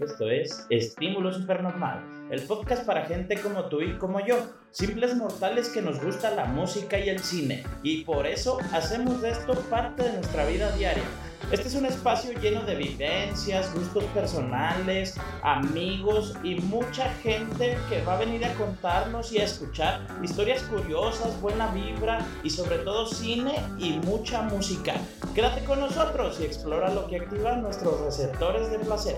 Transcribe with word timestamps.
Esto 0.00 0.28
es 0.28 0.66
Estímulo 0.68 1.32
Supernormal, 1.32 2.28
el 2.30 2.42
podcast 2.42 2.84
para 2.84 3.06
gente 3.06 3.40
como 3.40 3.64
tú 3.64 3.80
y 3.80 3.96
como 3.96 4.20
yo, 4.20 4.36
simples 4.70 5.16
mortales 5.16 5.70
que 5.70 5.80
nos 5.80 6.04
gusta 6.04 6.34
la 6.34 6.44
música 6.44 6.98
y 6.98 7.08
el 7.08 7.18
cine, 7.20 7.64
y 7.82 8.04
por 8.04 8.26
eso 8.26 8.58
hacemos 8.74 9.22
de 9.22 9.30
esto 9.30 9.54
parte 9.70 10.02
de 10.02 10.12
nuestra 10.12 10.44
vida 10.44 10.70
diaria. 10.76 11.02
Este 11.50 11.68
es 11.68 11.74
un 11.76 11.86
espacio 11.86 12.32
lleno 12.40 12.62
de 12.64 12.74
vivencias, 12.74 13.72
gustos 13.72 14.04
personales, 14.06 15.14
amigos 15.42 16.34
y 16.42 16.56
mucha 16.56 17.08
gente 17.22 17.78
que 17.88 18.02
va 18.02 18.16
a 18.16 18.18
venir 18.18 18.44
a 18.44 18.52
contarnos 18.54 19.32
y 19.32 19.38
a 19.38 19.44
escuchar 19.44 20.06
historias 20.22 20.62
curiosas, 20.64 21.40
buena 21.40 21.68
vibra 21.68 22.18
y 22.42 22.50
sobre 22.50 22.78
todo 22.78 23.06
cine 23.06 23.54
y 23.78 23.92
mucha 24.04 24.42
música. 24.42 24.94
Quédate 25.34 25.64
con 25.64 25.80
nosotros 25.80 26.38
y 26.40 26.44
explora 26.44 26.92
lo 26.92 27.06
que 27.06 27.20
activa 27.20 27.54
nuestros 27.56 28.00
receptores 28.00 28.70
de 28.70 28.80
placer. 28.80 29.16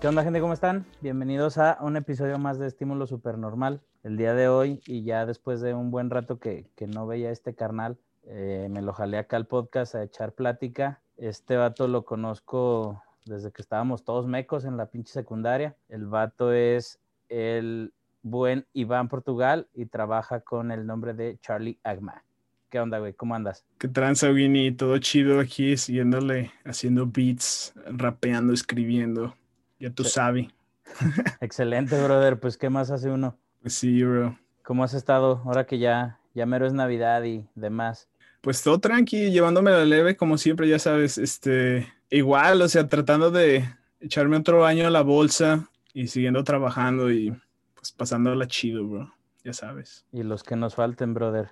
¿Qué 0.00 0.08
onda 0.08 0.24
gente? 0.24 0.40
¿Cómo 0.40 0.54
están? 0.54 0.86
Bienvenidos 1.02 1.58
a 1.58 1.76
un 1.82 1.94
episodio 1.94 2.38
más 2.38 2.58
de 2.58 2.66
Estímulo 2.66 3.06
Supernormal. 3.06 3.82
El 4.02 4.16
día 4.16 4.32
de 4.32 4.48
hoy 4.48 4.80
y 4.86 5.02
ya 5.02 5.26
después 5.26 5.60
de 5.60 5.74
un 5.74 5.90
buen 5.90 6.08
rato 6.08 6.38
que, 6.38 6.70
que 6.74 6.86
no 6.86 7.06
veía 7.06 7.30
este 7.30 7.54
carnal, 7.54 7.98
eh, 8.24 8.68
me 8.70 8.80
lo 8.80 8.94
jalé 8.94 9.18
acá 9.18 9.36
al 9.36 9.46
podcast 9.46 9.94
a 9.94 10.02
echar 10.02 10.32
plática. 10.32 11.02
Este 11.18 11.58
vato 11.58 11.86
lo 11.86 12.06
conozco 12.06 13.02
desde 13.26 13.52
que 13.52 13.60
estábamos 13.60 14.02
todos 14.02 14.26
mecos 14.26 14.64
en 14.64 14.78
la 14.78 14.86
pinche 14.86 15.12
secundaria. 15.12 15.76
El 15.90 16.06
vato 16.06 16.50
es 16.54 16.98
el 17.28 17.92
buen 18.22 18.64
Iván 18.72 19.10
Portugal 19.10 19.68
y 19.74 19.84
trabaja 19.84 20.40
con 20.40 20.70
el 20.70 20.86
nombre 20.86 21.12
de 21.12 21.36
Charlie 21.42 21.78
Agma. 21.84 22.24
¿Qué 22.70 22.80
onda, 22.80 23.00
güey? 23.00 23.12
¿Cómo 23.12 23.34
andas? 23.34 23.66
¿Qué 23.76 23.88
tranza, 23.88 24.30
Winnie? 24.30 24.72
Todo 24.72 24.96
chido 24.96 25.40
aquí, 25.40 25.76
siguiéndole, 25.76 26.52
haciendo 26.64 27.04
beats, 27.04 27.74
rapeando, 27.84 28.54
escribiendo. 28.54 29.34
Ya 29.80 29.90
tú 29.90 30.04
sabes. 30.04 30.48
Excelente, 31.40 32.00
brother. 32.02 32.38
Pues, 32.38 32.56
¿qué 32.56 32.70
más 32.70 32.90
hace 32.90 33.10
uno? 33.10 33.36
Pues 33.62 33.74
sí, 33.74 34.04
bro. 34.04 34.38
¿Cómo 34.62 34.84
has 34.84 34.94
estado 34.94 35.42
ahora 35.46 35.66
que 35.66 35.78
ya, 35.78 36.20
ya 36.34 36.46
mero 36.46 36.66
es 36.66 36.72
Navidad 36.72 37.24
y 37.24 37.48
demás? 37.54 38.08
Pues 38.42 38.62
todo 38.62 38.78
tranqui, 38.78 39.30
llevándome 39.30 39.70
la 39.70 39.84
leve, 39.84 40.16
como 40.16 40.38
siempre, 40.38 40.68
ya 40.68 40.78
sabes, 40.78 41.18
este, 41.18 41.92
igual, 42.08 42.62
o 42.62 42.68
sea, 42.68 42.88
tratando 42.88 43.30
de 43.30 43.64
echarme 44.00 44.36
otro 44.36 44.64
año 44.64 44.86
a 44.86 44.90
la 44.90 45.02
bolsa 45.02 45.68
y 45.92 46.08
siguiendo 46.08 46.42
trabajando 46.44 47.10
y 47.10 47.36
pues 47.74 47.92
pasándola 47.92 48.46
chido, 48.46 48.86
bro, 48.86 49.12
ya 49.44 49.52
sabes. 49.52 50.06
Y 50.12 50.22
los 50.22 50.42
que 50.42 50.56
nos 50.56 50.74
falten, 50.74 51.12
brother. 51.12 51.50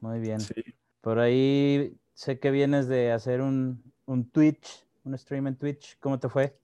Muy 0.00 0.20
bien. 0.20 0.40
Sí. 0.40 0.62
Por 1.00 1.20
ahí 1.20 1.96
sé 2.14 2.38
que 2.38 2.50
vienes 2.50 2.88
de 2.88 3.12
hacer 3.12 3.40
un, 3.40 3.82
un 4.04 4.28
Twitch, 4.28 4.84
un 5.04 5.16
stream 5.16 5.46
en 5.46 5.56
Twitch. 5.56 5.96
¿Cómo 6.00 6.18
te 6.18 6.28
fue? 6.28 6.58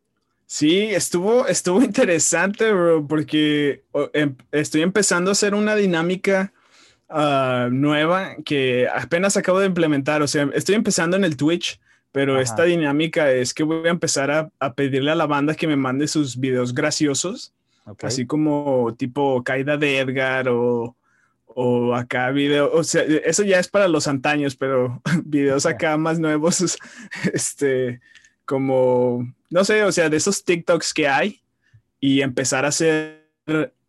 Sí, 0.53 0.83
estuvo, 0.83 1.47
estuvo 1.47 1.81
interesante, 1.83 2.70
bro, 2.70 3.06
porque 3.06 3.84
em, 4.12 4.36
estoy 4.50 4.83
empezando 4.83 5.31
a 5.31 5.33
hacer 5.33 5.55
una 5.55 5.75
dinámica 5.75 6.53
uh, 7.09 7.70
nueva 7.70 8.36
que 8.44 8.86
apenas 8.94 9.39
acabo 9.39 9.61
de 9.61 9.67
implementar. 9.69 10.20
O 10.20 10.28
sea, 10.28 10.50
estoy 10.53 10.75
empezando 10.75 11.17
en 11.17 11.25
el 11.25 11.39
Twitch, 11.39 11.81
pero 12.12 12.34
Ajá. 12.34 12.42
esta 12.42 12.64
dinámica 12.64 13.33
es 13.33 13.55
que 13.55 13.62
voy 13.62 13.86
a 13.86 13.92
empezar 13.92 14.31
a, 14.31 14.50
a, 14.59 14.75
pedirle 14.75 15.11
a 15.11 15.14
la 15.14 15.27
banda 15.27 15.55
que 15.55 15.67
me 15.67 15.77
mande 15.77 16.06
sus 16.06 16.39
videos 16.39 16.75
graciosos, 16.75 17.55
okay. 17.87 18.09
así 18.09 18.27
como 18.27 18.94
tipo 18.98 19.42
Caída 19.42 19.78
de 19.78 20.00
Edgar 20.00 20.50
o, 20.50 20.94
o 21.47 21.94
acá 21.94 22.31
video, 22.31 22.70
o 22.75 22.84
sea, 22.84 23.05
eso 23.05 23.42
ya 23.42 23.59
es 23.59 23.69
para 23.69 23.89
los 23.89 24.06
antaños, 24.06 24.55
pero 24.55 25.00
videos 25.25 25.64
acá 25.64 25.97
más 25.97 26.19
nuevos, 26.19 26.77
este, 27.33 28.03
como, 28.44 29.33
no 29.53 29.64
sé, 29.64 29.84
o 29.84 29.92
sea, 29.92 30.08
de 30.08 30.17
esos 30.17 30.45
TikToks 30.45 30.95
que 30.95 31.08
hay 31.08 31.43
y 32.00 32.22
empezar 32.22 32.65
a 32.65 32.69
hacer 32.69 33.28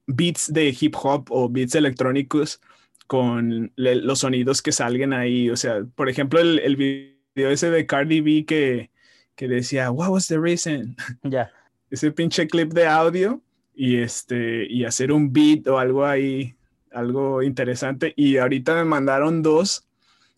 beats 0.07 0.51
de 0.51 0.75
hip 0.79 0.95
hop 1.01 1.27
o 1.29 1.47
beats 1.47 1.75
electrónicos 1.75 2.59
con 3.07 3.71
le, 3.75 3.95
los 3.95 4.19
sonidos 4.19 4.61
que 4.61 4.73
salgan 4.73 5.13
ahí. 5.13 5.49
O 5.49 5.55
sea, 5.55 5.85
por 5.95 6.09
ejemplo, 6.09 6.39
el, 6.39 6.59
el 6.59 6.75
video 6.75 7.49
ese 7.49 7.69
de 7.69 7.85
Cardi 7.85 8.19
B 8.19 8.45
que, 8.45 8.91
que 9.35 9.47
decía, 9.47 9.89
What 9.89 10.09
was 10.09 10.27
the 10.27 10.37
reason? 10.37 10.95
Ya. 11.23 11.29
Yeah. 11.29 11.51
Ese 11.89 12.11
pinche 12.11 12.47
clip 12.47 12.73
de 12.73 12.87
audio 12.87 13.41
y, 13.73 13.97
este, 13.97 14.65
y 14.69 14.83
hacer 14.83 15.11
un 15.11 15.31
beat 15.31 15.67
o 15.67 15.79
algo 15.79 16.05
ahí, 16.05 16.55
algo 16.91 17.41
interesante. 17.41 18.13
Y 18.17 18.37
ahorita 18.37 18.75
me 18.75 18.83
mandaron 18.83 19.41
dos. 19.41 19.87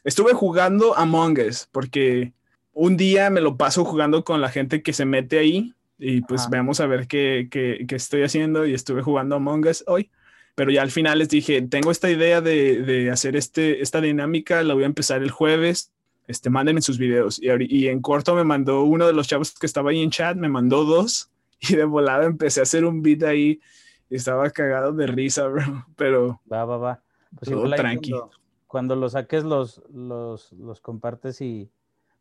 Estuve 0.04 0.34
jugando 0.34 0.96
Among 0.96 1.40
Us 1.40 1.68
porque 1.72 2.35
un 2.76 2.98
día 2.98 3.32
me 3.32 3.42
lo 3.42 3.58
paso 3.58 3.84
jugando 3.84 4.24
con 4.24 4.40
la 4.40 4.50
gente 4.50 4.84
que 4.84 4.94
se 4.94 5.06
mete 5.06 5.40
ahí 5.40 5.74
y 5.98 6.22
pues 6.22 6.42
Ajá. 6.42 6.50
veamos 6.52 6.80
a 6.80 6.86
ver 6.86 7.08
qué, 7.08 7.48
qué, 7.50 7.86
qué 7.88 7.96
estoy 7.96 8.22
haciendo 8.22 8.68
y 8.68 8.76
estuve 8.76 9.02
jugando 9.02 9.38
Among 9.38 9.66
Us 9.66 9.84
hoy 9.88 10.12
pero 10.56 10.72
ya 10.72 10.82
al 10.82 10.90
final 10.90 11.20
les 11.20 11.30
dije, 11.30 11.62
tengo 11.64 11.92
esta 11.92 12.10
idea 12.10 12.40
de, 12.40 12.82
de, 12.82 13.12
hacer 13.12 13.36
este, 13.36 13.82
esta 13.82 14.00
dinámica, 14.00 14.64
la 14.64 14.74
voy 14.74 14.84
a 14.84 14.88
empezar 14.88 15.22
el 15.22 15.30
jueves, 15.30 15.92
este, 16.28 16.50
mándenme 16.50 16.82
sus 16.82 16.98
videos. 16.98 17.40
Y, 17.42 17.50
y, 17.60 17.90
en 17.90 18.02
corto 18.02 18.34
me 18.36 18.46
mandó 18.46 18.84
uno 18.84 19.06
de 19.06 19.14
los 19.14 19.28
chavos 19.28 19.54
que 19.54 19.66
estaba 19.66 19.92
ahí 19.92 20.02
en 20.02 20.12
chat, 20.12 20.38
me 20.38 20.48
mandó 20.48 20.86
dos 20.86 21.30
y 21.60 21.76
de 21.76 21.84
volada 21.84 22.26
empecé 22.26 22.62
a 22.62 22.64
hacer 22.64 22.86
un 22.86 23.02
beat 23.02 23.24
ahí 23.24 23.60
y 24.10 24.16
estaba 24.16 24.50
cagado 24.50 24.94
de 24.94 25.08
risa, 25.08 25.46
bro. 25.48 25.86
Pero... 25.98 26.42
Va, 26.52 26.64
va, 26.64 26.78
va. 26.78 27.02
Pues 27.38 27.52
todo 27.52 27.70
tranqui. 27.72 28.12
Cuando, 28.12 28.32
cuando, 28.66 28.96
lo 28.96 29.10
saques 29.10 29.44
los, 29.44 29.84
los, 29.94 30.54
los 30.54 30.80
compartes 30.80 31.42
y 31.42 31.70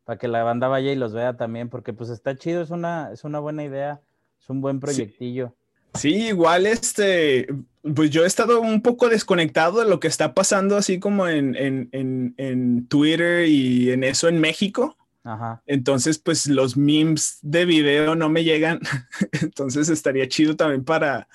para 0.04 0.18
que 0.18 0.28
la 0.28 0.42
banda 0.42 0.68
vaya 0.68 0.92
y 0.92 0.96
los 0.96 1.12
vea 1.12 1.36
también, 1.36 1.68
porque 1.68 1.92
pues 1.92 2.10
está 2.10 2.36
chido, 2.36 2.62
es 2.62 2.70
una, 2.70 3.10
es 3.12 3.24
una 3.24 3.40
buena 3.40 3.64
idea, 3.64 4.00
es 4.40 4.48
un 4.48 4.60
buen 4.60 4.80
proyectillo. 4.80 5.48
Sí. 5.48 5.64
Sí, 5.94 6.26
igual 6.26 6.66
este, 6.66 7.46
pues 7.94 8.10
yo 8.10 8.24
he 8.24 8.26
estado 8.26 8.60
un 8.60 8.82
poco 8.82 9.08
desconectado 9.08 9.80
de 9.80 9.88
lo 9.88 10.00
que 10.00 10.08
está 10.08 10.34
pasando 10.34 10.76
así 10.76 10.98
como 10.98 11.28
en, 11.28 11.54
en, 11.54 11.88
en, 11.92 12.34
en 12.36 12.86
Twitter 12.88 13.46
y 13.46 13.92
en 13.92 14.02
eso 14.02 14.28
en 14.28 14.40
México. 14.40 14.96
Ajá. 15.22 15.62
Entonces, 15.66 16.18
pues 16.18 16.46
los 16.46 16.76
memes 16.76 17.38
de 17.42 17.64
video 17.64 18.16
no 18.16 18.28
me 18.28 18.44
llegan. 18.44 18.80
Entonces 19.40 19.88
estaría 19.88 20.28
chido 20.28 20.56
también 20.56 20.84
para 20.84 21.28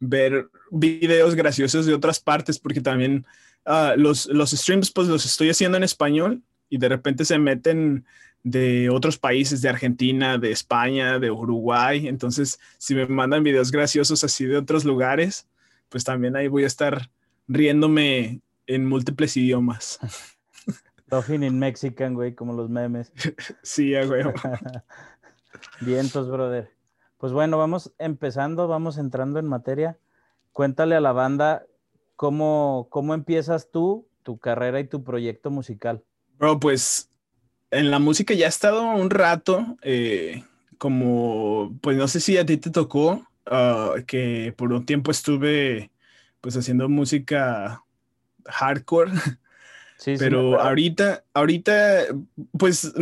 ver 0.00 0.48
videos 0.70 1.34
graciosos 1.34 1.86
de 1.86 1.94
otras 1.94 2.18
partes, 2.18 2.58
porque 2.58 2.80
también 2.80 3.26
uh, 3.66 3.98
los, 3.98 4.26
los 4.26 4.50
streams 4.50 4.90
pues 4.90 5.08
los 5.08 5.26
estoy 5.26 5.50
haciendo 5.50 5.76
en 5.76 5.84
español 5.84 6.42
y 6.68 6.78
de 6.78 6.88
repente 6.88 7.24
se 7.24 7.38
meten 7.38 8.04
de 8.42 8.90
otros 8.90 9.18
países, 9.18 9.60
de 9.60 9.68
Argentina, 9.68 10.38
de 10.38 10.52
España, 10.52 11.18
de 11.18 11.30
Uruguay. 11.30 12.06
Entonces, 12.06 12.60
si 12.78 12.94
me 12.94 13.06
mandan 13.06 13.42
videos 13.42 13.72
graciosos 13.72 14.22
así 14.22 14.46
de 14.46 14.56
otros 14.56 14.84
lugares, 14.84 15.48
pues 15.88 16.04
también 16.04 16.36
ahí 16.36 16.46
voy 16.46 16.64
a 16.64 16.68
estar 16.68 17.10
riéndome 17.48 18.40
en 18.66 18.86
múltiples 18.86 19.36
idiomas. 19.36 19.98
Laughing 21.08 21.42
in 21.42 21.58
Mexican, 21.58 22.14
güey, 22.14 22.34
como 22.34 22.52
los 22.52 22.68
memes. 22.68 23.12
Sí, 23.62 23.94
güey. 24.06 24.24
Vientos, 25.80 26.30
brother. 26.30 26.70
Pues 27.18 27.32
bueno, 27.32 27.58
vamos 27.58 27.92
empezando, 27.98 28.68
vamos 28.68 28.98
entrando 28.98 29.38
en 29.38 29.46
materia. 29.46 29.98
Cuéntale 30.52 30.94
a 30.94 31.00
la 31.00 31.12
banda 31.12 31.66
cómo, 32.14 32.88
cómo 32.90 33.14
empiezas 33.14 33.70
tú, 33.70 34.06
tu 34.22 34.38
carrera 34.38 34.80
y 34.80 34.86
tu 34.86 35.02
proyecto 35.02 35.50
musical. 35.50 36.04
Bro, 36.38 36.60
pues 36.60 37.10
en 37.70 37.90
la 37.90 37.98
música 37.98 38.34
ya 38.34 38.46
he 38.46 38.48
estado 38.48 38.82
un 38.82 39.10
rato, 39.10 39.76
eh, 39.82 40.44
como, 40.78 41.76
pues 41.80 41.96
no 41.96 42.08
sé 42.08 42.20
si 42.20 42.36
a 42.36 42.46
ti 42.46 42.56
te 42.56 42.70
tocó, 42.70 43.26
uh, 43.50 44.02
que 44.06 44.54
por 44.56 44.72
un 44.72 44.84
tiempo 44.84 45.10
estuve 45.10 45.90
pues 46.40 46.56
haciendo 46.56 46.88
música 46.88 47.82
hardcore. 48.46 49.12
Sí, 49.98 50.16
Pero 50.18 50.50
sí, 50.50 50.56
ahorita, 50.60 51.24
ahorita, 51.32 52.04
pues 52.58 52.92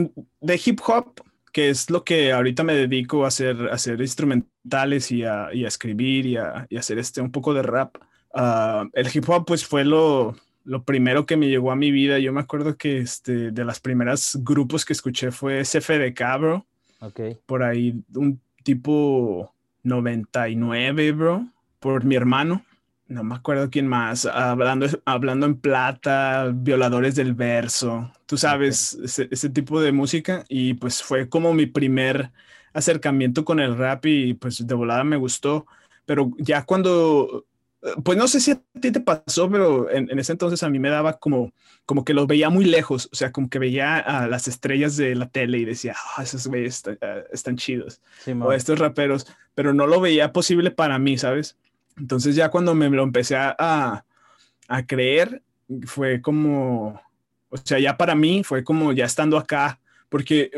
de 0.41 0.61
hip 0.65 0.79
hop, 0.87 1.21
que 1.53 1.69
es 1.69 1.91
lo 1.91 2.05
que 2.05 2.33
ahorita 2.33 2.63
me 2.63 2.75
dedico 2.75 3.25
a 3.25 3.29
hacer, 3.29 3.69
a 3.69 3.75
hacer 3.75 4.01
instrumentales 4.01 5.11
y 5.11 5.25
a, 5.25 5.49
y 5.53 5.65
a 5.65 5.69
escribir 5.69 6.25
y 6.25 6.37
a, 6.37 6.69
y 6.71 6.77
a, 6.77 6.79
hacer 6.79 7.01
este 7.01 7.21
un 7.21 7.33
poco 7.33 7.53
de 7.53 7.63
rap. 7.63 7.97
Uh, 8.33 8.89
el 8.93 9.11
hip 9.13 9.29
hop 9.29 9.45
pues 9.45 9.67
fue 9.67 9.85
lo, 9.85 10.37
lo 10.65 10.85
primero 10.85 11.27
que 11.27 11.37
me 11.37 11.49
llegó 11.49 11.71
a 11.71 11.77
mi 11.77 11.91
vida. 11.91 12.19
Yo 12.19 12.33
me 12.33 12.41
acuerdo 12.41 12.77
que 12.77 12.99
este, 12.99 13.51
de 13.53 13.65
las 13.65 13.81
primeras 13.81 14.39
grupos 14.43 14.85
que 14.85 14.95
escuché 14.95 15.31
fue 15.31 15.63
CFDK, 15.63 16.21
bro. 16.39 16.67
Ok. 17.01 17.21
Por 17.47 17.63
ahí 17.63 18.03
un 18.15 18.41
tipo 18.63 19.55
99, 19.83 21.13
bro, 21.13 21.47
por 21.79 22.05
mi 22.05 22.17
hermano. 22.17 22.65
No 23.07 23.23
me 23.23 23.35
acuerdo 23.35 23.69
quién 23.69 23.87
más. 23.87 24.25
Hablando, 24.25 24.87
hablando 25.05 25.45
en 25.45 25.61
plata, 25.61 26.51
violadores 26.55 27.15
del 27.15 27.35
verso. 27.35 28.11
Tú 28.25 28.39
sabes, 28.39 28.95
okay. 28.95 29.05
ese, 29.05 29.29
ese 29.31 29.51
tipo 29.51 29.81
de 29.81 29.93
música. 29.93 30.45
Y 30.49 30.75
pues 30.75 31.03
fue 31.03 31.29
como 31.29 31.53
mi 31.53 31.67
primer 31.67 32.33
acercamiento 32.73 33.45
con 33.45 33.61
el 33.61 33.77
rap 33.77 34.07
y 34.07 34.35
pues 34.35 34.67
de 34.67 34.75
volada 34.75 35.05
me 35.05 35.17
gustó. 35.17 35.67
Pero 36.07 36.33
ya 36.39 36.65
cuando 36.65 37.45
pues 38.03 38.17
no 38.17 38.29
sé 38.29 38.41
si 38.41 38.53
a 38.53 38.61
ti 38.81 38.91
te 38.93 39.01
pasó, 39.01 39.51
pero 39.51 39.91
en, 39.91 40.19
ese 40.19 40.33
entonces 40.33 40.63
a 40.63 40.69
mí 40.69 40.79
me 40.79 40.91
daba 40.91 41.19
como, 41.19 41.53
como 41.87 42.05
que 42.05 42.15
los 42.15 42.27
veía 42.27 42.51
muy 42.51 42.65
lejos, 42.65 43.09
o 43.13 43.17
sea, 43.17 43.33
como 43.33 43.49
que 43.49 43.59
veía 43.59 43.99
a 43.99 44.27
las 44.29 44.49
estrellas 44.49 44.97
de 44.97 45.15
la 45.15 45.29
tele 45.29 45.59
y 45.59 45.65
decía, 45.65 45.95
ah, 46.17 46.23
esos 46.23 46.47
güeyes 46.47 46.83
eh, 46.87 47.25
están, 47.33 47.57
chidos, 47.57 48.01
o 48.41 48.53
estos 48.53 48.79
raperos, 48.79 49.27
pero 49.55 49.75
no 49.75 49.87
lo 49.87 50.01
veía 50.01 50.33
posible 50.33 50.71
para 50.71 50.99
mí, 50.99 51.19
¿sabes? 51.19 51.57
Entonces 51.97 52.37
ya 52.37 52.51
cuando 52.51 52.75
me 52.75 52.89
lo 52.89 53.03
empecé 53.03 53.37
a, 53.37 54.05
a 54.69 54.87
creer, 54.87 55.43
fue 55.87 56.21
como, 56.21 57.01
o 57.51 57.57
sea, 57.63 57.79
ya 57.79 57.97
para 57.97 58.15
mí 58.15 58.43
fue 58.45 58.65
como 58.65 58.93
ya 58.93 59.05
estando 59.05 59.39
acá, 59.39 59.81
porque 60.09 60.51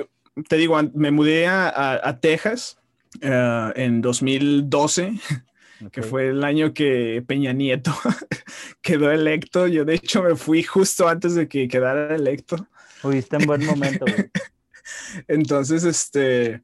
te 0.49 0.57
digo, 0.57 0.79
me 0.95 1.11
mudé 1.11 1.47
a, 1.47 2.19
Texas 2.21 2.79
eh, 3.21 3.73
en 3.77 4.01
2012, 4.01 5.15
que 5.93 6.03
fue 6.03 6.29
el 6.29 6.45
año 6.45 6.73
que 6.73 7.23
Peña 7.27 7.53
Nieto 7.53 7.93
quedó 8.83 9.11
electo. 9.11 9.67
Yo 9.67 9.85
de 9.85 9.95
hecho 9.95 10.23
me 10.23 10.37
fui 10.37 10.63
justo 10.63 11.09
antes 11.09 11.35
de 11.35 11.49
que 11.49 11.69
quedara 11.69 12.15
electo. 12.15 12.69
Fuiste 13.01 13.37
en 13.37 13.47
buen 13.47 13.65
momento. 13.65 14.05
Entonces, 15.29 15.85
este, 15.85 16.63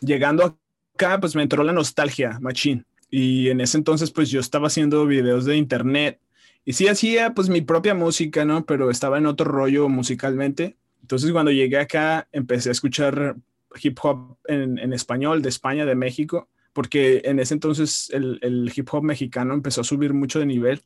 llegando 0.00 0.58
acá, 0.94 1.20
pues 1.20 1.34
me 1.34 1.42
entró 1.42 1.64
la 1.64 1.72
nostalgia, 1.72 2.38
machín. 2.40 2.86
Y 3.10 3.48
en 3.48 3.60
ese 3.60 3.76
entonces, 3.76 4.10
pues 4.10 4.30
yo 4.30 4.40
estaba 4.40 4.66
haciendo 4.66 5.06
videos 5.06 5.44
de 5.44 5.56
internet 5.56 6.18
y 6.64 6.72
sí 6.72 6.88
hacía 6.88 7.34
pues 7.34 7.48
mi 7.48 7.60
propia 7.60 7.94
música, 7.94 8.44
¿no? 8.44 8.64
Pero 8.64 8.90
estaba 8.90 9.18
en 9.18 9.26
otro 9.26 9.50
rollo 9.50 9.88
musicalmente. 9.88 10.76
Entonces 11.02 11.30
cuando 11.32 11.52
llegué 11.52 11.78
acá 11.78 12.26
empecé 12.32 12.70
a 12.70 12.72
escuchar 12.72 13.36
hip 13.80 13.98
hop 14.02 14.38
en, 14.46 14.92
español 14.92 15.42
de 15.42 15.50
España, 15.50 15.84
de 15.84 15.94
México, 15.94 16.48
porque 16.74 17.22
en 17.24 17.38
ese 17.38 17.54
entonces 17.54 18.10
el, 18.12 18.70
hip 18.74 18.88
hop 18.92 19.02
mexicano 19.02 19.54
empezó 19.54 19.80
a 19.80 19.84
subir 19.84 20.12
mucho 20.12 20.40
de 20.40 20.46
nivel 20.46 20.82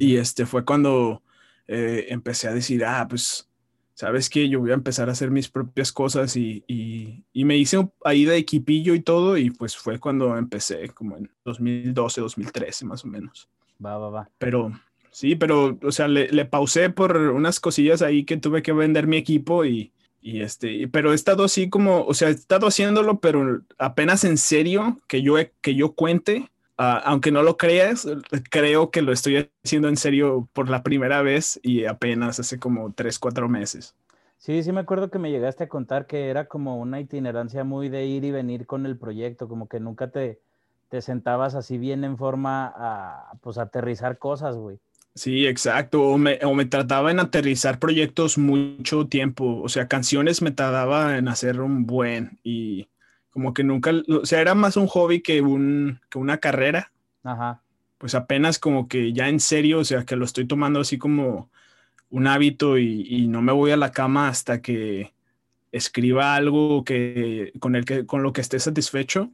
y 0.00 0.16
este 0.16 0.46
fue 0.46 0.64
cuando 0.64 1.22
eh, 1.68 2.06
empecé 2.08 2.48
a 2.48 2.54
decir, 2.54 2.84
ah, 2.84 3.06
pues, 3.08 3.48
¿sabes 3.94 4.28
qué? 4.28 4.48
Yo 4.48 4.58
voy 4.58 4.72
a 4.72 4.74
empezar 4.74 5.08
a 5.08 5.12
hacer 5.12 5.30
mis 5.30 5.48
propias 5.48 5.92
cosas 5.92 6.36
y, 6.36 6.64
y, 6.66 7.44
me 7.44 7.56
hice 7.56 7.88
ahí 8.04 8.24
de 8.24 8.36
equipillo 8.36 8.94
y 8.94 9.00
todo 9.00 9.36
y 9.36 9.50
pues 9.50 9.76
fue 9.76 10.00
cuando 10.00 10.36
empecé, 10.36 10.88
como 10.88 11.16
en 11.16 11.30
2012, 11.44 12.20
2013 12.20 12.84
más 12.86 13.04
o 13.04 13.08
menos. 13.08 13.48
Va, 13.84 13.96
va, 13.98 14.10
va. 14.10 14.30
Pero 14.38 14.72
Sí, 15.16 15.34
pero, 15.34 15.78
o 15.82 15.92
sea, 15.92 16.08
le, 16.08 16.44
pausé 16.44 16.90
por 16.90 17.16
unas 17.16 17.58
cosillas 17.58 18.02
ahí 18.02 18.24
que 18.24 18.36
tuve 18.36 18.62
que 18.62 18.74
vender 18.74 19.06
mi 19.06 19.16
equipo 19.16 19.64
y, 19.64 19.90
y 20.26 20.40
este, 20.40 20.88
pero 20.88 21.12
he 21.12 21.14
estado 21.14 21.44
así 21.44 21.70
como, 21.70 22.04
o 22.04 22.12
sea, 22.12 22.30
he 22.30 22.32
estado 22.32 22.66
haciéndolo, 22.66 23.20
pero 23.20 23.60
apenas 23.78 24.24
en 24.24 24.38
serio, 24.38 24.98
que 25.06 25.22
yo, 25.22 25.36
que 25.60 25.76
yo 25.76 25.92
cuente, 25.92 26.50
ah, 26.76 27.00
aunque 27.04 27.30
no 27.30 27.44
lo 27.44 27.56
creas, 27.56 28.08
creo 28.50 28.90
que 28.90 29.02
lo 29.02 29.12
estoy 29.12 29.48
haciendo 29.64 29.86
en 29.88 29.96
serio 29.96 30.48
por 30.52 30.68
la 30.68 30.82
primera 30.82 31.22
vez 31.22 31.60
y 31.62 31.84
apenas 31.84 32.40
hace 32.40 32.58
como 32.58 32.92
tres, 32.92 33.20
cuatro 33.20 33.48
meses. 33.48 33.94
Sí, 34.36 34.64
sí 34.64 34.72
me 34.72 34.80
acuerdo 34.80 35.10
que 35.12 35.20
me 35.20 35.30
llegaste 35.30 35.62
a 35.62 35.68
contar 35.68 36.08
que 36.08 36.28
era 36.28 36.46
como 36.46 36.76
una 36.80 36.98
itinerancia 36.98 37.62
muy 37.62 37.88
de 37.88 38.06
ir 38.06 38.24
y 38.24 38.32
venir 38.32 38.66
con 38.66 38.84
el 38.84 38.98
proyecto, 38.98 39.46
como 39.46 39.68
que 39.68 39.78
nunca 39.78 40.10
te, 40.10 40.40
te 40.88 41.02
sentabas 41.02 41.54
así 41.54 41.78
bien 41.78 42.02
en 42.02 42.18
forma 42.18 42.74
a, 42.76 43.32
pues, 43.42 43.58
aterrizar 43.58 44.18
cosas, 44.18 44.56
güey. 44.56 44.80
Sí, 45.16 45.46
exacto. 45.46 46.02
O 46.02 46.18
me, 46.18 46.38
o 46.44 46.54
me, 46.54 46.66
trataba 46.66 47.10
en 47.10 47.18
aterrizar 47.20 47.78
proyectos 47.78 48.36
mucho 48.36 49.06
tiempo. 49.06 49.62
O 49.62 49.68
sea, 49.68 49.88
canciones 49.88 50.42
me 50.42 50.50
trataba 50.50 51.16
en 51.16 51.26
hacer 51.28 51.60
un 51.60 51.86
buen 51.86 52.38
y 52.44 52.88
como 53.30 53.54
que 53.54 53.64
nunca, 53.64 53.92
o 54.08 54.26
sea, 54.26 54.42
era 54.42 54.54
más 54.54 54.76
un 54.76 54.86
hobby 54.86 55.22
que, 55.22 55.40
un, 55.40 56.00
que 56.10 56.18
una 56.18 56.36
carrera. 56.36 56.92
Ajá. 57.24 57.62
Pues 57.96 58.14
apenas 58.14 58.58
como 58.58 58.88
que 58.88 59.14
ya 59.14 59.28
en 59.28 59.40
serio, 59.40 59.78
o 59.80 59.84
sea, 59.84 60.04
que 60.04 60.16
lo 60.16 60.26
estoy 60.26 60.46
tomando 60.46 60.80
así 60.80 60.98
como 60.98 61.50
un 62.10 62.26
hábito 62.26 62.76
y, 62.76 63.06
y 63.08 63.26
no 63.26 63.40
me 63.40 63.52
voy 63.52 63.70
a 63.70 63.78
la 63.78 63.92
cama 63.92 64.28
hasta 64.28 64.60
que 64.60 65.14
escriba 65.72 66.34
algo 66.34 66.84
que, 66.84 67.52
con, 67.58 67.74
el 67.74 67.86
que, 67.86 68.04
con 68.04 68.22
lo 68.22 68.34
que 68.34 68.42
esté 68.42 68.58
satisfecho. 68.58 69.30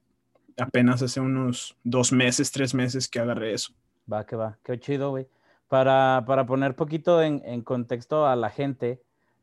Apenas 0.57 1.03
hace 1.03 1.19
unos 1.21 1.77
dos 1.83 2.13
meses, 2.13 2.53
tres 2.53 2.73
meses 2.73 3.09
que 3.09 3.19
agarré 3.19 3.55
eso. 3.55 3.73
Va, 4.11 4.25
que 4.25 4.37
va. 4.37 4.59
Qué 4.65 4.79
chido, 4.79 5.11
güey. 5.11 5.27
Para, 5.73 6.25
para 6.27 6.45
poner 6.45 6.77
poquito 6.77 7.23
en, 7.23 7.41
en, 7.47 7.63
contexto 7.63 8.27
a 8.27 8.37
la 8.37 8.51
gente, 8.51 9.01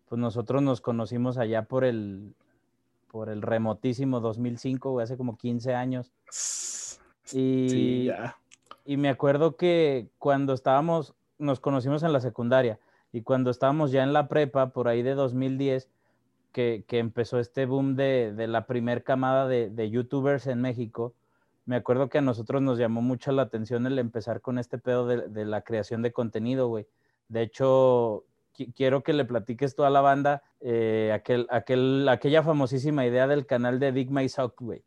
pues 0.07 0.21
nosotros 0.21 0.61
nos 0.61 0.79
conocimos 0.79 1.39
allá 1.39 1.63
por 1.63 1.83
el, 1.83 2.35
por 3.07 3.29
el 3.29 3.41
remotísimo 3.41 4.19
2005, 4.19 4.99
hace 4.99 5.17
como 5.17 5.37
15 5.37 5.73
años. 5.73 6.11
Y, 7.33 8.11
y 8.85 8.97
me 8.97 9.09
acuerdo 9.09 9.55
que 9.55 10.09
cuando 10.19 10.53
estábamos, 10.53 11.15
nos 11.39 11.59
conocimos 11.59 12.03
en 12.03 12.13
la 12.13 12.19
secundaria 12.19 12.77
y 13.11 13.23
cuando 13.23 13.49
estábamos 13.49 13.89
ya 13.89 14.03
en 14.03 14.13
la 14.13 14.27
prepa, 14.27 14.69
por 14.69 14.87
ahí 14.87 15.01
de 15.01 15.15
2010, 15.15 15.89
que, 16.51 16.83
que 16.87 16.99
empezó 16.99 17.39
este 17.39 17.65
boom 17.65 17.95
de, 17.95 18.33
de 18.35 18.45
la 18.45 18.67
primer 18.67 19.03
camada 19.03 19.47
de, 19.47 19.71
de, 19.71 19.89
youtubers 19.89 20.45
en 20.45 20.61
México, 20.61 21.11
me 21.69 21.75
acuerdo 21.75 22.09
que 22.09 22.17
a 22.17 22.21
nosotros 22.21 22.63
nos 22.63 22.79
llamó 22.79 23.03
mucho 23.03 23.31
la 23.31 23.43
atención 23.43 23.85
el 23.85 23.99
empezar 23.99 24.41
con 24.41 24.57
este 24.57 24.79
pedo 24.79 25.05
de, 25.05 25.45
la 25.45 25.61
creación 25.61 26.01
de 26.01 26.11
contenido, 26.11 26.67
güey. 26.67 26.87
De 27.27 27.43
hecho, 27.43 28.25
quiero 28.75 29.03
que 29.03 29.13
le 29.13 29.23
platiques 29.23 29.75
tú 29.75 29.83
a 29.83 29.91
la 29.91 30.01
banda 30.01 30.41
eh, 30.61 31.11
aquel, 31.13 31.45
aquel, 31.51 32.09
aquella 32.09 32.41
famosísima 32.41 33.05
idea 33.05 33.27
del 33.27 33.45
canal 33.45 33.79
de 33.79 33.91
Dig 33.91 34.09
My 34.09 34.27
Sock, 34.27 34.59
güey. 34.59 34.81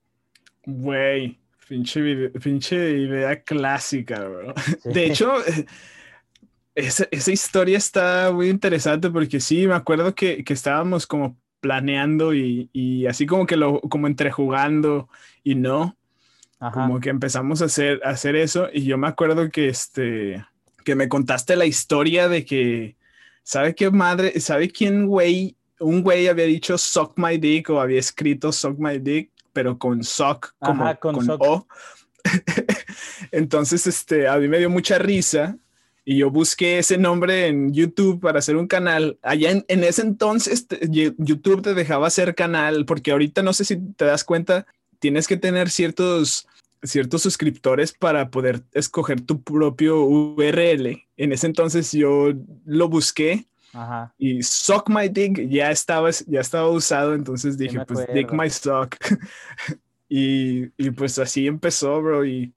Güey, 0.67 1.38
pinche, 1.69 2.00
idea 2.00 3.40
clásica, 3.44 4.25
bro. 4.25 4.52
De 4.84 5.06
hecho, 5.06 5.34
esa, 6.75 7.06
esa, 7.12 7.31
historia 7.31 7.79
está 7.79 8.32
muy 8.32 8.49
interesante 8.49 9.08
porque 9.08 9.38
sí, 9.38 9.69
me 9.69 9.75
acuerdo 9.75 10.17
que, 10.17 10.43
que 10.43 10.52
estábamos 10.52 11.06
como 11.06 11.37
planeando 11.61 12.34
y, 12.34 12.70
y, 12.73 13.06
así 13.06 13.25
como 13.25 13.46
que 13.46 13.56
lo, 13.56 13.81
como 13.82 14.08
entrejugando 14.08 15.08
y 15.44 15.55
no. 15.55 15.96
Como 16.70 17.00
que 17.00 17.10
empezamos 17.10 17.60
a 17.60 17.64
hacer, 17.64 18.00
hacer 18.04 18.36
eso 18.36 18.68
y 18.72 18.84
yo 18.84 18.96
me 18.96 19.08
acuerdo 19.08 19.50
que, 19.50 19.68
este, 19.68 20.44
que 20.84 20.94
me 20.94 21.08
contaste 21.08 21.56
la 21.56 21.66
historia 21.66 22.28
de 22.28 22.44
que, 22.44 22.94
¿sabe 23.42 23.74
qué 23.74 23.90
madre? 23.90 24.38
¿Sabe 24.38 24.70
quién 24.70 25.06
güey? 25.06 25.56
Un 25.80 26.02
güey 26.02 26.28
había 26.28 26.44
dicho 26.44 26.78
suck 26.78 27.14
my 27.16 27.36
dick 27.36 27.68
o 27.70 27.80
había 27.80 27.98
escrito 27.98 28.52
suck 28.52 28.78
my 28.78 28.98
dick, 28.98 29.30
pero 29.52 29.76
con 29.76 30.04
suck 30.04 30.54
como 30.60 30.96
con, 31.00 31.16
O. 31.30 31.66
Entonces, 33.32 33.88
este, 33.88 34.28
a 34.28 34.36
mí 34.36 34.46
me 34.46 34.58
dio 34.58 34.70
mucha 34.70 34.98
risa 34.98 35.56
y 36.04 36.18
yo 36.18 36.30
busqué 36.30 36.78
ese 36.78 36.96
nombre 36.96 37.48
en 37.48 37.72
YouTube 37.72 38.20
para 38.20 38.38
hacer 38.38 38.54
un 38.56 38.68
canal. 38.68 39.18
Allá 39.22 39.50
en, 39.50 39.64
en, 39.66 39.82
ese 39.82 40.02
entonces 40.02 40.66
YouTube 41.18 41.62
te 41.62 41.74
dejaba 41.74 42.06
hacer 42.06 42.36
canal, 42.36 42.84
porque 42.86 43.10
ahorita 43.10 43.42
no 43.42 43.52
sé 43.52 43.64
si 43.64 43.76
te 43.94 44.04
das 44.04 44.22
cuenta, 44.22 44.66
tienes 44.98 45.26
que 45.26 45.36
tener 45.36 45.70
ciertos 45.70 46.48
ciertos 46.82 47.22
suscriptores 47.22 47.93
para 47.93 48.31
poder 48.31 48.62
escoger 48.72 49.20
tu 49.20 49.43
propio 49.43 50.05
URL. 50.05 51.03
En 51.17 51.32
ese 51.32 51.46
entonces 51.46 51.93
yo 51.93 52.32
lo 52.65 52.89
busqué 52.89 53.46
y 54.19 54.43
Suck 54.43 54.91
My 54.91 55.08
Dick 55.08 55.48
ya 55.48 55.70
estaba, 55.70 56.10
ya 56.27 56.41
estaba 56.41 56.69
usado, 56.69 57.15
entonces 57.15 57.56
dije, 57.56 57.81
pues 57.86 58.06
Dick 58.12 58.32
My 58.32 58.51
Sock. 58.51 58.96
y, 60.08 60.65
y, 60.77 60.91
pues 60.91 61.19
así 61.19 61.46
empezó, 61.46 62.03
bro. 62.03 62.24
Y 62.24 62.53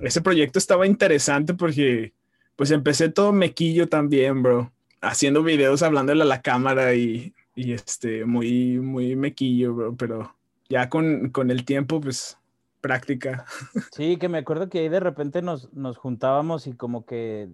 ese 0.00 0.22
proyecto 0.22 0.58
estaba 0.58 0.86
interesante 0.86 1.52
porque 1.52 2.14
pues 2.56 2.70
empecé 2.70 3.10
todo 3.10 3.32
mequillo 3.32 3.88
también, 3.88 4.42
bro. 4.42 4.72
Haciendo 5.02 5.42
videos 5.42 5.82
hablándole 5.82 6.22
a 6.22 6.26
la 6.26 6.42
cámara 6.42 6.94
y, 6.94 7.34
y 7.54 7.72
este, 7.72 8.24
muy, 8.24 8.78
muy 8.78 9.16
mequillo, 9.16 9.74
bro. 9.74 9.96
Pero 9.96 10.34
ya 10.70 10.88
con, 10.88 11.28
con 11.30 11.50
el 11.50 11.66
tiempo, 11.66 12.00
pues 12.00 12.38
práctica. 12.80 13.44
Sí, 13.92 14.16
que 14.16 14.28
me 14.28 14.38
acuerdo 14.38 14.68
que 14.68 14.80
ahí 14.80 14.88
de 14.88 15.00
repente 15.00 15.42
nos, 15.42 15.72
nos 15.72 15.96
juntábamos 15.96 16.66
y 16.66 16.72
como 16.72 17.04
que, 17.04 17.48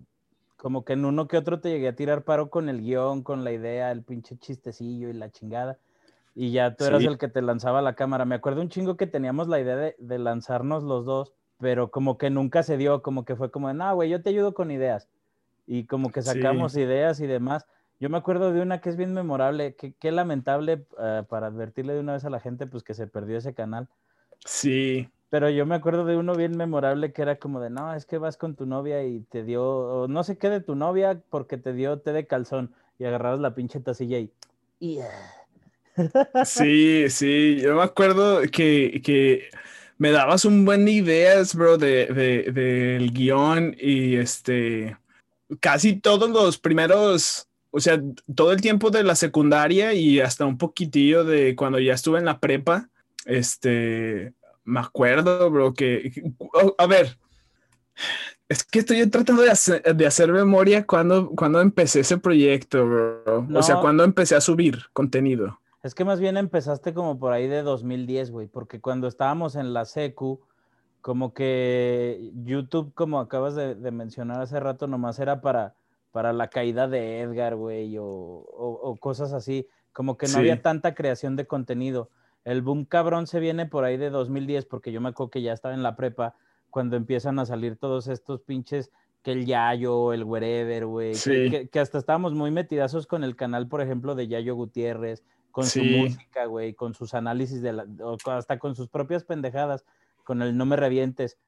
como 0.56 0.85
que 0.85 0.95
en 0.95 1.04
uno 1.04 1.28
que 1.28 1.37
otro 1.37 1.61
te 1.61 1.71
llegué 1.71 1.88
a 1.88 1.97
tirar 1.97 2.23
paro 2.23 2.50
con 2.50 2.68
el 2.68 2.83
guion, 2.83 3.23
con 3.23 3.45
la 3.45 3.52
idea, 3.52 3.90
el 3.90 4.02
pinche 4.02 4.37
chistecillo 4.37 5.09
y 5.09 5.12
la 5.12 5.30
chingada. 5.30 5.78
Y 6.35 6.52
ya 6.52 6.75
tú 6.75 6.85
eras 6.85 7.02
el 7.02 7.16
que 7.16 7.28
te 7.28 7.40
lanzaba 7.40 7.80
la 7.80 7.95
cámara. 7.95 8.26
Me 8.26 8.35
acuerdo 8.35 8.61
un 8.61 8.68
chingo 8.68 8.97
que 8.99 9.06
teníamos 9.06 9.49
la 9.49 9.59
idea 9.59 9.76
de, 9.76 9.97
de 9.99 10.18
lanzarnos 10.18 10.83
los 10.83 11.06
dos, 11.06 11.33
pero 11.59 11.90
como 11.90 12.18
que 12.18 12.28
nunca 12.28 12.62
se 12.62 12.76
dio, 12.76 13.02
como 13.02 13.25
que 13.25 13.37
fue 13.37 13.50
como 13.50 13.68
de, 13.68 13.75
no, 13.75 13.95
güey, 13.95 14.11
yo 14.11 14.23
te 14.23 14.30
ayudo 14.30 14.52
con 14.52 14.71
ideas. 14.71 15.09
Y 15.66 15.85
como 15.87 16.11
que 16.11 16.23
sacamos 16.23 16.76
ideas 16.76 17.21
y 17.21 17.26
demás. 17.26 17.66
Yo 17.99 18.11
me 18.11 18.18
acuerdo 18.18 18.52
de 18.52 18.61
una 18.61 18.80
que 18.80 18.90
es 18.90 18.97
bien 18.97 19.14
memorable, 19.14 19.75
que, 19.75 19.95
qué 19.95 20.12
lamentable 20.12 20.87
uh, 20.92 21.25
para 21.25 21.47
advertirle 21.47 21.95
de 21.95 22.00
una 22.00 22.12
vez 22.12 22.25
a 22.25 22.30
la 22.30 22.40
gente, 22.40 22.66
pues 22.66 22.83
que 22.83 22.95
se 22.95 23.06
perdió 23.06 23.38
ese 23.38 23.54
canal. 23.54 23.88
Sí. 24.45 25.09
Pero 25.28 25.50
yo 25.50 25.66
me 25.66 25.75
acuerdo 25.75 26.04
de 26.04 26.16
uno 26.16 26.35
bien 26.35 26.56
memorable 26.56 27.12
que 27.12 27.23
era 27.23 27.37
como 27.37 27.61
de, 27.61 27.71
no, 27.71 27.95
es 27.95 28.06
que 28.06 28.18
vas 28.18 28.37
con 28.37 28.54
tu 28.54 28.64
novia 28.66 29.04
y 29.04 29.21
te 29.21 29.42
dio, 29.42 30.06
no 30.09 30.23
sé 30.23 30.38
qué 30.38 30.50
de 30.50 30.61
tu 30.61 30.76
novia 30.76 31.21
porque 31.30 31.56
te 31.56 31.73
dio 31.73 31.99
té 31.99 32.12
de 32.12 32.26
calzón 32.26 32.73
y 32.99 33.04
agarrabas 33.04 33.40
la 33.40 33.54
pinche 33.54 33.80
tacilla 33.80 34.18
y... 34.18 34.30
Sí, 36.45 37.04
sí, 37.09 37.59
yo 37.61 37.75
me 37.75 37.83
acuerdo 37.83 38.42
que, 38.52 39.00
que 39.02 39.49
me 39.99 40.11
dabas 40.11 40.45
un 40.45 40.64
buen 40.64 40.85
de 40.85 40.92
ideas, 40.92 41.54
bro, 41.54 41.78
de, 41.78 42.06
de, 42.06 42.52
del 42.52 43.12
guion 43.12 43.75
y 43.80 44.16
este, 44.16 44.97
casi 45.61 45.97
todos 45.97 46.30
los 46.30 46.59
primeros, 46.59 47.49
o 47.71 47.80
sea, 47.80 48.00
todo 48.35 48.52
el 48.52 48.61
tiempo 48.61 48.90
de 48.90 49.02
la 49.02 49.14
secundaria 49.14 49.95
y 49.95 50.21
hasta 50.21 50.45
un 50.45 50.59
poquitillo 50.59 51.25
de 51.25 51.56
cuando 51.56 51.78
ya 51.78 51.95
estuve 51.95 52.18
en 52.18 52.26
la 52.26 52.40
prepa, 52.40 52.88
este, 53.25 54.33
me 54.66 54.80
acuerdo, 54.80 55.50
bro, 55.50 55.73
que, 55.73 56.12
a 56.76 56.87
ver, 56.87 57.16
es 58.49 58.62
que 58.64 58.80
estoy 58.80 59.06
tratando 59.08 59.42
de 59.42 59.50
hacer, 59.50 59.82
de 59.82 60.06
hacer 60.06 60.30
memoria 60.30 60.87
cuando, 60.87 61.30
cuando 61.30 61.61
empecé 61.61 62.00
ese 62.00 62.18
proyecto, 62.18 62.87
bro. 62.87 63.46
O 63.54 63.62
sea, 63.62 63.76
cuando 63.76 64.04
empecé 64.04 64.37
a 64.37 64.40
subir 64.40 64.82
contenido. 64.92 65.58
Es 65.82 65.94
que 65.94 66.04
más 66.04 66.20
bien 66.20 66.37
empezaste 66.37 66.92
como 66.92 67.18
por 67.18 67.32
ahí 67.32 67.46
de 67.46 67.62
2010, 67.62 68.32
güey, 68.32 68.49
porque 68.49 68.80
cuando 68.80 69.06
estábamos 69.06 69.54
en 69.54 69.73
la 69.73 69.85
secu, 69.85 70.40
como 71.00 71.32
que 71.32 72.32
YouTube, 72.44 72.92
como 72.94 73.20
acabas 73.20 73.54
de, 73.54 73.76
mencionar 73.92 74.40
hace 74.40 74.58
rato, 74.58 74.88
nomás 74.88 75.20
era 75.20 75.40
para, 75.40 75.75
para 76.11 76.32
la 76.32 76.49
caída 76.49 76.88
de 76.88 77.20
Edgar, 77.20 77.54
güey, 77.54 77.96
o, 78.00 78.96
cosas 78.99 79.32
así, 79.32 79.68
como 79.92 80.16
que 80.16 80.26
no 80.26 80.38
había 80.38 80.61
tanta 80.61 80.94
creación 80.94 81.37
de 81.37 81.46
contenido. 81.46 82.11
El 82.47 82.62
boom 82.62 82.85
cabrón 82.85 83.26
se 83.26 83.41
viene 83.41 83.67
por 83.67 83.83
ahí 83.83 83.97
de 83.97 84.09
2010, 84.09 84.67
porque 84.67 84.93
yo 84.93 85.00
me 85.00 85.09
acuerdo 85.09 85.31
que 85.31 85.43
ya 85.43 85.53
estaba 85.53 85.75
en 85.75 85.83
la 85.83 85.97
prepa, 85.97 86.37
cuando 86.71 86.97
empiezan 86.97 87.41
a 87.41 87.45
salir 87.45 87.76
todos 87.76 88.07
estos 88.07 88.41
pinches, 88.41 88.93
que 89.25 89.33
el 89.33 89.47
Yayo, 89.47 90.12
el 90.12 90.23
Wherever, 90.23 90.87
güey, 90.87 91.15
que, 91.15 91.69
que, 91.69 91.81
hasta 91.81 91.99
estábamos 91.99 92.35
muy 92.35 92.53
metidazos 92.53 93.09
con 93.09 93.25
el 93.25 93.35
canal, 93.35 93.67
por 93.67 93.81
ejemplo, 93.81 94.15
de 94.15 94.29
Yayo 94.29 94.55
Gutiérrez, 94.55 95.25
con 95.50 95.65
su 95.65 95.83
música, 95.83 96.45
güey, 96.45 96.75
con 96.75 96.95
sus 96.95 97.15
análisis 97.15 97.62
de 97.62 97.73
la, 97.73 97.87
hasta 98.26 98.61
con 98.61 98.76
sus 98.76 98.87
propias 98.87 99.25
pendejadas, 99.25 99.85
con 100.23 100.41
el 100.41 100.57
no 100.57 100.67
me 100.67 100.76
revientes. 100.76 101.38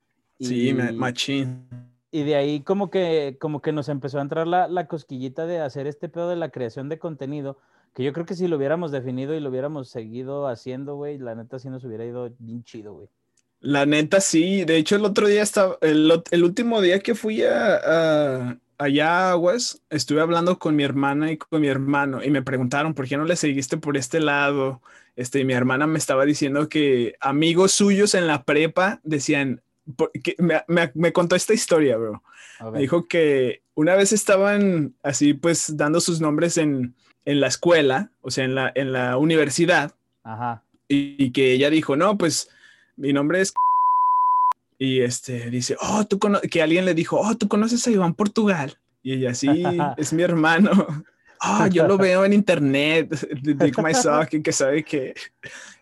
sí, 0.40 0.74
machín. 0.74 1.68
Y 2.10 2.24
de 2.24 2.34
ahí 2.34 2.60
como 2.62 2.90
que, 2.90 3.36
como 3.38 3.62
que 3.62 3.70
nos 3.70 3.88
empezó 3.88 4.18
a 4.18 4.22
entrar 4.22 4.48
la, 4.48 4.66
la, 4.66 4.88
cosquillita 4.88 5.46
de 5.46 5.60
hacer 5.60 5.86
este 5.86 6.08
pedo 6.08 6.28
de 6.28 6.36
la 6.36 6.48
creación 6.48 6.88
de 6.88 6.98
contenido, 6.98 7.58
que 7.98 8.04
yo 8.04 8.12
creo 8.12 8.24
que 8.24 8.36
si 8.36 8.46
lo 8.46 8.58
hubiéramos 8.58 8.92
definido 8.92 9.34
y 9.34 9.40
lo 9.40 9.50
hubiéramos 9.50 9.88
seguido 9.88 10.46
haciendo, 10.46 10.94
güey, 10.94 11.18
la 11.18 11.34
neta 11.34 11.58
sí 11.58 11.68
nos 11.68 11.82
hubiera 11.82 12.04
ido 12.04 12.32
bien 12.38 12.62
chido, 12.62 12.92
güey. 12.92 13.08
La 13.58 13.86
neta 13.86 14.20
sí, 14.20 14.64
de 14.64 14.76
hecho 14.76 14.94
el 14.94 15.04
otro 15.04 15.26
día 15.26 15.42
estaba, 15.42 15.78
el, 15.80 16.22
el 16.30 16.44
último 16.44 16.80
día 16.80 17.00
que 17.00 17.16
fui 17.16 17.42
a, 17.42 18.56
allá 18.78 19.32
Aguas, 19.32 19.82
estuve 19.90 20.20
hablando 20.20 20.60
con 20.60 20.76
mi 20.76 20.84
hermana 20.84 21.32
y 21.32 21.38
con 21.38 21.60
mi 21.60 21.66
hermano 21.66 22.22
y 22.22 22.30
me 22.30 22.40
preguntaron 22.40 22.94
por 22.94 23.08
qué 23.08 23.16
no 23.16 23.24
le 23.24 23.34
seguiste 23.34 23.78
por 23.78 23.96
este 23.96 24.20
lado. 24.20 24.80
Este, 25.16 25.44
mi 25.44 25.54
hermana 25.54 25.88
me 25.88 25.98
estaba 25.98 26.24
diciendo 26.24 26.68
que 26.68 27.16
amigos 27.18 27.72
suyos 27.72 28.14
en 28.14 28.28
la 28.28 28.44
prepa 28.44 29.00
decían, 29.02 29.60
que 30.22 30.36
me, 30.38 30.92
me, 30.94 31.12
contó 31.12 31.34
esta 31.34 31.52
historia, 31.52 31.96
bro. 31.96 32.22
Me 32.72 32.78
dijo 32.78 33.08
que 33.08 33.62
una 33.74 33.96
vez 33.96 34.12
estaban 34.12 34.94
así, 35.02 35.34
pues, 35.34 35.76
dando 35.76 36.00
sus 36.00 36.20
nombres 36.20 36.58
en, 36.58 36.94
en 37.28 37.40
la 37.40 37.48
escuela, 37.48 38.10
o 38.22 38.30
sea, 38.30 38.44
en 38.44 38.54
la, 38.54 38.72
en 38.74 38.90
la 38.90 39.18
universidad. 39.18 39.94
Ajá. 40.24 40.62
Y, 40.88 41.22
y 41.22 41.30
que 41.30 41.52
ella 41.52 41.68
dijo, 41.68 41.94
no, 41.94 42.16
pues, 42.16 42.48
mi 42.96 43.12
nombre 43.12 43.42
es 43.42 43.52
y 44.78 45.00
este 45.00 45.50
dice, 45.50 45.76
oh, 45.78 46.06
tú 46.06 46.18
que 46.50 46.62
alguien 46.62 46.86
le 46.86 46.94
dijo, 46.94 47.20
oh, 47.20 47.36
tú 47.36 47.46
conoces 47.46 47.86
a 47.86 47.90
Iván 47.90 48.14
Portugal. 48.14 48.78
Y 49.02 49.12
ella, 49.12 49.34
sí, 49.34 49.48
es 49.98 50.12
mi 50.12 50.22
hermano. 50.22 50.70
Oh, 51.40 51.68
yo 51.68 51.86
lo 51.86 51.96
veo 51.96 52.24
en 52.24 52.32
internet, 52.32 53.10
de 53.10 53.54
My 53.54 54.42
que 54.42 54.50
sabe 54.50 54.82
que. 54.82 55.14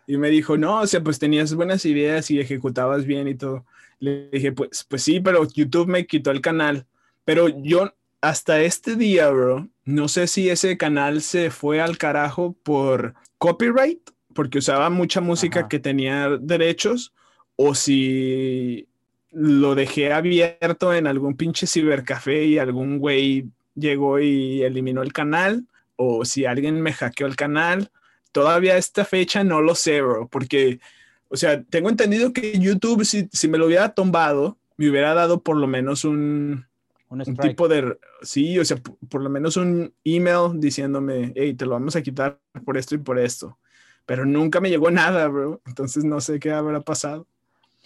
Y 0.05 0.15
me 0.15 0.29
dijo, 0.29 0.55
no, 0.55 0.81
o 0.81 0.85
sea, 0.85 1.01
pues 1.01 1.17
tenías 1.17 1.55
buenas 1.55 1.83
ideas 1.85 2.29
y 2.29 2.39
ejecutabas 2.39 3.05
bien 3.05 3.27
y 3.27 3.33
todo. 3.33 3.65
Le 3.99 4.29
dije, 4.29 4.51
pues, 4.51 4.85
pues 4.87 5.01
sí, 5.01 5.19
pero 5.19 5.47
YouTube 5.51 5.87
me 5.87 6.05
quitó 6.05 6.29
el 6.29 6.41
canal. 6.41 6.85
Pero 7.25 7.47
yo, 7.47 7.91
hasta 8.21 8.61
este 8.61 8.95
día, 8.95 9.29
bro, 9.29 9.67
no 9.87 10.09
sé 10.09 10.27
si 10.27 10.49
ese 10.49 10.75
canal 10.75 11.21
se 11.21 11.49
fue 11.49 11.79
al 11.79 11.97
carajo 11.97 12.57
por 12.61 13.13
copyright, 13.37 14.01
porque 14.33 14.57
usaba 14.57 14.89
mucha 14.89 15.21
música 15.21 15.69
que 15.69 15.79
tenía 15.79 16.27
derechos, 16.41 17.13
o 17.55 17.73
si 17.73 18.89
lo 19.31 19.75
dejé 19.75 20.11
abierto 20.11 20.93
en 20.93 21.07
algún 21.07 21.37
pinche 21.37 21.67
cibercafé 21.67 22.43
y 22.43 22.57
algún 22.57 22.99
güey 22.99 23.45
llegó 23.75 24.19
y 24.19 24.61
eliminó 24.61 25.03
el 25.03 25.13
canal, 25.13 25.65
o 25.95 26.25
si 26.25 26.43
alguien 26.43 26.81
me 26.81 26.91
hackeó 26.91 27.25
el 27.25 27.37
canal. 27.37 27.89
Todavía 28.33 28.75
esta 28.75 29.05
fecha 29.05 29.45
no 29.45 29.61
lo 29.61 29.73
sé, 29.73 30.01
bro, 30.01 30.27
porque, 30.27 30.81
o 31.29 31.37
sea, 31.37 31.63
tengo 31.63 31.87
entendido 31.87 32.33
que 32.33 32.59
YouTube, 32.59 33.05
si, 33.05 33.29
si 33.31 33.47
me 33.47 33.57
lo 33.57 33.67
hubiera 33.67 33.93
tombado, 33.93 34.57
me 34.75 34.89
hubiera 34.89 35.13
dado 35.13 35.43
por 35.43 35.55
lo 35.55 35.65
menos 35.65 36.03
un, 36.03 36.67
un, 37.09 37.23
tipo 37.37 37.67
de, 37.67 37.97
sí, 38.21 38.59
o 38.59 38.65
sea, 38.65 38.77
por, 39.09 39.21
lo 39.21 39.29
menos 39.29 39.55
un 39.57 39.93
email 40.03 40.59
diciéndome, 40.59 41.31
hey, 41.35 41.53
te 41.53 41.65
lo 41.65 41.71
vamos 41.71 41.95
a 41.95 42.01
quitar 42.01 42.39
por 42.65 42.77
esto 42.77 42.95
y 42.95 42.97
por 42.99 43.17
esto. 43.17 43.57
Pero 44.05 44.25
nunca 44.25 44.59
me 44.59 44.69
llegó 44.69 44.91
nada, 44.91 45.27
bro. 45.27 45.61
Entonces 45.65 46.03
no 46.03 46.19
sé 46.21 46.39
qué 46.39 46.51
habrá 46.51 46.81
pasado 46.81 47.27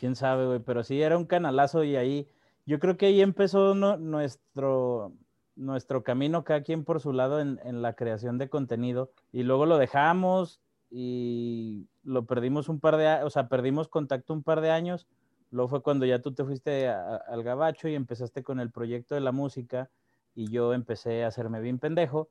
quién 0.01 0.15
sabe, 0.15 0.47
güey, 0.47 0.59
pero 0.59 0.83
sí 0.83 0.99
era 0.99 1.15
un 1.15 1.25
canalazo 1.25 1.83
y 1.83 1.95
ahí, 1.95 2.27
yo 2.65 2.79
creo 2.79 2.97
que 2.97 3.05
ahí 3.05 3.21
empezó 3.21 3.75
nuestro, 3.75 5.13
nuestro 5.55 6.03
camino, 6.03 6.43
cada 6.43 6.63
quien 6.63 6.83
por 6.83 6.99
su 6.99 7.13
lado 7.13 7.39
en, 7.39 7.81
la 7.83 7.93
creación 7.93 8.39
de 8.39 8.49
contenido, 8.49 9.11
y 9.31 9.43
luego 9.43 9.67
lo 9.67 9.77
dejamos 9.77 10.59
y 10.89 11.85
lo 12.03 12.25
perdimos 12.25 12.67
un 12.67 12.79
par 12.79 12.97
de, 12.97 13.23
o 13.23 13.29
sea, 13.29 13.47
perdimos 13.47 13.89
contacto 13.89 14.33
un 14.33 14.41
par 14.41 14.61
de 14.61 14.71
años, 14.71 15.05
luego 15.51 15.69
fue 15.69 15.81
cuando 15.81 16.05
ya 16.05 16.19
tú 16.19 16.33
te 16.33 16.43
fuiste 16.43 16.87
al 16.87 17.43
gabacho 17.43 17.87
y 17.87 17.95
empezaste 17.95 18.43
con 18.43 18.59
el 18.59 18.71
proyecto 18.71 19.15
de 19.15 19.21
la 19.21 19.31
música, 19.31 19.89
y 20.35 20.49
yo 20.49 20.73
empecé 20.73 21.23
a 21.23 21.27
hacerme 21.27 21.61
bien 21.61 21.77
pendejo, 21.79 22.29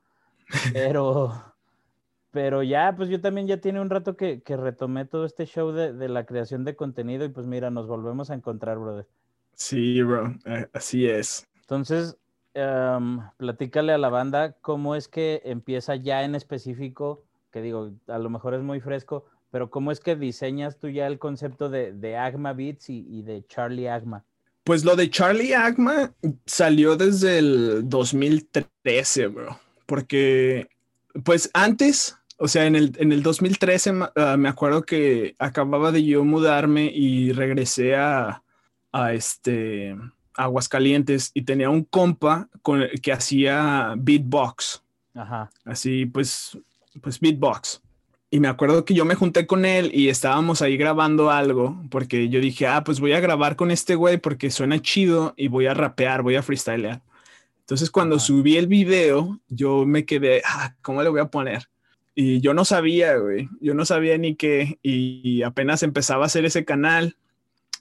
pero 0.73 1.33
pero 2.31 2.63
ya, 2.63 2.95
pues 2.97 3.09
yo 3.09 3.21
también 3.21 3.47
ya 3.47 3.61
tiene 3.61 3.81
un 3.81 3.91
rato 3.91 4.17
que, 4.17 4.43
retomé 4.47 5.05
todo 5.05 5.25
este 5.25 5.47
show 5.47 5.73
de, 5.73 6.09
la 6.09 6.25
creación 6.25 6.65
de 6.65 6.77
contenido 6.77 7.25
y 7.25 7.29
pues 7.29 7.47
mira, 7.47 7.71
nos 7.71 7.89
volvemos 7.89 8.31
a 8.31 8.35
encontrar, 8.35 8.79
brother. 8.79 9.07
Sí, 9.55 10.03
bro, 10.03 10.35
eh, 10.45 10.69
así 10.73 11.09
es. 11.09 11.47
Entonces, 11.63 12.17
um, 12.55 13.21
platícale 13.37 13.93
a 13.93 13.99
la 13.99 14.11
banda 14.11 14.53
cómo 14.61 14.95
es 14.95 15.09
que 15.09 15.43
empieza 15.45 15.97
ya 15.97 16.23
en 16.23 16.35
específico, 16.35 17.25
que 17.51 17.63
digo, 17.63 17.91
a 18.07 18.19
lo 18.19 18.31
mejor 18.31 18.55
es 18.55 18.63
muy 18.63 18.81
fresco, 18.81 19.25
pero 19.51 19.71
cómo 19.71 19.93
es 19.93 20.01
que 20.01 20.17
diseñas 20.17 20.79
tú 20.79 20.89
ya 20.89 21.07
el 21.07 21.19
concepto 21.19 21.69
de, 21.69 21.93
de 21.93 22.17
Agma 22.17 22.53
Beats 22.53 22.91
y, 22.91 23.07
y 23.09 23.23
de 23.23 23.45
Charlie 23.47 23.89
Agma. 23.89 24.25
Pues 24.65 24.85
lo 24.85 24.95
de 24.95 25.11
Charlie 25.11 25.55
Agma 25.55 26.13
salió 26.47 26.97
desde 26.97 27.39
el 27.39 27.89
2013, 27.89 29.27
bro, 29.29 29.59
porque 29.87 30.69
pues 31.25 31.51
antes 31.55 32.17
o 32.43 32.49
sea, 32.49 32.65
en 32.65 32.75
el, 32.75 32.97
en 32.99 33.13
el 33.13 33.23
2013 33.23 33.93
ah, 34.17 34.37
me 34.39 34.49
acuerdo 34.49 34.83
que 34.83 35.37
acababa 35.39 35.93
de 35.93 36.03
yo 36.03 36.25
mudarme 36.25 36.87
y 36.87 37.33
regresé 37.33 37.97
a, 37.97 38.43
a 38.93 39.13
este, 39.13 39.95
Aguascalientes 40.35 41.33
y 41.35 41.43
tenía 41.43 41.69
un 41.69 41.85
compa 41.85 42.49
con 42.63 42.81
el 42.81 42.99
que 43.03 43.13
hacía 43.13 43.93
beatbox. 43.99 44.83
Ajá. 45.15 45.51
Así 45.67 46.07
pues, 46.07 46.57
pues 47.03 47.21
beatbox. 47.21 47.83
Y 48.33 48.39
me 48.39 48.47
acuerdo 48.47 48.85
que 48.85 48.95
yo 48.95 49.05
me 49.05 49.17
junté 49.17 49.47
con 49.47 49.65
él 49.65 49.91
y 49.93 50.09
estábamos 50.09 50.63
ahí 50.63 50.77
grabando 50.77 51.31
algo 51.31 51.83
porque 51.91 52.29
yo 52.29 52.41
dije, 52.41 52.69
ah, 52.69 52.85
pues 52.85 53.01
voy 53.01 53.13
a 53.13 53.21
grabar 53.21 53.57
con 53.57 53.73
este 53.73 53.97
güey 53.97 54.19
porque 54.19 54.53
suena 54.53 54.81
chido 54.81 55.35
y 55.37 55.49
voy 55.49 55.67
a 55.67 55.75
rapear, 55.75 56.23
voy 56.23 56.37
a 56.37 56.43
freestylear. 56.43 57.03
Entonces 57.59 57.91
cuando 57.91 58.21
subí 58.21 58.57
el 58.57 58.69
video, 58.69 59.41
yo 59.49 59.85
me 59.85 60.05
quedé, 60.05 60.43
ah, 60.47 60.77
¿cómo 60.81 61.03
le 61.03 61.09
voy 61.09 61.21
a 61.21 61.31
poner? 61.31 61.69
Y 62.15 62.41
yo 62.41 62.55
no 62.55 62.65
sabía, 62.65 63.17
güey, 63.17 63.49
yo 63.61 63.75
no 63.75 63.85
sabía 63.85 64.17
ni 64.17 64.37
qué, 64.37 64.79
y 64.83 65.43
apenas 65.43 65.83
empezaba 65.83 66.25
a 66.25 66.27
hacer 66.27 66.45
ese 66.45 66.65
canal. 66.65 67.17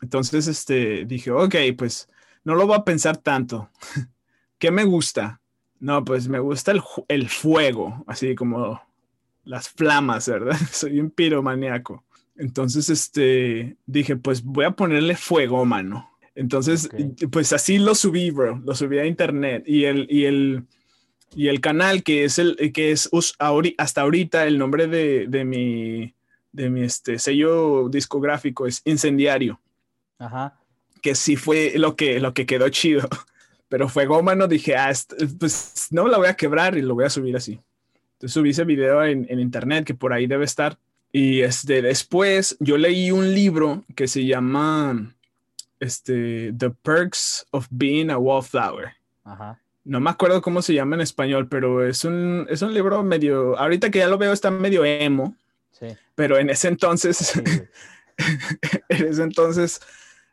Entonces, 0.01 0.47
este, 0.47 1.05
dije, 1.05 1.31
ok, 1.31 1.55
pues 1.77 2.09
no 2.43 2.55
lo 2.55 2.65
voy 2.65 2.77
a 2.77 2.83
pensar 2.83 3.17
tanto. 3.17 3.69
¿Qué 4.57 4.71
me 4.71 4.83
gusta? 4.83 5.41
No, 5.79 6.03
pues 6.05 6.27
me 6.27 6.39
gusta 6.39 6.71
el, 6.71 6.81
el 7.07 7.29
fuego, 7.29 8.03
así 8.07 8.35
como 8.35 8.81
las 9.49 9.67
flamas, 9.67 10.29
¿verdad? 10.29 10.55
Soy 10.71 10.99
un 10.99 11.09
piromaniaco. 11.09 12.05
Entonces, 12.35 12.89
este, 12.89 13.77
dije, 13.85 14.15
pues 14.15 14.43
voy 14.43 14.65
a 14.65 14.71
ponerle 14.71 15.15
fuego, 15.15 15.65
mano. 15.65 16.09
Entonces, 16.35 16.87
pues 17.31 17.51
así 17.51 17.79
lo 17.79 17.95
subí, 17.95 18.29
bro. 18.29 18.61
Lo 18.63 18.75
subí 18.75 18.99
a 18.99 19.05
internet. 19.05 19.63
Y 19.65 19.85
el, 19.85 20.07
y 20.09 20.25
el, 20.25 20.67
y 21.35 21.47
el 21.47 21.59
canal 21.61 22.03
que 22.03 22.23
es 22.23 22.39
el 22.39 22.55
que 22.73 22.91
es 22.91 23.09
hasta 23.77 24.01
ahorita 24.01 24.45
el 24.45 24.57
nombre 24.57 24.87
de, 24.87 25.25
de 25.27 25.43
mi 25.43 26.15
de 26.51 26.69
mi 26.69 26.81
este 26.83 27.19
sello 27.19 27.89
discográfico 27.89 28.67
es 28.67 28.81
Incendiario. 28.85 29.59
Ajá. 30.17 30.57
Que 31.01 31.15
sí 31.15 31.35
fue 31.35 31.73
lo 31.75 31.95
que 31.95 32.19
lo 32.19 32.33
que 32.33 32.45
quedó 32.45 32.69
chido. 32.69 33.09
Pero 33.67 33.89
fue 33.89 34.05
goma, 34.05 34.33
no 34.33 34.47
dije, 34.47 34.75
ah, 34.75 34.91
pues 35.39 35.87
no 35.91 36.07
la 36.07 36.17
voy 36.17 36.27
a 36.27 36.35
quebrar 36.35 36.77
y 36.77 36.81
lo 36.81 36.95
voy 36.95 37.05
a 37.05 37.09
subir 37.09 37.35
así. 37.35 37.59
Subí 38.27 38.49
ese 38.51 38.65
video 38.65 39.03
en, 39.03 39.25
en 39.29 39.39
internet 39.39 39.85
que 39.85 39.93
por 39.93 40.13
ahí 40.13 40.27
debe 40.27 40.45
estar. 40.45 40.77
Y 41.11 41.41
este, 41.41 41.81
después 41.81 42.55
yo 42.59 42.77
leí 42.77 43.11
un 43.11 43.33
libro 43.33 43.83
que 43.95 44.07
se 44.07 44.25
llama 44.25 45.15
este, 45.79 46.53
The 46.57 46.69
Perks 46.69 47.47
of 47.51 47.67
Being 47.71 48.09
a 48.11 48.17
Wallflower. 48.17 48.93
Ajá. 49.23 49.59
No 49.85 49.99
me 49.99 50.09
acuerdo 50.09 50.41
cómo 50.41 50.61
se 50.61 50.73
llama 50.73 50.95
en 50.95 51.01
español, 51.01 51.47
pero 51.47 51.85
es 51.87 52.03
un, 52.05 52.45
es 52.49 52.61
un 52.61 52.73
libro 52.73 53.01
medio, 53.01 53.57
ahorita 53.57 53.89
que 53.89 53.99
ya 53.99 54.07
lo 54.07 54.17
veo 54.17 54.33
está 54.33 54.51
medio 54.51 54.83
emo, 54.85 55.35
Sí. 55.71 55.87
pero 56.13 56.37
en 56.37 56.49
ese 56.49 56.67
entonces, 56.67 57.17
sí, 57.17 57.41
en 58.89 59.07
ese 59.07 59.23
entonces, 59.23 59.79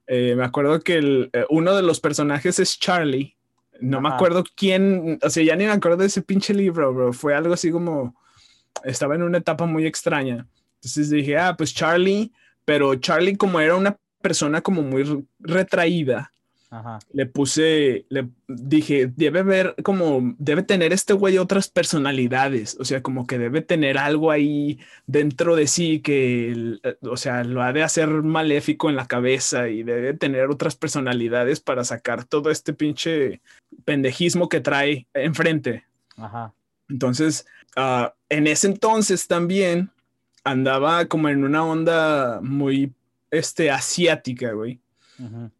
eh, 0.08 0.34
me 0.36 0.44
acuerdo 0.44 0.80
que 0.80 0.96
el, 0.96 1.30
eh, 1.32 1.44
uno 1.48 1.74
de 1.74 1.82
los 1.82 2.00
personajes 2.00 2.58
es 2.58 2.78
Charlie. 2.78 3.35
No 3.80 4.00
me 4.00 4.08
acuerdo 4.08 4.44
quién, 4.56 5.18
o 5.22 5.30
sea, 5.30 5.44
ya 5.44 5.56
ni 5.56 5.64
me 5.64 5.70
acuerdo 5.72 5.98
de 5.98 6.06
ese 6.06 6.22
pinche 6.22 6.54
libro, 6.54 6.92
bro. 6.94 7.12
Fue 7.12 7.34
algo 7.34 7.54
así 7.54 7.70
como, 7.70 8.14
estaba 8.84 9.14
en 9.14 9.22
una 9.22 9.38
etapa 9.38 9.66
muy 9.66 9.86
extraña. 9.86 10.46
Entonces 10.76 11.10
dije, 11.10 11.36
ah, 11.38 11.54
pues 11.56 11.74
Charlie, 11.74 12.32
pero 12.64 12.94
Charlie 12.96 13.36
como 13.36 13.60
era 13.60 13.76
una 13.76 13.96
persona 14.22 14.60
como 14.60 14.82
muy 14.82 15.02
re- 15.02 15.24
retraída, 15.40 16.32
Ajá. 16.68 16.98
le 17.12 17.26
puse, 17.26 18.06
le 18.08 18.28
dije, 18.48 19.06
debe 19.14 19.42
ver 19.44 19.76
como, 19.84 20.34
debe 20.38 20.62
tener 20.62 20.92
este 20.92 21.12
güey 21.12 21.38
otras 21.38 21.68
personalidades, 21.68 22.76
o 22.80 22.84
sea, 22.84 23.02
como 23.02 23.26
que 23.26 23.38
debe 23.38 23.62
tener 23.62 23.98
algo 23.98 24.32
ahí 24.32 24.80
dentro 25.06 25.54
de 25.54 25.68
sí 25.68 26.00
que, 26.00 26.78
eh, 26.82 26.96
o 27.02 27.16
sea, 27.16 27.44
lo 27.44 27.62
ha 27.62 27.72
de 27.72 27.84
hacer 27.84 28.08
maléfico 28.08 28.90
en 28.90 28.96
la 28.96 29.06
cabeza 29.06 29.68
y 29.68 29.84
debe 29.84 30.14
tener 30.14 30.50
otras 30.50 30.74
personalidades 30.74 31.60
para 31.60 31.84
sacar 31.84 32.24
todo 32.24 32.50
este 32.50 32.72
pinche 32.72 33.40
pendejismo 33.84 34.48
que 34.48 34.60
trae 34.60 35.06
enfrente. 35.14 35.84
Ajá. 36.16 36.52
Entonces, 36.88 37.46
ah, 37.76 38.14
en 38.28 38.46
ese 38.48 38.66
entonces 38.66 39.28
también 39.28 39.90
andaba 40.42 41.06
como 41.06 41.28
en 41.28 41.44
una 41.44 41.64
onda 41.64 42.40
muy, 42.40 42.92
este, 43.30 43.70
asiática, 43.70 44.52
güey. 44.52 44.80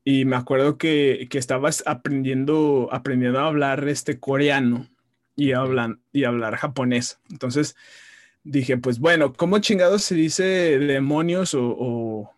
Y 0.04 0.25
me 0.25 0.36
acuerdo 0.36 0.76
que, 0.76 1.28
que 1.30 1.38
estabas 1.38 1.82
aprendiendo, 1.86 2.88
aprendiendo 2.92 3.40
a 3.40 3.46
hablar 3.46 3.88
este 3.88 4.18
coreano 4.18 4.86
y, 5.34 5.52
hablan, 5.52 6.00
y 6.12 6.25
hablar 6.25 6.56
japonés. 6.56 7.18
Entonces 7.30 7.76
dije, 8.44 8.76
pues 8.76 8.98
bueno, 8.98 9.32
¿cómo 9.32 9.58
chingados 9.58 10.02
se 10.02 10.14
dice 10.14 10.44
demonios 10.78 11.54
o, 11.54 11.75
o, 11.78 12.34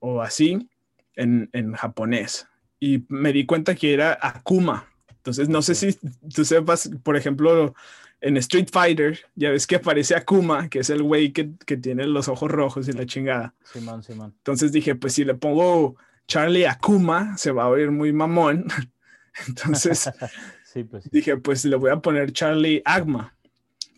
o 0.00 0.22
así 0.22 0.68
en, 1.16 1.48
en 1.52 1.72
japonés? 1.72 2.46
Y 2.78 3.04
me 3.08 3.32
di 3.32 3.46
cuenta 3.46 3.74
que 3.74 3.92
era 3.92 4.18
Akuma. 4.20 4.86
Entonces 5.08 5.48
no 5.48 5.62
sé 5.62 5.74
si 5.74 5.98
tú 6.34 6.44
sepas, 6.44 6.90
por 7.02 7.16
ejemplo, 7.16 7.74
en 8.20 8.36
Street 8.36 8.68
Fighter, 8.70 9.18
ya 9.34 9.50
ves 9.50 9.66
que 9.66 9.76
aparece 9.76 10.14
Akuma, 10.14 10.68
que 10.68 10.80
es 10.80 10.90
el 10.90 11.02
güey 11.02 11.32
que, 11.32 11.50
que 11.66 11.76
tiene 11.76 12.06
los 12.06 12.28
ojos 12.28 12.50
rojos 12.50 12.88
y 12.88 12.92
la 12.92 13.06
chingada. 13.06 13.54
Simón, 13.64 14.02
Simón. 14.02 14.34
Entonces 14.38 14.72
dije, 14.72 14.94
pues 14.94 15.14
si 15.14 15.24
le 15.24 15.34
pongo 15.34 15.96
Charlie 16.26 16.66
Akuma, 16.66 17.36
se 17.36 17.50
va 17.52 17.64
a 17.64 17.68
oír 17.68 17.90
muy 17.90 18.12
mamón. 18.12 18.66
Entonces 19.48 20.10
Sí, 20.72 20.84
pues 20.84 21.02
sí. 21.04 21.10
dije, 21.12 21.36
pues 21.36 21.64
le 21.64 21.74
voy 21.74 21.90
a 21.90 21.96
poner 21.96 22.32
Charlie 22.32 22.80
Agma, 22.84 23.36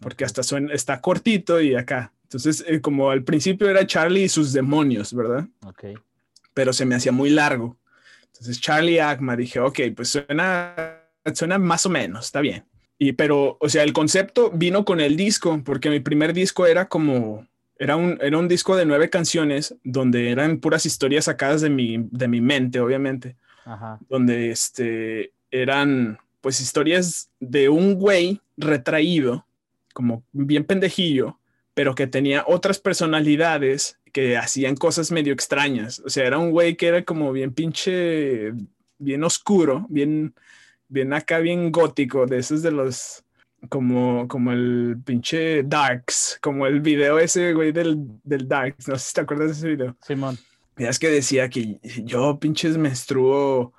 porque 0.00 0.24
hasta 0.24 0.42
suena, 0.42 0.72
está 0.72 1.02
cortito 1.02 1.60
y 1.60 1.74
acá. 1.74 2.14
Entonces, 2.22 2.64
eh, 2.66 2.80
como 2.80 3.10
al 3.10 3.24
principio 3.24 3.68
era 3.68 3.86
Charlie 3.86 4.24
y 4.24 4.28
sus 4.30 4.54
demonios, 4.54 5.12
¿verdad? 5.12 5.46
Ok. 5.66 5.84
Pero 6.54 6.72
se 6.72 6.86
me 6.86 6.94
hacía 6.94 7.12
muy 7.12 7.28
largo. 7.28 7.76
Entonces, 8.24 8.58
Charlie 8.58 9.00
Agma, 9.00 9.36
dije, 9.36 9.60
ok, 9.60 9.80
pues 9.94 10.08
suena, 10.08 10.98
suena 11.34 11.58
más 11.58 11.84
o 11.84 11.90
menos, 11.90 12.24
está 12.24 12.40
bien. 12.40 12.64
Y, 12.98 13.12
pero, 13.12 13.58
o 13.60 13.68
sea, 13.68 13.82
el 13.82 13.92
concepto 13.92 14.50
vino 14.50 14.86
con 14.86 15.00
el 15.00 15.14
disco, 15.14 15.60
porque 15.62 15.90
mi 15.90 16.00
primer 16.00 16.32
disco 16.32 16.66
era 16.66 16.88
como, 16.88 17.46
era 17.82 17.96
un, 17.96 18.16
era 18.20 18.38
un 18.38 18.46
disco 18.46 18.76
de 18.76 18.86
nueve 18.86 19.10
canciones, 19.10 19.74
donde 19.82 20.30
eran 20.30 20.58
puras 20.58 20.86
historias 20.86 21.24
sacadas 21.24 21.62
de 21.62 21.68
mi, 21.68 22.06
de 22.12 22.28
mi 22.28 22.40
mente, 22.40 22.78
obviamente 22.78 23.34
Ajá. 23.64 23.98
donde 24.08 24.52
este, 24.52 25.32
eran 25.50 26.20
pues 26.40 26.60
historias 26.60 27.28
de 27.40 27.68
un 27.68 27.94
güey 27.94 28.40
retraído, 28.56 29.46
como 29.94 30.22
bien 30.30 30.62
pendejillo, 30.62 31.40
pero 31.74 31.96
que 31.96 32.06
tenía 32.06 32.44
otras 32.46 32.78
personalidades 32.78 33.98
que 34.12 34.36
hacían 34.36 34.76
cosas 34.76 35.10
medio 35.10 35.32
extrañas. 35.32 36.00
O 36.06 36.08
sea, 36.08 36.24
era 36.24 36.38
un 36.38 36.52
güey 36.52 36.76
que 36.76 36.86
era 36.86 37.02
como 37.02 37.32
bien 37.32 37.52
pinche, 37.52 38.52
bien 38.98 39.24
oscuro, 39.24 39.86
bien, 39.88 40.34
bien 40.86 41.12
acá, 41.14 41.40
bien 41.40 41.72
gótico, 41.72 42.26
de 42.26 42.38
esos 42.38 42.62
de 42.62 42.70
los, 42.70 43.24
como, 43.68 44.26
como 44.28 44.52
el 44.52 44.96
pinche 45.04 45.62
Darks, 45.62 46.38
como 46.42 46.66
el 46.66 46.80
video 46.80 47.18
ese 47.18 47.52
güey 47.52 47.72
del, 47.72 47.98
del 48.24 48.48
Darks, 48.48 48.88
no 48.88 48.98
sé 48.98 49.08
si 49.08 49.14
te 49.14 49.20
acuerdas 49.20 49.48
de 49.48 49.52
ese 49.52 49.68
video. 49.68 49.96
Simón. 50.02 50.38
Ya 50.76 50.88
es 50.88 50.98
que 50.98 51.10
decía 51.10 51.48
que 51.48 51.78
yo 52.04 52.38
pinches 52.38 52.78
menstruo, 52.78 53.72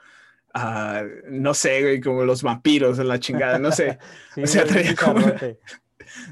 ah, 0.53 1.03
no 1.29 1.53
sé, 1.53 1.81
güey, 1.81 2.01
como 2.01 2.23
los 2.23 2.43
vampiros 2.43 2.99
en 2.99 3.07
la 3.07 3.19
chingada, 3.19 3.59
no 3.59 3.71
sé. 3.71 3.97
Sí, 4.35 4.43
O 4.43 4.47
sea, 4.47 4.65
traía 4.65 4.95
como-. 4.95 5.25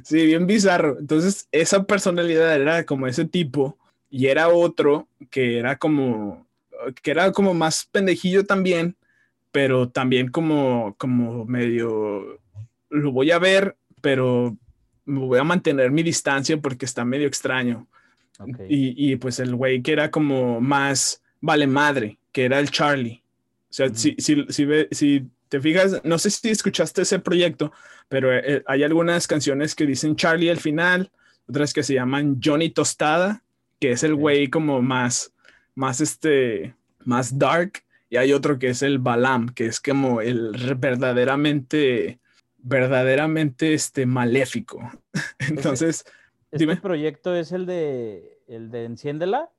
Sí, 0.04 0.26
bien 0.26 0.46
bizarro. 0.46 0.98
Entonces, 1.00 1.48
esa 1.52 1.84
personalidad 1.84 2.56
era 2.56 2.86
como 2.86 3.08
ese 3.08 3.26
tipo 3.26 3.78
y 4.10 4.28
era 4.28 4.50
otro 4.50 5.08
que 5.30 5.58
era 5.58 5.78
como, 5.78 6.46
que 7.02 7.12
era 7.12 7.32
como 7.32 7.54
más 7.54 7.88
pendejillo 7.92 8.46
también, 8.46 8.96
pero 9.52 9.90
también 9.90 10.30
como, 10.30 10.96
como 10.98 11.46
medio, 11.46 12.40
lo 12.92 13.12
voy 13.12 13.32
a 13.32 13.40
ver, 13.40 13.76
pero 14.02 14.56
me 15.06 15.20
voy 15.20 15.40
a 15.40 15.44
mantener 15.44 15.90
mi 15.92 16.04
distancia 16.04 16.58
porque 16.58 16.86
está 16.86 17.04
medio 17.04 17.28
extraño. 17.28 17.88
Y, 18.70 19.12
y, 19.12 19.16
pues 19.18 19.40
el 19.40 19.56
güey 19.56 19.82
que 19.82 19.92
era 19.92 20.10
como 20.10 20.62
más 20.62 21.22
vale 21.42 21.68
madre, 21.68 22.18
que 22.32 22.46
era 22.46 22.60
el 22.60 22.72
Charlie. 22.72 23.22
O 23.70 23.74
sea, 23.74 23.94
si, 23.94 24.16
si, 24.18 24.46
si, 24.50 24.66
ve- 24.66 24.88
si 24.92 25.28
te 25.48 25.60
fijas, 25.62 26.02
no 26.04 26.18
sé 26.18 26.30
si 26.32 26.50
escuchaste 26.50 27.04
ese 27.04 27.20
proyecto, 27.20 27.72
pero 28.10 28.36
eh, 28.36 28.64
hay 28.66 28.84
algunas 28.84 29.28
canciones 29.28 29.76
que 29.76 29.86
dicen 29.86 30.16
Charlie 30.16 30.50
al 30.50 30.58
final, 30.60 31.12
otras 31.48 31.72
que 31.74 31.84
se 31.84 31.94
llaman 31.94 32.40
Johnny 32.44 32.70
Tostada, 32.70 33.44
que 33.80 33.92
es 33.92 34.04
el 34.04 34.14
Ok. 34.14 34.20
güey 34.20 34.48
como 34.50 34.82
más, 34.82 35.34
más 35.76 36.02
este, 36.02 36.74
más 37.06 37.38
dark, 37.38 37.84
y 38.10 38.18
hay 38.18 38.34
otro 38.34 38.58
que 38.58 38.70
es 38.70 38.82
el 38.82 38.98
Balam, 39.00 39.50
que 39.50 39.68
es 39.68 39.80
como 39.80 40.20
el 40.22 40.52
verdaderamente, 40.78 42.20
verdaderamente 42.64 43.74
este 43.74 44.06
maléfico. 44.06 44.92
Entonces, 45.40 46.06
¿Este 46.52 46.66
dime. 46.66 46.78
proyecto 46.78 47.36
es 47.36 47.52
el 47.52 47.66
de 47.66 48.40
el 48.48 48.72
de 48.72 48.86
Enciéndela? 48.86 49.50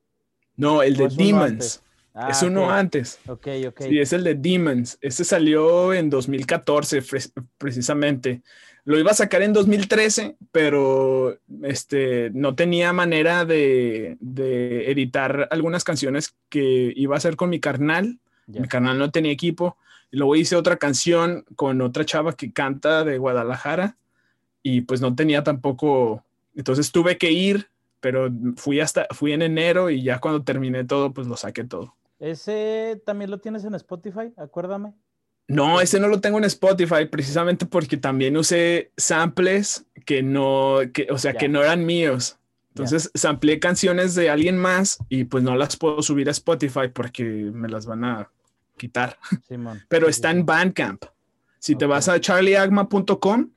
no, 0.56 0.82
el 0.82 1.00
¿O 1.00 1.08
de 1.08 1.14
Demons. 1.16 1.82
Ah, 2.14 2.28
es 2.30 2.42
uno 2.42 2.64
ok. 2.66 2.70
antes. 2.72 3.18
Ok, 3.26 3.46
ok. 3.68 3.80
Sí, 3.88 3.98
es 3.98 4.12
el 4.12 4.22
de 4.22 4.34
Demons. 4.34 4.98
Este 5.00 5.24
salió 5.24 5.94
en 5.94 6.10
2014, 6.10 7.00
fres- 7.00 7.32
precisamente. 7.56 8.42
Lo 8.84 8.98
iba 8.98 9.12
a 9.12 9.14
sacar 9.14 9.40
en 9.40 9.54
2013, 9.54 10.36
pero 10.50 11.38
este, 11.62 12.30
no 12.34 12.54
tenía 12.54 12.92
manera 12.92 13.46
de, 13.46 14.18
de 14.20 14.90
editar 14.90 15.48
algunas 15.50 15.84
canciones 15.84 16.34
que 16.50 16.92
iba 16.94 17.14
a 17.14 17.18
hacer 17.18 17.36
con 17.36 17.48
mi 17.48 17.60
carnal. 17.60 18.18
Mi 18.46 18.68
carnal 18.68 18.98
no 18.98 19.10
tenía 19.10 19.32
equipo. 19.32 19.78
Y 20.12 20.18
luego 20.18 20.36
hice 20.36 20.56
otra 20.56 20.76
canción 20.76 21.44
con 21.56 21.80
otra 21.80 22.04
chava 22.04 22.34
que 22.34 22.52
canta 22.52 23.02
de 23.02 23.18
Guadalajara 23.18 23.96
y 24.62 24.82
pues 24.82 25.00
no 25.00 25.16
tenía 25.16 25.42
tampoco. 25.42 26.22
Entonces 26.54 26.92
tuve 26.92 27.18
que 27.18 27.32
ir, 27.32 27.68
pero 28.00 28.30
fui 28.56 28.78
hasta, 28.78 29.06
fui 29.10 29.32
en 29.32 29.42
enero 29.42 29.90
y 29.90 30.02
ya 30.02 30.20
cuando 30.20 30.44
terminé 30.44 30.84
todo, 30.84 31.12
pues 31.12 31.26
lo 31.26 31.36
saqué 31.36 31.64
todo. 31.64 31.96
Ese 32.20 33.02
también 33.04 33.30
lo 33.30 33.38
tienes 33.38 33.64
en 33.64 33.74
Spotify, 33.74 34.32
acuérdame. 34.36 34.92
No, 35.48 35.80
ese 35.80 35.98
no 35.98 36.08
lo 36.08 36.20
tengo 36.20 36.38
en 36.38 36.44
Spotify 36.44 37.06
precisamente 37.10 37.66
porque 37.66 37.96
también 37.96 38.36
usé 38.36 38.92
samples 38.96 39.86
que 40.04 40.22
no, 40.22 40.78
que, 40.92 41.08
o 41.10 41.18
sea, 41.18 41.32
que 41.34 41.48
no 41.48 41.62
eran 41.62 41.84
míos. 41.84 42.38
Entonces, 42.74 43.10
sampleé 43.14 43.58
canciones 43.58 44.14
de 44.14 44.30
alguien 44.30 44.56
más 44.56 44.98
y 45.08 45.24
pues 45.24 45.42
no 45.42 45.56
las 45.56 45.76
puedo 45.76 46.00
subir 46.00 46.28
a 46.28 46.32
Spotify 46.32 46.88
porque 46.92 47.24
me 47.24 47.68
las 47.68 47.86
van 47.86 48.04
a 48.04 48.30
quitar. 48.82 49.16
Simón. 49.46 49.80
Pero 49.88 50.08
está 50.08 50.30
en. 50.32 50.44
Bandcamp. 50.44 51.04
Si 51.60 51.76
te 51.76 51.86
vas 51.86 52.08
a 52.08 52.20
charlieagma.com, 52.20 53.50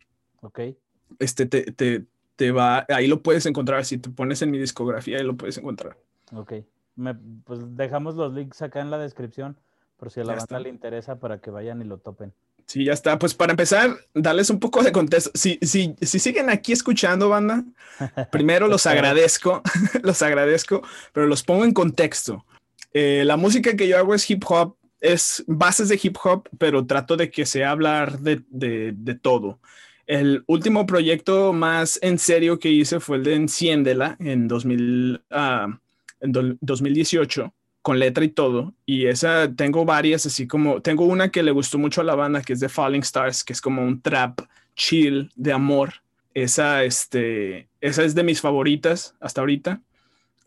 este 1.19 1.45
te, 1.47 1.71
te, 1.71 2.05
te 2.35 2.51
va, 2.51 2.85
ahí 2.89 3.07
lo 3.07 3.21
puedes 3.23 3.45
encontrar. 3.47 3.83
Si 3.85 3.97
te 3.97 4.09
pones 4.11 4.41
en 4.43 4.51
mi 4.51 4.59
discografía, 4.59 5.17
ahí 5.17 5.23
lo 5.23 5.35
puedes 5.35 5.57
encontrar. 5.57 5.97
Ok. 6.31 6.53
Me- 6.95 7.15
pues 7.43 7.59
dejamos 7.75 8.15
los 8.15 8.33
links 8.33 8.61
acá 8.61 8.79
en 8.81 8.91
la 8.91 8.99
descripción 8.99 9.57
por 9.97 10.11
si 10.11 10.19
a 10.19 10.23
la 10.23 10.33
Ya 10.33 10.37
banda 10.37 10.43
está. 10.43 10.59
le 10.59 10.69
interesa 10.69 11.19
para 11.19 11.39
que 11.39 11.49
vayan 11.49 11.81
y 11.81 11.85
lo 11.85 11.97
topen. 11.97 12.31
Sí, 12.67 12.85
ya 12.85 12.93
está. 12.93 13.17
Pues 13.17 13.33
para 13.33 13.53
empezar, 13.53 13.95
darles 14.13 14.49
un 14.51 14.59
poco 14.59 14.83
de 14.83 14.91
contexto. 14.91 15.31
Si, 15.33 15.57
si, 15.63 15.95
si 16.01 16.19
siguen 16.19 16.49
aquí 16.51 16.73
escuchando, 16.73 17.29
banda, 17.29 17.63
primero 18.31 18.67
los 18.67 18.85
agradezco, 18.85 19.63
los 20.03 20.21
agradezco, 20.21 20.83
pero 21.11 21.25
los 21.25 21.41
pongo 21.43 21.65
en 21.65 21.73
contexto. 21.73 22.45
Eh, 22.93 23.23
la 23.25 23.35
música 23.35 23.75
que 23.75 23.87
yo 23.87 23.97
hago 23.97 24.13
es 24.13 24.29
hip 24.29 24.43
hop, 24.47 24.75
es 25.01 25.43
bases 25.47 25.89
de 25.89 25.99
hip 26.01 26.17
hop, 26.23 26.49
pero 26.57 26.85
trato 26.85 27.17
de 27.17 27.29
que 27.29 27.45
sea 27.45 27.71
hablar 27.71 28.19
de, 28.19 28.41
de, 28.49 29.15
todo. 29.15 29.59
El 30.07 30.43
último 30.47 30.85
proyecto 30.85 31.53
más 31.53 31.99
en 32.01 32.19
serio 32.19 32.59
que 32.59 32.69
hice 32.69 32.99
fue 32.99 33.17
el 33.17 33.23
de 33.23 33.35
Enciéndela 33.35 34.15
en, 34.19 34.47
2000, 34.47 35.21
ah, 35.31 35.79
en 36.21 36.57
2018 36.61 37.53
con 37.85 37.99
letra 37.99 38.25
y 38.25 38.29
todo. 38.29 38.73
Y 38.85 39.05
esa 39.05 39.53
tengo 39.55 39.85
varias, 39.85 40.25
así 40.25 40.47
como 40.47 40.81
tengo 40.81 41.05
una 41.05 41.29
que 41.29 41.43
le 41.43 41.51
gustó 41.51 41.77
mucho 41.77 42.01
a 42.01 42.03
la 42.03 42.15
banda, 42.15 42.41
que 42.41 42.53
es 42.53 42.59
de 42.59 42.67
Falling 42.67 43.01
Stars, 43.01 43.43
que 43.43 43.53
es 43.53 43.61
como 43.61 43.83
un 43.83 44.01
trap 44.01 44.41
chill 44.75 45.31
de 45.35 45.53
amor. 45.53 45.93
Esa, 46.33 46.83
este, 46.83 47.69
esa 47.81 48.03
es 48.03 48.15
de 48.15 48.23
mis 48.23 48.41
favoritas 48.41 49.15
hasta 49.19 49.41
ahorita. 49.41 49.81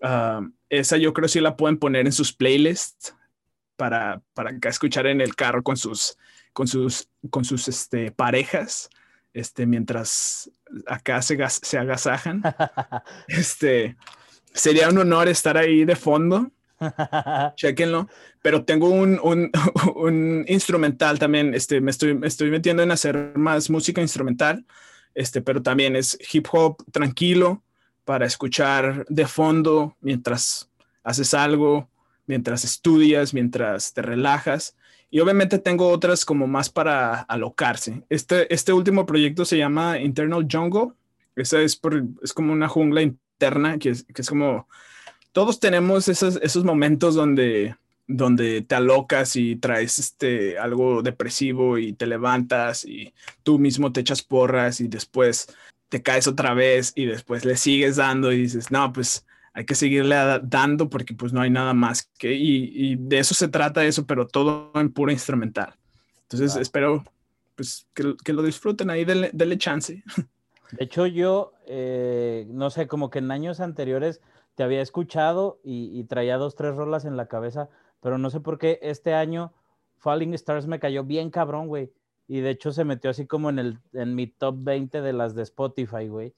Ah, 0.02 0.46
esa 0.68 0.96
yo 0.96 1.12
creo 1.12 1.28
si 1.28 1.40
la 1.40 1.56
pueden 1.56 1.78
poner 1.78 2.06
en 2.06 2.12
sus 2.12 2.32
playlists 2.32 3.14
para, 3.78 4.20
para 4.34 4.50
escuchar 4.64 5.06
en 5.06 5.22
el 5.22 5.34
carro 5.36 5.62
con 5.62 5.78
sus, 5.78 6.18
con 6.52 6.66
sus, 6.66 7.08
con 7.30 7.44
sus 7.44 7.68
este, 7.68 8.10
parejas, 8.10 8.90
este, 9.32 9.64
mientras 9.64 10.50
acá 10.86 11.22
se, 11.22 11.38
se 11.48 11.78
agasajan. 11.78 12.42
este, 13.28 13.96
sería 14.52 14.88
un 14.88 14.98
honor 14.98 15.28
estar 15.28 15.56
ahí 15.56 15.84
de 15.84 15.96
fondo 15.96 16.50
Chequenlo. 17.56 18.08
Pero 18.42 18.64
tengo 18.64 18.88
un, 18.88 19.18
un, 19.22 19.50
un, 19.94 20.44
instrumental 20.48 21.18
también. 21.18 21.54
Este, 21.54 21.80
me 21.80 21.90
estoy, 21.90 22.14
me 22.14 22.26
estoy 22.26 22.50
metiendo 22.50 22.82
en 22.82 22.90
hacer 22.90 23.32
más 23.36 23.70
música 23.70 24.00
instrumental. 24.00 24.64
Este, 25.14 25.42
pero 25.42 25.62
también 25.62 25.96
es 25.96 26.18
hip 26.32 26.46
hop 26.52 26.76
tranquilo 26.92 27.62
para 28.04 28.26
escuchar 28.26 29.04
de 29.08 29.26
fondo 29.26 29.96
mientras 30.00 30.70
haces 31.02 31.34
algo, 31.34 31.88
mientras 32.28 32.64
estudias, 32.64 33.34
mientras 33.34 33.92
te 33.92 34.02
relajas. 34.02 34.76
Y 35.10 35.20
obviamente 35.20 35.58
tengo 35.58 35.88
otras 35.88 36.24
como 36.24 36.46
más 36.46 36.70
para 36.70 37.22
alocarse. 37.22 38.02
Este, 38.10 38.52
este 38.54 38.72
último 38.72 39.06
proyecto 39.06 39.44
se 39.44 39.58
llama 39.58 39.98
Internal 39.98 40.46
Jungle. 40.50 40.92
Esa 41.34 41.60
es, 41.62 41.80
es 42.22 42.32
como 42.32 42.52
una 42.52 42.68
jungla 42.68 43.02
interna 43.02 43.78
que 43.78 43.90
es, 43.90 44.04
que 44.04 44.22
es 44.22 44.28
como 44.28 44.68
todos 45.32 45.60
tenemos 45.60 46.08
esos, 46.08 46.38
esos 46.42 46.64
momentos 46.64 47.14
donde, 47.14 47.76
donde 48.06 48.62
te 48.62 48.74
alocas 48.74 49.36
y 49.36 49.56
traes 49.56 49.98
este, 49.98 50.58
algo 50.58 51.02
depresivo 51.02 51.78
y 51.78 51.92
te 51.92 52.06
levantas 52.06 52.84
y 52.84 53.14
tú 53.44 53.58
mismo 53.58 53.92
te 53.92 54.00
echas 54.00 54.22
porras 54.22 54.80
y 54.80 54.88
después 54.88 55.46
te 55.88 56.02
caes 56.02 56.26
otra 56.26 56.54
vez 56.54 56.92
y 56.96 57.06
después 57.06 57.44
le 57.44 57.56
sigues 57.56 57.96
dando 57.96 58.32
y 58.32 58.42
dices, 58.42 58.70
no, 58.70 58.92
pues 58.92 59.24
hay 59.58 59.64
que 59.64 59.74
seguirle 59.74 60.14
dando 60.44 60.88
porque 60.88 61.14
pues 61.14 61.32
no 61.32 61.40
hay 61.40 61.50
nada 61.50 61.74
más 61.74 62.08
que, 62.16 62.32
y, 62.32 62.94
de 62.94 63.18
eso 63.18 63.34
se 63.34 63.48
trata 63.48 63.84
eso, 63.84 64.06
pero 64.06 64.28
todo 64.28 64.70
en 64.76 64.92
pura 64.92 65.12
instrumental. 65.12 65.74
Entonces 66.22 66.54
espero 66.54 67.02
pues 67.56 67.88
que, 67.92 68.14
que, 68.22 68.32
lo 68.32 68.44
disfruten 68.44 68.88
ahí, 68.88 69.04
denle, 69.04 69.58
chance. 69.58 70.04
De 70.70 70.84
hecho 70.84 71.06
yo, 71.06 71.54
eh, 71.66 72.46
no 72.50 72.70
sé, 72.70 72.86
como 72.86 73.10
que 73.10 73.18
en 73.18 73.32
años 73.32 73.58
anteriores 73.58 74.20
te 74.54 74.62
había 74.62 74.80
escuchado 74.80 75.58
y, 75.64 76.04
traía 76.04 76.36
dos, 76.36 76.54
tres 76.54 76.76
rolas 76.76 77.04
en 77.04 77.16
la 77.16 77.26
cabeza, 77.26 77.68
pero 78.00 78.16
no 78.16 78.30
sé 78.30 78.38
por 78.38 78.58
qué 78.58 78.78
este 78.80 79.12
año 79.12 79.52
Falling 79.96 80.34
Stars 80.34 80.68
me 80.68 80.78
cayó 80.78 81.02
bien 81.02 81.30
cabrón, 81.30 81.66
güey. 81.66 81.90
Y 82.28 82.42
de 82.42 82.50
hecho 82.50 82.70
se 82.70 82.84
metió 82.84 83.10
así 83.10 83.26
como 83.26 83.50
en, 83.50 83.58
el, 83.58 83.80
en 83.92 84.14
mi 84.14 84.28
top 84.28 84.54
20 84.60 85.00
de 85.00 85.12
las 85.12 85.34
de 85.34 85.42
Spotify, 85.42 86.06
güey. 86.06 86.32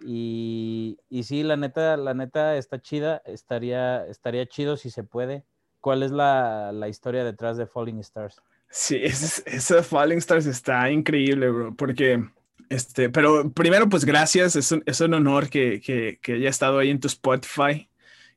Y, 0.00 0.98
y 1.08 1.22
sí, 1.24 1.42
la 1.42 1.56
neta, 1.56 1.96
la 1.96 2.14
neta 2.14 2.56
está 2.56 2.80
chida, 2.80 3.22
estaría, 3.24 4.06
estaría 4.06 4.46
chido 4.46 4.76
si 4.76 4.90
se 4.90 5.04
puede. 5.04 5.44
¿Cuál 5.80 6.02
es 6.02 6.10
la, 6.10 6.72
la 6.72 6.88
historia 6.88 7.24
detrás 7.24 7.56
de 7.56 7.66
Falling 7.66 8.00
Stars? 8.00 8.42
Sí, 8.70 9.00
esa 9.02 9.82
Falling 9.82 10.18
Stars 10.18 10.46
está 10.46 10.90
increíble, 10.90 11.50
bro, 11.50 11.74
porque 11.74 12.22
este, 12.68 13.08
pero 13.10 13.50
primero, 13.52 13.88
pues 13.88 14.04
gracias, 14.04 14.56
es 14.56 14.72
un, 14.72 14.82
es 14.86 15.00
un 15.00 15.14
honor 15.14 15.48
que, 15.48 15.80
que, 15.80 16.18
que, 16.20 16.34
haya 16.34 16.48
estado 16.48 16.78
ahí 16.78 16.90
en 16.90 17.00
tu 17.00 17.06
Spotify, 17.06 17.88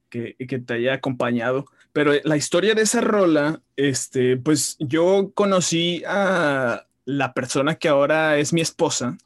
que, 0.10 0.36
que 0.36 0.60
te 0.60 0.76
haya 0.76 0.94
acompañado. 0.94 1.66
Pero 1.92 2.12
la 2.24 2.38
historia 2.38 2.76
de 2.76 2.84
esa 2.84 3.02
rola, 3.02 3.62
este, 3.76 4.38
pues 4.38 4.78
yo 4.80 5.32
conocí 5.34 6.04
a 6.08 6.86
la 7.06 7.34
persona 7.34 7.76
que 7.76 7.90
ahora 7.90 8.38
es 8.38 8.54
mi 8.54 8.62
esposa 8.62 9.18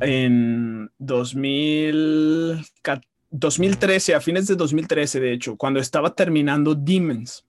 en 0.00 0.90
2000, 0.98 2.64
2013, 3.30 4.14
a 4.14 4.20
fines 4.20 4.46
de 4.46 4.56
2013, 4.56 5.20
de 5.20 5.32
hecho, 5.32 5.56
cuando 5.56 5.80
estaba 5.80 6.14
terminando 6.14 6.74
Demons. 6.74 7.44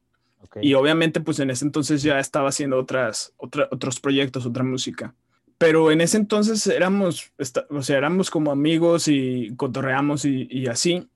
Y 0.61 0.73
obviamente, 0.73 1.21
pues 1.21 1.39
en 1.39 1.49
ese 1.49 1.65
entonces 1.65 2.01
ya 2.03 2.19
estaba 2.19 2.49
haciendo 2.49 2.77
otras, 2.77 3.33
otra, 3.37 3.67
otros 3.71 3.99
proyectos, 3.99 4.45
otra 4.45 4.63
música 4.63 5.13
pero 5.61 5.91
en 5.91 6.01
ese 6.01 6.17
entonces 6.17 6.65
éramos, 6.65 7.31
o 7.69 7.83
sea, 7.83 7.99
éramos 7.99 8.31
como 8.31 8.51
amigos 8.51 9.07
y 9.07 9.53
cotorreamos 9.57 10.25
y, 10.25 10.65
así, 10.65 11.07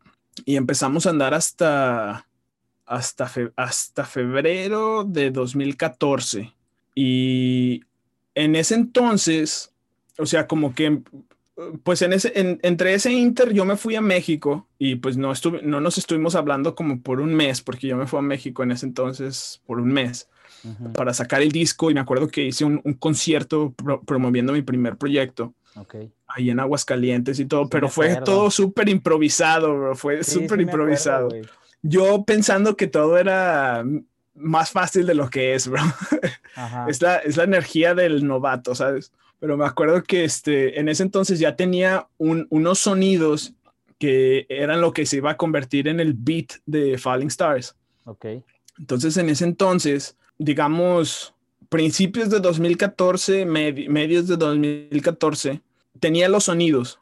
y 0.45 0.55
empezamos 0.55 1.07
a 1.07 1.09
andar 1.09 1.33
hasta, 1.33 2.27
hasta, 2.85 3.31
hasta 3.55 4.05
febrero 4.05 5.03
de 5.03 5.31
2014. 5.31 6.53
Y 6.93 7.81
en 8.35 8.55
ese 8.55 8.75
entonces, 8.75 9.73
o 10.17 10.25
sea, 10.25 10.47
como 10.47 10.73
que, 10.73 11.01
pues 11.83 12.01
en 12.01 12.13
ese, 12.13 12.31
entre 12.35 12.93
ese 12.93 13.11
inter 13.11 13.53
yo 13.53 13.65
me 13.65 13.77
fui 13.77 13.95
a 13.95 14.01
México 14.01 14.67
y 14.77 14.95
pues 14.95 15.17
no, 15.17 15.31
estuve, 15.31 15.61
no 15.61 15.79
nos 15.79 15.97
estuvimos 15.97 16.35
hablando 16.35 16.75
como 16.75 17.01
por 17.01 17.21
un 17.21 17.33
mes, 17.33 17.61
porque 17.61 17.87
yo 17.87 17.97
me 17.97 18.07
fui 18.07 18.19
a 18.19 18.23
México 18.23 18.63
en 18.63 18.71
ese 18.71 18.85
entonces 18.85 19.61
por 19.65 19.79
un 19.79 19.89
mes 19.89 20.29
para 20.93 21.13
sacar 21.13 21.41
el 21.41 21.51
disco 21.51 21.91
y 21.91 21.93
me 21.93 21.99
acuerdo 21.99 22.27
que 22.27 22.45
hice 22.45 22.65
un, 22.65 22.79
concierto 22.99 23.73
promoviendo 24.05 24.53
mi 24.53 24.61
primer 24.61 24.97
proyecto. 24.97 25.53
Ahí 26.27 26.49
en 26.49 26.59
Aguascalientes 26.59 27.39
y 27.39 27.45
todo, 27.45 27.69
pero 27.69 27.89
fue 27.89 28.15
todo 28.23 28.49
súper 28.49 28.89
improvisado, 28.89 29.93
fue 29.95 30.23
súper 30.23 30.61
improvisado. 30.61 31.29
Yo 31.81 32.23
pensando 32.25 32.75
que 32.75 32.87
todo 32.87 33.17
era 33.17 33.83
más 34.33 34.71
fácil 34.71 35.05
de 35.05 35.13
lo 35.13 35.29
que 35.29 35.53
es, 35.53 35.67
bro. 35.67 35.81
es, 36.87 37.01
la, 37.01 37.17
es 37.17 37.37
la 37.37 37.43
energía 37.43 37.93
del 37.93 38.25
novato, 38.25 38.73
¿sabes? 38.73 39.11
Pero 39.39 39.57
me 39.57 39.65
acuerdo 39.65 40.03
que 40.03 40.23
este, 40.23 40.79
en 40.79 40.89
ese 40.89 41.03
entonces 41.03 41.39
ya 41.39 41.55
tenía 41.55 42.07
unos 42.17 42.79
sonidos 42.79 43.53
que 43.99 44.45
eran 44.49 44.81
lo 44.81 44.93
que 44.93 45.05
se 45.05 45.17
iba 45.17 45.31
a 45.31 45.37
convertir 45.37 45.87
en 45.87 45.99
el 45.99 46.13
beat 46.13 46.53
de 46.65 46.97
Falling 46.97 47.27
Stars. 47.27 47.75
Ok. 48.05 48.25
Entonces, 48.77 49.17
en 49.17 49.29
ese 49.29 49.45
entonces, 49.45 50.17
digamos, 50.37 51.33
principios 51.69 52.29
de 52.29 52.39
2014, 52.39 53.45
medios 53.45 54.27
de 54.27 54.37
2014, 54.37 55.61
tenía 55.99 56.29
los 56.29 56.45
sonidos, 56.45 56.99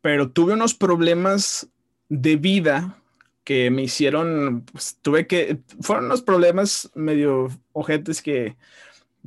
pero 0.00 0.30
tuve 0.30 0.54
unos 0.54 0.74
problemas 0.74 1.68
de 2.08 2.36
vida 2.36 2.96
que 3.44 3.70
me 3.70 3.82
hicieron, 3.82 4.62
pues, 4.72 4.98
tuve 5.02 5.26
que, 5.26 5.58
fueron 5.80 6.06
unos 6.06 6.22
problemas 6.22 6.90
medio 6.94 7.48
ojetes 7.72 8.22
que, 8.22 8.56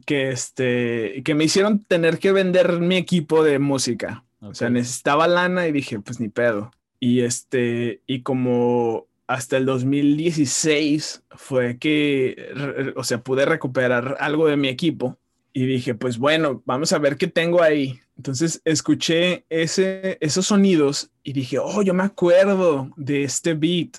que, 0.06 0.30
este, 0.30 1.22
que 1.24 1.36
me 1.36 1.46
hicieron 1.46 1.80
tener 1.80 2.20
que 2.20 2.32
vender 2.32 2.80
mi 2.80 2.98
equipo 2.98 3.44
de 3.44 3.60
música. 3.60 4.24
O 4.42 4.54
sea, 4.54 4.70
necesitaba 4.70 5.28
lana 5.28 5.68
y 5.68 5.72
dije, 5.72 6.00
pues 6.00 6.20
ni 6.20 6.28
pedo. 6.28 6.72
Y 7.00 7.22
este, 7.22 8.02
y 8.08 8.22
como 8.22 9.08
hasta 9.28 9.58
el 9.58 9.66
2016 9.66 11.24
fue 11.32 11.78
que, 11.78 12.94
o 12.96 13.04
sea, 13.04 13.20
pude 13.20 13.46
recuperar 13.46 14.18
algo 14.20 14.48
de 14.48 14.58
mi 14.58 14.68
equipo 14.68 15.18
y 15.54 15.66
dije, 15.66 15.96
pues 15.96 16.18
bueno, 16.18 16.62
vamos 16.66 16.92
a 16.92 17.00
ver 17.00 17.18
qué 17.18 17.28
tengo 17.28 17.62
ahí. 17.62 18.00
Entonces 18.18 18.62
escuché 18.66 19.46
ese, 19.50 20.18
esos 20.20 20.48
sonidos 20.48 21.10
y 21.24 21.34
dije, 21.34 21.60
oh, 21.60 21.82
yo 21.82 21.94
me 21.94 22.04
acuerdo 22.04 22.92
de 22.96 23.24
este 23.24 23.54
beat. 23.54 23.98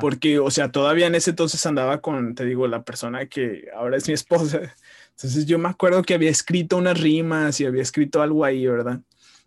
Porque, 0.00 0.38
o 0.38 0.50
sea, 0.50 0.72
todavía 0.72 1.08
en 1.08 1.14
ese 1.14 1.30
entonces 1.30 1.64
andaba 1.66 2.00
con, 2.00 2.34
te 2.34 2.46
digo, 2.46 2.66
la 2.66 2.84
persona 2.84 3.26
que 3.26 3.68
ahora 3.76 3.98
es 3.98 4.08
mi 4.08 4.14
esposa. 4.14 4.74
Entonces 5.18 5.46
yo 5.46 5.58
me 5.58 5.68
acuerdo 5.68 6.04
que 6.04 6.14
había 6.14 6.30
escrito 6.30 6.76
unas 6.76 7.00
rimas 7.00 7.60
y 7.60 7.66
había 7.66 7.82
escrito 7.82 8.22
algo 8.22 8.44
ahí, 8.44 8.64
¿verdad? 8.68 9.00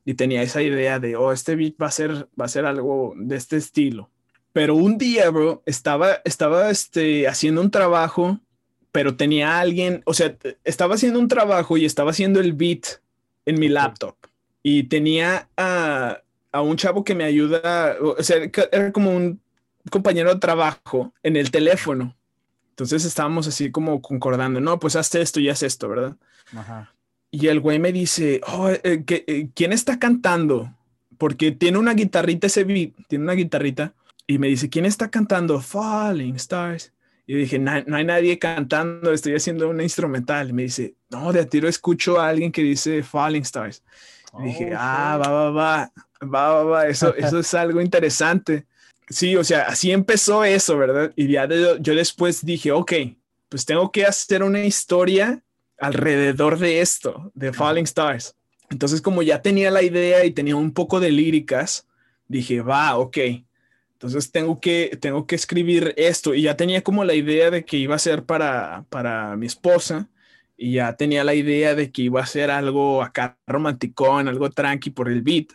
Y 0.03 0.15
tenía 0.15 0.41
esa 0.41 0.61
idea 0.61 0.99
de, 0.99 1.15
oh, 1.15 1.31
este 1.31 1.55
beat 1.55 1.75
va 1.81 1.87
a 1.87 1.91
ser, 1.91 2.27
va 2.39 2.43
a 2.43 2.49
ser 2.49 2.65
algo 2.65 3.13
de 3.15 3.37
este 3.37 3.55
estilo. 3.55 4.09
Pero 4.51 4.75
un 4.75 4.97
día, 4.97 5.29
bro, 5.29 5.63
estaba, 5.65 6.19
estaba 6.25 6.69
este, 6.69 7.25
haciendo 7.25 7.61
un 7.61 7.71
trabajo, 7.71 8.37
pero 8.91 9.15
tenía 9.15 9.61
alguien, 9.61 10.01
o 10.05 10.13
sea, 10.13 10.35
estaba 10.65 10.95
haciendo 10.95 11.19
un 11.19 11.29
trabajo 11.29 11.77
y 11.77 11.85
estaba 11.85 12.11
haciendo 12.11 12.41
el 12.41 12.51
beat 12.51 12.99
en 13.45 13.57
mi 13.57 13.69
laptop. 13.69 14.17
Y 14.61 14.83
tenía 14.83 15.47
a, 15.55 16.21
a 16.51 16.61
un 16.61 16.75
chavo 16.75 17.05
que 17.05 17.15
me 17.15 17.23
ayuda, 17.23 17.95
o 18.01 18.21
sea, 18.21 18.39
era 18.73 18.91
como 18.91 19.15
un 19.15 19.39
compañero 19.89 20.33
de 20.33 20.41
trabajo 20.41 21.13
en 21.23 21.37
el 21.37 21.49
teléfono. 21.49 22.13
Entonces 22.71 23.05
estábamos 23.05 23.47
así 23.47 23.71
como 23.71 24.01
concordando, 24.01 24.59
no, 24.59 24.79
pues 24.79 24.95
haz 24.95 25.13
esto 25.15 25.39
y 25.39 25.49
haz 25.49 25.63
esto, 25.63 25.87
¿verdad? 25.87 26.17
Ajá. 26.55 26.93
Y 27.29 27.47
el 27.47 27.59
güey 27.59 27.79
me 27.79 27.91
dice, 27.93 28.41
oh, 28.47 28.69
eh, 28.69 29.03
eh, 29.07 29.49
¿quién 29.53 29.71
está 29.71 29.99
cantando? 29.99 30.75
Porque 31.17 31.51
tiene 31.51 31.77
una 31.77 31.93
guitarrita 31.93 32.47
ese 32.47 32.63
beat, 32.63 32.93
tiene 33.07 33.23
una 33.23 33.33
guitarrita 33.33 33.93
y 34.27 34.37
me 34.37 34.47
dice, 34.47 34.69
¿quién 34.69 34.85
está 34.85 35.09
cantando 35.09 35.61
Falling 35.61 36.35
Stars? 36.35 36.91
Y 37.27 37.35
dije, 37.35 37.59
no, 37.59 37.71
hay 37.71 38.03
nadie 38.03 38.37
cantando, 38.39 39.13
estoy 39.13 39.35
haciendo 39.35 39.69
una 39.69 39.83
instrumental. 39.83 40.49
Y 40.49 40.53
me 40.53 40.63
dice, 40.63 40.95
no, 41.09 41.31
de 41.31 41.39
a 41.39 41.45
tiro 41.45 41.69
escucho 41.69 42.19
a 42.19 42.27
alguien 42.27 42.51
que 42.51 42.63
dice 42.63 43.03
Falling 43.03 43.43
Stars. 43.43 43.83
dije, 44.43 44.73
oh, 44.73 44.77
ah, 44.77 45.17
va, 45.17 45.31
va, 45.31 45.51
va, 45.51 45.91
va, 46.21 46.53
va, 46.53 46.63
va, 46.63 46.87
eso, 46.87 47.15
eso 47.15 47.39
es 47.39 47.53
algo 47.53 47.79
interesante. 47.79 48.65
Sí, 49.11 49.35
o 49.35 49.43
sea, 49.43 49.63
así 49.63 49.91
empezó 49.91 50.43
eso, 50.43 50.77
¿verdad? 50.77 51.11
Y 51.15 51.27
ya 51.27 51.47
yo 51.79 51.95
después 51.95 52.45
dije, 52.45 52.71
ok, 52.71 52.93
pues 53.49 53.65
tengo 53.65 53.91
que 53.91 54.05
hacer 54.05 54.41
una 54.43 54.63
historia 54.63 55.43
alrededor 55.77 56.57
de 56.57 56.79
esto, 56.79 57.31
de 57.35 57.51
Falling 57.51 57.83
Stars. 57.83 58.35
Entonces, 58.69 59.01
como 59.01 59.21
ya 59.21 59.41
tenía 59.41 59.69
la 59.69 59.83
idea 59.83 60.23
y 60.23 60.31
tenía 60.31 60.55
un 60.55 60.71
poco 60.71 61.01
de 61.01 61.11
líricas, 61.11 61.87
dije, 62.27 62.61
va, 62.61 62.97
ok. 62.97 63.17
Entonces 63.93 64.31
tengo 64.31 64.59
que, 64.61 64.97
tengo 65.01 65.27
que 65.27 65.35
escribir 65.35 65.93
esto. 65.97 66.33
Y 66.33 66.43
ya 66.43 66.55
tenía 66.55 66.81
como 66.81 67.03
la 67.03 67.13
idea 67.13 67.51
de 67.51 67.65
que 67.65 67.77
iba 67.77 67.95
a 67.95 67.99
ser 67.99 68.23
para, 68.23 68.85
para 68.89 69.35
mi 69.35 69.47
esposa. 69.47 70.07
Y 70.55 70.73
ya 70.73 70.95
tenía 70.95 71.23
la 71.23 71.33
idea 71.33 71.75
de 71.75 71.91
que 71.91 72.03
iba 72.03 72.21
a 72.21 72.25
ser 72.25 72.49
algo 72.49 73.03
acá 73.03 73.37
romanticón, 73.45 74.27
algo 74.27 74.49
tranqui 74.49 74.91
por 74.91 75.09
el 75.09 75.21
beat. 75.21 75.47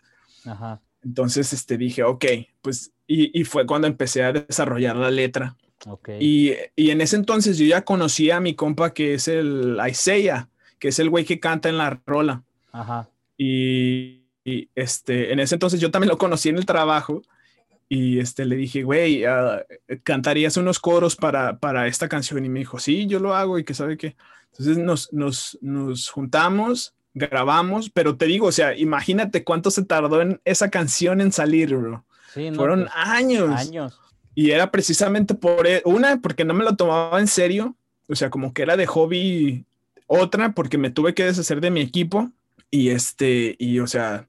Ajá. 0.45 0.83
Entonces 1.03 1.53
este, 1.53 1.79
dije, 1.79 2.03
ok, 2.03 2.25
pues, 2.61 2.93
y, 3.07 3.39
y 3.39 3.45
fue 3.45 3.67
cuando 3.67 3.87
empecé 3.87 4.25
a 4.25 4.33
desarrollar 4.33 4.97
la 4.97 5.11
letra. 5.11 5.57
Okay. 5.85 6.19
Y, 6.21 6.55
y, 6.75 6.91
en 6.91 7.01
ese 7.01 7.17
entonces 7.17 7.59
yo 7.59 7.67
ya 7.67 7.85
conocía 7.85 8.39
a 8.39 8.41
mi 8.41 8.55
compa 8.55 8.93
que 8.93 9.15
es 9.15 9.29
el 9.29 9.79
Isaiah, 9.89 10.49
que 10.79 10.89
es 10.89 10.99
el 10.99 11.11
güey 11.11 11.25
que 11.25 11.39
canta 11.39 11.69
en 11.69 11.79
la 11.79 12.01
rola. 12.07 12.43
Ajá. 12.73 13.09
Y, 13.37 14.23
este, 14.75 15.33
en 15.33 15.41
ese 15.41 15.57
entonces 15.57 15.81
yo 15.81 15.91
también 15.91 16.09
lo 16.09 16.19
conocí 16.19 16.49
en 16.49 16.57
el 16.57 16.67
trabajo 16.67 17.23
y 17.89 18.19
este, 18.19 18.45
le 18.45 18.57
dije, 18.57 18.83
güey, 18.83 19.27
uh, 19.27 19.61
¿cantarías 20.03 20.57
unos 20.57 20.79
coros 20.79 21.17
para, 21.17 21.59
para 21.59 21.87
esta 21.87 22.09
canción? 22.09 22.45
Y 22.45 22.49
me 22.49 22.61
dijo, 22.61 22.79
sí, 22.79 23.07
yo 23.07 23.21
lo 23.21 23.35
hago 23.35 23.59
y 23.59 23.65
que 23.65 23.75
sabe 23.75 23.97
qué. 23.97 24.17
Entonces 24.53 24.79
nos, 24.79 25.13
nos, 25.13 25.59
nos 25.61 26.09
juntamos, 26.09 26.95
grabamos, 27.13 27.91
pero 27.91 28.17
te 28.17 28.27
digo, 28.27 28.47
o 28.47 28.53
sea, 28.53 28.77
imagínate 28.77 29.45
cuánto 29.45 29.71
se 29.71 29.85
tardó 29.85 30.23
en 30.23 30.41
esa 30.45 30.71
canción 30.71 31.21
en 31.21 31.33
salir, 31.33 31.77
bro. 31.77 32.06
Sí, 32.37 32.53
Fueron 32.53 32.83
pues, 32.83 32.93
años. 32.95 33.51
Años. 33.59 34.01
Y 34.35 34.51
era 34.51 34.71
precisamente 34.71 35.35
por 35.35 35.67
e, 35.67 35.81
una, 35.87 36.21
porque 36.21 36.45
no 36.45 36.53
me 36.53 36.65
lo 36.65 36.77
tomaba 36.77 37.19
en 37.19 37.27
serio, 37.27 37.75
o 38.07 38.15
sea, 38.15 38.29
como 38.29 38.53
que 38.53 38.63
era 38.63 38.77
de 38.77 38.87
hobby. 38.87 39.65
Otra, 40.07 40.53
porque 40.53 40.79
me 40.79 40.91
tuve 40.91 41.15
que 41.15 41.25
deshacer 41.25 41.61
de 41.61 41.71
mi 41.71 41.81
equipo 41.81 42.31
y 42.71 42.91
este, 42.91 43.57
y 43.59 43.81
o 43.81 43.87
sea, 43.87 44.29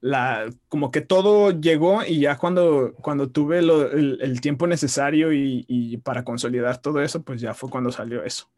la, 0.00 0.48
como 0.68 0.92
que 0.92 1.00
todo 1.00 1.50
llegó 1.50 2.04
y 2.04 2.20
ya 2.20 2.38
cuando, 2.38 2.94
cuando 3.00 3.28
tuve 3.28 3.58
el, 3.58 4.40
tiempo 4.40 4.68
necesario 4.68 5.32
y, 5.32 5.96
para 6.04 6.24
consolidar 6.24 6.78
todo 6.78 7.02
eso, 7.02 7.22
pues 7.22 7.40
ya 7.40 7.54
fue 7.54 7.68
cuando 7.68 7.90
salió 7.90 8.22
eso. 8.22 8.48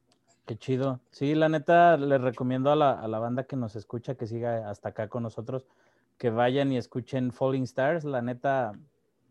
Qué 0.46 0.56
chido. 0.56 1.00
Sí, 1.10 1.34
la 1.34 1.48
neta, 1.48 1.96
le 1.96 2.18
recomiendo 2.18 2.70
a 2.70 2.76
la, 2.76 2.92
a 2.92 3.08
la 3.08 3.18
banda 3.18 3.44
que 3.44 3.56
nos 3.56 3.74
escucha, 3.76 4.16
que 4.16 4.26
siga 4.26 4.68
hasta 4.68 4.90
acá 4.90 5.08
con 5.08 5.22
nosotros, 5.22 5.66
que 6.18 6.28
vayan 6.28 6.70
y 6.72 6.76
escuchen 6.76 7.32
Falling 7.32 7.62
Stars. 7.62 8.04
La 8.04 8.20
neta, 8.20 8.72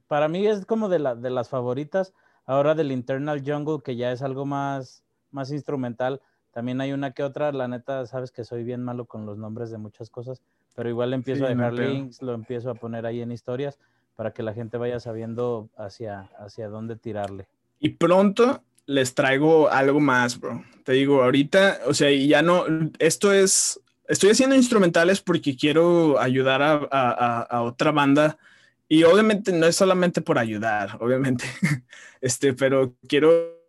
para 0.09 0.27
mí 0.27 0.45
es 0.45 0.65
como 0.65 0.89
de, 0.89 0.99
la, 0.99 1.15
de 1.15 1.29
las 1.29 1.47
favoritas. 1.47 2.13
Ahora 2.45 2.75
del 2.75 2.91
Internal 2.91 3.41
Jungle, 3.45 3.79
que 3.81 3.95
ya 3.95 4.11
es 4.11 4.21
algo 4.21 4.45
más, 4.45 5.05
más 5.31 5.51
instrumental 5.51 6.21
también 6.51 6.81
hay 6.81 6.91
una 6.91 7.11
que 7.11 7.23
otra, 7.23 7.51
la 7.51 7.67
neta, 7.67 8.05
sabes 8.05 8.31
que 8.31 8.43
soy 8.43 8.63
bien 8.63 8.83
malo 8.83 9.05
con 9.05 9.25
los 9.25 9.37
nombres 9.37 9.69
de 9.69 9.77
muchas 9.77 10.09
cosas, 10.09 10.41
pero 10.75 10.89
igual 10.89 11.13
empiezo 11.13 11.45
a 11.45 11.49
dejar 11.49 11.73
links, 11.73 12.21
lo 12.21 12.33
empiezo 12.33 12.71
a 12.71 12.75
poner 12.75 13.05
ahí 13.05 13.21
en 13.21 13.31
historias 13.31 13.77
para 14.15 14.31
que 14.31 14.43
la 14.43 14.53
gente 14.53 14.77
vaya 14.77 14.99
sabiendo 14.99 15.69
hacia, 15.77 16.29
hacia 16.39 16.67
dónde 16.67 16.95
tirarle. 16.95 17.47
Y 17.79 17.89
pronto 17.89 18.63
les 18.87 19.13
traigo 19.13 19.69
algo 19.69 19.99
más, 19.99 20.39
bro. 20.39 20.63
Te 20.83 20.93
digo, 20.93 21.23
ahorita, 21.23 21.81
o 21.85 21.93
sea, 21.93 22.11
ya 22.11 22.41
no, 22.41 22.65
esto 22.97 23.31
es, 23.31 23.79
estoy 24.07 24.31
haciendo 24.31 24.55
instrumentales 24.55 25.21
porque 25.21 25.55
quiero 25.55 26.19
ayudar 26.19 26.63
a, 26.63 26.87
a, 26.91 27.41
a 27.43 27.61
otra 27.61 27.91
banda. 27.91 28.37
Y 28.91 29.03
obviamente 29.03 29.51
no 29.51 29.67
es 29.67 29.75
solamente 29.75 30.19
por 30.19 30.39
ayudar, 30.39 30.97
obviamente, 30.99 31.45
este, 32.21 32.53
pero 32.53 32.95
quiero 33.07 33.59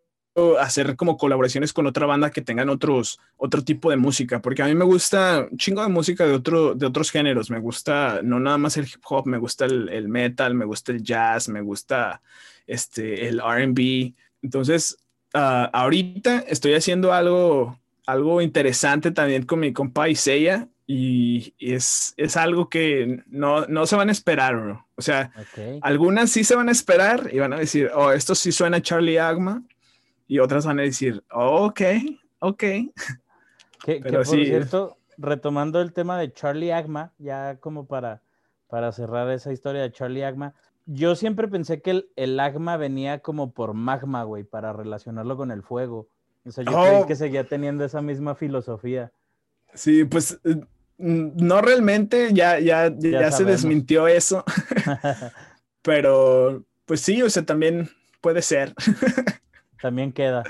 hacer 0.59 0.97
como 0.97 1.19
colaboraciones 1.19 1.73
con 1.73 1.87
otra 1.87 2.07
banda 2.07 2.31
que 2.31 2.41
tengan 2.41 2.71
otros, 2.71 3.21
otro 3.37 3.63
tipo 3.63 3.91
de 3.91 3.97
música, 3.97 4.41
porque 4.41 4.63
a 4.63 4.67
mí 4.67 4.75
me 4.75 4.85
gusta 4.85 5.47
un 5.51 5.59
chingo 5.59 5.83
de 5.83 5.89
música 5.89 6.25
de, 6.25 6.33
otro, 6.33 6.75
de 6.75 6.87
otros 6.87 7.11
géneros, 7.11 7.51
me 7.51 7.59
gusta 7.59 8.21
no 8.23 8.41
nada 8.41 8.57
más 8.57 8.79
el 8.79 8.87
hip 8.87 9.03
hop, 9.09 9.27
me 9.27 9.37
gusta 9.39 9.67
el, 9.67 10.09
metal, 10.09 10.55
me 10.55 10.65
gusta 10.65 10.93
el 10.93 11.03
jazz, 11.03 11.49
me 11.49 11.61
gusta 11.61 12.23
este, 12.67 13.29
el 13.29 13.41
RB. 13.41 14.15
Entonces, 14.43 14.97
ah, 15.35 15.69
ahorita 15.73 16.41
estoy 16.49 16.75
haciendo 16.75 17.13
algo, 17.13 17.79
algo 18.07 18.41
interesante 18.41 19.11
también 19.11 19.45
con 19.45 19.61
mi 19.61 19.73
compa 19.75 20.09
Isaiah 20.09 20.67
y 20.93 21.55
es, 21.61 22.15
es 22.17 22.37
algo 22.37 22.69
que 22.69 23.23
no, 23.29 23.65
no, 23.67 23.87
se 23.87 23.95
van 23.95 24.09
a 24.09 24.13
esperar, 24.13 24.83
O 24.97 25.03
sea, 25.03 25.31
algunas 25.83 26.31
sí 26.31 26.43
se 26.43 26.57
van 26.57 26.69
a 26.69 26.73
esperar 26.73 27.29
y 27.33 27.39
van 27.39 27.53
a 27.53 27.61
decir, 27.61 27.93
oh, 27.95 28.11
esto 28.11 28.35
sí 28.35 28.51
suena 28.51 28.83
Charlie 28.83 29.21
Agma 29.21 29.63
y 30.27 30.41
otras 30.41 30.67
van 30.67 30.81
a 30.81 30.83
decir, 30.83 31.23
ok, 31.31 31.81
ok. 32.41 32.65
Que, 33.85 34.01
por 34.01 34.27
cierto, 34.27 34.99
retomando 35.17 35.81
el 35.81 35.93
tema 35.93 36.19
de 36.19 36.33
Charlie 36.33 36.73
Agma, 36.73 37.13
ya 37.19 37.57
como 37.61 37.87
para, 37.87 38.21
para 38.69 38.91
cerrar 38.91 39.31
esa 39.31 39.53
historia 39.53 39.83
de 39.83 39.93
Charlie 39.93 40.25
Agma, 40.25 40.55
yo 40.87 41.15
siempre 41.15 41.47
pensé 41.47 41.81
que 41.81 41.93
el, 41.93 42.11
el 42.17 42.39
Agma 42.41 42.77
venía 42.77 43.21
como 43.21 43.53
por 43.53 43.75
magma, 43.75 44.25
güey, 44.25 44.43
para 44.43 44.73
relacionarlo 44.73 45.37
con 45.37 45.53
el 45.53 45.63
fuego. 45.63 46.09
O 46.45 46.51
sea, 46.51 46.65
yo 46.65 46.73
creí 46.73 47.03
oh. 47.03 47.07
que 47.07 47.15
seguía 47.15 47.47
teniendo 47.47 47.85
esa 47.85 48.03
misma 48.03 48.35
filosofía. 48.35 49.13
Sí, 49.73 50.05
pues 50.05 50.39
eh, 50.45 50.61
no 51.01 51.63
realmente, 51.63 52.33
ya, 52.33 52.59
ya, 52.59 52.93
ya, 52.97 53.21
ya 53.23 53.33
se 53.33 53.45
desmintió 53.45 54.07
eso. 54.07 54.45
Pero, 55.83 56.65
pues 56.85 57.01
sí, 57.01 57.23
o 57.23 57.31
sea, 57.31 57.45
también 57.45 57.89
puede 58.21 58.43
ser. 58.43 58.75
También 59.81 60.13
queda. 60.13 60.43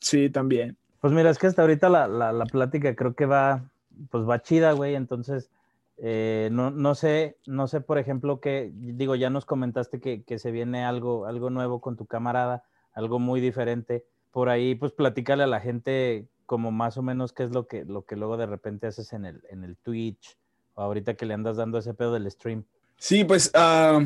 Sí, 0.00 0.28
también. 0.28 0.76
Pues 1.00 1.14
mira, 1.14 1.30
es 1.30 1.38
que 1.38 1.46
hasta 1.46 1.62
ahorita 1.62 1.88
la, 1.88 2.06
la, 2.06 2.44
plática 2.44 2.94
creo 2.94 3.14
que 3.14 3.24
va, 3.24 3.70
pues 4.10 4.28
va 4.28 4.42
chida, 4.42 4.72
güey. 4.72 4.96
Entonces, 4.96 5.48
eh, 5.96 6.50
no, 6.52 6.70
no, 6.70 6.94
sé, 6.94 7.38
no 7.46 7.68
sé, 7.68 7.80
por 7.80 7.96
ejemplo, 7.96 8.38
que, 8.38 8.70
digo, 8.74 9.14
ya 9.14 9.30
nos 9.30 9.46
comentaste 9.46 9.98
que, 9.98 10.24
que, 10.24 10.38
se 10.38 10.50
viene 10.50 10.84
algo, 10.84 11.24
algo 11.24 11.48
nuevo 11.48 11.80
con 11.80 11.96
tu 11.96 12.04
camarada, 12.04 12.64
algo 12.92 13.18
muy 13.18 13.40
diferente. 13.40 14.04
Por 14.30 14.50
ahí, 14.50 14.74
pues 14.74 14.92
platícale 14.92 15.44
a 15.44 15.46
la 15.46 15.60
gente 15.60 16.28
como 16.50 16.72
más 16.72 16.96
o 16.96 17.02
menos 17.02 17.32
qué 17.32 17.44
es 17.44 17.52
lo 17.52 17.68
que, 17.68 17.84
lo 17.84 18.04
que 18.04 18.16
luego 18.16 18.36
de 18.36 18.44
repente 18.44 18.88
haces 18.88 19.12
en 19.12 19.24
el, 19.24 19.40
en 19.50 19.62
el 19.62 19.76
Twitch, 19.76 20.36
o 20.74 20.82
ahorita 20.82 21.14
que 21.14 21.24
le 21.24 21.34
andas 21.34 21.58
dando 21.58 21.78
ese 21.78 21.94
pedo 21.94 22.12
del 22.12 22.28
stream. 22.28 22.64
Sí, 22.96 23.22
pues 23.22 23.52
uh, 23.54 24.04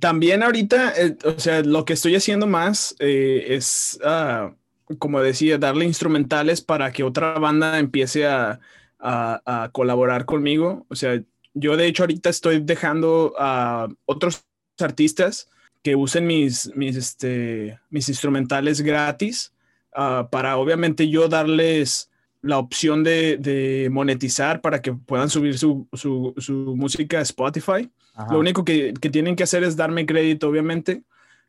también 0.00 0.42
ahorita, 0.42 0.94
eh, 0.96 1.14
o 1.26 1.38
sea, 1.38 1.60
lo 1.60 1.84
que 1.84 1.92
estoy 1.92 2.16
haciendo 2.16 2.46
más 2.46 2.96
eh, 3.00 3.48
es, 3.50 4.00
ah, 4.02 4.54
como 4.98 5.20
decía, 5.20 5.58
darle 5.58 5.84
instrumentales 5.84 6.62
para 6.62 6.90
que 6.90 7.02
otra 7.02 7.38
banda 7.38 7.78
empiece 7.78 8.26
a, 8.26 8.60
a, 8.98 9.68
colaborar 9.70 10.24
conmigo. 10.24 10.86
O 10.88 10.94
sea, 10.94 11.22
yo 11.52 11.76
de 11.76 11.86
hecho 11.86 12.04
ahorita 12.04 12.30
estoy 12.30 12.60
dejando 12.60 13.34
a 13.38 13.88
otros 14.06 14.46
artistas 14.80 15.50
que 15.82 15.96
usen 15.96 16.26
mis, 16.26 16.74
mis, 16.74 16.96
este, 16.96 17.78
mis 17.90 18.08
instrumentales 18.08 18.80
gratis 18.80 19.53
ah, 19.94 20.28
para 20.30 20.56
obviamente 20.56 21.08
yo 21.08 21.28
darles 21.28 22.10
la 22.42 22.58
opción 22.58 23.02
de, 23.02 23.38
de, 23.38 23.88
monetizar 23.90 24.60
para 24.60 24.82
que 24.82 24.92
puedan 24.92 25.30
subir 25.30 25.58
su, 25.58 25.88
su, 25.94 26.34
su 26.36 26.52
música 26.76 27.18
a 27.18 27.22
Spotify. 27.22 27.90
Lo 28.30 28.38
único 28.38 28.64
que, 28.64 28.92
que, 29.00 29.10
tienen 29.10 29.34
que 29.34 29.42
hacer 29.42 29.64
es 29.64 29.76
darme 29.76 30.06
crédito, 30.06 30.48
obviamente, 30.48 31.02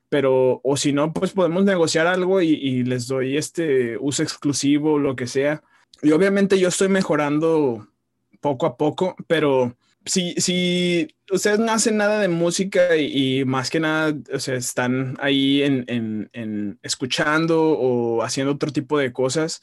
pero 0.09 0.61
o 0.63 0.77
si 0.77 0.93
no, 0.93 1.11
pues 1.13 1.33
podemos 1.33 1.65
negociar 1.65 2.07
algo 2.07 2.41
y, 2.41 2.53
y, 2.53 2.83
les 2.83 3.07
doy 3.07 3.37
este 3.37 3.97
uso 3.97 4.23
exclusivo, 4.23 4.97
lo 4.97 5.15
que 5.15 5.27
sea. 5.27 5.61
Y 6.01 6.11
obviamente 6.11 6.57
yo 6.59 6.69
estoy 6.69 6.87
mejorando 6.87 7.87
poco 8.39 8.65
a 8.65 8.77
poco, 8.77 9.15
pero 9.27 9.75
si, 10.05 10.33
si 10.37 11.15
ustedes 11.31 11.59
no 11.59 11.71
hacen 11.71 11.97
nada 11.97 12.19
de 12.19 12.27
música 12.27 12.95
y, 12.95 13.43
más 13.45 13.69
que 13.69 13.79
nada, 13.79 14.15
o 14.33 14.39
sea, 14.39 14.55
están 14.55 15.17
ahí 15.19 15.63
en, 15.63 15.85
en, 15.87 16.29
en 16.33 16.79
escuchando 16.83 17.61
o 17.71 18.23
haciendo 18.23 18.53
otro 18.53 18.71
tipo 18.71 18.97
de 18.97 19.11
cosas, 19.11 19.61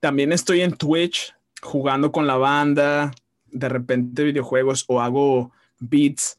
también 0.00 0.32
estoy 0.32 0.60
en 0.60 0.72
Twitch 0.72 1.34
jugando 1.62 2.12
con 2.12 2.26
la 2.26 2.36
banda, 2.36 3.12
de 3.50 3.68
repente 3.68 4.24
videojuegos 4.24 4.84
o 4.88 5.00
hago 5.00 5.52
beats 5.78 6.38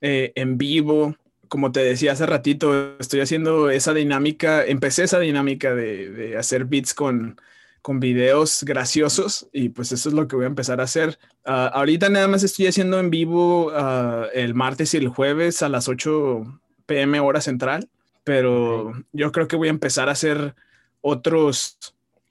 eh, 0.00 0.32
en 0.36 0.58
vivo. 0.58 1.16
Como 1.48 1.72
te 1.72 1.80
decía 1.80 2.12
hace 2.12 2.26
ratito, 2.26 2.96
estoy 2.98 3.20
haciendo 3.20 3.70
esa 3.70 3.94
dinámica, 3.94 4.64
empecé 4.64 5.04
esa 5.04 5.18
dinámica 5.18 5.74
de, 5.74 6.36
hacer 6.38 6.66
beats 6.66 6.94
con, 6.94 7.40
con 7.84 8.00
videos 8.00 8.64
graciosos 8.64 9.46
y 9.52 9.68
pues 9.68 9.92
eso 9.92 10.08
es 10.08 10.14
lo 10.14 10.26
que 10.26 10.36
voy 10.36 10.46
a 10.46 10.48
empezar 10.48 10.80
a 10.80 10.84
hacer. 10.84 11.18
Ah, 11.44 11.66
ahorita 11.66 12.08
nada 12.08 12.26
más 12.28 12.42
estoy 12.42 12.66
haciendo 12.66 12.98
en 12.98 13.10
vivo 13.10 13.72
ah, 13.74 14.26
el 14.32 14.54
martes 14.54 14.94
y 14.94 14.96
el 14.96 15.08
jueves 15.08 15.60
a 15.60 15.68
las 15.68 15.86
8 15.86 16.44
pm 16.86 17.20
hora 17.20 17.42
central, 17.42 17.90
pero 18.24 18.94
yo 19.12 19.30
creo 19.32 19.48
que 19.48 19.56
voy 19.56 19.68
a 19.68 19.70
empezar 19.70 20.08
a 20.08 20.12
hacer 20.12 20.54
otros, 21.02 21.76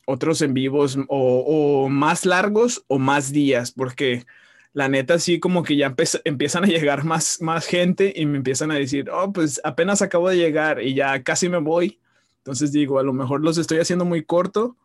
otros 0.07 0.41
en 0.41 0.55
vivos 0.55 0.97
o, 1.07 1.43
o, 1.45 1.87
más 1.87 2.25
largos 2.25 2.83
o 2.87 2.97
más 2.97 3.31
días, 3.31 3.71
porque 3.71 4.25
la 4.73 4.89
neta 4.89 5.19
sí 5.19 5.39
como 5.39 5.61
que 5.61 5.75
ya 5.75 5.93
empiezan 6.23 6.63
a 6.63 6.67
llegar 6.67 7.03
más, 7.03 7.39
más 7.41 7.67
gente 7.67 8.11
y 8.15 8.25
me 8.25 8.37
empiezan 8.37 8.71
a 8.71 8.75
decir, 8.75 9.07
oh, 9.11 9.31
pues 9.31 9.61
apenas 9.63 10.01
acabo 10.01 10.29
de 10.29 10.37
llegar 10.37 10.81
y 10.81 10.95
ya 10.95 11.21
casi 11.21 11.47
me 11.47 11.59
voy. 11.59 11.99
Entonces 12.39 12.71
digo, 12.71 12.97
a 12.97 13.03
lo 13.03 13.13
mejor 13.13 13.41
los 13.41 13.59
estoy 13.59 13.77
haciendo 13.77 14.03
muy 14.03 14.23
corto 14.23 14.77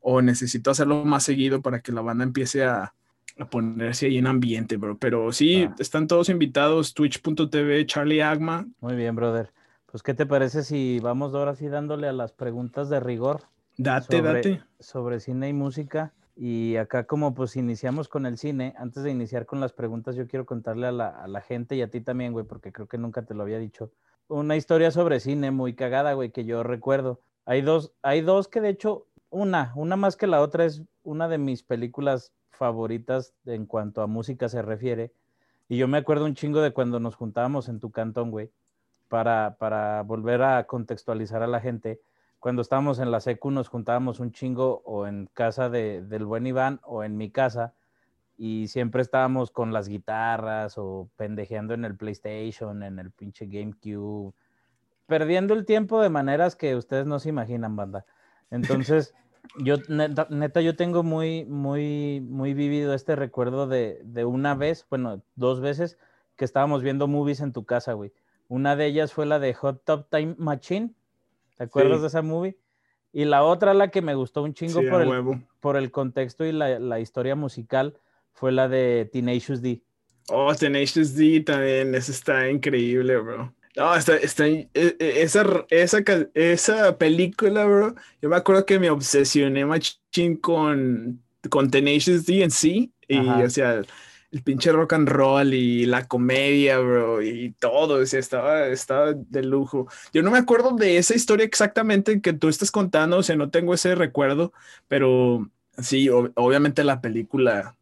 o 0.00 0.22
necesito 0.22 0.70
hacerlo 0.70 1.04
más 1.04 1.24
seguido 1.24 1.62
para 1.62 1.80
que 1.80 1.92
la 1.92 2.00
banda 2.00 2.24
empiece 2.24 2.64
a, 2.64 2.94
a 3.38 3.50
ponerse 3.50 4.06
ahí 4.06 4.18
en 4.18 4.26
ambiente, 4.26 4.76
bro. 4.76 4.96
Pero 4.98 5.32
sí, 5.32 5.64
Ah. 5.64 5.74
están 5.78 6.06
todos 6.06 6.28
invitados, 6.28 6.94
twitch.tv, 6.94 7.86
Charlie 7.86 8.22
Agma. 8.22 8.66
Muy 8.80 8.94
bien, 8.96 9.14
brother. 9.16 9.52
Pues, 9.86 10.02
¿qué 10.02 10.14
te 10.14 10.26
parece 10.26 10.62
si 10.62 11.00
vamos 11.00 11.34
ahora 11.34 11.54
sí 11.54 11.68
dándole 11.68 12.06
a 12.08 12.12
las 12.12 12.32
preguntas 12.32 12.88
de 12.88 13.00
rigor 13.00 13.42
Date, 13.78 14.16
sobre, 14.18 14.32
date. 14.34 14.62
sobre 14.78 15.20
cine 15.20 15.48
y 15.48 15.52
música? 15.52 16.12
Y 16.38 16.76
acá 16.76 17.04
como 17.04 17.34
pues 17.34 17.56
iniciamos 17.56 18.08
con 18.08 18.26
el 18.26 18.36
cine, 18.36 18.74
antes 18.76 19.02
de 19.02 19.10
iniciar 19.10 19.46
con 19.46 19.58
las 19.58 19.72
preguntas, 19.72 20.16
yo 20.16 20.26
quiero 20.26 20.44
contarle 20.44 20.86
a 20.86 20.92
la, 20.92 21.08
a 21.08 21.26
la 21.28 21.40
gente 21.40 21.76
y 21.76 21.82
a 21.82 21.88
ti 21.90 22.02
también, 22.02 22.32
güey, 22.34 22.44
porque 22.44 22.72
creo 22.72 22.86
que 22.88 22.98
nunca 22.98 23.22
te 23.24 23.32
lo 23.32 23.42
había 23.42 23.58
dicho, 23.58 23.90
una 24.28 24.54
historia 24.56 24.90
sobre 24.90 25.18
cine 25.20 25.50
muy 25.50 25.74
cagada, 25.74 26.12
güey, 26.12 26.30
que 26.32 26.44
yo 26.44 26.62
recuerdo. 26.62 27.20
Hay 27.46 27.62
dos, 27.62 27.92
hay 28.02 28.20
dos 28.20 28.48
que 28.48 28.60
de 28.60 28.68
hecho, 28.68 29.06
una, 29.36 29.72
una 29.76 29.96
más 29.96 30.16
que 30.16 30.26
la 30.26 30.40
otra 30.40 30.64
es 30.64 30.82
una 31.02 31.28
de 31.28 31.36
mis 31.36 31.62
películas 31.62 32.32
favoritas 32.48 33.34
en 33.44 33.66
cuanto 33.66 34.00
a 34.00 34.06
música 34.06 34.48
se 34.48 34.62
refiere. 34.62 35.12
Y 35.68 35.76
yo 35.76 35.88
me 35.88 35.98
acuerdo 35.98 36.24
un 36.24 36.34
chingo 36.34 36.62
de 36.62 36.72
cuando 36.72 37.00
nos 37.00 37.16
juntábamos 37.16 37.68
en 37.68 37.78
tu 37.78 37.90
cantón, 37.90 38.30
güey, 38.30 38.50
para, 39.08 39.56
para 39.58 40.02
volver 40.02 40.42
a 40.42 40.64
contextualizar 40.66 41.42
a 41.42 41.46
la 41.46 41.60
gente. 41.60 42.00
Cuando 42.40 42.62
estábamos 42.62 42.98
en 42.98 43.10
la 43.10 43.20
secu 43.20 43.50
nos 43.50 43.68
juntábamos 43.68 44.20
un 44.20 44.32
chingo 44.32 44.82
o 44.86 45.06
en 45.06 45.28
casa 45.34 45.68
de, 45.68 46.02
del 46.02 46.24
buen 46.24 46.46
Iván 46.46 46.80
o 46.82 47.04
en 47.04 47.18
mi 47.18 47.30
casa 47.30 47.74
y 48.38 48.68
siempre 48.68 49.02
estábamos 49.02 49.50
con 49.50 49.72
las 49.72 49.88
guitarras 49.88 50.78
o 50.78 51.10
pendejeando 51.16 51.74
en 51.74 51.84
el 51.84 51.96
PlayStation, 51.96 52.82
en 52.82 52.98
el 52.98 53.10
pinche 53.10 53.46
GameCube, 53.46 54.34
perdiendo 55.06 55.52
el 55.52 55.66
tiempo 55.66 56.00
de 56.00 56.08
maneras 56.08 56.56
que 56.56 56.74
ustedes 56.74 57.06
no 57.06 57.18
se 57.18 57.28
imaginan, 57.28 57.76
banda. 57.76 58.06
Entonces, 58.50 59.14
yo 59.58 59.76
neta, 59.88 60.26
neta, 60.30 60.60
yo 60.60 60.76
tengo 60.76 61.02
muy, 61.02 61.44
muy, 61.44 62.20
muy 62.20 62.54
vivido 62.54 62.94
este 62.94 63.16
recuerdo 63.16 63.66
de, 63.66 64.00
de 64.04 64.24
una 64.24 64.54
vez, 64.54 64.86
bueno, 64.90 65.22
dos 65.34 65.60
veces 65.60 65.98
que 66.36 66.44
estábamos 66.44 66.82
viendo 66.82 67.06
movies 67.08 67.40
en 67.40 67.52
tu 67.52 67.64
casa, 67.64 67.92
güey. 67.94 68.12
Una 68.48 68.76
de 68.76 68.86
ellas 68.86 69.12
fue 69.12 69.26
la 69.26 69.38
de 69.38 69.54
Hot 69.54 69.82
Top 69.84 70.06
Time 70.10 70.34
Machine. 70.38 70.92
¿Te 71.56 71.64
acuerdas 71.64 71.96
Sí. 71.96 72.00
de 72.02 72.06
esa 72.08 72.22
movie? 72.22 72.56
Y 73.12 73.24
la 73.24 73.42
otra, 73.44 73.72
la 73.74 73.88
que 73.90 74.02
me 74.02 74.14
gustó 74.14 74.42
un 74.42 74.52
chingo 74.54 74.80
Sí, 74.80 74.86
por, 74.88 75.00
el, 75.02 75.08
huevo. 75.08 75.40
por 75.60 75.76
el 75.76 75.90
contexto 75.90 76.44
y 76.44 76.52
la, 76.52 76.78
la 76.78 77.00
historia 77.00 77.34
musical, 77.34 77.98
fue 78.32 78.52
la 78.52 78.68
de 78.68 79.08
Tenacious 79.10 79.62
D. 79.62 79.82
Oh, 80.28 80.54
Tenacious 80.54 81.14
D 81.14 81.40
también, 81.40 81.94
eso 81.94 82.12
está 82.12 82.50
increíble, 82.50 83.16
bro. 83.16 83.54
No, 83.76 83.94
está, 83.94 84.16
está, 84.16 84.46
e- 84.48 84.70
e- 84.74 84.96
esa, 85.22 85.44
esa, 85.68 85.98
esa 86.34 86.96
película, 86.96 87.64
bro, 87.66 87.94
yo 88.22 88.28
me 88.30 88.36
acuerdo 88.36 88.64
que 88.64 88.78
me 88.78 88.88
obsesioné 88.88 89.66
machín 89.66 90.36
con, 90.38 91.22
con 91.50 91.70
Tenacious 91.70 92.24
D 92.24 92.42
en 92.42 92.50
sí, 92.50 92.94
y 93.06 93.18
Ajá. 93.18 93.42
o 93.42 93.50
sea, 93.50 93.82
el 94.30 94.42
pinche 94.42 94.72
rock 94.72 94.94
and 94.94 95.08
roll 95.10 95.52
y 95.52 95.84
la 95.84 96.08
comedia, 96.08 96.78
bro, 96.78 97.22
y 97.22 97.52
todo, 97.58 98.00
o 98.02 98.06
sea, 98.06 98.18
estaba, 98.18 98.66
estaba 98.68 99.12
de 99.12 99.42
lujo. 99.42 99.88
Yo 100.12 100.22
no 100.22 100.30
me 100.30 100.38
acuerdo 100.38 100.70
de 100.72 100.96
esa 100.96 101.14
historia 101.14 101.44
exactamente 101.44 102.22
que 102.22 102.32
tú 102.32 102.48
estás 102.48 102.70
contando, 102.70 103.18
o 103.18 103.22
sea, 103.22 103.36
no 103.36 103.50
tengo 103.50 103.74
ese 103.74 103.94
recuerdo, 103.94 104.54
pero 104.88 105.50
sí, 105.78 106.06
ob- 106.08 106.32
obviamente 106.36 106.82
la 106.82 107.02
película 107.02 107.76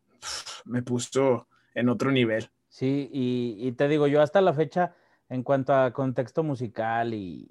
me 0.65 0.83
puso 0.83 1.49
en 1.75 1.89
otro 1.89 2.11
nivel. 2.13 2.51
Sí, 2.69 3.09
y, 3.13 3.57
y 3.61 3.73
te 3.73 3.87
digo, 3.89 4.07
yo 4.09 4.21
hasta 4.21 4.41
la 4.41 4.53
fecha, 4.53 4.95
en 5.29 5.43
cuanto 5.43 5.75
a 5.75 5.93
contexto 5.93 6.43
musical 6.43 7.15
y, 7.15 7.51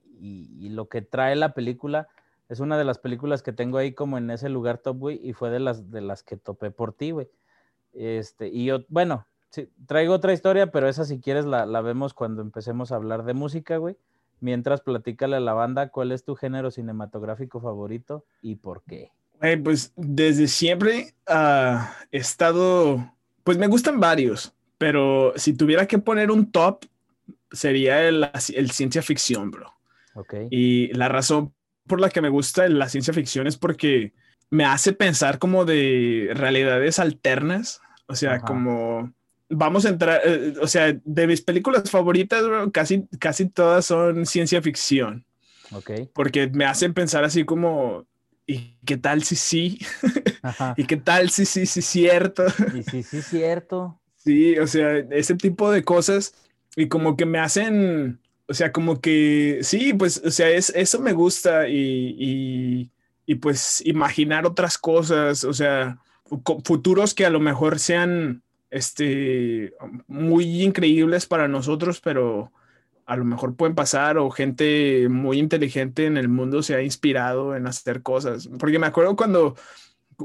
lo 0.70 0.88
que 0.88 1.02
trae 1.02 1.36
la 1.36 1.54
película, 1.54 2.08
es 2.48 2.60
una 2.62 2.78
de 2.78 2.86
las 2.86 2.98
películas 2.98 3.44
que 3.44 3.52
tengo 3.52 3.78
ahí 3.78 3.94
como 3.94 4.18
en 4.18 4.32
ese 4.32 4.48
lugar 4.48 4.78
top, 4.78 4.98
güey, 4.98 5.20
y 5.22 5.34
fue 5.34 5.50
de 5.50 5.60
las, 5.60 5.92
de 5.92 6.02
las 6.02 6.24
que 6.24 6.38
topé 6.38 6.72
por 6.72 6.94
ti, 6.94 7.12
güey. 7.12 7.28
Este, 7.94 8.48
y 8.48 8.66
yo, 8.66 8.86
bueno, 8.88 9.28
sí, 9.50 9.70
traigo 9.86 10.14
otra 10.14 10.34
historia, 10.34 10.72
pero 10.72 10.88
esa 10.88 11.04
si 11.04 11.20
quieres 11.20 11.46
la, 11.46 11.66
la 11.66 11.82
vemos 11.82 12.14
cuando 12.14 12.42
empecemos 12.42 12.92
a 12.92 12.96
hablar 12.96 13.24
de 13.26 13.34
música, 13.34 13.78
güey. 13.78 13.98
Mientras 14.40 14.82
platícale 14.82 15.36
a 15.36 15.42
la 15.42 15.54
banda 15.54 15.90
cuál 15.90 16.12
es 16.12 16.24
tu 16.24 16.36
género 16.36 16.72
cinematográfico 16.72 17.60
favorito 17.60 18.26
y 18.42 18.56
por 18.56 18.84
qué. 18.84 19.12
Pues 19.64 19.92
desde 19.98 20.48
siempre 20.48 21.14
he 21.28 22.18
estado, 22.18 23.12
pues 23.44 23.58
me 23.58 23.68
gustan 23.68 24.00
varios, 24.00 24.54
pero 24.78 25.34
si 25.36 25.54
tuviera 25.54 25.86
que 25.86 25.98
poner 25.98 26.32
un 26.32 26.50
top, 26.50 26.86
sería 27.54 28.08
el, 28.08 28.30
el 28.56 28.72
ciencia 28.72 29.02
ficción, 29.02 29.52
bro. 29.52 29.74
Ok. 30.16 30.34
Y 30.50 30.88
la 30.94 31.08
razón 31.08 31.54
por 31.88 32.02
la 32.02 32.10
que 32.10 32.22
me 32.22 32.30
gusta 32.30 32.68
la 32.68 32.90
ciencia 32.90 33.14
ficción 33.14 33.48
es 33.48 33.58
porque 33.58 34.14
me 34.50 34.66
hace 34.66 34.94
pensar 34.94 35.40
como 35.40 35.66
de 35.66 36.30
realidades 36.34 37.00
alternas, 37.00 37.82
o 38.08 38.16
sea, 38.16 38.36
Ajá. 38.36 38.46
como 38.46 39.14
vamos 39.50 39.86
a 39.86 39.90
entrar, 39.90 40.22
eh, 40.24 40.54
o 40.62 40.68
sea, 40.68 40.94
de 41.04 41.28
mis 41.28 41.42
películas 41.42 41.90
favoritas, 41.90 42.44
bro, 42.44 42.72
casi, 42.72 43.08
casi 43.20 43.50
todas 43.50 43.86
son 43.86 44.26
ciencia 44.26 44.62
ficción, 44.62 45.26
Ok. 45.72 45.92
porque 46.14 46.48
me 46.54 46.66
hacen 46.66 46.94
pensar 46.94 47.24
así 47.24 47.46
como, 47.46 48.06
¿y 48.46 48.78
qué 48.86 48.98
tal 48.98 49.24
si 49.24 49.36
sí? 49.36 49.80
Ajá. 50.42 50.74
¿Y 50.78 50.86
qué 50.86 50.98
tal 50.98 51.30
si 51.30 51.46
sí, 51.46 51.66
sí, 51.66 51.82
cierto? 51.82 52.44
Y 52.76 52.84
sí, 52.84 53.04
sí, 53.04 53.22
cierto. 53.22 54.00
Sí, 54.18 54.58
o 54.58 54.68
sea, 54.68 54.98
ese 55.12 55.36
tipo 55.36 55.72
de 55.72 55.84
cosas 55.84 56.34
y 56.76 56.88
como 56.88 57.16
que 57.18 57.26
me 57.26 57.40
hacen, 57.40 58.20
o 58.48 58.54
sea, 58.54 58.72
como 58.72 59.00
que 59.02 59.60
sí, 59.62 59.94
pues, 59.94 60.22
o 60.26 60.32
sea, 60.32 60.50
es, 60.50 60.70
eso 60.72 61.00
me 61.00 61.14
gusta 61.14 61.68
y, 61.70 62.92
y, 63.26 63.36
pues 63.36 63.82
imaginar 63.86 64.46
otras 64.46 64.78
cosas, 64.78 65.44
o 65.44 65.54
sea, 65.54 66.00
fu- 66.26 66.62
futuros 66.66 67.14
que 67.14 67.26
a 67.26 67.30
lo 67.30 67.40
mejor 67.40 67.80
sean, 67.80 68.44
este, 68.70 69.74
muy 70.08 70.64
increíbles 70.64 71.26
para 71.28 71.48
nosotros, 71.48 72.02
pero 72.02 72.52
a 73.06 73.16
lo 73.18 73.26
mejor 73.26 73.56
pueden 73.56 73.76
pasar 73.76 74.18
o 74.18 74.30
gente 74.32 75.08
muy 75.10 75.38
inteligente 75.40 76.06
en 76.06 76.18
el 76.18 76.30
mundo 76.30 76.64
se 76.64 76.76
ha 76.76 76.82
inspirado 76.82 77.56
en 77.56 77.68
hacer 77.68 78.02
cosas. 78.02 78.48
Porque 78.60 78.80
me 78.80 78.88
acuerdo 78.88 79.16
cuando, 79.16 79.56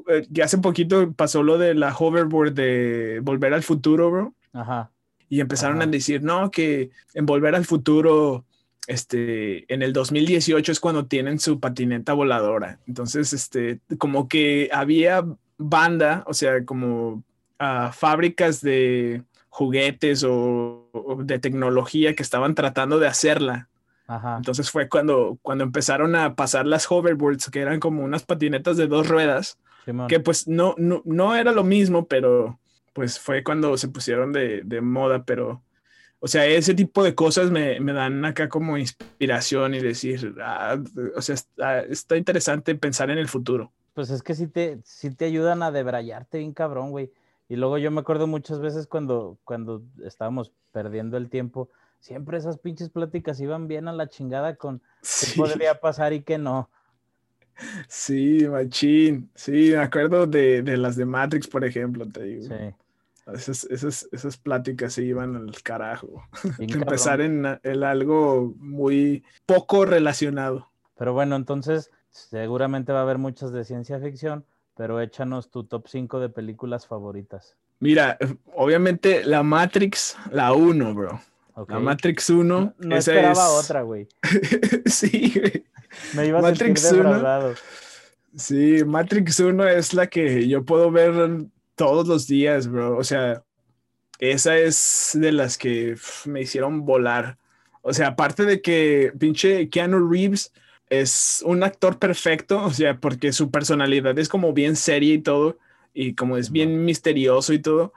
eh, 0.08 0.26
hace 0.42 0.58
poquito 0.58 1.12
pasó 1.12 1.42
lo 1.42 1.58
de 1.58 1.74
la 1.74 1.94
hoverboard 1.96 2.52
de 2.52 3.20
Volver 3.22 3.54
al 3.54 3.62
Futuro, 3.62 4.11
bro. 4.11 4.34
Ajá. 4.52 4.90
Y 5.29 5.41
empezaron 5.41 5.77
Ajá. 5.77 5.85
a 5.85 5.91
decir, 5.91 6.23
no, 6.23 6.51
que 6.51 6.91
en 7.14 7.27
Volver 7.27 7.55
al 7.55 7.64
Futuro, 7.64 8.45
este, 8.87 9.73
en 9.73 9.83
el 9.83 9.93
2018 9.93 10.73
es 10.73 10.81
cuando 10.81 11.07
tienen 11.07 11.38
su 11.38 11.61
patineta 11.61 12.14
voladora. 12.14 12.79
Entonces, 12.87 13.33
este, 13.33 13.81
como 13.99 14.29
que 14.29 14.71
había 14.73 15.25
banda, 15.59 16.25
o 16.27 16.35
sea, 16.35 16.64
como 16.64 17.23
ah, 17.59 17.93
fábricas 17.95 18.61
de 18.61 19.23
juguetes 19.51 20.25
o, 20.25 20.88
o 20.93 21.23
de 21.23 21.38
tecnología 21.38 22.14
que 22.14 22.23
estaban 22.23 22.55
tratando 22.55 22.99
de 22.99 23.09
hacerla. 23.09 23.69
Ajá. 24.07 24.37
Entonces 24.38 24.71
fue 24.71 24.88
cuando, 24.88 25.38
cuando 25.43 25.64
empezaron 25.64 26.17
a 26.17 26.35
pasar 26.35 26.67
las 26.67 26.91
hoverboards, 26.91 27.51
que 27.51 27.61
eran 27.61 27.79
como 27.79 28.03
unas 28.03 28.23
patinetas 28.23 28.79
de 28.79 28.87
dos 28.87 29.07
ruedas, 29.07 29.59
Simón. 29.85 30.09
que 30.09 30.19
pues 30.19 30.49
no, 30.49 30.75
no, 30.79 31.03
no 31.05 31.37
era 31.37 31.53
lo 31.53 31.62
mismo, 31.62 32.07
pero 32.07 32.59
pues 32.98 33.20
fue 33.20 33.44
cuando 33.44 33.76
se 33.76 33.87
pusieron 33.87 34.32
de, 34.32 34.62
de 34.64 34.80
moda, 34.80 35.22
pero, 35.22 35.62
o 36.18 36.26
sea, 36.26 36.46
ese 36.46 36.74
tipo 36.74 37.04
de 37.04 37.14
cosas 37.14 37.48
me, 37.48 37.78
me 37.78 37.92
dan 37.92 38.24
acá 38.24 38.48
como 38.48 38.76
inspiración 38.76 39.72
y 39.76 39.78
decir, 39.78 40.34
ah, 40.42 40.82
o 41.14 41.22
sea, 41.22 41.37
está, 41.37 41.80
está 41.82 42.16
interesante 42.16 42.74
pensar 42.74 43.08
en 43.11 43.18
el 43.18 43.28
futuro. 43.28 43.70
Pues 43.94 44.11
es 44.11 44.24
que 44.24 44.34
sí 44.34 44.48
te, 44.48 44.80
sí 44.82 45.14
te 45.14 45.26
ayudan 45.26 45.62
a 45.62 45.70
debrayarte 45.70 46.38
bien 46.38 46.52
cabrón, 46.52 46.90
güey. 46.90 47.12
Y 47.48 47.54
luego 47.54 47.78
yo 47.78 47.92
me 47.92 48.00
acuerdo 48.00 48.26
muchas 48.26 48.58
veces 48.58 48.88
cuando, 48.88 49.38
cuando 49.44 49.84
estábamos 50.04 50.50
perdiendo 50.72 51.16
el 51.16 51.30
tiempo, 51.30 51.68
siempre 52.00 52.37
esas 52.37 52.58
pinches 52.58 52.90
pláticas 52.90 53.40
iban 53.40 53.68
bien 53.68 53.87
a 53.87 53.92
la 53.92 54.08
chingada 54.08 54.56
con 54.56 54.82
qué 55.20 55.37
podría 55.37 55.78
pasar 55.78 56.12
y 56.14 56.22
qué 56.22 56.37
no. 56.37 56.68
sí, 57.87 58.44
machín, 58.48 59.30
sí, 59.37 59.70
me 59.70 59.76
acuerdo 59.76 60.26
de, 60.26 60.62
de 60.62 60.76
las 60.76 60.96
de 60.96 61.05
Matrix, 61.05 61.46
por 61.46 61.64
ejemplo, 61.64 62.05
te 62.09 62.24
digo. 62.24 62.42
Sí. 62.42 62.74
Esas, 63.35 63.64
esas, 63.64 64.09
esas 64.12 64.37
pláticas 64.37 64.95
se 64.95 65.05
iban 65.05 65.37
al 65.37 65.62
carajo. 65.62 66.22
empezar 66.59 67.20
en, 67.20 67.45
en 67.62 67.85
algo 67.85 68.55
muy 68.59 69.24
poco 69.47 69.85
relacionado. 69.85 70.70
Pero 70.97 71.12
bueno, 71.12 71.37
entonces 71.37 71.91
seguramente 72.11 72.93
va 72.93 73.01
a 73.01 73.03
haber 73.03 73.18
muchas 73.18 73.53
de 73.53 73.64
ciencia 73.64 74.01
ficción, 74.01 74.45
pero 74.76 75.01
échanos 75.01 75.51
tu 75.51 75.64
top 75.64 75.87
5 75.89 76.20
de 76.20 76.29
películas 76.29 76.87
favoritas. 76.87 77.57
Mira, 77.81 78.18
obviamente 78.55 79.24
la 79.24 79.43
Matrix, 79.43 80.16
la 80.33 80.53
1, 80.53 80.95
bro. 80.95 81.20
La 81.68 81.79
Matrix 81.81 82.31
1, 82.31 82.43
No, 82.45 82.74
no 82.79 82.97
esa 82.97 83.12
esperaba 83.12 83.45
es... 83.45 83.64
otra, 83.64 83.83
güey. 83.83 84.09
sí, 84.87 85.33
güey. 85.37 85.64
Me 86.14 86.26
iba 86.26 86.39
a 86.39 86.43
Matrix 86.43 86.81
sentir 86.81 87.01
uno. 87.01 87.14
defraudado. 87.14 87.55
Sí, 88.37 88.85
Matrix 88.85 89.41
1 89.41 89.66
es 89.68 89.95
la 89.95 90.07
que 90.07 90.47
yo 90.49 90.64
puedo 90.64 90.91
ver 90.91 91.47
todos 91.79 92.09
los 92.09 92.29
días, 92.29 92.68
bro. 92.68 92.99
O 92.99 93.05
sea, 93.05 93.45
esa 94.18 94.57
es 94.59 95.12
de 95.14 95.33
las 95.33 95.59
que 95.59 95.97
me 96.26 96.43
hicieron 96.43 96.85
volar. 96.85 97.39
O 97.83 97.93
sea, 97.95 98.09
aparte 98.09 98.45
de 98.45 98.61
que 98.62 99.12
pinche 99.18 99.68
Keanu 99.70 100.09
Reeves 100.11 100.53
es 100.91 101.43
un 101.47 101.62
actor 101.62 101.99
perfecto, 101.99 102.64
o 102.64 102.70
sea, 102.72 102.99
porque 103.01 103.33
su 103.33 103.51
personalidad 103.51 104.18
es 104.18 104.29
como 104.29 104.53
bien 104.53 104.76
seria 104.76 105.14
y 105.14 105.18
todo, 105.22 105.59
y 105.95 106.14
como 106.14 106.37
es 106.37 106.51
bien 106.51 106.85
misterioso 106.85 107.53
y 107.53 107.61
todo, 107.61 107.93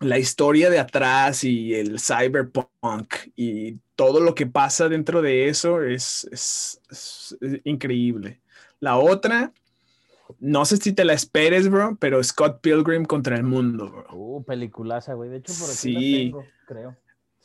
la 0.00 0.18
historia 0.18 0.70
de 0.70 0.78
atrás 0.78 1.42
y 1.44 1.74
el 1.74 1.98
cyberpunk 2.00 3.14
y 3.36 3.78
todo 3.96 4.20
lo 4.20 4.34
que 4.34 4.46
pasa 4.46 4.88
dentro 4.88 5.22
de 5.22 5.48
eso 5.48 5.82
es, 5.82 6.28
es- 6.32 6.80
es 6.90 7.36
increíble. 7.64 8.40
La 8.80 8.96
otra, 8.98 9.52
no 10.40 10.64
sé 10.64 10.76
si 10.78 10.92
te 10.92 11.04
la 11.04 11.12
esperes, 11.12 11.68
bro, 11.70 11.96
pero 12.00 12.22
Scott 12.22 12.60
Pilgrim 12.60 13.04
contra 13.04 13.36
el 13.36 13.42
mundo, 13.44 13.90
bro. 13.90 14.06
Uh, 14.12 14.44
peliculaza, 14.44 15.14
güey. 15.14 15.30
De 15.30 15.36
hecho, 15.38 15.52
por 15.58 15.64
aquí 15.70 15.76
Sí. 15.76 16.16
tengo, 16.30 16.44
creo. 16.66 16.96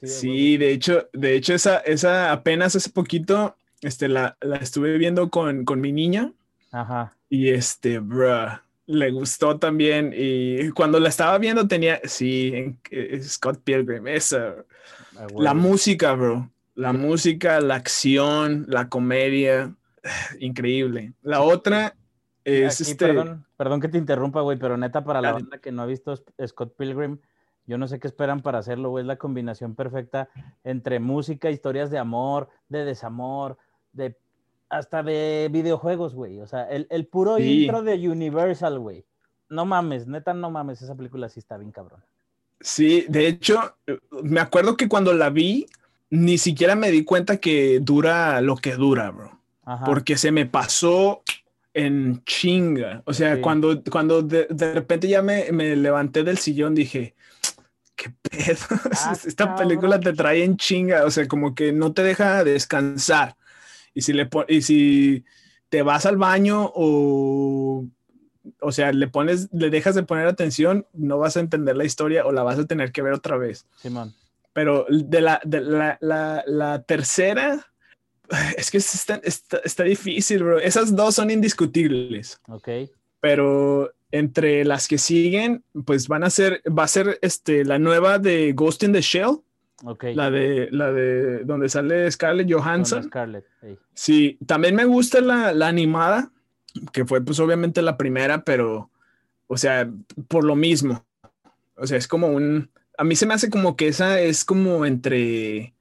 de 0.01 0.07
Sí, 0.07 0.57
de 0.57 0.71
hecho, 0.71 1.09
de 1.13 1.35
hecho 1.35 1.53
esa, 1.53 1.77
esa 1.77 2.31
apenas 2.31 2.75
hace 2.75 2.89
poquito 2.89 3.55
este, 3.81 4.07
la, 4.07 4.35
la 4.41 4.57
estuve 4.57 4.97
viendo 4.97 5.29
con, 5.29 5.63
con 5.65 5.79
mi 5.81 5.91
niña. 5.91 6.31
Ajá. 6.73 7.15
y 7.29 7.49
este, 7.49 7.99
bruh, 7.99 8.59
le 8.85 9.11
gustó 9.11 9.57
también. 9.59 10.13
Y 10.15 10.69
cuando 10.71 10.99
la 10.99 11.09
estaba 11.09 11.37
viendo 11.37 11.67
tenía, 11.67 11.99
sí, 12.05 12.51
en- 12.53 12.79
eh, 12.91 13.21
Scott 13.21 13.61
Pilgrim, 13.63 14.07
esa, 14.07 14.55
a 15.17 15.21
huevo. 15.27 15.41
la 15.41 15.53
música, 15.53 16.13
bro, 16.13 16.49
la 16.75 16.93
música, 16.93 17.59
la 17.59 17.75
acción, 17.75 18.65
la 18.69 18.87
comedia, 18.89 19.75
increíble. 20.39 21.13
La 21.21 21.41
otra 21.41 21.95
es 22.43 22.81
Aquí, 22.81 22.91
este, 22.91 23.07
perdón, 23.07 23.45
perdón 23.57 23.79
que 23.81 23.87
te 23.87 23.97
interrumpa, 23.97 24.41
güey, 24.41 24.57
pero 24.57 24.77
neta, 24.77 25.03
para 25.03 25.21
la 25.21 25.33
banda 25.33 25.57
que 25.59 25.71
no 25.71 25.81
ha 25.81 25.85
visto 25.85 26.13
Sc- 26.13 26.47
Scott 26.47 26.75
Pilgrim, 26.75 27.19
yo 27.67 27.77
no 27.77 27.87
sé 27.87 27.99
qué 27.99 28.07
esperan 28.07 28.41
para 28.41 28.57
hacerlo, 28.59 28.89
güey. 28.89 29.03
Es 29.03 29.07
la 29.07 29.17
combinación 29.17 29.75
perfecta 29.75 30.29
entre 30.63 30.99
música, 30.99 31.51
historias 31.51 31.91
de 31.91 31.99
amor, 31.99 32.49
de 32.69 32.83
desamor, 32.85 33.57
de 33.93 34.17
hasta 34.69 35.03
de 35.03 35.49
videojuegos, 35.51 36.15
güey. 36.15 36.39
O 36.39 36.47
sea, 36.47 36.63
el, 36.63 36.87
el 36.89 37.05
puro 37.05 37.37
Sí. 37.37 37.63
intro 37.63 37.83
de 37.83 38.09
Universal, 38.09 38.79
güey. 38.79 39.05
No 39.49 39.65
mames, 39.65 40.07
neta, 40.07 40.33
no 40.33 40.49
mames, 40.49 40.81
esa 40.81 40.95
película 40.95 41.27
sí 41.29 41.39
está 41.39 41.57
bien 41.57 41.71
cabrón. 41.71 42.01
Sí, 42.61 43.05
de 43.09 43.27
hecho, 43.27 43.75
eh, 43.87 43.99
me 44.23 44.39
acuerdo 44.39 44.77
que 44.77 44.87
cuando 44.87 45.13
la 45.13 45.29
vi, 45.29 45.65
ni 46.09 46.37
siquiera 46.37 46.75
me 46.75 46.89
di 46.91 47.03
cuenta 47.03 47.37
que 47.37 47.79
dura 47.81 48.39
lo 48.41 48.55
que 48.55 48.75
dura, 48.75 49.11
bro. 49.11 49.39
Ajá. 49.65 49.85
Porque 49.85 50.17
se 50.17 50.31
me 50.31 50.45
pasó 50.45 51.21
en 51.73 52.23
chinga. 52.25 53.01
O 53.05 53.13
sea, 53.13 53.35
Sí. 53.35 53.41
cuando, 53.41 53.81
cuando 53.89 54.21
de, 54.21 54.47
de 54.49 54.73
repente 54.73 55.07
ya 55.07 55.21
me, 55.21 55.51
me 55.51 55.75
levanté 55.75 56.23
del 56.23 56.37
sillón, 56.37 56.75
dije, 56.75 57.15
¿qué 57.95 58.11
pedo? 58.21 58.57
Ah, 58.93 59.15
Esta 59.25 59.55
película 59.55 59.99
te 59.99 60.13
trae 60.13 60.43
en 60.43 60.57
chinga. 60.57 61.05
O 61.05 61.11
sea, 61.11 61.27
como 61.27 61.55
que 61.55 61.71
no 61.71 61.93
te 61.93 62.03
deja 62.03 62.43
descansar. 62.43 63.35
Y 63.93 64.01
si, 64.01 64.13
le 64.13 64.29
y 64.47 64.61
si 64.61 65.25
te 65.69 65.81
vas 65.83 66.05
al 66.05 66.17
baño 66.17 66.71
o... 66.75 67.85
O 68.59 68.71
sea, 68.71 68.91
le 68.91 69.07
pones, 69.07 69.49
le 69.53 69.69
dejas 69.69 69.93
de 69.93 70.01
poner 70.01 70.25
atención, 70.25 70.87
no 70.93 71.19
vas 71.19 71.37
a 71.37 71.41
entender 71.41 71.77
la 71.77 71.85
historia 71.85 72.25
o 72.25 72.31
la 72.31 72.41
vas 72.41 72.57
a 72.57 72.65
tener 72.65 72.91
que 72.91 73.03
ver 73.03 73.13
otra 73.13 73.37
vez. 73.37 73.67
Simón. 73.77 74.15
Pero 74.51 74.87
de 74.89 75.21
la, 75.21 75.39
de 75.45 75.61
la, 75.61 75.97
la, 76.01 76.43
la 76.47 76.81
tercera, 76.81 77.70
es 78.57 78.71
que 78.71 78.77
está, 78.77 79.19
está, 79.23 79.57
está 79.63 79.83
difícil, 79.83 80.43
bro. 80.43 80.59
Esas 80.59 80.95
dos 80.95 81.15
son 81.15 81.29
indiscutibles, 81.31 82.39
Ok. 82.47 82.69
pero 83.19 83.91
entre 84.11 84.65
las 84.65 84.87
que 84.87 84.97
siguen, 84.97 85.63
pues 85.85 86.07
van 86.07 86.23
a 86.23 86.29
ser, 86.29 86.61
va 86.67 86.83
a 86.83 86.87
ser 86.87 87.17
este, 87.21 87.63
la 87.63 87.79
nueva 87.79 88.19
de 88.19 88.51
Ghost 88.53 88.83
in 88.83 88.91
the 88.93 89.01
Shell, 89.01 89.37
Ok. 89.83 90.05
la 90.13 90.29
de, 90.29 90.67
la 90.71 90.91
de 90.91 91.43
donde 91.45 91.69
sale 91.69 92.11
Scarlett 92.11 92.51
Johansson. 92.51 93.03
Scarlett. 93.03 93.45
Sí, 93.93 94.37
también 94.45 94.75
me 94.75 94.85
gusta 94.85 95.21
la, 95.21 95.53
la 95.53 95.67
animada, 95.67 96.31
que 96.91 97.05
fue 97.05 97.21
pues 97.21 97.39
obviamente 97.39 97.81
la 97.81 97.97
primera, 97.97 98.43
pero, 98.43 98.89
o 99.47 99.57
sea, 99.57 99.89
por 100.27 100.43
lo 100.43 100.55
mismo. 100.55 101.05
O 101.75 101.87
sea, 101.87 101.97
es 101.97 102.07
como 102.07 102.27
un, 102.27 102.69
a 102.97 103.03
mí 103.03 103.15
se 103.15 103.25
me 103.25 103.33
hace 103.33 103.49
como 103.49 103.75
que 103.75 103.87
esa 103.87 104.19
es 104.19 104.45
como 104.45 104.85
entre, 104.85 105.73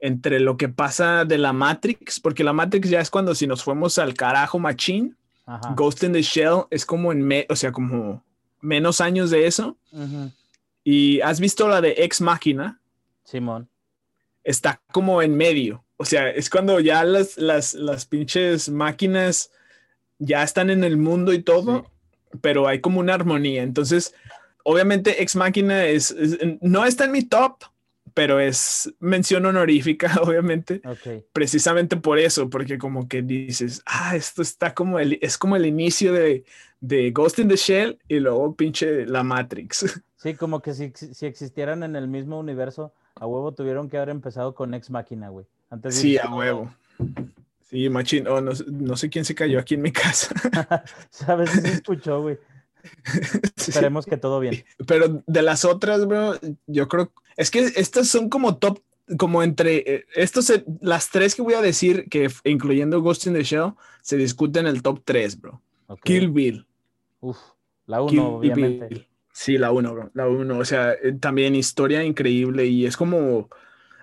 entre 0.00 0.38
lo 0.40 0.56
que 0.56 0.68
pasa 0.68 1.24
de 1.24 1.38
la 1.38 1.52
Matrix, 1.52 2.20
porque 2.20 2.44
la 2.44 2.52
Matrix 2.52 2.88
ya 2.90 3.00
es 3.00 3.10
cuando 3.10 3.34
si 3.34 3.46
nos 3.46 3.62
fuimos 3.64 3.98
al 3.98 4.14
carajo 4.14 4.58
machín, 4.58 5.16
Ajá. 5.46 5.72
Ghost 5.74 6.02
in 6.04 6.12
the 6.12 6.22
Shell 6.22 6.64
es 6.70 6.84
como 6.86 7.10
en, 7.10 7.22
me- 7.22 7.46
o 7.48 7.56
sea, 7.56 7.72
como 7.72 8.22
menos 8.60 9.00
años 9.00 9.30
de 9.30 9.46
eso. 9.46 9.76
Y 10.84 11.20
has 11.20 11.40
visto 11.40 11.68
la 11.68 11.80
de 11.80 11.94
Ex 11.98 12.20
Máquina, 12.20 12.80
Simón. 13.24 13.68
está 14.44 14.80
como 14.92 15.20
en 15.22 15.36
medio. 15.36 15.84
O 15.96 16.04
sea, 16.04 16.30
es 16.30 16.48
cuando 16.48 16.80
ya 16.80 17.02
las, 17.04 17.36
las, 17.36 17.74
las 17.74 18.06
pinches 18.06 18.68
máquinas 18.68 19.50
ya 20.18 20.42
están 20.42 20.70
en 20.70 20.84
el 20.84 20.96
mundo 20.96 21.32
y 21.32 21.42
todo, 21.42 21.90
pero 22.40 22.68
hay 22.68 22.80
como 22.80 23.00
una 23.00 23.14
armonía. 23.14 23.62
Entonces, 23.62 24.14
obviamente, 24.64 25.22
Ex 25.22 25.34
Máquina 25.36 25.84
es, 25.86 26.10
es- 26.12 26.38
no 26.60 26.84
está 26.84 27.04
en 27.06 27.12
mi 27.12 27.22
top, 27.22 27.64
pero 28.18 28.40
es 28.40 28.92
mención 28.98 29.46
honorífica, 29.46 30.12
obviamente, 30.22 30.82
Ok. 30.84 31.22
precisamente 31.32 31.96
por 31.96 32.18
eso, 32.18 32.50
porque 32.50 32.76
como 32.76 33.06
que 33.06 33.22
dices, 33.22 33.80
ah, 33.86 34.16
esto 34.16 34.42
está 34.42 34.74
como 34.74 34.98
el, 34.98 35.20
es 35.22 35.38
como 35.38 35.54
el 35.54 35.64
inicio 35.66 36.12
de, 36.12 36.44
de 36.80 37.12
Ghost 37.12 37.38
in 37.38 37.46
the 37.46 37.54
Shell 37.54 37.96
y 38.08 38.18
luego 38.18 38.56
pinche 38.56 39.06
la 39.06 39.22
Matrix. 39.22 39.84
Sí, 40.16 40.34
como 40.34 40.60
que 40.60 40.74
si, 40.74 40.92
si 40.96 41.26
existieran 41.26 41.84
en 41.84 41.94
el 41.94 42.08
mismo 42.08 42.40
universo, 42.40 42.92
a 43.14 43.24
huevo 43.24 43.52
tuvieron 43.52 43.88
que 43.88 43.98
haber 43.98 44.08
empezado 44.08 44.52
con 44.52 44.74
Ex 44.74 44.90
Máquina, 44.90 45.28
güey. 45.28 45.46
Antes 45.70 45.94
de 45.94 46.00
Sí, 46.00 46.18
a 46.18 46.28
huevo. 46.34 46.74
Sí, 47.70 47.88
machín. 47.88 48.26
Oh, 48.26 48.40
no, 48.40 48.50
no 48.66 48.96
sé 48.96 49.10
quién 49.10 49.24
se 49.24 49.36
cayó 49.36 49.60
aquí 49.60 49.74
en 49.74 49.82
mi 49.82 49.92
casa. 50.02 50.34
¿Sabes? 51.10 51.50
Se 51.50 51.68
escuchó, 51.68 52.22
güey. 52.22 52.36
Esperemos 53.56 54.06
que 54.06 54.16
todo 54.16 54.40
bien. 54.40 54.64
Pero 54.86 55.22
de 55.26 55.42
las 55.42 55.64
otras, 55.64 56.06
bro, 56.06 56.34
yo 56.66 56.88
creo. 56.88 57.12
Es 57.36 57.50
que 57.50 57.60
estas 57.60 58.08
son 58.08 58.28
como 58.28 58.56
top, 58.56 58.80
como 59.18 59.42
entre. 59.42 59.76
eh, 59.86 60.04
Estos, 60.14 60.52
las 60.80 61.10
tres 61.10 61.34
que 61.34 61.42
voy 61.42 61.54
a 61.54 61.60
decir, 61.62 62.08
que 62.08 62.28
incluyendo 62.44 63.00
Ghost 63.00 63.26
in 63.26 63.34
the 63.34 63.42
Shell, 63.44 63.72
se 64.02 64.16
discuten 64.16 64.66
en 64.66 64.74
el 64.74 64.82
top 64.82 65.02
3, 65.04 65.40
bro. 65.40 65.60
Ok. 65.86 66.00
Kill 66.04 66.30
Bill. 66.30 66.66
Uf, 67.20 67.38
la 67.86 68.04
Kill 68.06 68.18
uno, 68.20 68.28
obviamente. 68.36 68.86
Bill. 68.88 69.06
Sí, 69.32 69.56
la 69.56 69.70
uno, 69.70 69.92
bro. 69.94 70.10
La 70.14 70.26
uno. 70.28 70.58
O 70.58 70.64
sea, 70.64 70.92
eh, 70.92 71.12
también 71.20 71.54
historia 71.54 72.02
increíble 72.04 72.66
y 72.66 72.86
es 72.86 72.96
como. 72.96 73.48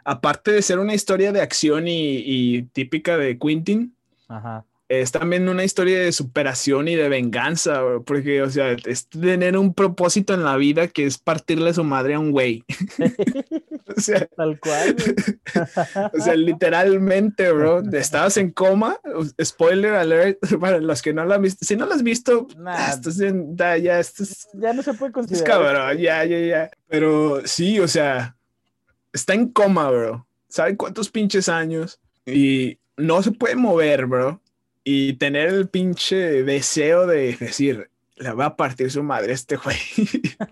Aparte 0.07 0.51
de 0.51 0.61
ser 0.61 0.77
una 0.77 0.93
historia 0.93 1.31
de 1.31 1.41
acción 1.41 1.87
y, 1.87 2.17
y 2.23 2.61
típica 2.73 3.17
de 3.17 3.39
Quentin, 3.39 3.95
Ajá. 4.27 4.63
Es 4.87 5.11
también 5.11 5.49
una 5.49 5.63
historia 5.63 5.99
de 5.99 6.11
superación 6.11 6.87
y 6.87 6.95
de 6.95 7.09
venganza, 7.09 7.81
bro, 7.81 8.03
porque, 8.03 8.43
o 8.43 8.49
sea, 8.51 8.75
es 8.85 9.07
tener 9.07 9.57
un 9.57 9.73
propósito 9.73 10.35
en 10.35 10.43
la 10.43 10.57
vida 10.57 10.87
que 10.87 11.05
es 11.07 11.17
partirle 11.17 11.73
su 11.73 11.83
madre 11.83 12.13
a 12.13 12.19
un 12.19 12.31
güey. 12.31 12.63
o, 13.97 13.99
sea, 13.99 14.27
Tal 14.35 14.59
cual, 14.59 14.95
o 16.13 16.19
sea, 16.19 16.35
literalmente, 16.35 17.51
bro, 17.51 17.81
estabas 17.93 18.37
en 18.37 18.51
coma, 18.51 18.99
spoiler 19.43 19.95
alert, 19.95 20.37
para 20.59 20.79
los 20.79 21.01
que 21.01 21.13
no 21.13 21.25
lo 21.25 21.33
han 21.33 21.41
visto, 21.41 21.65
si 21.65 21.75
no 21.75 21.85
lo 21.87 21.93
has 21.93 22.03
visto, 22.03 22.47
Nah. 22.57 22.75
ah, 22.77 22.91
estás 22.93 23.19
en- 23.21 23.55
da, 23.55 23.77
ya, 23.77 23.99
estás, 23.99 24.47
Ya 24.53 24.73
no 24.73 24.83
se 24.83 24.93
puede 24.93 25.09
es 25.09 25.13
considerar. 25.13 25.47
cabrón, 25.47 25.97
ya, 25.97 26.23
ya, 26.25 26.39
ya, 26.39 26.71
pero 26.87 27.41
sí, 27.45 27.79
o 27.79 27.87
sea, 27.87 28.35
está 29.13 29.33
en 29.33 29.49
coma, 29.49 29.89
bro, 29.89 30.27
¿sabe 30.47 30.77
cuántos 30.77 31.09
pinches 31.09 31.49
años? 31.49 31.99
Y 32.25 32.77
no 32.97 33.23
se 33.23 33.31
puede 33.31 33.55
mover, 33.55 34.05
bro. 34.05 34.41
Y 34.87 35.13
tener 35.13 35.49
el 35.49 35.67
pinche 35.67 36.43
deseo 36.43 37.07
de 37.07 37.35
decir, 37.35 37.89
le 38.17 38.31
va 38.33 38.45
a 38.45 38.55
partir 38.55 38.89
su 38.91 39.01
madre 39.03 39.33
este 39.33 39.57
güey. 39.57 39.75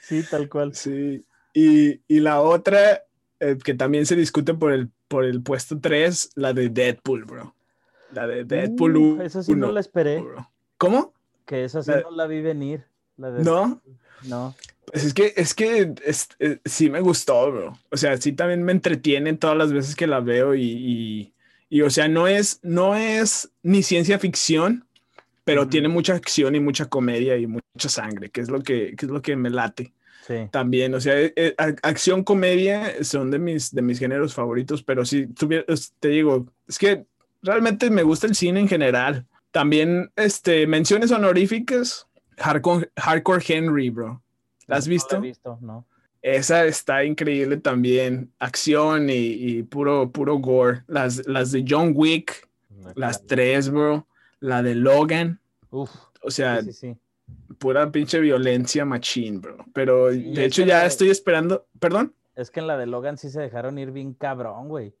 Sí, 0.00 0.22
tal 0.30 0.48
cual. 0.48 0.74
sí. 0.74 1.24
Y, 1.54 2.00
y 2.08 2.20
la 2.20 2.40
otra, 2.40 3.02
eh, 3.40 3.56
que 3.62 3.74
también 3.74 4.06
se 4.06 4.16
discute 4.16 4.54
por 4.54 4.72
el, 4.72 4.90
por 5.08 5.24
el 5.24 5.42
puesto 5.42 5.78
3, 5.80 6.30
la 6.34 6.52
de 6.52 6.68
Deadpool, 6.68 7.24
bro. 7.24 7.54
La 8.12 8.26
de 8.26 8.44
Deadpool 8.44 8.96
Uh, 8.96 9.12
1. 9.14 9.22
esa 9.24 9.42
sí 9.42 9.54
no 9.54 9.72
la 9.72 9.80
esperé. 9.80 10.22
¿Cómo? 10.76 11.14
Que 11.46 11.64
esa 11.64 11.82
sí 11.82 11.90
La- 11.90 12.02
no 12.02 12.10
la 12.10 12.26
vi 12.26 12.40
venir. 12.42 12.84
La 13.16 13.30
de- 13.30 13.42
¿No? 13.44 13.80
No. 14.24 14.54
Pues 14.86 15.04
es 15.04 15.14
que, 15.14 15.32
es 15.36 15.54
que 15.54 15.94
es- 16.04 16.28
eh, 16.38 16.58
sí 16.64 16.90
me 16.90 17.00
gustó, 17.00 17.50
bro. 17.50 17.78
O 17.90 17.96
sea, 17.96 18.16
sí 18.18 18.32
también 18.32 18.62
me 18.62 18.72
entretiene 18.72 19.34
todas 19.34 19.56
las 19.56 19.72
veces 19.72 19.96
que 19.96 20.06
la 20.06 20.20
veo 20.20 20.54
y, 20.54 20.62
y, 20.62 21.32
y, 21.70 21.82
o 21.82 21.90
sea, 21.90 22.08
no 22.08 22.26
es, 22.28 22.60
no 22.62 22.94
es 22.94 23.50
ni 23.62 23.82
ciencia 23.82 24.18
ficción, 24.18 24.86
pero 25.44 25.68
tiene 25.68 25.88
mucha 25.88 26.14
acción 26.14 26.54
y 26.54 26.60
mucha 26.60 26.86
comedia 26.86 27.36
y 27.36 27.46
mucha 27.46 27.88
sangre, 27.88 28.30
que 28.30 28.40
es 28.42 28.50
lo 28.50 28.60
que, 28.62 28.94
que 28.96 29.06
es 29.06 29.10
lo 29.12 29.22
que 29.22 29.34
me 29.36 29.50
late 29.50 29.92
Sí. 30.26 30.34
también. 30.50 30.94
O 30.94 31.00
sea, 31.00 31.18
eh, 31.18 31.32
eh, 31.36 31.54
ac- 31.56 31.78
acción, 31.82 32.22
comedia 32.22 33.02
son 33.02 33.30
de 33.30 33.38
mis, 33.38 33.74
de 33.74 33.80
mis 33.80 33.98
géneros 33.98 34.34
favoritos, 34.34 34.82
pero 34.82 35.06
si 35.06 35.26
tuviera, 35.26 35.64
te 36.00 36.08
digo, 36.08 36.46
es 36.66 36.78
que 36.78 37.06
realmente 37.42 37.88
me 37.88 38.02
gusta 38.02 38.26
el 38.26 38.34
cine 38.34 38.60
en 38.60 38.68
general. 38.68 39.24
También, 39.52 40.10
este, 40.16 40.66
menciones 40.66 41.12
honoríficas, 41.12 42.06
Hardcore, 42.36 42.90
Hardcore 42.96 43.42
Henry, 43.48 43.88
bro. 43.88 44.22
¿La 44.66 44.76
has 44.76 44.86
No 44.86 44.90
visto? 44.90 45.16
he 45.16 45.20
visto, 45.20 45.58
no. 45.62 45.86
Esa 46.22 46.64
está 46.66 47.04
increíble 47.04 47.56
también. 47.58 48.32
Acción 48.38 49.08
y, 49.10 49.14
y 49.14 49.62
puro, 49.62 50.10
puro 50.10 50.36
gore. 50.38 50.82
Las, 50.88 51.26
las 51.26 51.52
de 51.52 51.64
John 51.68 51.92
Wick, 51.94 52.48
las 52.94 53.26
tres, 53.26 53.70
bro. 53.70 54.06
La 54.40 54.62
de 54.62 54.74
Logan. 54.74 55.40
Uf, 55.70 55.90
O 56.22 56.30
sea, 56.30 56.60
sí, 56.62 56.72
sí, 56.72 56.94
sí. 56.94 56.96
pura 57.58 57.90
pinche 57.92 58.20
violencia 58.20 58.84
machine, 58.84 59.38
bro. 59.38 59.58
Pero 59.72 60.06
de 60.06 60.44
hecho 60.44 60.64
ya 60.64 60.84
estoy 60.86 61.10
esperando. 61.10 61.66
¿Perdón? 61.78 62.14
Es 62.36 62.50
que 62.50 62.60
en 62.60 62.66
la 62.68 62.76
de 62.76 62.86
Logan 62.86 63.18
sí 63.18 63.30
se 63.30 63.40
dejaron 63.40 63.78
ir 63.78 63.90
bien 63.90 64.14
cabrón, 64.14 64.68
güey. 64.68 64.94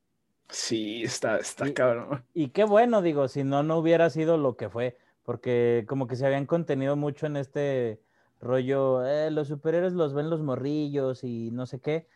Sí, 0.48 1.02
está, 1.04 1.38
está 1.38 1.68
Y- 1.68 1.72
cabrón. 1.72 2.24
Y 2.34 2.48
qué 2.48 2.64
bueno, 2.64 3.02
digo, 3.02 3.28
si 3.28 3.44
no, 3.44 3.62
no 3.62 3.78
hubiera 3.78 4.08
sido 4.10 4.38
lo 4.38 4.56
que 4.56 4.68
fue, 4.68 4.96
porque 5.24 5.84
como 5.86 6.06
que 6.08 6.16
se 6.16 6.26
habían 6.26 6.46
contenido 6.46 6.96
mucho 6.96 7.26
en 7.26 7.36
este 7.36 8.00
rollo, 8.40 9.04
eh, 9.06 9.30
los 9.30 9.48
superhéroes 9.48 9.92
los 9.92 10.14
ven 10.14 10.30
los 10.30 10.42
morrillos 10.42 11.24
y 11.24 11.50
no 11.50 11.66
sé 11.66 11.80
qué, 11.80 12.06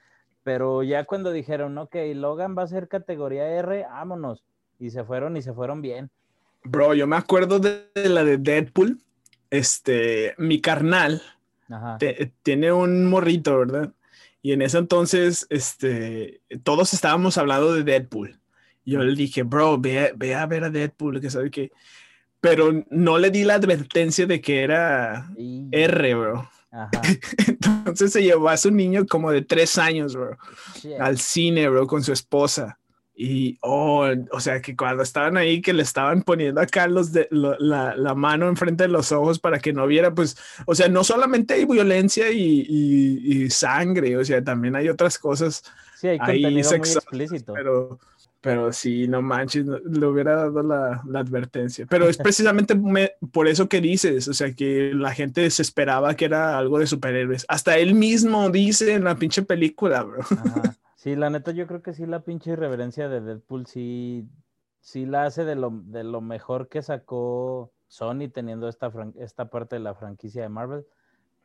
pero 0.44 0.82
ya 0.82 1.04
cuando 1.04 1.32
dijeron, 1.32 1.76
ok, 1.78 1.96
Logan 2.14 2.56
va 2.56 2.62
a 2.62 2.68
ser 2.68 2.88
categoría 2.88 3.46
R, 3.48 3.84
vámonos, 3.88 4.44
y 4.78 4.90
se 4.90 5.04
fueron 5.04 5.36
y 5.36 5.42
se 5.42 5.52
fueron 5.52 5.82
bien. 5.82 6.10
Bro, 6.64 6.94
yo 6.94 7.06
me 7.06 7.16
acuerdo 7.16 7.58
de, 7.58 7.88
de 7.94 8.08
la 8.08 8.24
de 8.24 8.38
Deadpool. 8.38 9.00
Este, 9.50 10.34
mi 10.38 10.60
carnal 10.60 11.20
te- 11.98 12.32
tiene 12.42 12.72
un 12.72 13.06
morrito, 13.06 13.58
¿verdad? 13.58 13.92
Y 14.40 14.52
en 14.52 14.62
ese 14.62 14.78
entonces, 14.78 15.46
este, 15.50 16.40
todos 16.62 16.94
estábamos 16.94 17.36
hablando 17.36 17.74
de 17.74 17.82
Deadpool. 17.82 18.38
Yo 18.84 19.00
le 19.00 19.14
dije, 19.14 19.42
bro, 19.42 19.78
ve, 19.78 20.12
ve 20.16 20.34
a 20.34 20.46
ver 20.46 20.64
a 20.64 20.70
Deadpool, 20.70 21.20
que 21.20 21.30
sabe 21.30 21.50
que... 21.50 21.70
Pero 22.42 22.84
no 22.90 23.18
le 23.18 23.30
di 23.30 23.44
la 23.44 23.54
advertencia 23.54 24.26
de 24.26 24.40
que 24.42 24.62
era 24.62 25.30
Y- 25.38 25.68
R, 25.72 26.14
bro. 26.14 26.50
Ajá. 26.70 26.90
Entonces 27.46 28.12
se 28.12 28.22
llevó 28.22 28.48
a 28.50 28.56
su 28.58 28.70
niño 28.70 29.06
como 29.06 29.30
de 29.30 29.42
tres 29.42 29.78
años, 29.78 30.14
bro, 30.14 30.36
Shit. 30.74 31.00
al 31.00 31.18
cine, 31.18 31.68
bro, 31.68 31.86
con 31.86 32.02
su 32.02 32.12
esposa. 32.12 32.78
Y, 33.14 33.58
oh, 33.60 34.08
o 34.32 34.40
sea, 34.40 34.60
que 34.62 34.74
cuando 34.74 35.02
estaban 35.02 35.36
ahí, 35.36 35.60
que 35.60 35.74
le 35.74 35.82
estaban 35.82 36.22
poniendo 36.22 36.60
acá 36.62 36.88
los 36.88 37.12
de, 37.12 37.28
lo- 37.30 37.56
la, 37.58 37.94
la 37.94 38.14
mano 38.14 38.48
enfrente 38.48 38.84
de 38.84 38.88
los 38.88 39.12
ojos 39.12 39.38
para 39.38 39.58
que 39.60 39.72
no 39.74 39.86
viera, 39.86 40.12
pues, 40.14 40.36
o 40.66 40.74
sea, 40.74 40.88
no 40.88 41.04
solamente 41.04 41.54
hay 41.54 41.66
violencia 41.66 42.30
y, 42.32 42.64
y- 42.68 43.42
y 43.44 43.50
sangre, 43.50 44.16
o 44.16 44.24
sea, 44.24 44.42
también 44.42 44.74
hay 44.76 44.88
otras 44.88 45.18
cosas, 45.18 45.62
Sí, 46.00 46.08
hay 46.08 46.18
ahí 46.22 46.42
contenido 46.42 46.50
muy 46.50 46.62
sexo- 46.78 46.98
explícito. 46.98 47.52
pero, 47.52 48.00
pero 48.42 48.72
sí, 48.72 49.08
no 49.08 49.22
manches, 49.22 49.64
le 49.66 50.06
hubiera 50.06 50.36
dado 50.36 50.62
la, 50.62 51.00
la 51.06 51.20
advertencia. 51.20 51.86
Pero 51.88 52.08
es 52.08 52.18
precisamente 52.18 52.74
me- 52.74 53.12
por 53.32 53.48
eso 53.48 53.68
que 53.68 53.80
dices, 53.80 54.28
o 54.28 54.34
sea, 54.34 54.52
que 54.52 54.92
la 54.94 55.14
gente 55.14 55.48
se 55.50 55.62
esperaba 55.62 56.14
que 56.16 56.26
era 56.26 56.58
algo 56.58 56.78
de 56.78 56.86
superhéroes. 56.86 57.46
Hasta 57.48 57.78
él 57.78 57.94
mismo 57.94 58.50
dice 58.50 58.92
en 58.94 59.04
la 59.04 59.14
pinche 59.16 59.42
película, 59.42 60.02
bro. 60.02 60.20
Ajá. 60.22 60.76
Sí, 60.96 61.16
la 61.16 61.30
neta, 61.30 61.52
yo 61.52 61.66
creo 61.66 61.82
que 61.82 61.94
sí, 61.94 62.04
la 62.04 62.20
pinche 62.24 62.50
irreverencia 62.50 63.08
de 63.08 63.20
Deadpool 63.20 63.66
sí, 63.66 64.28
sí 64.80 65.06
la 65.06 65.24
hace 65.24 65.44
de 65.44 65.54
lo, 65.56 65.70
de 65.84 66.04
lo 66.04 66.20
mejor 66.20 66.68
que 66.68 66.82
sacó 66.82 67.72
Sony 67.88 68.28
teniendo 68.32 68.68
esta, 68.68 68.90
fran- 68.90 69.14
esta 69.18 69.50
parte 69.50 69.76
de 69.76 69.80
la 69.80 69.94
franquicia 69.94 70.42
de 70.42 70.48
Marvel. 70.48 70.84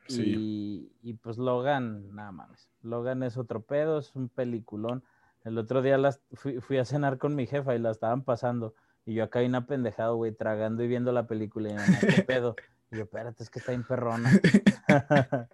Sí. 0.08 0.90
Y, 1.04 1.10
y 1.10 1.14
pues 1.16 1.38
Logan, 1.38 2.16
nada 2.16 2.32
mames. 2.32 2.70
Logan 2.82 3.24
es 3.24 3.38
otro 3.38 3.62
pedo, 3.62 4.00
es 4.00 4.16
un 4.16 4.30
peliculón. 4.30 5.04
El 5.48 5.58
otro 5.58 5.82
día 5.82 5.98
las, 5.98 6.20
fui, 6.34 6.60
fui 6.60 6.78
a 6.78 6.84
cenar 6.86 7.18
con 7.18 7.34
mi 7.36 7.48
jefa 7.48 7.74
y 7.74 7.80
la 7.80 7.92
estaban 7.92 8.24
pasando. 8.24 8.74
Y 9.06 9.14
yo 9.14 9.24
acá 9.24 9.40
bien 9.40 9.56
apendejado, 9.56 10.18
güey, 10.18 10.34
tragando 10.34 10.84
y 10.84 10.88
viendo 10.88 11.14
la 11.14 11.26
película. 11.26 11.70
Y 11.70 11.74
mamá, 11.74 11.98
¿qué 12.02 12.22
pedo? 12.24 12.56
Y 12.92 12.98
yo, 12.98 13.04
espérate, 13.04 13.44
es 13.44 13.50
que 13.50 13.60
está 13.60 13.72
bien 13.72 13.84
perrona. 13.84 14.30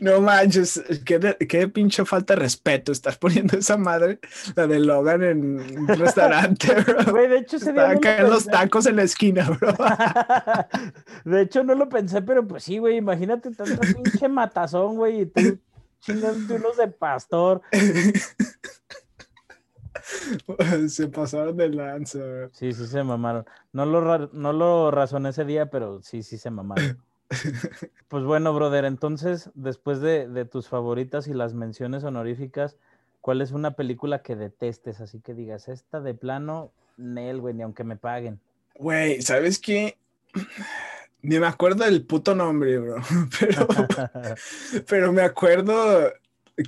No 0.00 0.22
manches, 0.22 0.82
qué, 1.04 1.18
de- 1.18 1.36
qué 1.36 1.68
pinche 1.68 2.06
falta 2.06 2.34
de 2.34 2.40
respeto. 2.40 2.92
Estás 2.92 3.18
poniendo 3.18 3.58
esa 3.58 3.76
madre, 3.76 4.20
la 4.54 4.66
de 4.66 4.78
Logan, 4.78 5.22
en 5.22 5.78
un 5.80 5.88
restaurante, 5.88 6.74
bro. 6.86 7.12
Güey, 7.12 7.28
de 7.28 7.38
hecho, 7.40 7.56
ese 7.56 7.72
día 7.74 7.82
Estaba 7.82 7.88
no 7.88 7.92
lo 7.92 7.98
acá 7.98 8.18
en 8.22 8.30
los 8.30 8.46
tacos 8.46 8.86
en 8.86 8.96
la 8.96 9.02
esquina, 9.02 9.50
bro. 9.50 9.74
De 11.30 11.42
hecho, 11.42 11.62
no 11.62 11.74
lo 11.74 11.90
pensé, 11.90 12.22
pero 12.22 12.46
pues 12.46 12.62
sí, 12.62 12.78
güey, 12.78 12.96
imagínate 12.96 13.50
tanto 13.50 13.80
pinche 13.80 14.28
matazón, 14.28 14.96
güey, 14.96 15.22
y 15.22 15.26
tú 15.26 15.58
chingándote 16.00 16.54
unos 16.54 16.76
de 16.78 16.88
pastor. 16.88 17.60
Se 20.88 21.08
pasaron 21.08 21.56
de 21.56 21.68
lanza, 21.68 22.18
bro. 22.18 22.50
Sí, 22.52 22.72
sí 22.72 22.86
se 22.86 23.02
mamaron. 23.02 23.44
No 23.72 23.86
lo, 23.86 24.28
no 24.28 24.52
lo 24.52 24.90
razoné 24.90 25.30
ese 25.30 25.44
día, 25.44 25.66
pero 25.66 26.00
sí, 26.02 26.22
sí 26.22 26.38
se 26.38 26.50
mamaron. 26.50 26.98
Pues 28.08 28.22
bueno, 28.22 28.54
brother, 28.54 28.84
entonces, 28.84 29.50
después 29.54 30.00
de, 30.00 30.28
de 30.28 30.44
tus 30.44 30.68
favoritas 30.68 31.26
y 31.26 31.34
las 31.34 31.54
menciones 31.54 32.04
honoríficas, 32.04 32.76
¿cuál 33.20 33.42
es 33.42 33.50
una 33.50 33.72
película 33.72 34.22
que 34.22 34.36
detestes? 34.36 35.00
Así 35.00 35.18
que 35.18 35.34
digas, 35.34 35.66
esta 35.66 36.00
de 36.00 36.14
plano, 36.14 36.70
Nel, 36.96 37.40
güey, 37.40 37.52
ni 37.52 37.64
aunque 37.64 37.82
me 37.82 37.96
paguen. 37.96 38.38
Güey, 38.76 39.22
¿sabes 39.22 39.58
qué? 39.58 39.98
Ni 41.22 41.40
me 41.40 41.48
acuerdo 41.48 41.84
del 41.84 42.06
puto 42.06 42.36
nombre, 42.36 42.78
bro. 42.78 42.96
Pero, 43.40 43.66
pero 44.86 45.12
me 45.12 45.22
acuerdo 45.22 46.12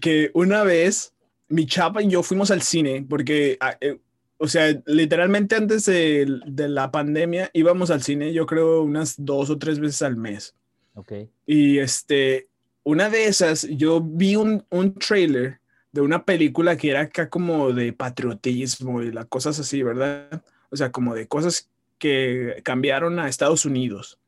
que 0.01 0.32
una 0.34 0.64
vez 0.64 1.12
mi 1.49 1.67
chapa 1.67 2.03
y 2.03 2.09
yo 2.09 2.23
fuimos 2.23 2.51
al 2.51 2.63
cine 2.63 3.05
porque, 3.09 3.57
ah, 3.61 3.77
eh, 3.81 3.99
o 4.37 4.49
sea, 4.49 4.81
literalmente 4.87 5.57
antes 5.57 5.85
de, 5.87 6.41
de 6.47 6.69
la 6.69 6.91
pandemia 6.91 7.51
íbamos 7.53 7.91
al 7.91 8.03
cine, 8.03 8.33
yo 8.33 8.47
creo, 8.47 8.83
unas 8.83 9.15
dos 9.19 9.51
o 9.51 9.59
tres 9.59 9.81
veces 9.81 10.03
al 10.03 10.17
mes. 10.17 10.55
ok. 10.95 11.13
Y 11.47 11.79
este, 11.79 12.49
una 12.85 13.11
de 13.11 13.27
esas, 13.27 13.63
yo 13.69 14.01
vi 14.01 14.37
un, 14.37 14.65
un 14.71 14.95
trailer 14.95 15.61
de 15.93 16.01
una 16.01 16.25
película 16.25 16.77
que 16.77 16.91
era 16.91 17.01
acá 17.01 17.29
como 17.29 17.73
de 17.73 17.93
patriotismo 17.93 19.03
y 19.03 19.11
las 19.11 19.27
cosas 19.27 19.59
así, 19.59 19.83
¿verdad? 19.83 20.43
O 20.71 20.77
sea, 20.77 20.93
como 20.93 21.15
de 21.15 21.27
cosas 21.27 21.69
que 21.99 22.61
cambiaron 22.63 23.19
a 23.19 23.29
Estados 23.29 23.65
Unidos. 23.65 24.19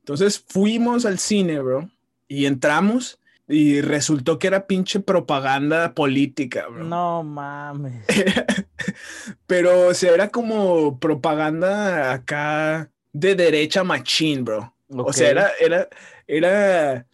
Entonces 0.00 0.42
fuimos 0.48 1.06
al 1.06 1.18
cine, 1.18 1.60
bro, 1.60 1.88
y 2.26 2.46
entramos 2.46 3.18
y 3.50 3.80
resultó 3.80 4.38
que 4.38 4.46
era 4.46 4.68
pinche 4.68 5.00
propaganda 5.00 5.92
política, 5.92 6.68
bro. 6.68 6.84
No 6.84 7.24
mames. 7.24 8.04
Pero, 9.46 9.88
o 9.88 9.94
sea, 9.94 10.14
era 10.14 10.28
como 10.28 11.00
propaganda 11.00 12.12
acá 12.12 12.90
de 13.12 13.34
derecha 13.34 13.82
machín, 13.82 14.44
bro. 14.44 14.72
O 14.88 15.12
sea, 15.12 15.30
era, 15.30 15.50
era, 15.58 15.88
era 16.28 17.06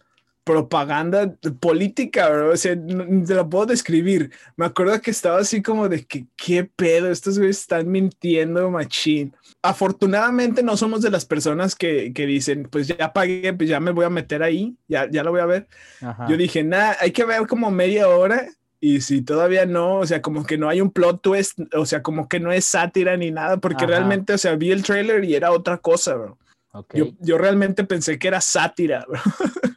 propaganda 0.47 1.35
política, 1.59 2.29
bro. 2.29 2.53
O 2.53 2.57
sea, 2.57 2.73
no, 2.75 3.25
te 3.25 3.35
la 3.35 3.47
puedo 3.47 3.65
describir. 3.65 4.31
Me 4.55 4.65
acuerdo 4.65 4.99
que 5.01 5.11
estaba 5.11 5.39
así 5.39 5.61
como 5.61 5.89
de 5.89 6.05
que, 6.05 6.25
¿qué 6.37 6.63
pedo? 6.63 7.11
Estos 7.11 7.37
güeyes 7.37 7.59
están 7.59 7.91
mintiendo, 7.91 8.71
machín. 8.71 9.35
Afortunadamente 9.61 10.63
no 10.63 10.77
somos 10.77 11.01
de 11.01 11.11
las 11.11 11.25
personas 11.25 11.75
que, 11.75 12.13
que 12.13 12.25
dicen, 12.25 12.69
pues 12.71 12.87
ya 12.87 13.11
pagué, 13.11 13.53
pues 13.53 13.67
ya 13.67 13.81
me 13.81 13.91
voy 13.91 14.05
a 14.05 14.09
meter 14.09 14.41
ahí, 14.41 14.77
ya, 14.87 15.11
ya 15.11 15.21
lo 15.21 15.31
voy 15.31 15.41
a 15.41 15.45
ver. 15.45 15.67
Ajá. 16.01 16.27
Yo 16.29 16.37
dije, 16.37 16.63
nada, 16.63 16.95
hay 17.01 17.11
que 17.11 17.25
ver 17.25 17.45
como 17.45 17.69
media 17.69 18.07
hora. 18.07 18.47
Y 18.79 19.01
si 19.01 19.21
todavía 19.21 19.65
no, 19.65 19.97
o 19.99 20.05
sea, 20.05 20.21
como 20.21 20.45
que 20.45 20.57
no 20.57 20.69
hay 20.69 20.79
un 20.79 20.91
plot 20.91 21.21
twist, 21.21 21.59
o 21.73 21.85
sea, 21.85 22.01
como 22.01 22.29
que 22.29 22.39
no 22.39 22.53
es 22.53 22.63
sátira 22.63 23.17
ni 23.17 23.31
nada, 23.31 23.57
porque 23.57 23.83
Ajá. 23.83 23.87
realmente, 23.87 24.33
o 24.33 24.37
sea, 24.37 24.55
vi 24.55 24.71
el 24.71 24.83
trailer 24.83 25.25
y 25.25 25.35
era 25.35 25.51
otra 25.51 25.77
cosa, 25.79 26.13
bro. 26.15 26.37
Ok, 26.71 26.93
Yo, 26.95 27.07
yo 27.19 27.37
realmente 27.37 27.83
pensé 27.83 28.17
que 28.17 28.27
era 28.27 28.39
sátira, 28.39 29.03
bro. 29.09 29.19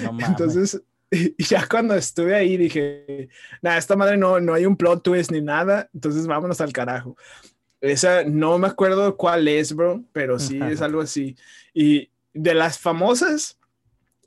no 0.00 0.12
mames. 0.12 0.28
Entonces, 0.28 0.82
y 1.10 1.42
ya 1.44 1.66
cuando 1.68 1.94
estuve 1.94 2.34
ahí 2.34 2.56
dije, 2.56 3.28
nada, 3.62 3.78
esta 3.78 3.96
madre 3.96 4.16
no, 4.16 4.40
no 4.40 4.54
hay 4.54 4.66
un 4.66 4.76
plot 4.76 5.02
twist 5.02 5.30
ni 5.32 5.40
nada, 5.40 5.88
entonces 5.94 6.26
vámonos 6.26 6.60
al 6.60 6.72
carajo. 6.72 7.16
Esa 7.80 8.24
no 8.24 8.58
me 8.58 8.66
acuerdo 8.68 9.16
cuál 9.16 9.48
es, 9.48 9.74
bro, 9.74 10.02
pero 10.12 10.38
sí 10.38 10.58
es 10.62 10.82
algo 10.82 11.00
así. 11.00 11.36
Y 11.72 12.10
de 12.34 12.54
las 12.54 12.78
famosas, 12.78 13.58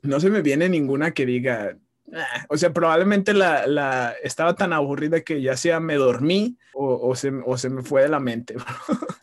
no 0.02 0.20
se 0.20 0.28
me 0.28 0.42
viene 0.42 0.68
ninguna 0.68 1.12
que 1.12 1.24
diga, 1.24 1.78
"Ah", 2.12 2.44
o 2.48 2.56
sea, 2.58 2.72
probablemente 2.72 3.32
la, 3.32 3.66
la 3.66 4.14
estaba 4.22 4.54
tan 4.54 4.72
aburrida 4.72 5.22
que 5.22 5.40
ya 5.40 5.56
sea 5.56 5.80
me 5.80 5.94
dormí 5.94 6.58
o, 6.74 7.08
o 7.08 7.14
se, 7.14 7.30
o 7.46 7.56
se 7.56 7.70
me 7.70 7.82
fue 7.82 8.02
de 8.02 8.08
la 8.08 8.20
mente. 8.20 8.54
bro. 8.56 8.66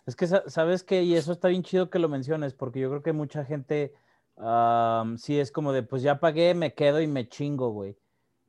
Es 0.08 0.16
que, 0.16 0.26
sa- 0.26 0.44
¿sabes 0.48 0.84
qué? 0.84 1.04
Y 1.04 1.16
eso 1.16 1.32
está 1.34 1.50
bien 1.50 1.62
chido 1.64 1.90
que 1.90 2.00
lo 2.00 2.10
menciones, 2.10 2.54
porque 2.54 2.80
yo 2.80 2.90
creo 2.90 3.04
que 3.04 3.12
mucha 3.14 3.46
gente 3.46 3.94
am, 4.42 5.18
sí 5.18 5.40
es 5.40 5.52
como 5.52 5.72
de, 5.74 5.84
pues 5.84 6.02
ya 6.02 6.20
pagué, 6.20 6.54
me 6.54 6.74
quedo 6.74 7.02
y 7.02 7.08
me 7.08 7.28
chingo, 7.30 7.70
güey. 7.72 7.98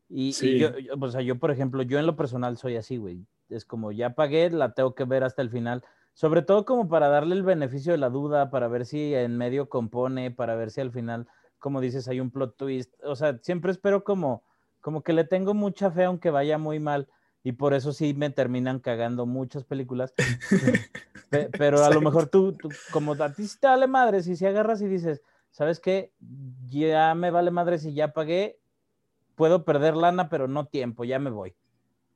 Y, 0.08 0.28
y 0.28 0.32
Sí. 0.32 0.58
yo, 0.58 0.78
yo- 0.78 0.94
o 1.00 1.08
sea, 1.10 1.20
yo, 1.22 1.38
por 1.38 1.50
ejemplo, 1.50 1.82
yo 1.82 1.98
en 1.98 2.06
lo 2.06 2.16
personal 2.16 2.56
soy 2.56 2.76
así, 2.76 2.96
güey. 2.96 3.26
Es 3.48 3.64
como, 3.64 3.92
ya 3.92 4.14
pagué, 4.14 4.50
la 4.50 4.72
tengo 4.74 4.94
que 4.94 5.04
ver 5.04 5.24
hasta 5.24 5.42
el 5.42 5.50
final. 5.50 5.84
Sobre 6.14 6.42
todo 6.42 6.64
como 6.64 6.88
para 6.88 7.08
darle 7.08 7.34
el 7.34 7.42
beneficio 7.42 7.92
de 7.92 7.98
la 7.98 8.10
duda, 8.10 8.50
para 8.50 8.68
ver 8.68 8.84
si 8.86 9.14
en 9.14 9.36
medio 9.38 9.68
compone, 9.68 10.30
para 10.30 10.54
ver 10.54 10.70
si 10.70 10.80
al 10.80 10.90
final, 10.92 11.26
como 11.58 11.80
dices, 11.80 12.08
hay 12.08 12.20
un 12.20 12.30
plot 12.30 12.56
twist. 12.56 12.94
O 13.04 13.16
sea, 13.16 13.38
siempre 13.42 13.70
espero 13.72 14.04
como, 14.04 14.44
como 14.80 15.02
que 15.02 15.12
le 15.12 15.24
tengo 15.24 15.54
mucha 15.54 15.90
fe 15.90 16.04
aunque 16.04 16.30
vaya 16.30 16.58
muy 16.58 16.80
mal. 16.80 17.08
Y 17.42 17.52
por 17.52 17.74
eso 17.74 17.92
sí 17.92 18.14
me 18.14 18.30
terminan 18.30 18.78
cagando 18.80 19.26
muchas 19.26 19.64
películas. 19.64 20.14
Pe- 21.30 21.50
Pero 21.56 21.82
a 21.84 21.90
lo 21.90 22.00
mejor 22.00 22.28
tú, 22.28 22.52
tú, 22.52 22.70
como 22.90 23.12
a 23.12 23.32
ti 23.32 23.46
te 23.58 23.66
vale 23.66 23.86
madre, 23.86 24.22
si 24.22 24.36
si 24.36 24.44
agarras 24.46 24.82
y 24.82 24.86
dices, 24.86 25.22
¿sabes 25.52 25.78
qué? 25.78 26.10
Ya 26.68 27.14
me 27.14 27.30
vale 27.30 27.50
madre 27.50 27.78
si 27.78 27.94
ya 27.94 28.12
pagué, 28.12 28.58
puedo 29.36 29.64
perder 29.64 29.94
lana, 29.94 30.28
pero 30.28 30.48
no 30.48 30.66
tiempo, 30.66 31.04
ya 31.04 31.18
me 31.18 31.30
voy. 31.30 31.54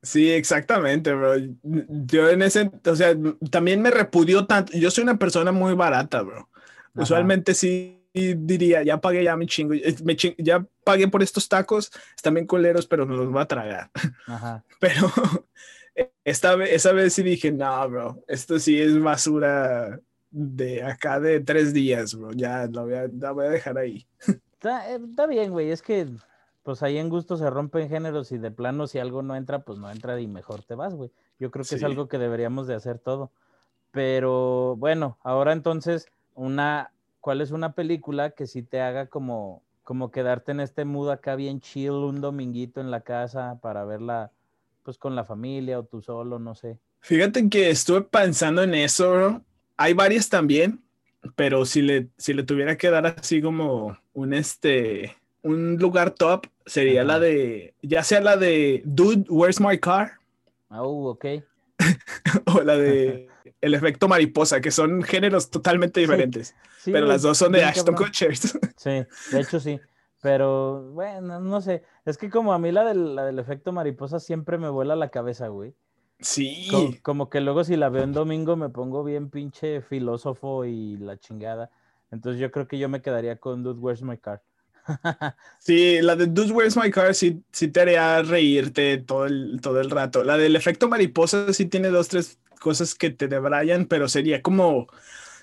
Sí, 0.03 0.29
exactamente, 0.31 1.13
bro. 1.13 1.33
Yo 1.63 2.29
en 2.29 2.41
ese, 2.41 2.69
o 2.85 2.95
sea, 2.95 3.15
también 3.49 3.81
me 3.81 3.91
repudió 3.91 4.45
tanto. 4.45 4.73
Yo 4.77 4.91
soy 4.91 5.03
una 5.03 5.17
persona 5.17 5.51
muy 5.51 5.73
barata, 5.73 6.21
bro. 6.21 6.49
Usualmente 6.95 7.53
sí 7.53 7.97
diría, 8.13 8.83
ya 8.83 8.99
pagué 8.99 9.23
ya 9.23 9.37
mi 9.37 9.45
chingo, 9.45 9.75
me 10.03 10.15
ya 10.37 10.65
pagué 10.83 11.07
por 11.07 11.21
estos 11.21 11.47
tacos, 11.47 11.91
están 12.15 12.33
bien 12.33 12.47
coleros, 12.47 12.87
pero 12.87 13.05
me 13.05 13.15
los 13.15 13.29
voy 13.29 13.41
a 13.41 13.45
tragar. 13.45 13.91
Ajá. 14.27 14.63
Pero 14.79 15.11
esta 16.23 16.55
vez, 16.55 16.71
esa 16.71 16.91
vez 16.93 17.13
sí 17.13 17.23
dije, 17.23 17.51
no, 17.51 17.89
bro, 17.89 18.23
esto 18.27 18.59
sí 18.59 18.79
es 18.81 18.99
basura 18.99 19.99
de 20.31 20.83
acá 20.83 21.19
de 21.19 21.39
tres 21.39 21.73
días, 21.73 22.15
bro. 22.15 22.31
Ya 22.33 22.67
lo 22.67 22.85
voy 22.85 22.93
a, 22.93 23.07
la 23.07 23.31
voy 23.31 23.45
a 23.45 23.49
dejar 23.49 23.77
ahí. 23.77 24.05
Está, 24.53 24.91
eh, 24.91 24.99
está 25.09 25.27
bien, 25.27 25.51
güey. 25.51 25.71
Es 25.71 25.81
que 25.81 26.07
pues 26.67 26.83
ahí 26.83 26.97
en 26.97 27.07
gusto 27.07 27.37
se 27.37 27.49
rompen 27.49 27.87
géneros 27.87 28.33
y 28.33 28.37
de 28.37 28.51
plano 28.51 28.87
si 28.87 28.99
algo 28.99 29.21
no 29.21 29.37
entra, 29.37 29.59
pues 29.59 29.79
no 29.79 29.89
entra 29.89 30.19
y 30.19 30.27
mejor 30.27 30.63
te 30.63 30.75
vas, 30.75 30.93
güey. 30.95 31.11
Yo 31.39 31.49
creo 31.49 31.63
que 31.63 31.75
es 31.75 31.83
algo 31.83 32.09
que 32.09 32.17
deberíamos 32.17 32.67
de 32.67 32.75
hacer 32.75 32.99
todo. 32.99 33.31
Pero 33.91 34.75
bueno, 34.75 35.17
ahora 35.23 35.53
entonces, 35.53 36.07
una, 36.35 36.91
¿cuál 37.21 37.39
es 37.39 37.51
una 37.51 37.71
película 37.71 38.31
que 38.31 38.47
sí 38.47 38.63
te 38.63 38.81
haga 38.81 39.07
como, 39.07 39.63
como 39.83 40.11
quedarte 40.11 40.51
en 40.51 40.59
este 40.59 40.83
mood 40.83 41.09
acá 41.09 41.35
bien 41.35 41.61
chill 41.61 41.91
un 41.91 42.19
dominguito 42.19 42.81
en 42.81 42.91
la 42.91 42.99
casa 42.99 43.59
para 43.61 43.85
verla 43.85 44.31
pues 44.83 44.97
con 44.97 45.15
la 45.15 45.23
familia 45.23 45.79
o 45.79 45.83
tú 45.83 46.01
solo, 46.01 46.37
no 46.37 46.53
sé? 46.53 46.79
Fíjate 46.99 47.47
que 47.47 47.69
estuve 47.69 48.01
pensando 48.01 48.61
en 48.63 48.75
eso, 48.75 49.13
bro. 49.13 49.41
Hay 49.77 49.93
varias 49.93 50.29
también, 50.29 50.83
pero 51.35 51.65
si 51.65 51.81
le, 51.81 52.09
si 52.17 52.33
le 52.33 52.43
tuviera 52.43 52.77
que 52.77 52.89
dar 52.89 53.05
así 53.05 53.41
como 53.41 53.97
un 54.13 54.33
este 54.33 55.15
un 55.43 55.77
lugar 55.77 56.11
top 56.11 56.47
sería 56.65 57.03
la 57.03 57.19
de, 57.19 57.73
ya 57.81 58.03
sea 58.03 58.19
la 58.19 58.35
de 58.35 58.81
Dude, 58.85 59.25
Where's 59.29 59.61
My 59.61 59.77
Car? 59.77 60.13
Oh, 60.69 61.09
ok. 61.09 61.25
o 62.53 62.61
la 62.61 62.75
de 62.75 63.29
El 63.61 63.73
efecto 63.73 64.07
mariposa, 64.07 64.59
que 64.59 64.71
son 64.71 65.01
géneros 65.03 65.49
totalmente 65.49 65.99
diferentes. 65.99 66.55
pero 66.83 67.05
las 67.05 67.21
dos 67.21 67.37
son 67.37 67.53
de 67.53 67.63
Ashton 67.63 67.95
Kutcher. 67.95 68.35
sí, 68.75 69.05
de 69.31 69.39
hecho 69.39 69.59
sí. 69.59 69.79
Pero 70.21 70.91
bueno, 70.91 71.39
no 71.39 71.61
sé. 71.61 71.83
Es 72.05 72.17
que 72.17 72.29
como 72.29 72.51
a 72.51 72.59
mí 72.59 72.71
la 72.71 72.83
del, 72.83 73.15
la 73.15 73.25
del 73.25 73.39
efecto 73.39 73.71
mariposa 73.71 74.19
siempre 74.19 74.57
me 74.57 74.69
vuela 74.69 74.95
la 74.95 75.09
cabeza, 75.09 75.47
güey. 75.47 75.75
Sí. 76.19 76.99
como, 77.03 77.29
que 77.29 77.41
luego 77.41 77.63
si 77.63 77.75
la 77.75 77.89
veo 77.89 78.03
en 78.03 78.13
domingo 78.13 78.55
me 78.55 78.69
pongo 78.69 79.03
bien 79.03 79.29
pinche 79.29 79.81
filósofo 79.81 80.65
y 80.65 80.97
la 80.97 81.17
chingada. 81.17 81.69
Entonces 82.11 82.39
yo 82.39 82.51
creo 82.51 82.67
que 82.67 82.79
yo 82.79 82.89
me 82.89 83.01
quedaría 83.01 83.37
con 83.37 83.63
Dude, 83.63 83.79
Where's 83.79 84.01
My 84.01 84.17
Car. 84.17 84.41
Sí, 85.59 85.99
la 86.01 86.15
de 86.15 86.27
Dude, 86.27 86.53
Where's 86.53 86.77
My 86.77 86.89
Car 86.89 87.13
sí, 87.13 87.43
sí 87.51 87.67
te 87.67 87.81
haría 87.81 88.21
reírte 88.23 88.97
todo 88.99 89.25
el, 89.25 89.59
todo 89.61 89.81
el 89.81 89.89
rato. 89.89 90.23
La 90.23 90.37
del 90.37 90.55
efecto 90.55 90.87
mariposa 90.87 91.53
sí 91.53 91.65
tiene 91.65 91.89
dos, 91.89 92.07
tres 92.07 92.39
cosas 92.59 92.95
que 92.95 93.09
te 93.09 93.27
debrayan, 93.27 93.85
pero 93.85 94.07
sería 94.07 94.41
como, 94.41 94.87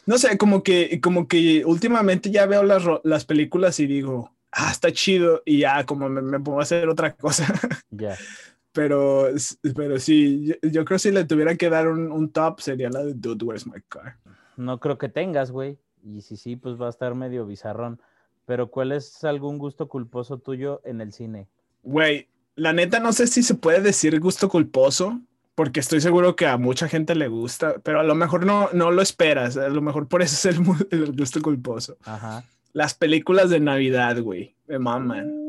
no 0.06 0.18
sé, 0.18 0.38
como 0.38 0.62
que, 0.62 1.00
como 1.00 1.28
que 1.28 1.64
últimamente 1.64 2.30
ya 2.30 2.46
veo 2.46 2.62
las, 2.64 2.82
las 3.04 3.24
películas 3.24 3.78
y 3.80 3.86
digo, 3.86 4.32
ah, 4.50 4.70
está 4.72 4.92
chido, 4.92 5.42
y 5.44 5.58
ya 5.58 5.84
como 5.84 6.08
me, 6.08 6.22
me 6.22 6.40
pongo 6.40 6.60
a 6.60 6.62
hacer 6.62 6.88
otra 6.88 7.14
cosa. 7.14 7.46
Ya. 7.90 8.16
Pero, 8.74 9.28
pero 9.74 9.98
sí, 9.98 10.46
yo, 10.46 10.54
yo, 10.68 10.84
creo 10.84 10.96
que 10.96 10.98
si 10.98 11.10
le 11.10 11.24
tuviera 11.24 11.54
que 11.56 11.70
dar 11.70 11.88
un, 11.88 12.12
un 12.12 12.30
top 12.30 12.60
sería 12.60 12.90
la 12.90 13.04
de 13.04 13.14
Dude, 13.14 13.44
Where's 13.44 13.66
My 13.66 13.80
Car. 13.88 14.18
No 14.56 14.80
creo 14.80 14.98
que 14.98 15.08
tengas, 15.08 15.50
güey. 15.50 15.78
Y 16.04 16.20
si 16.20 16.36
sí, 16.36 16.56
pues 16.56 16.80
va 16.80 16.86
a 16.86 16.90
estar 16.90 17.14
medio 17.14 17.46
bizarrón. 17.46 18.00
Pero 18.46 18.70
¿cuál 18.70 18.92
es 18.92 19.24
algún 19.24 19.58
gusto 19.58 19.88
culposo 19.88 20.38
tuyo 20.38 20.82
en 20.84 21.00
el 21.00 21.12
cine? 21.12 21.48
Güey, 21.82 22.28
la 22.56 22.72
neta 22.72 23.00
no 23.00 23.12
sé 23.12 23.26
si 23.26 23.42
se 23.42 23.54
puede 23.54 23.80
decir 23.80 24.18
gusto 24.20 24.48
culposo, 24.48 25.20
porque 25.54 25.80
estoy 25.80 26.00
seguro 26.00 26.36
que 26.36 26.46
a 26.46 26.56
mucha 26.56 26.88
gente 26.88 27.14
le 27.14 27.28
gusta, 27.28 27.76
pero 27.82 28.00
a 28.00 28.04
lo 28.04 28.14
mejor 28.14 28.44
no, 28.44 28.68
no 28.72 28.90
lo 28.90 29.02
esperas, 29.02 29.56
a 29.56 29.68
lo 29.68 29.80
mejor 29.80 30.08
por 30.08 30.22
eso 30.22 30.48
es 30.48 30.56
el, 30.90 31.12
gusto 31.16 31.40
culposo. 31.40 31.96
Ajá. 32.04 32.44
Las 32.72 32.94
películas 32.94 33.50
de 33.50 33.60
Navidad, 33.60 34.20
güey, 34.20 34.54
me 34.66 34.78
maman. 34.78 35.43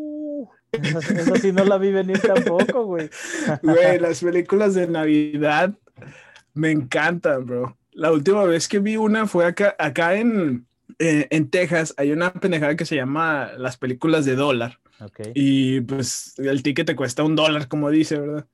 Eso, 0.84 1.36
sí 1.36 1.52
no 1.52 1.64
la 1.66 1.78
vi 1.78 1.92
venir 1.92 2.20
tampoco, 2.20 2.86
güey. 2.86 3.10
Güey, 3.62 4.00
las 4.00 4.22
películas 4.22 4.74
de 4.74 4.88
Navidad 4.88 5.74
me 6.54 6.72
encantan, 6.72 7.46
bro. 7.46 7.78
La 7.92 8.12
última 8.12 8.44
vez 8.44 8.68
que 8.68 8.80
vi 8.80 8.98
una 8.98 9.28
fue 9.28 9.46
acá, 9.46 9.76
acá 9.80 10.16
en, 10.16 10.66
eh, 11.00 11.28
en 11.30 11.50
Texas 11.50 11.94
hay 11.98 12.12
una 12.12 12.34
pendejada 12.34 12.76
que 12.76 12.86
se 12.86 12.96
llama 12.96 13.52
las 13.58 13.78
películas 13.78 14.26
de 14.26 14.36
dólar. 14.36 14.80
Y 15.34 15.82
pues 15.82 16.34
el 16.38 16.64
ticket 16.64 16.88
te 16.88 16.96
cuesta 16.96 17.24
un 17.24 17.36
dólar, 17.36 17.68
como 17.68 17.90
dice, 17.90 18.18
¿verdad? 18.18 18.46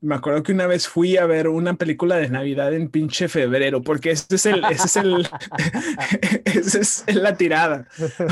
Me 0.00 0.14
acuerdo 0.14 0.44
que 0.44 0.52
una 0.52 0.66
vez 0.66 0.86
fui 0.86 1.16
a 1.16 1.26
ver 1.26 1.48
una 1.48 1.74
película 1.74 2.16
de 2.16 2.28
Navidad 2.28 2.72
en 2.72 2.88
pinche 2.88 3.28
febrero, 3.28 3.82
porque 3.82 4.12
ese 4.12 4.36
es 4.36 4.46
el, 4.46 4.64
ese 4.64 4.86
es 4.86 4.96
el, 4.96 5.28
esa 6.44 6.78
es 6.78 7.04
la 7.14 7.36
tirada. 7.36 7.88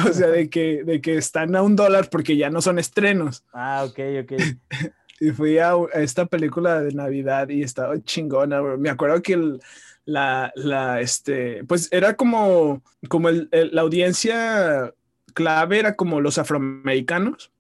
O 0.09 0.13
sea, 0.13 0.29
de 0.29 0.49
que, 0.49 0.85
de 0.85 1.01
que 1.01 1.17
están 1.17 1.57
a 1.57 1.63
un 1.63 1.75
dólar 1.75 2.09
porque 2.11 2.37
ya 2.37 2.51
no 2.51 2.61
son 2.63 2.79
estrenos. 2.79 3.45
Ah, 3.53 3.85
ok, 3.89 3.99
ok. 4.23 4.33
Y 5.19 5.31
fui 5.31 5.57
a, 5.57 5.73
esta 5.95 6.27
película 6.27 6.83
de 6.83 6.93
Navidad 6.93 7.49
y 7.49 7.63
estaba 7.63 7.99
chingona. 8.03 8.61
Me 8.77 8.91
acuerdo 8.91 9.23
que 9.23 9.33
el, 9.33 9.61
la, 10.05 10.53
la, 10.57 11.01
este, 11.01 11.65
pues 11.65 11.89
era 11.91 12.17
como, 12.17 12.83
como 13.09 13.31
el, 13.31 13.49
la 13.51 13.81
audiencia 13.81 14.93
clave 15.33 15.79
era 15.79 15.97
como 15.97 16.21
los 16.21 16.37
afroamericanos, 16.37 17.51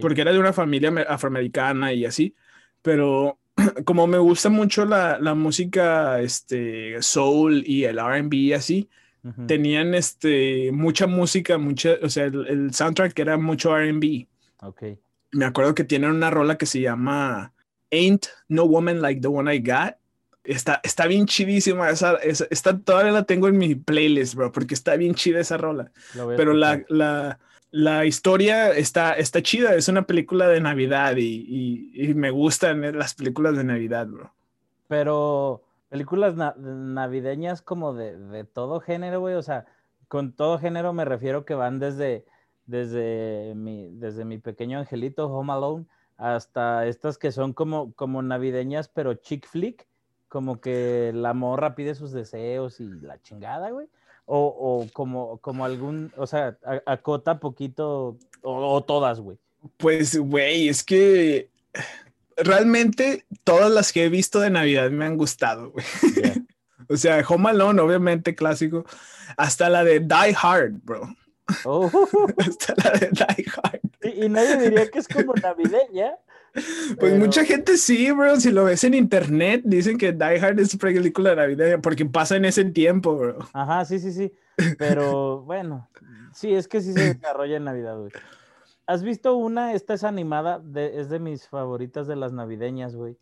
porque 0.00 0.22
era 0.22 0.32
de 0.32 0.38
una 0.38 0.54
familia 0.54 0.90
afroamericana 1.08 1.92
y 1.92 2.04
así, 2.04 2.34
pero 2.82 3.38
como 3.84 4.06
me 4.06 4.18
gusta 4.18 4.48
mucho 4.48 4.84
la, 4.84 5.18
la 5.18 5.34
música, 5.34 6.20
este, 6.20 7.00
soul 7.02 7.62
y 7.66 7.84
el 7.84 7.98
R&B 7.98 8.54
así, 8.54 8.88
tenían, 9.46 9.94
este, 9.94 10.72
mucha 10.72 11.06
música, 11.06 11.56
mucha, 11.56 11.90
o 12.02 12.08
sea, 12.08 12.24
el, 12.24 12.46
el 12.48 12.74
soundtrack 12.74 13.16
era 13.18 13.36
mucho 13.36 13.76
R&B. 13.76 14.26
Ok. 14.62 14.82
Me 15.30 15.44
acuerdo 15.44 15.74
que 15.74 15.84
tienen 15.84 16.10
una 16.10 16.30
rola 16.30 16.58
que 16.58 16.66
se 16.66 16.80
llama 16.80 17.52
Ain't 17.90 18.26
No 18.48 18.64
Woman 18.64 19.00
Like 19.00 19.20
the 19.20 19.28
One 19.28 19.54
I 19.54 19.60
Got 19.60 19.96
Está, 20.44 20.80
está 20.82 21.06
bien 21.06 21.26
chidísima 21.26 21.88
esa, 21.90 22.16
esa, 22.16 22.78
todavía 22.78 23.12
la 23.12 23.22
tengo 23.22 23.46
en 23.46 23.56
mi 23.58 23.76
playlist, 23.76 24.34
bro, 24.34 24.50
porque 24.50 24.74
está 24.74 24.96
bien 24.96 25.14
chida 25.14 25.38
esa 25.38 25.56
rola. 25.56 25.92
Pero 26.36 26.52
la, 26.52 26.82
la, 26.88 27.38
la, 27.72 28.04
historia 28.06 28.70
está, 28.70 29.14
está 29.14 29.42
chida, 29.42 29.74
es 29.74 29.88
una 29.88 30.06
película 30.06 30.46
de 30.46 30.60
Navidad 30.60 31.16
y, 31.16 31.90
y, 31.92 32.14
me 32.14 32.30
gustan 32.30 32.96
las 32.96 33.14
películas 33.14 33.56
de 33.56 33.64
Navidad, 33.64 34.06
bro. 34.06 34.30
Pero 34.88 35.62
películas 35.88 36.36
navideñas 36.36 37.62
como 37.62 37.94
de, 37.94 38.16
de 38.16 38.44
todo 38.44 38.80
género, 38.80 39.20
güey, 39.20 39.34
o 39.34 39.42
sea, 39.42 39.66
con 40.08 40.32
todo 40.32 40.58
género 40.58 40.92
me 40.92 41.04
refiero 41.04 41.44
que 41.44 41.54
van 41.54 41.78
desde, 41.78 42.24
desde, 42.66 43.54
mi, 43.56 43.90
desde 43.92 44.24
mi 44.24 44.38
pequeño 44.38 44.78
angelito, 44.78 45.26
Home 45.32 45.52
Alone, 45.52 45.86
hasta 46.16 46.86
estas 46.86 47.18
que 47.18 47.32
son 47.32 47.52
como, 47.52 47.92
como 47.94 48.22
navideñas, 48.22 48.88
pero 48.88 49.14
chick 49.14 49.46
flick 49.48 49.86
como 50.28 50.62
que 50.62 51.12
la 51.14 51.34
morra 51.34 51.74
pide 51.74 51.94
sus 51.94 52.10
deseos 52.10 52.80
y 52.80 52.88
la 52.88 53.20
chingada, 53.20 53.70
güey. 53.70 53.86
O, 54.24 54.38
o 54.46 54.88
como, 54.92 55.38
como 55.38 55.64
algún, 55.64 56.12
o 56.16 56.26
sea, 56.26 56.56
acota 56.86 57.40
poquito, 57.40 58.18
o, 58.42 58.82
todas, 58.82 59.20
güey. 59.20 59.38
Pues, 59.76 60.16
güey, 60.16 60.68
es 60.68 60.82
que 60.84 61.50
realmente 62.36 63.26
todas 63.44 63.70
las 63.70 63.92
que 63.92 64.04
he 64.04 64.08
visto 64.08 64.40
de 64.40 64.50
Navidad 64.50 64.90
me 64.90 65.04
han 65.04 65.16
gustado, 65.16 65.72
güey. 65.72 65.84
o 66.88 66.96
sea, 66.96 67.24
Home 67.28 67.50
Alone, 67.50 67.80
obviamente 67.80 68.34
clásico, 68.34 68.84
hasta 69.36 69.68
la 69.68 69.84
de 69.84 70.00
Die 70.00 70.36
Hard, 70.40 70.72
bro. 70.82 71.14
Oh. 71.64 71.90
hasta 72.38 72.74
la 72.82 72.98
de 72.98 73.10
Die 73.10 73.46
Hard. 73.62 73.80
y 74.02 74.28
nadie 74.28 74.56
diría 74.56 74.90
que 74.90 74.98
es 74.98 75.08
como 75.08 75.34
navideña. 75.34 76.16
Pues 76.98 77.18
mucha 77.18 77.44
gente 77.44 77.76
sí, 77.76 78.10
bro. 78.10 78.38
Si 78.38 78.50
lo 78.50 78.64
ves 78.64 78.84
en 78.84 78.94
internet, 78.94 79.62
dicen 79.64 79.98
que 79.98 80.12
Die 80.12 80.40
Hard 80.40 80.58
es 80.60 80.76
película 80.76 81.30
de 81.30 81.36
Navidad 81.36 81.80
porque 81.82 82.04
pasa 82.04 82.36
en 82.36 82.44
ese 82.44 82.64
tiempo, 82.66 83.16
bro. 83.16 83.38
Ajá, 83.52 83.84
sí, 83.84 83.98
sí, 83.98 84.12
sí. 84.12 84.32
Pero 84.78 85.42
bueno, 85.46 85.88
sí, 86.34 86.52
es 86.52 86.68
que 86.68 86.80
sí 86.80 86.92
se 86.92 87.14
desarrolla 87.14 87.56
en 87.56 87.64
Navidad, 87.64 87.98
güey. 87.98 88.12
¿Has 88.86 89.02
visto 89.02 89.36
una? 89.36 89.74
Esta 89.74 89.94
es 89.94 90.04
animada, 90.04 90.58
de, 90.58 91.00
es 91.00 91.08
de 91.08 91.18
mis 91.18 91.48
favoritas 91.48 92.06
de 92.06 92.16
las 92.16 92.32
navideñas, 92.32 92.94
güey. 92.94 93.16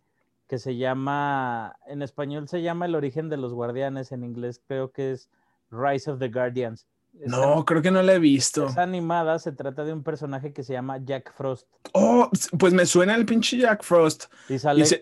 Que 0.49 0.59
se 0.59 0.76
llama, 0.76 1.76
en 1.87 2.03
español 2.03 2.49
se 2.49 2.62
llama 2.62 2.87
El 2.87 2.97
origen 2.97 3.28
de 3.28 3.37
los 3.37 3.55
guardianes, 3.55 4.11
en 4.11 4.24
inglés 4.24 4.61
creo 4.66 4.91
que 4.91 5.12
es 5.12 5.31
Rise 5.70 6.11
of 6.11 6.18
the 6.18 6.28
Guardians 6.28 6.89
no, 7.12 7.64
creo 7.64 7.82
que 7.82 7.90
no 7.90 8.02
la 8.02 8.14
he 8.14 8.18
visto. 8.18 8.66
Es 8.66 8.78
animada, 8.78 9.38
se 9.38 9.52
trata 9.52 9.84
de 9.84 9.92
un 9.92 10.02
personaje 10.02 10.52
que 10.52 10.62
se 10.62 10.72
llama 10.72 10.98
Jack 10.98 11.32
Frost. 11.34 11.66
Oh, 11.92 12.30
pues 12.58 12.72
me 12.72 12.86
suena 12.86 13.14
el 13.14 13.26
pinche 13.26 13.58
Jack 13.58 13.82
Frost. 13.82 14.24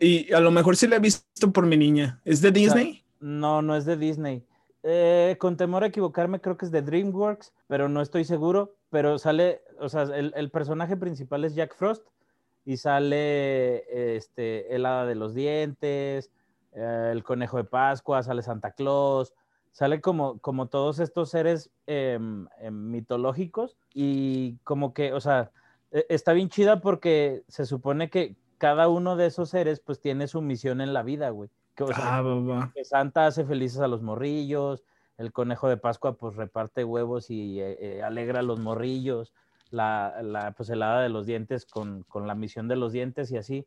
Y, 0.01 0.33
a 0.33 0.41
lo 0.41 0.51
mejor 0.51 0.77
sí 0.77 0.87
la 0.87 0.97
he 0.97 1.01
visto 1.01 1.53
por 1.53 1.67
mi 1.67 1.77
niña. 1.77 2.21
¿Es 2.25 2.41
de 2.41 2.51
Disney? 2.51 3.05
no, 3.21 3.63
no 3.63 3.77
es 3.77 3.85
de 3.85 3.97
Disney. 3.97 4.45
Eh, 4.83 5.37
con 5.39 5.57
temor 5.57 5.83
a 5.83 5.89
equivocarme, 5.89 6.41
creo 6.41 6.57
que 6.57 6.65
es 6.65 6.71
de 6.71 6.83
DreamWorks, 6.83 7.53
pero 7.67 7.89
no 7.89 8.01
estoy 8.01 8.25
seguro. 8.25 8.77
pero 8.91 9.19
sale, 9.19 9.63
o 9.81 9.89
sea, 9.89 10.03
el, 10.03 10.33
el 10.37 10.51
personaje 10.51 10.97
principal 10.97 11.45
es 11.45 11.55
Jack 11.55 11.75
Frost 11.75 12.07
y 12.69 12.77
sale 12.77 14.17
este, 14.17 14.75
el 14.75 14.85
hada 14.85 15.07
de 15.07 15.15
los 15.15 15.33
dientes, 15.33 16.31
eh, 16.75 17.09
el 17.13 17.25
conejo 17.25 17.57
de 17.57 17.65
Pascua, 17.65 18.23
sale 18.23 18.43
Santa 18.43 18.73
Claus, 18.73 19.33
sale 19.79 20.01
como, 20.01 20.41
como 20.41 20.67
todos 20.67 20.99
estos 20.99 21.31
seres 21.31 21.71
em, 21.87 22.49
em, 22.61 22.75
mitológicos 22.91 23.77
y 23.95 24.57
como 24.65 24.93
que, 24.93 25.13
o 25.13 25.21
sea, 25.21 25.53
e- 25.93 26.05
está 26.09 26.33
bien 26.33 26.49
chida 26.49 26.81
porque 26.81 27.45
se 27.47 27.65
supone 27.65 28.11
que 28.11 28.35
cada 28.59 28.89
uno 28.89 29.15
de 29.15 29.27
esos 29.27 29.51
seres 29.51 29.79
pues 29.79 30.01
tiene 30.01 30.27
su 30.27 30.43
misión 30.43 30.81
en 30.81 30.93
la 30.93 31.05
vida, 31.05 31.31
güey. 31.31 31.49
Que, 31.77 31.85
o 31.85 31.95
sea, 31.95 32.19
Ah, 32.19 32.23
que 32.75 32.85
Santa 32.85 33.27
hace 33.29 33.45
felices 33.45 33.79
a 33.79 33.87
los 33.87 34.03
morrillos, 34.03 34.83
el 35.17 35.33
conejo 35.33 35.69
de 35.69 35.77
Pascua 35.77 36.17
pues 36.17 36.35
reparte 36.35 36.83
huevos 36.83 37.31
y 37.31 37.61
eh, 37.61 37.77
eh, 37.81 38.03
alegra 38.03 38.41
a 38.41 38.43
los 38.43 38.59
morrillos, 38.59 39.33
la, 39.71 40.21
la 40.25 40.51
pues 40.57 40.71
el 40.71 40.83
hada 40.83 41.03
de 41.03 41.09
los 41.09 41.25
dientes 41.25 41.67
con, 41.67 42.03
con 42.09 42.27
la 42.27 42.35
misión 42.35 42.67
de 42.67 42.75
los 42.75 42.91
dientes 42.93 43.31
y 43.31 43.37
así, 43.37 43.65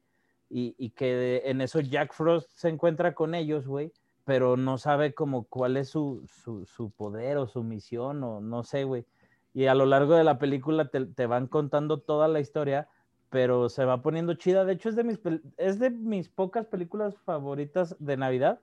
y, 0.50 0.76
y 0.78 0.90
que 0.90 1.16
de- 1.16 1.42
en 1.46 1.62
eso 1.62 1.80
Jack 1.80 2.14
Frost 2.14 2.50
se 2.54 2.68
encuentra 2.68 3.14
con 3.16 3.34
ellos, 3.34 3.66
güey, 3.66 3.94
pero 4.26 4.58
no 4.58 4.78
sabe 4.78 5.14
como 5.14 5.44
cuál 5.44 5.78
es 5.78 5.90
su, 5.90 6.24
su, 6.28 6.66
su 6.66 6.92
poder 6.92 7.38
o 7.38 7.48
su 7.48 7.64
misión 7.64 8.24
o 8.24 8.42
no 8.42 8.64
sé, 8.64 8.84
güey. 8.84 9.06
Y 9.54 9.66
a 9.66 9.76
lo 9.76 9.86
largo 9.86 10.16
de 10.16 10.24
la 10.24 10.40
película 10.40 10.90
te, 10.90 11.06
te 11.06 11.26
van 11.26 11.48
contando 11.48 12.00
toda 12.00 12.28
la 12.28 12.40
historia, 12.40 12.88
pero 13.30 13.70
se 13.70 13.86
va 13.86 14.02
poniendo 14.02 14.34
chida. 14.36 14.64
De 14.66 14.74
hecho, 14.74 14.90
es 14.90 14.96
de 14.96 15.04
mis, 15.04 15.20
es 15.58 15.80
de 15.80 15.90
mis 15.90 16.30
pocas 16.30 16.66
películas 16.68 17.18
favoritas 17.18 17.96
de 18.00 18.18
Navidad. 18.18 18.60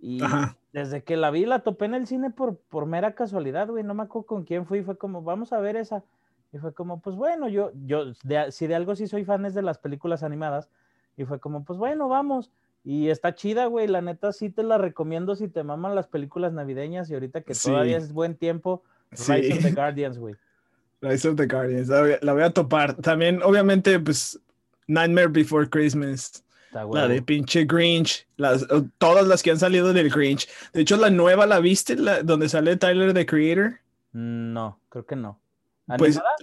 Y 0.00 0.22
Ajá. 0.22 0.56
desde 0.72 1.02
que 1.02 1.16
la 1.16 1.30
vi, 1.30 1.44
la 1.46 1.60
topé 1.60 1.86
en 1.86 1.94
el 1.94 2.06
cine 2.06 2.30
por, 2.30 2.56
por 2.58 2.86
mera 2.86 3.14
casualidad, 3.14 3.68
güey. 3.68 3.84
No 3.84 3.94
me 3.94 4.02
acuerdo 4.04 4.26
con 4.26 4.44
quién 4.44 4.66
fui. 4.66 4.82
Fue 4.82 4.98
como, 4.98 5.22
vamos 5.22 5.52
a 5.52 5.58
ver 5.60 5.76
esa. 5.76 6.04
Y 6.52 6.58
fue 6.58 6.72
como, 6.72 7.00
pues 7.00 7.16
bueno, 7.16 7.48
yo, 7.48 7.72
yo, 7.84 8.06
de- 8.24 8.52
si 8.52 8.66
de 8.66 8.74
algo 8.74 8.94
sí 8.96 9.06
soy 9.06 9.24
fan 9.24 9.44
es 9.44 9.54
de 9.54 9.62
las 9.62 9.78
películas 9.78 10.22
animadas. 10.22 10.70
Y 11.16 11.24
fue 11.24 11.40
como, 11.40 11.64
pues 11.64 11.78
bueno, 11.78 12.08
vamos. 12.08 12.50
Y 12.84 13.08
está 13.10 13.34
chida, 13.34 13.66
güey. 13.66 13.86
La 13.86 14.00
neta 14.00 14.32
sí 14.32 14.50
te 14.50 14.62
la 14.62 14.78
recomiendo 14.78 15.36
si 15.36 15.48
te 15.48 15.62
maman 15.62 15.94
las 15.94 16.06
películas 16.06 16.52
navideñas. 16.52 17.10
Y 17.10 17.14
ahorita 17.14 17.42
que 17.42 17.54
Sí. 17.54 17.68
todavía 17.68 17.96
es 17.98 18.12
buen 18.12 18.34
tiempo, 18.36 18.82
Rise 19.10 19.52
of 19.54 19.62
the 19.62 19.72
Guardians, 19.72 20.18
güey. 20.18 20.34
Rise 21.00 21.28
of 21.28 21.36
the 21.36 21.46
Guardians. 21.46 21.88
La 21.88 22.00
voy, 22.00 22.12
a- 22.12 22.18
la 22.22 22.32
voy 22.32 22.42
a 22.42 22.50
topar. 22.50 22.94
También, 22.94 23.42
obviamente, 23.42 23.98
pues, 24.00 24.40
Nightmare 24.86 25.28
Before 25.28 25.68
Christmas. 25.68 26.44
Está 26.66 26.84
La 26.84 27.08
de 27.08 27.22
pinche 27.22 27.64
Grinch. 27.64 28.26
Las, 28.36 28.66
todas 28.98 29.26
las 29.26 29.42
que 29.42 29.50
han 29.50 29.58
salido 29.58 29.92
del 29.92 30.10
Grinch. 30.10 30.46
De 30.72 30.82
hecho, 30.82 30.96
la 30.96 31.08
nueva, 31.10 31.46
¿la 31.46 31.60
viste? 31.60 31.96
La, 31.96 32.22
donde 32.22 32.48
sale 32.48 32.76
Tyler, 32.76 33.14
the 33.14 33.24
Creator. 33.26 33.78
No, 34.12 34.78
creo 34.88 35.06
que 35.06 35.16
no. 35.16 35.40
Pues, 35.98 36.16
¿Animada? 36.18 36.34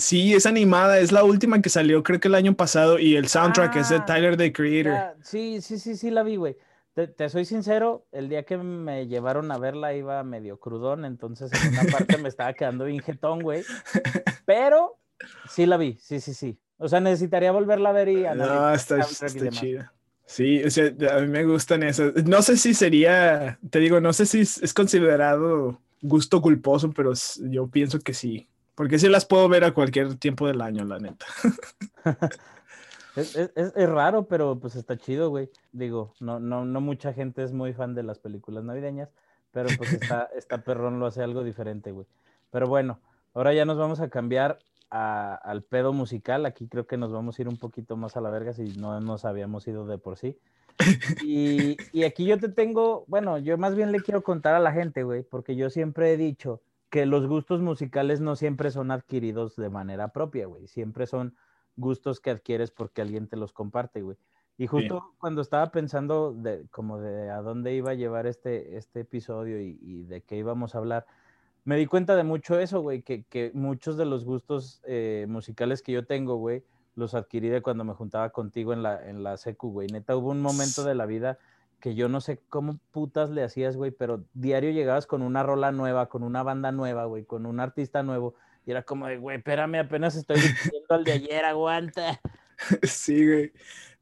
Sí, 0.00 0.34
es 0.34 0.46
animada. 0.46 0.98
Es 0.98 1.12
la 1.12 1.24
última 1.24 1.60
que 1.62 1.68
salió, 1.68 2.02
creo 2.02 2.18
que 2.20 2.28
el 2.28 2.34
año 2.34 2.54
pasado. 2.54 2.98
Y 2.98 3.16
el 3.16 3.28
soundtrack 3.28 3.76
es 3.76 3.88
de 3.90 3.96
Ah, 3.96 4.04
Tyler, 4.06 4.36
the 4.36 4.52
Creator. 4.52 4.92
Ya, 4.92 5.14
sí, 5.22 5.60
sí, 5.60 5.78
sí, 5.78 5.96
sí 5.96 6.10
la 6.10 6.22
vi, 6.22 6.36
güey. 6.36 6.56
Te, 6.94 7.06
te 7.06 7.28
soy 7.28 7.44
sincero, 7.44 8.06
el 8.10 8.28
día 8.28 8.42
que 8.44 8.56
me 8.58 9.06
llevaron 9.06 9.52
a 9.52 9.58
verla 9.58 9.94
iba 9.94 10.24
medio 10.24 10.58
crudón, 10.58 11.04
entonces 11.04 11.52
en 11.52 11.72
una 11.74 11.84
parte 11.84 12.18
me 12.18 12.28
estaba 12.28 12.52
quedando 12.52 12.84
bien 12.86 12.98
jetón, 13.00 13.42
güey. 13.42 13.62
Pero 14.44 14.98
sí 15.48 15.66
la 15.66 15.76
vi, 15.76 15.98
sí, 16.00 16.20
sí, 16.20 16.34
sí. 16.34 16.58
O 16.78 16.88
sea, 16.88 17.00
necesitaría 17.00 17.52
volverla 17.52 17.90
a 17.90 17.92
ver 17.92 18.08
y 18.08 18.22
No, 18.22 18.30
analizar 18.30 18.74
está, 18.74 19.02
soundtrack 19.02 19.22
y 19.34 19.38
está 19.38 19.44
demás. 19.44 19.60
chida. 19.60 19.92
Sí, 20.26 20.62
o 20.64 20.70
sea, 20.70 20.92
a 21.16 21.20
mí 21.20 21.26
me 21.28 21.44
gustan 21.44 21.82
esas. 21.82 22.14
No 22.24 22.42
sé 22.42 22.56
si 22.56 22.74
sería, 22.74 23.58
te 23.70 23.78
digo, 23.80 24.00
no 24.00 24.12
sé 24.12 24.26
si 24.26 24.40
es, 24.40 24.62
es 24.62 24.72
considerado 24.74 25.80
gusto 26.02 26.40
culposo, 26.40 26.90
pero 26.92 27.12
yo 27.50 27.68
pienso 27.68 27.98
que 28.00 28.14
sí. 28.14 28.48
Porque 28.80 28.98
sí 28.98 29.10
las 29.10 29.26
puedo 29.26 29.46
ver 29.46 29.62
a 29.64 29.74
cualquier 29.74 30.14
tiempo 30.14 30.46
del 30.46 30.62
año, 30.62 30.86
la 30.86 30.98
neta. 30.98 31.26
Es, 33.14 33.36
es- 33.36 33.52
es- 33.76 33.90
raro, 33.90 34.26
pero 34.26 34.58
pues 34.58 34.74
está 34.74 34.96
chido, 34.96 35.28
güey. 35.28 35.50
Digo, 35.72 36.14
no, 36.18 36.40
no, 36.40 36.64
no 36.64 36.80
mucha 36.80 37.12
gente 37.12 37.42
es 37.42 37.52
muy 37.52 37.74
fan 37.74 37.94
de 37.94 38.02
las 38.02 38.18
películas 38.18 38.64
navideñas, 38.64 39.10
pero 39.52 39.68
pues 39.76 39.92
está, 39.92 40.30
está 40.34 40.64
perrón 40.64 40.98
lo 40.98 41.04
hace 41.04 41.22
algo 41.22 41.44
diferente, 41.44 41.90
güey. 41.92 42.06
Pero 42.50 42.68
bueno, 42.68 43.00
ahora 43.34 43.52
ya 43.52 43.66
nos 43.66 43.76
vamos 43.76 44.00
a 44.00 44.08
cambiar 44.08 44.60
a- 44.90 45.34
al 45.34 45.62
pedo 45.62 45.92
musical. 45.92 46.46
Aquí 46.46 46.66
creo 46.66 46.86
que 46.86 46.96
nos 46.96 47.12
vamos 47.12 47.38
a 47.38 47.42
ir 47.42 47.48
un 47.48 47.58
poquito 47.58 47.98
más 47.98 48.16
a 48.16 48.22
la 48.22 48.30
verga 48.30 48.54
si 48.54 48.62
no 48.78 48.98
nos 49.02 49.26
habíamos 49.26 49.68
ido 49.68 49.86
de 49.86 49.98
por 49.98 50.16
sí. 50.16 50.38
Y, 51.22 51.76
y 51.92 52.04
aquí 52.04 52.24
yo 52.24 52.38
te 52.38 52.48
tengo, 52.48 53.04
bueno, 53.08 53.36
yo 53.36 53.58
más 53.58 53.74
bien 53.74 53.92
le 53.92 54.00
quiero 54.00 54.22
contar 54.22 54.54
a 54.54 54.58
la 54.60 54.72
gente, 54.72 55.02
güey, 55.02 55.22
porque 55.22 55.54
yo 55.54 55.68
siempre 55.68 56.14
he 56.14 56.16
dicho 56.16 56.62
que 56.90 57.06
los 57.06 57.26
gustos 57.26 57.60
musicales 57.62 58.20
no 58.20 58.36
siempre 58.36 58.70
son 58.70 58.90
adquiridos 58.90 59.56
de 59.56 59.70
manera 59.70 60.08
propia, 60.08 60.46
güey. 60.46 60.66
Siempre 60.66 61.06
son 61.06 61.36
gustos 61.76 62.20
que 62.20 62.30
adquieres 62.30 62.70
porque 62.70 63.00
alguien 63.00 63.28
te 63.28 63.36
los 63.36 63.52
comparte, 63.52 64.02
güey. 64.02 64.18
Y 64.58 64.66
justo 64.66 65.14
cuando 65.18 65.40
estaba 65.40 65.70
pensando 65.70 66.34
de 66.34 66.66
como 66.70 67.00
de 67.00 67.30
a 67.30 67.40
dónde 67.40 67.74
iba 67.74 67.92
a 67.92 67.94
llevar 67.94 68.26
este, 68.26 68.76
este 68.76 69.00
episodio 69.00 69.58
y, 69.58 69.78
y 69.80 70.02
de 70.02 70.20
qué 70.20 70.36
íbamos 70.36 70.74
a 70.74 70.78
hablar, 70.78 71.06
me 71.64 71.76
di 71.76 71.86
cuenta 71.86 72.16
de 72.16 72.24
mucho 72.24 72.58
eso, 72.58 72.80
güey, 72.80 73.02
que, 73.02 73.24
que 73.24 73.52
muchos 73.54 73.96
de 73.96 74.04
los 74.04 74.24
gustos 74.24 74.82
eh, 74.84 75.26
musicales 75.28 75.82
que 75.82 75.92
yo 75.92 76.04
tengo, 76.04 76.36
güey, 76.36 76.64
los 76.94 77.14
adquirí 77.14 77.48
de 77.48 77.62
cuando 77.62 77.84
me 77.84 77.94
juntaba 77.94 78.30
contigo 78.30 78.72
en 78.72 78.82
la, 78.82 79.08
en 79.08 79.22
la 79.22 79.36
secu, 79.36 79.70
güey. 79.70 79.88
Neta, 79.88 80.16
hubo 80.16 80.30
un 80.30 80.42
momento 80.42 80.84
de 80.84 80.94
la 80.94 81.06
vida 81.06 81.38
que 81.80 81.94
yo 81.94 82.08
no 82.08 82.20
sé 82.20 82.38
cómo 82.48 82.78
putas 82.92 83.30
le 83.30 83.42
hacías, 83.42 83.76
güey, 83.76 83.90
pero 83.90 84.24
diario 84.34 84.70
llegabas 84.70 85.06
con 85.06 85.22
una 85.22 85.42
rola 85.42 85.72
nueva, 85.72 86.08
con 86.08 86.22
una 86.22 86.42
banda 86.42 86.72
nueva, 86.72 87.06
güey, 87.06 87.24
con 87.24 87.46
un 87.46 87.60
artista 87.60 88.02
nuevo. 88.02 88.34
Y 88.66 88.70
era 88.70 88.82
como 88.82 89.06
de, 89.06 89.16
güey, 89.16 89.38
espérame, 89.38 89.76
apenas 89.76 90.14
estoy 90.14 90.36
viendo 90.38 90.94
al 90.94 91.04
de 91.04 91.12
ayer, 91.12 91.44
aguanta. 91.44 92.20
Sí, 92.82 93.26
güey. 93.26 93.52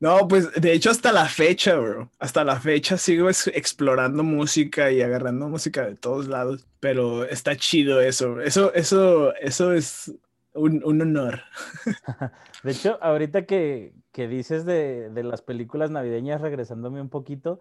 No, 0.00 0.26
pues 0.26 0.52
de 0.60 0.72
hecho 0.72 0.90
hasta 0.90 1.12
la 1.12 1.26
fecha, 1.26 1.76
bro. 1.76 2.10
Hasta 2.18 2.42
la 2.42 2.58
fecha 2.58 2.98
sigo 2.98 3.28
explorando 3.28 4.24
música 4.24 4.90
y 4.90 5.00
agarrando 5.00 5.48
música 5.48 5.86
de 5.86 5.94
todos 5.94 6.26
lados. 6.26 6.66
Pero 6.80 7.24
está 7.24 7.54
chido 7.56 8.00
eso. 8.00 8.40
Eso, 8.40 8.74
eso, 8.74 9.32
eso 9.36 9.72
es 9.72 10.12
un, 10.54 10.82
un 10.84 11.02
honor. 11.02 11.42
De 12.62 12.72
hecho, 12.72 12.98
ahorita 13.00 13.46
que, 13.46 13.92
que 14.18 14.26
dices 14.26 14.64
de, 14.64 15.10
de 15.10 15.22
las 15.22 15.42
películas 15.42 15.92
navideñas, 15.92 16.40
regresándome 16.40 17.00
un 17.00 17.08
poquito, 17.08 17.60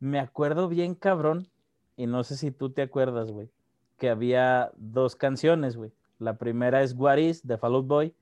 me 0.00 0.18
acuerdo 0.18 0.66
bien 0.66 0.94
cabrón, 0.94 1.48
y 1.98 2.06
no 2.06 2.24
sé 2.24 2.38
si 2.38 2.50
tú 2.50 2.70
te 2.70 2.80
acuerdas, 2.80 3.30
güey, 3.30 3.50
que 3.98 4.08
había 4.08 4.72
dos 4.78 5.16
canciones, 5.16 5.76
güey. 5.76 5.92
La 6.18 6.38
primera 6.38 6.82
es 6.82 6.94
What 6.94 7.18
Is, 7.18 7.46
de 7.46 7.58
Fall 7.58 7.74
Out 7.74 7.86
Boy, 7.88 8.14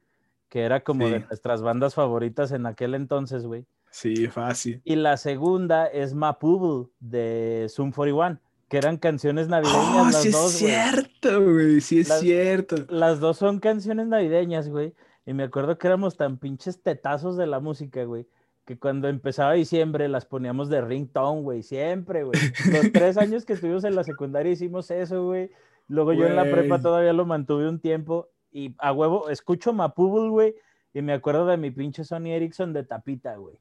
que 0.49 0.63
era 0.63 0.81
como 0.83 1.09
de 1.09 1.21
Sí. 1.21 1.25
nuestras 1.29 1.63
bandas 1.63 1.95
favoritas 1.95 2.51
en 2.51 2.67
aquel 2.67 2.93
entonces, 2.97 3.47
güey. 3.47 3.67
Sí, 3.93 4.27
fácil. 4.27 4.81
Y 4.85 4.97
la 4.97 5.17
segunda 5.17 5.87
es 5.87 6.13
Mapubu, 6.13 6.91
de 6.99 7.69
Zoom 7.71 7.93
41, 7.93 8.41
que 8.69 8.79
eran 8.79 8.97
canciones 8.97 9.47
navideñas 9.47 9.95
Oh, 9.97 10.05
las 10.07 10.23
sí 10.23 10.29
es 10.31 10.35
dos, 10.35 10.51
cierto, 10.51 11.41
güey. 11.41 11.81
Sí 11.81 12.01
es 12.01 12.09
Las- 12.09 12.19
cierto. 12.19 12.77
Las 12.89 13.21
dos 13.21 13.37
son 13.37 13.61
canciones 13.61 14.09
navideñas, 14.09 14.69
güey. 14.69 14.93
Y 15.27 15.35
me 15.35 15.43
acuerdo 15.43 15.77
que 15.77 15.89
éramos 15.89 16.17
tan 16.17 16.39
pinches 16.39 16.83
tetazos 16.83 17.37
de 17.37 17.49
la 17.49 17.59
música, 17.59 18.05
güey. 18.05 18.27
Que 18.65 18.79
cuando 18.79 19.09
empezaba 19.09 19.53
diciembre 19.53 20.09
las 20.09 20.25
poníamos 20.25 20.69
de 20.69 20.81
ringtone, 20.81 21.43
güey. 21.43 21.63
Siempre, 21.65 22.23
güey. 22.23 22.41
Los 22.71 22.93
tres 22.93 23.17
años 23.17 23.45
que 23.45 23.55
estuvimos 23.55 23.85
en 23.85 23.97
la 23.97 24.05
secundaria 24.05 24.53
hicimos 24.53 24.91
eso, 24.91 25.25
güey. 25.25 25.51
Luego 25.89 26.13
yo 26.13 26.27
en 26.27 26.37
la 26.37 26.45
prepa 26.45 26.81
todavía 26.81 27.13
lo 27.13 27.27
mantuve 27.27 27.69
un 27.69 27.81
tiempo. 27.81 28.29
Y 28.53 28.75
a 28.79 28.93
huevo, 28.93 29.29
escucho 29.29 29.73
Mapubul, 29.73 30.31
güey. 30.31 30.55
Y 30.95 31.03
me 31.03 31.13
acuerdo 31.13 31.45
de 31.47 31.57
mi 31.57 31.71
pinche 31.71 32.05
Sony 32.05 32.29
Ericsson 32.29 32.73
de 32.73 32.85
tapita, 32.85 33.37
güey. 33.37 33.59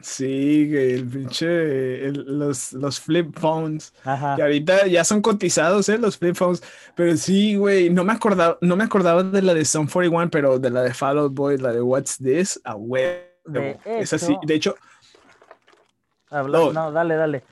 Sí, 0.00 0.68
güey, 0.70 0.92
el 0.94 1.06
pinche, 1.08 2.06
el- 2.06 2.38
los, 2.38 2.72
los 2.72 3.00
flip 3.00 3.36
phones. 3.38 3.92
Ajá. 4.04 4.36
Que 4.36 4.42
ahorita 4.42 4.86
ya 4.86 5.02
son 5.04 5.20
cotizados, 5.22 5.88
¿eh? 5.88 5.98
Los 5.98 6.16
flip 6.18 6.36
phones. 6.36 6.62
Pero 6.94 7.16
sí, 7.16 7.56
güey, 7.56 7.90
no 7.90 8.04
me 8.04 8.12
acordaba, 8.12 8.58
no 8.60 8.76
me 8.76 8.84
acordaba 8.84 9.22
de 9.22 9.42
la 9.42 9.54
de 9.54 9.64
Sum 9.64 9.88
41, 9.88 10.30
pero 10.30 10.58
de 10.58 10.70
la 10.70 10.82
de 10.82 10.94
Fall 10.94 11.18
Out 11.18 11.34
Boy, 11.34 11.58
la 11.58 11.72
de 11.72 11.80
What's 11.82 12.18
This, 12.18 12.60
a 12.64 12.74
huevo. 12.76 13.24
Es 13.84 14.12
así. 14.12 14.36
De 14.46 14.54
hecho, 14.54 14.74
Habla- 16.30 16.58
No. 16.58 16.72
No, 16.72 16.92
dale, 16.92 17.14
dale. 17.16 17.42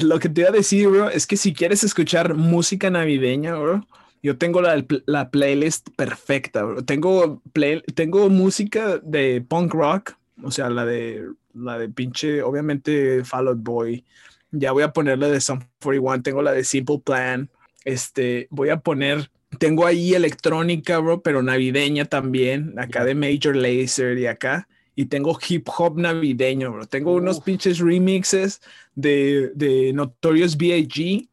lo 0.00 0.18
que 0.18 0.28
te 0.28 0.40
iba 0.40 0.50
a 0.50 0.52
decir, 0.52 0.88
bro, 0.88 1.08
es 1.10 1.26
que 1.26 1.36
si 1.36 1.52
quieres 1.54 1.84
escuchar 1.84 2.34
música 2.34 2.90
navideña, 2.90 3.54
bro, 3.54 3.86
yo 4.22 4.36
tengo 4.38 4.60
la, 4.60 4.84
la 5.06 5.30
playlist 5.30 5.90
perfecta, 5.96 6.64
bro. 6.64 6.82
Tengo, 6.84 7.40
play- 7.52 7.82
tengo 7.94 8.28
música 8.28 8.98
de 9.02 9.44
punk 9.46 9.72
rock, 9.74 10.12
o 10.42 10.50
sea, 10.50 10.70
la 10.70 10.84
de, 10.84 11.26
la 11.54 11.78
de 11.78 11.88
pinche, 11.88 12.42
obviamente, 12.42 13.24
Fall 13.24 13.48
Out 13.48 13.58
Boy. 13.62 14.04
Ya 14.50 14.72
voy 14.72 14.82
a 14.82 14.92
poner 14.92 15.18
la 15.18 15.28
de 15.28 15.40
Sum 15.40 15.60
41, 15.82 16.22
tengo 16.22 16.42
la 16.42 16.52
de 16.52 16.64
Simple 16.64 17.00
Plan. 17.04 17.50
Este, 17.84 18.48
voy 18.50 18.70
a 18.70 18.80
poner, 18.80 19.30
tengo 19.58 19.86
ahí 19.86 20.14
electrónica, 20.14 20.98
bro, 20.98 21.22
pero 21.22 21.42
navideña 21.42 22.04
también, 22.04 22.78
acá 22.78 23.04
de 23.04 23.14
Major 23.14 23.56
Lazer 23.56 24.18
y 24.18 24.26
acá. 24.26 24.68
Y 24.94 25.06
tengo 25.06 25.38
hip 25.46 25.68
hop 25.76 25.98
navideño, 25.98 26.72
bro. 26.72 26.86
Tengo 26.86 27.14
unos 27.14 27.40
pinches 27.40 27.78
remixes 27.78 28.62
de, 28.94 29.52
de 29.54 29.92
Notorious 29.92 30.56
B.I.G., 30.56 31.28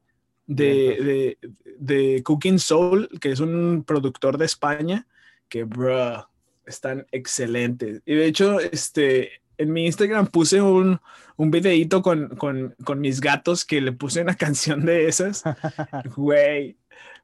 de, 0.45 1.38
de, 1.38 1.38
de 1.80 2.22
Cooking 2.24 2.60
Soul, 2.60 3.08
que 3.22 3.32
es 3.32 3.39
un 3.39 3.84
productor 3.88 4.38
de 4.38 4.45
España, 4.45 5.08
que, 5.47 5.64
bro, 5.64 6.28
están 6.66 7.07
excelentes. 7.11 8.01
Y 8.05 8.16
de 8.16 8.26
hecho, 8.26 8.59
este, 8.59 9.41
en 9.57 9.74
mi 9.74 9.86
Instagram 9.86 10.28
puse 10.28 10.61
un, 10.61 10.99
un 11.36 11.51
videíto 11.51 12.01
con, 12.01 12.30
con, 12.36 12.76
con, 12.84 12.99
mis 12.99 13.22
gatos 13.22 13.66
que 13.66 13.82
le 13.82 13.91
puse 13.91 14.22
una 14.22 14.36
canción 14.38 14.86
de 14.86 15.07
esas. 15.07 15.43
Güey, 16.16 16.78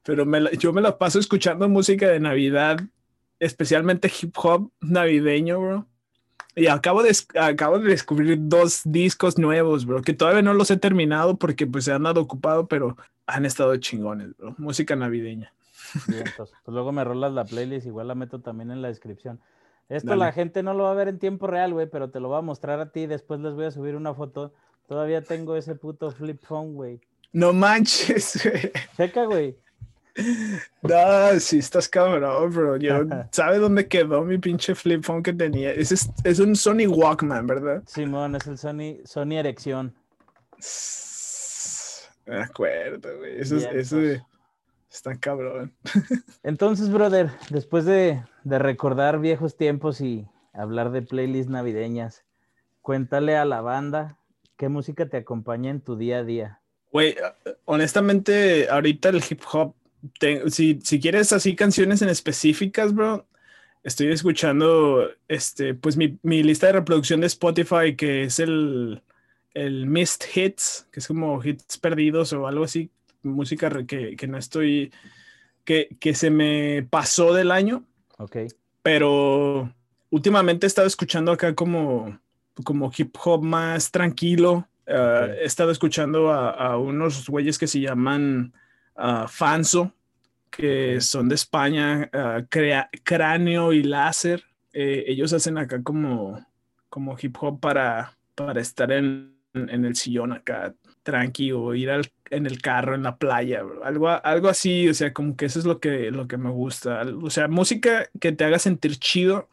pero 0.04 0.26
me, 0.26 0.56
yo 0.56 0.72
me 0.72 0.80
la 0.80 0.98
paso 0.98 1.18
escuchando 1.18 1.68
música 1.68 2.08
de 2.08 2.20
Navidad, 2.20 2.80
especialmente 3.38 4.10
hip 4.20 4.34
hop 4.36 4.70
navideño, 4.80 5.60
bro. 5.60 5.86
Y 6.56 6.66
acabo 6.66 7.02
de, 7.02 7.16
acabo 7.40 7.78
de 7.78 7.90
descubrir 7.90 8.36
dos 8.40 8.82
discos 8.84 9.38
nuevos, 9.38 9.86
bro, 9.86 10.02
que 10.02 10.14
todavía 10.14 10.42
no 10.42 10.52
los 10.52 10.70
he 10.70 10.76
terminado 10.76 11.38
porque 11.38 11.66
pues 11.66 11.84
se 11.84 11.92
han 11.92 12.02
dado 12.02 12.20
ocupado, 12.20 12.66
pero 12.66 12.96
han 13.26 13.46
estado 13.46 13.76
chingones, 13.76 14.36
bro. 14.36 14.54
Música 14.58 14.96
navideña. 14.96 15.52
Bien, 16.06 16.24
pues, 16.36 16.50
pues, 16.64 16.74
luego 16.74 16.92
me 16.92 17.04
rolas 17.04 17.32
la 17.32 17.44
playlist, 17.44 17.86
igual 17.86 18.08
la 18.08 18.14
meto 18.14 18.40
también 18.40 18.70
en 18.70 18.82
la 18.82 18.88
descripción. 18.88 19.40
Esto 19.90 20.14
la 20.14 20.30
gente 20.32 20.62
no 20.62 20.72
lo 20.72 20.84
va 20.84 20.92
a 20.92 20.94
ver 20.94 21.08
en 21.08 21.18
tiempo 21.18 21.48
real, 21.48 21.72
güey, 21.72 21.88
pero 21.90 22.10
te 22.10 22.20
lo 22.20 22.28
voy 22.28 22.38
a 22.38 22.42
mostrar 22.42 22.78
a 22.78 22.92
ti. 22.92 23.06
Después 23.06 23.40
les 23.40 23.54
voy 23.54 23.64
a 23.64 23.70
subir 23.72 23.96
una 23.96 24.14
foto. 24.14 24.52
Todavía 24.86 25.22
tengo 25.22 25.56
ese 25.56 25.74
puto 25.74 26.12
flip 26.12 26.40
phone, 26.40 26.74
güey. 26.74 27.00
No 27.32 27.52
manches, 27.52 28.40
güey. 28.44 28.70
Checa, 28.96 29.24
güey. 29.24 29.56
No, 30.82 31.40
sí 31.40 31.58
estás 31.58 31.88
cabrón, 31.88 32.52
bro. 32.52 32.76
Yo, 32.76 33.04
¿sabe 33.32 33.58
dónde 33.58 33.88
quedó 33.88 34.22
mi 34.22 34.38
pinche 34.38 34.76
flip 34.76 35.02
phone 35.02 35.24
que 35.24 35.32
tenía? 35.32 35.72
Es, 35.72 36.08
es 36.22 36.38
un 36.38 36.54
Sony 36.54 36.86
Walkman, 36.88 37.48
¿verdad? 37.48 37.82
Simón, 37.86 38.36
es 38.36 38.46
el 38.46 38.58
Sony, 38.58 38.98
Sony 39.04 39.38
Erección. 39.38 39.92
Me 42.26 42.42
acuerdo, 42.42 43.18
güey. 43.18 43.40
Eso, 43.40 43.56
eso 43.56 43.96
pues. 43.96 44.22
Está 44.90 45.16
cabrón. 45.16 45.74
Entonces, 46.42 46.90
brother, 46.90 47.30
después 47.50 47.84
de, 47.84 48.22
de 48.44 48.58
recordar 48.58 49.20
viejos 49.20 49.56
tiempos 49.56 50.00
y 50.00 50.26
hablar 50.52 50.90
de 50.90 51.02
playlists 51.02 51.50
navideñas, 51.50 52.24
cuéntale 52.82 53.36
a 53.36 53.44
la 53.44 53.60
banda 53.60 54.18
qué 54.56 54.68
música 54.68 55.08
te 55.08 55.18
acompaña 55.18 55.70
en 55.70 55.80
tu 55.80 55.96
día 55.96 56.18
a 56.18 56.24
día. 56.24 56.60
Güey, 56.92 57.16
honestamente, 57.66 58.68
ahorita 58.68 59.10
el 59.10 59.22
hip 59.28 59.42
hop 59.52 59.74
si, 60.48 60.80
si, 60.82 61.00
quieres 61.00 61.32
así 61.32 61.54
canciones 61.54 62.02
en 62.02 62.08
específicas, 62.08 62.94
bro, 62.94 63.26
estoy 63.82 64.12
escuchando, 64.12 65.10
este, 65.28 65.74
pues 65.74 65.96
mi, 65.96 66.18
mi, 66.22 66.42
lista 66.42 66.66
de 66.66 66.74
reproducción 66.74 67.20
de 67.20 67.26
Spotify, 67.26 67.96
que 67.96 68.24
es 68.24 68.38
el, 68.38 69.02
el 69.54 69.86
Missed 69.86 70.26
Hits, 70.34 70.86
que 70.90 71.00
es 71.00 71.06
como 71.06 71.42
hits 71.44 71.78
perdidos 71.78 72.32
o 72.32 72.46
algo 72.46 72.64
así, 72.64 72.90
música 73.22 73.70
que, 73.86 74.16
que 74.16 74.26
no 74.26 74.38
estoy, 74.38 74.92
que, 75.64 75.96
que, 76.00 76.14
se 76.14 76.30
me 76.30 76.86
pasó 76.88 77.34
del 77.34 77.50
año. 77.50 77.84
Ok. 78.18 78.36
Pero 78.82 79.72
últimamente 80.10 80.66
he 80.66 80.68
estado 80.68 80.86
escuchando 80.86 81.32
acá 81.32 81.54
como, 81.54 82.18
como 82.64 82.90
hip 82.96 83.14
hop 83.22 83.42
más 83.42 83.90
tranquilo. 83.90 84.66
Ah, 84.86 85.28
he 85.40 85.44
estado 85.44 85.70
escuchando 85.70 86.30
a, 86.30 86.50
a 86.50 86.78
unos 86.78 87.28
güeyes 87.28 87.58
que 87.58 87.66
se 87.66 87.80
llaman 87.80 88.52
uh, 88.96 89.28
Fanso, 89.28 89.92
que 90.50 91.00
son 91.00 91.28
de 91.28 91.36
España, 91.36 92.10
uh, 92.12 92.46
Cráneo 93.04 93.72
y 93.72 93.82
Láser. 93.82 94.44
Eh, 94.72 95.04
ellos 95.06 95.32
hacen 95.32 95.58
acá 95.58 95.82
como, 95.82 96.44
como 96.88 97.16
hip 97.20 97.36
hop 97.40 97.60
para, 97.60 98.16
para 98.34 98.60
estar 98.60 98.90
en, 98.92 99.36
en 99.54 99.84
el 99.84 99.96
sillón 99.96 100.32
acá 100.32 100.74
tranquilo, 101.02 101.62
o 101.62 101.74
ir 101.74 101.90
al, 101.90 102.10
en 102.30 102.46
el 102.46 102.62
carro, 102.62 102.94
en 102.94 103.02
la 103.02 103.16
playa, 103.16 103.62
algo, 103.84 104.08
algo 104.08 104.48
así, 104.48 104.88
o 104.88 104.94
sea, 104.94 105.12
como 105.12 105.36
que 105.36 105.46
eso 105.46 105.58
es 105.58 105.64
lo 105.64 105.80
que, 105.80 106.10
lo 106.10 106.28
que 106.28 106.36
me 106.36 106.50
gusta. 106.50 107.02
O 107.22 107.30
sea, 107.30 107.48
música 107.48 108.08
que 108.20 108.32
te 108.32 108.44
haga 108.44 108.58
sentir 108.58 108.96
chido, 108.96 109.48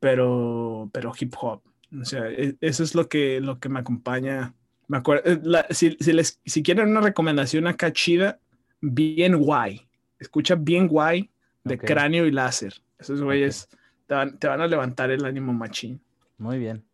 pero, 0.00 0.90
pero 0.92 1.12
hip 1.18 1.34
hop. 1.40 1.62
O 2.00 2.04
sea, 2.04 2.28
e, 2.28 2.56
eso 2.60 2.82
es 2.82 2.94
lo 2.94 3.08
que, 3.08 3.40
lo 3.40 3.58
que 3.60 3.68
me 3.68 3.80
acompaña. 3.80 4.54
Me 4.88 4.98
acuerdo, 4.98 5.30
eh, 5.30 5.64
si, 5.70 5.96
si, 6.00 6.12
les, 6.12 6.40
si 6.44 6.62
quieren 6.62 6.88
una 6.88 7.00
recomendación 7.00 7.66
acá 7.66 7.92
chida, 7.92 8.40
bien 8.80 9.36
guay. 9.38 9.88
Escucha 10.18 10.54
bien 10.54 10.88
guay 10.88 11.30
de 11.64 11.78
cráneo 11.78 12.26
y 12.26 12.32
láser. 12.32 12.74
Esos 12.98 13.22
güeyes 13.22 13.68
te, 14.06 14.14
van, 14.14 14.60
a 14.60 14.66
levantar 14.66 15.10
el 15.10 15.24
ánimo 15.24 15.52
machín. 15.52 16.00
Muy 16.38 16.58
bien. 16.58 16.84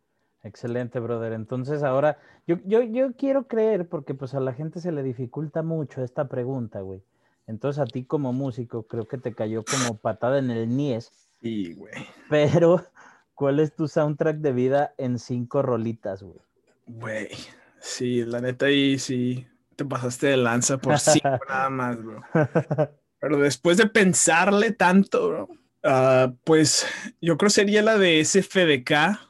Excelente, 0.47 0.99
brother. 0.99 1.33
Entonces 1.33 1.83
ahora, 1.83 2.17
yo, 2.47 2.57
yo, 2.63 2.81
yo 2.81 3.13
quiero 3.15 3.47
creer, 3.47 3.87
porque 3.89 4.13
pues 4.13 4.33
a 4.33 4.39
la 4.39 4.53
gente 4.53 4.79
se 4.79 4.93
le 4.93 5.03
dificulta 5.03 5.61
mucho 5.61 6.01
esta 6.01 6.29
pregunta, 6.29 6.79
güey. 6.79 7.03
Entonces 7.47 7.81
a 7.81 7.85
ti 7.85 8.05
como 8.05 8.31
músico 8.31 8.87
creo 8.87 9.07
que 9.07 9.17
te 9.17 9.33
cayó 9.33 9.63
como 9.65 9.97
patada 9.97 10.39
en 10.39 10.49
el 10.49 10.75
nies. 10.75 11.11
Sí, 11.41 11.73
güey. 11.73 11.93
Pero, 12.29 12.83
¿cuál 13.35 13.59
es 13.59 13.75
tu 13.75 13.89
soundtrack 13.89 14.37
de 14.37 14.53
vida 14.53 14.93
en 14.97 15.19
cinco 15.19 15.61
rolitas, 15.61 16.23
güey? 16.23 16.39
Güey, 16.85 17.27
sí, 17.79 18.23
la 18.23 18.39
neta 18.39 18.67
ahí 18.67 18.97
sí, 18.97 19.45
te 19.75 19.83
pasaste 19.83 20.27
de 20.27 20.37
lanza 20.37 20.77
por 20.77 20.97
cinco 20.97 21.39
nada 21.49 21.69
más, 21.69 22.01
bro. 22.01 22.21
Pero 23.19 23.37
después 23.37 23.75
de 23.77 23.87
pensarle 23.87 24.71
tanto, 24.71 25.27
bro, 25.27 25.49
uh, 25.83 26.33
pues 26.45 26.87
yo 27.21 27.37
creo 27.37 27.49
sería 27.49 27.81
la 27.81 27.97
de 27.97 28.23
SFDK. 28.23 29.26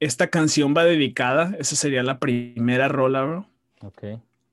Esta 0.00 0.28
canción 0.28 0.74
va 0.76 0.84
dedicada. 0.84 1.54
Esa 1.58 1.76
sería 1.76 2.02
la 2.02 2.18
primera 2.18 2.88
rola, 2.88 3.24
bro. 3.24 3.46
Ok. 3.82 4.04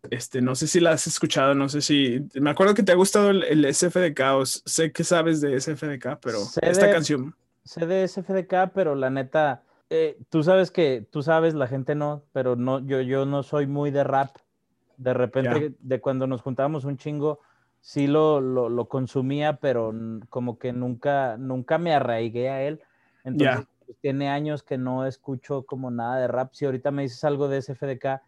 Este, 0.09 0.41
no 0.41 0.55
sé 0.55 0.67
si 0.67 0.79
la 0.79 0.91
has 0.91 1.07
escuchado, 1.07 1.55
no 1.55 1.69
sé 1.69 1.81
si. 1.81 2.25
Me 2.33 2.49
acuerdo 2.49 2.73
que 2.73 2.83
te 2.83 2.91
ha 2.91 2.95
gustado 2.95 3.29
el, 3.29 3.73
SFDK, 3.73 4.19
o 4.33 4.45
sé 4.45 4.91
que 4.91 5.03
sabes 5.03 5.39
de 5.39 5.59
SFDK, 5.59 6.19
pero 6.21 6.39
esta 6.61 6.91
canción. 6.91 7.35
Sé 7.63 7.85
de 7.85 8.05
SFDK, 8.05 8.71
pero 8.73 8.95
la 8.95 9.09
neta, 9.09 9.63
eh, 9.89 10.17
tú 10.29 10.43
sabes 10.43 10.71
que, 10.71 11.05
tú 11.09 11.23
sabes, 11.23 11.53
la 11.53 11.67
gente 11.67 11.95
no, 11.95 12.23
pero 12.33 12.57
no, 12.57 12.85
yo, 12.85 12.99
yo 12.99 13.25
no 13.25 13.43
soy 13.43 13.67
muy 13.67 13.91
de 13.91 14.03
rap. 14.03 14.35
De 14.97 15.13
repente, 15.13 15.73
de 15.79 16.01
cuando 16.01 16.27
nos 16.27 16.41
juntábamos 16.41 16.83
un 16.83 16.97
chingo, 16.97 17.39
sí 17.79 18.07
lo, 18.07 18.41
lo, 18.41 18.89
consumía, 18.89 19.57
pero 19.57 19.93
como 20.29 20.59
que 20.59 20.73
nunca, 20.73 21.37
nunca 21.37 21.77
me 21.77 21.93
arraigué 21.93 22.49
a 22.49 22.63
él. 22.63 22.81
Entonces, 23.23 23.65
pues, 23.93 24.01
tiene 24.01 24.29
años 24.29 24.63
que 24.63 24.77
no 24.77 25.05
escucho 25.05 25.63
como 25.63 25.91
nada 25.91 26.19
de 26.19 26.27
rap. 26.27 26.53
Si 26.53 26.65
ahorita 26.65 26.91
me 26.91 27.03
dices 27.03 27.23
algo 27.23 27.47
de 27.47 27.61
SFDK, 27.61 28.21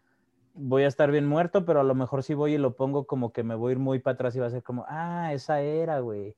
voy 0.54 0.84
a 0.84 0.88
estar 0.88 1.10
bien 1.10 1.26
muerto, 1.26 1.64
pero 1.64 1.80
a 1.80 1.84
lo 1.84 1.94
mejor 1.94 2.22
si 2.22 2.34
voy 2.34 2.54
y 2.54 2.58
lo 2.58 2.74
pongo 2.74 3.06
como 3.06 3.32
que 3.32 3.42
me 3.42 3.54
voy 3.54 3.70
a 3.70 3.72
ir 3.72 3.78
muy 3.78 3.98
para 3.98 4.14
atrás 4.14 4.36
y 4.36 4.38
va 4.38 4.46
a 4.46 4.50
ser 4.50 4.62
como, 4.62 4.84
ah, 4.88 5.32
esa 5.32 5.60
era, 5.60 6.00
güey. 6.00 6.34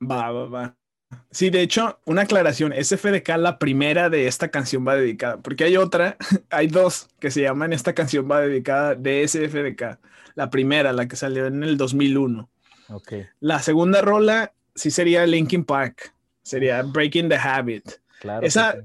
Va, 0.00 0.30
va, 0.30 0.46
va. 0.46 0.76
Sí, 1.30 1.50
de 1.50 1.62
hecho, 1.62 2.00
una 2.06 2.22
aclaración, 2.22 2.72
SFDK, 2.72 3.36
la 3.38 3.58
primera 3.58 4.10
de 4.10 4.26
esta 4.26 4.48
canción 4.48 4.86
va 4.86 4.96
dedicada, 4.96 5.38
porque 5.38 5.64
hay 5.64 5.76
otra, 5.76 6.16
hay 6.50 6.66
dos 6.66 7.08
que 7.20 7.30
se 7.30 7.42
llaman 7.42 7.72
esta 7.72 7.94
canción 7.94 8.28
va 8.30 8.40
dedicada 8.40 8.94
de 8.94 9.26
SFDK. 9.26 9.98
La 10.34 10.50
primera, 10.50 10.92
la 10.92 11.06
que 11.06 11.16
salió 11.16 11.46
en 11.46 11.62
el 11.62 11.76
2001. 11.76 12.48
Okay. 12.88 13.26
La 13.40 13.60
segunda 13.60 14.02
rola 14.02 14.52
sí 14.74 14.90
sería 14.90 15.26
Linkin 15.26 15.64
Park, 15.64 16.12
sería 16.42 16.82
Breaking 16.82 17.28
the 17.28 17.36
Habit. 17.36 18.03
Claro. 18.24 18.46
Esa, 18.46 18.76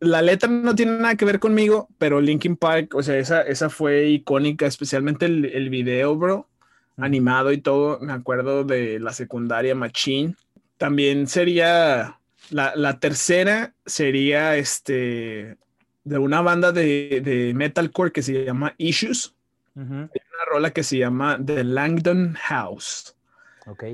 la 0.00 0.22
letra 0.22 0.48
no 0.48 0.74
tiene 0.74 0.92
nada 0.92 1.16
que 1.16 1.24
ver 1.24 1.38
conmigo, 1.38 1.88
pero 1.98 2.20
Linkin 2.20 2.56
Park, 2.56 2.94
o 2.94 3.02
sea, 3.02 3.18
esa, 3.18 3.42
esa 3.42 3.68
fue 3.68 4.08
icónica, 4.08 4.66
especialmente 4.66 5.26
el, 5.26 5.44
el 5.44 5.68
video, 5.68 6.16
bro, 6.16 6.48
animado 6.96 7.52
y 7.52 7.58
todo. 7.58 7.98
Me 8.00 8.12
acuerdo 8.12 8.64
de 8.64 8.98
la 8.98 9.12
secundaria 9.12 9.74
Machine 9.74 10.34
también 10.78 11.26
sería 11.26 12.18
la, 12.50 12.98
tercera 12.98 13.74
sería 13.84 14.56
este 14.56 15.58
de 16.04 16.18
una 16.18 16.40
banda 16.40 16.72
de, 16.72 17.52
metalcore 17.54 18.12
que 18.12 18.22
se 18.22 18.44
llama 18.44 18.74
Issues. 18.78 19.34
Hay 19.76 19.84
una 19.84 20.44
rola 20.50 20.70
que 20.70 20.82
se 20.82 20.98
llama 20.98 21.38
The 21.44 21.62
Langdon 21.62 22.34
House. 22.34 23.14
Ok. 23.66 23.84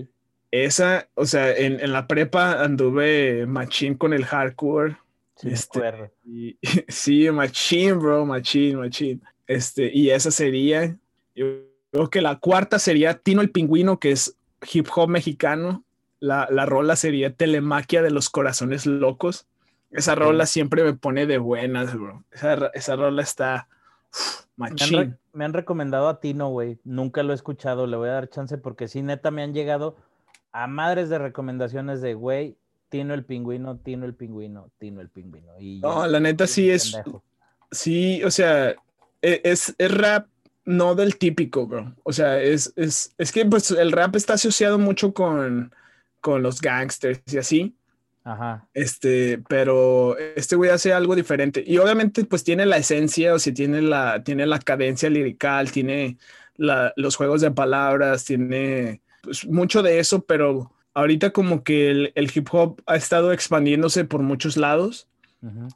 Esa, 0.62 1.08
o 1.14 1.26
sea, 1.26 1.52
en, 1.52 1.92
la 1.92 2.06
prepa 2.06 2.62
anduve 2.62 3.46
machine 3.46 3.98
con 3.98 4.12
el 4.12 4.24
hardcore. 4.24 4.96
Sí, 5.36 5.48
este, 5.50 6.12
sí, 6.88 7.30
machine, 7.30 7.94
bro, 7.94 8.24
machine, 8.24 8.76
machine. 8.76 9.20
Este, 9.46 9.90
y 9.92 10.10
esa 10.10 10.30
sería, 10.30 10.96
yo 11.34 11.46
creo 11.90 12.08
que 12.08 12.20
la 12.20 12.38
cuarta 12.38 12.78
sería 12.78 13.18
Tino 13.18 13.40
el 13.40 13.50
Pingüino, 13.50 13.98
que 13.98 14.12
es 14.12 14.36
hip 14.72 14.88
hop 14.94 15.08
mexicano 15.08 15.84
la, 16.24 16.48
la 16.50 16.64
rola 16.64 16.96
sería 16.96 17.34
Telemaquia 17.34 18.00
de 18.00 18.10
los 18.10 18.30
Corazones 18.30 18.86
Locos. 18.86 19.46
Esa 19.90 20.14
rola 20.14 20.46
siempre 20.46 20.82
me 20.82 20.94
pone 20.94 21.26
de 21.26 21.36
buenas, 21.36 21.94
bro. 21.94 22.24
Esa, 22.32 22.70
esa 22.72 22.96
rola 22.96 23.22
está 23.22 23.68
machín. 24.56 25.18
Me 25.34 25.44
han, 25.44 25.52
recomendado 25.52 26.08
a 26.08 26.20
Tino, 26.20 26.48
güey. 26.48 26.78
Nunca 26.82 27.22
lo 27.22 27.32
he 27.32 27.34
escuchado. 27.34 27.86
Le 27.86 27.98
voy 27.98 28.08
a 28.08 28.12
dar 28.12 28.30
chance 28.30 28.56
porque 28.56 28.88
sí, 28.88 29.02
neta, 29.02 29.30
me 29.30 29.42
han 29.42 29.52
llegado 29.52 29.96
a 30.54 30.66
madres 30.66 31.08
de 31.10 31.18
recomendaciones 31.18 32.00
de, 32.00 32.14
güey, 32.14 32.56
Tino 32.88 33.12
el 33.12 33.24
pingüino, 33.24 33.76
Tino 33.76 34.06
el 34.06 34.14
pingüino, 34.14 34.70
Tino 34.78 35.00
el 35.00 35.08
pingüino. 35.10 35.52
Y 35.58 35.80
no, 35.80 36.06
la 36.06 36.20
neta 36.20 36.46
sí 36.46 36.70
es. 36.70 36.96
Sí, 37.72 38.22
o 38.22 38.30
sea, 38.30 38.70
e, 39.20 39.40
es, 39.42 39.74
es, 39.76 39.90
rap 39.90 40.28
no 40.64 40.94
del 40.94 41.18
típico, 41.18 41.66
bro. 41.66 41.92
O 42.04 42.12
sea, 42.12 42.40
es, 42.40 42.72
es, 42.76 43.12
es 43.18 43.32
que 43.32 43.44
pues 43.44 43.72
el 43.72 43.90
rap 43.90 44.14
está 44.14 44.34
asociado 44.34 44.78
mucho 44.78 45.12
con 45.12 45.72
con 46.24 46.42
los 46.42 46.62
gangsters 46.62 47.20
y 47.30 47.36
así. 47.36 47.76
Ajá. 48.24 48.66
Este, 48.72 49.42
pero 49.46 50.16
este 50.16 50.56
güey 50.56 50.70
hace 50.70 50.94
algo 50.94 51.14
diferente. 51.14 51.62
Y 51.66 51.76
obviamente, 51.76 52.24
pues 52.24 52.42
tiene 52.42 52.64
la 52.64 52.78
esencia, 52.78 53.34
o 53.34 53.38
sea, 53.38 53.52
tiene 53.52 53.82
la, 53.82 54.24
tiene 54.24 54.46
la 54.46 54.58
cadencia 54.58 55.10
lirical, 55.10 55.70
tiene 55.70 56.16
los 56.56 57.16
juegos 57.16 57.42
de 57.42 57.50
palabras, 57.50 58.24
tiene 58.24 59.02
pues, 59.24 59.46
mucho 59.46 59.82
de 59.82 59.98
eso, 59.98 60.22
pero 60.22 60.72
ahorita 60.94 61.30
como 61.30 61.62
que 61.62 61.90
el, 61.90 62.30
hip 62.34 62.48
hop 62.52 62.80
ha 62.86 62.96
estado 62.96 63.32
expandiéndose 63.32 64.04
por 64.04 64.22
muchos 64.22 64.56
lados. 64.56 65.08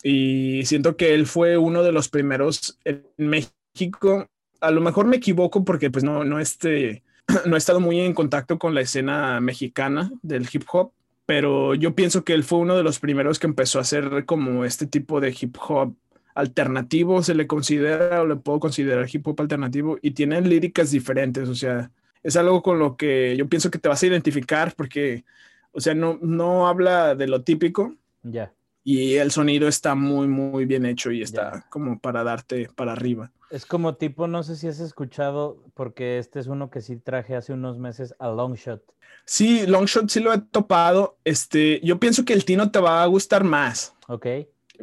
Y 0.02 0.64
siento 0.64 0.96
que 0.96 1.12
él 1.12 1.26
fue 1.26 1.58
uno 1.58 1.82
de 1.82 1.92
los 1.92 2.08
primeros 2.08 2.78
en 2.86 3.04
México. 3.18 4.26
A 4.62 4.70
lo 4.70 4.80
mejor 4.80 5.06
me 5.06 5.16
equivoco 5.16 5.62
porque 5.62 5.90
pues 5.90 6.04
no, 6.04 6.24
no, 6.24 6.40
este, 6.40 7.02
no 7.44 7.54
he 7.54 7.58
estado 7.58 7.78
muy 7.78 8.00
en 8.00 8.14
contacto 8.14 8.58
con 8.58 8.74
la 8.74 8.80
escena 8.80 9.40
mexicana 9.40 10.10
del 10.22 10.48
hip 10.50 10.64
hop, 10.72 10.92
pero 11.26 11.74
yo 11.74 11.94
pienso 11.94 12.24
que 12.24 12.32
él 12.32 12.44
fue 12.44 12.60
uno 12.60 12.76
de 12.78 12.82
los 12.82 12.98
primeros 12.98 13.38
que 13.38 13.46
empezó 13.46 13.78
a 13.78 13.82
hacer 13.82 14.24
como 14.24 14.64
este 14.64 14.86
tipo 14.86 15.20
de 15.20 15.36
hip 15.38 15.56
hop 15.68 15.94
alternativo, 16.34 17.22
se 17.22 17.34
le 17.34 17.46
considera 17.46 18.22
o 18.22 18.26
le 18.26 18.36
puedo 18.36 18.60
considerar 18.60 19.06
hip 19.12 19.26
hop 19.26 19.40
alternativo 19.42 19.98
y 20.00 20.12
tiene 20.12 20.40
líricas 20.40 20.92
diferentes, 20.92 21.46
o 21.48 21.54
sea, 21.54 21.90
es 22.28 22.36
algo 22.36 22.62
con 22.62 22.78
lo 22.78 22.96
que 22.96 23.36
yo 23.38 23.48
pienso 23.48 23.70
que 23.70 23.78
te 23.78 23.88
vas 23.88 24.02
a 24.02 24.06
identificar 24.06 24.74
porque, 24.76 25.24
o 25.72 25.80
sea, 25.80 25.94
no, 25.94 26.18
no 26.20 26.68
habla 26.68 27.14
de 27.14 27.26
lo 27.26 27.42
típico. 27.42 27.94
Ya. 28.22 28.52
Y 28.84 29.14
el 29.14 29.30
sonido 29.30 29.66
está 29.66 29.94
muy, 29.94 30.28
muy 30.28 30.66
bien 30.66 30.84
hecho 30.84 31.10
y 31.10 31.22
está 31.22 31.64
como 31.70 31.98
para 31.98 32.22
darte 32.24 32.68
para 32.76 32.92
arriba. 32.92 33.32
Es 33.50 33.64
como 33.64 33.96
tipo, 33.96 34.26
no 34.26 34.42
sé 34.42 34.56
si 34.56 34.68
has 34.68 34.78
escuchado, 34.78 35.64
porque 35.72 36.18
este 36.18 36.38
es 36.38 36.48
uno 36.48 36.68
que 36.68 36.82
sí 36.82 36.96
traje 36.96 37.34
hace 37.34 37.54
unos 37.54 37.78
meses 37.78 38.14
a 38.18 38.28
Longshot. 38.28 38.82
Sí, 39.24 39.66
Longshot 39.66 40.10
sí 40.10 40.20
lo 40.20 40.34
he 40.34 40.38
topado. 40.38 41.16
Este, 41.24 41.80
yo 41.82 41.98
pienso 41.98 42.26
que 42.26 42.34
el 42.34 42.44
Tino 42.44 42.70
te 42.70 42.78
va 42.78 43.02
a 43.02 43.06
gustar 43.06 43.42
más. 43.42 43.94
Ok. 44.06 44.26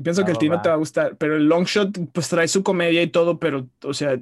Pienso 0.01 0.25
que 0.25 0.31
el 0.31 0.37
Tino 0.37 0.61
te 0.61 0.69
va 0.69 0.75
a 0.75 0.79
gustar, 0.79 1.15
pero 1.17 1.37
el 1.37 1.47
Longshot 1.47 1.97
pues 2.11 2.27
trae 2.27 2.47
su 2.47 2.63
comedia 2.63 3.01
y 3.01 3.07
todo, 3.07 3.39
pero, 3.39 3.67
o 3.83 3.93
sea, 3.93 4.19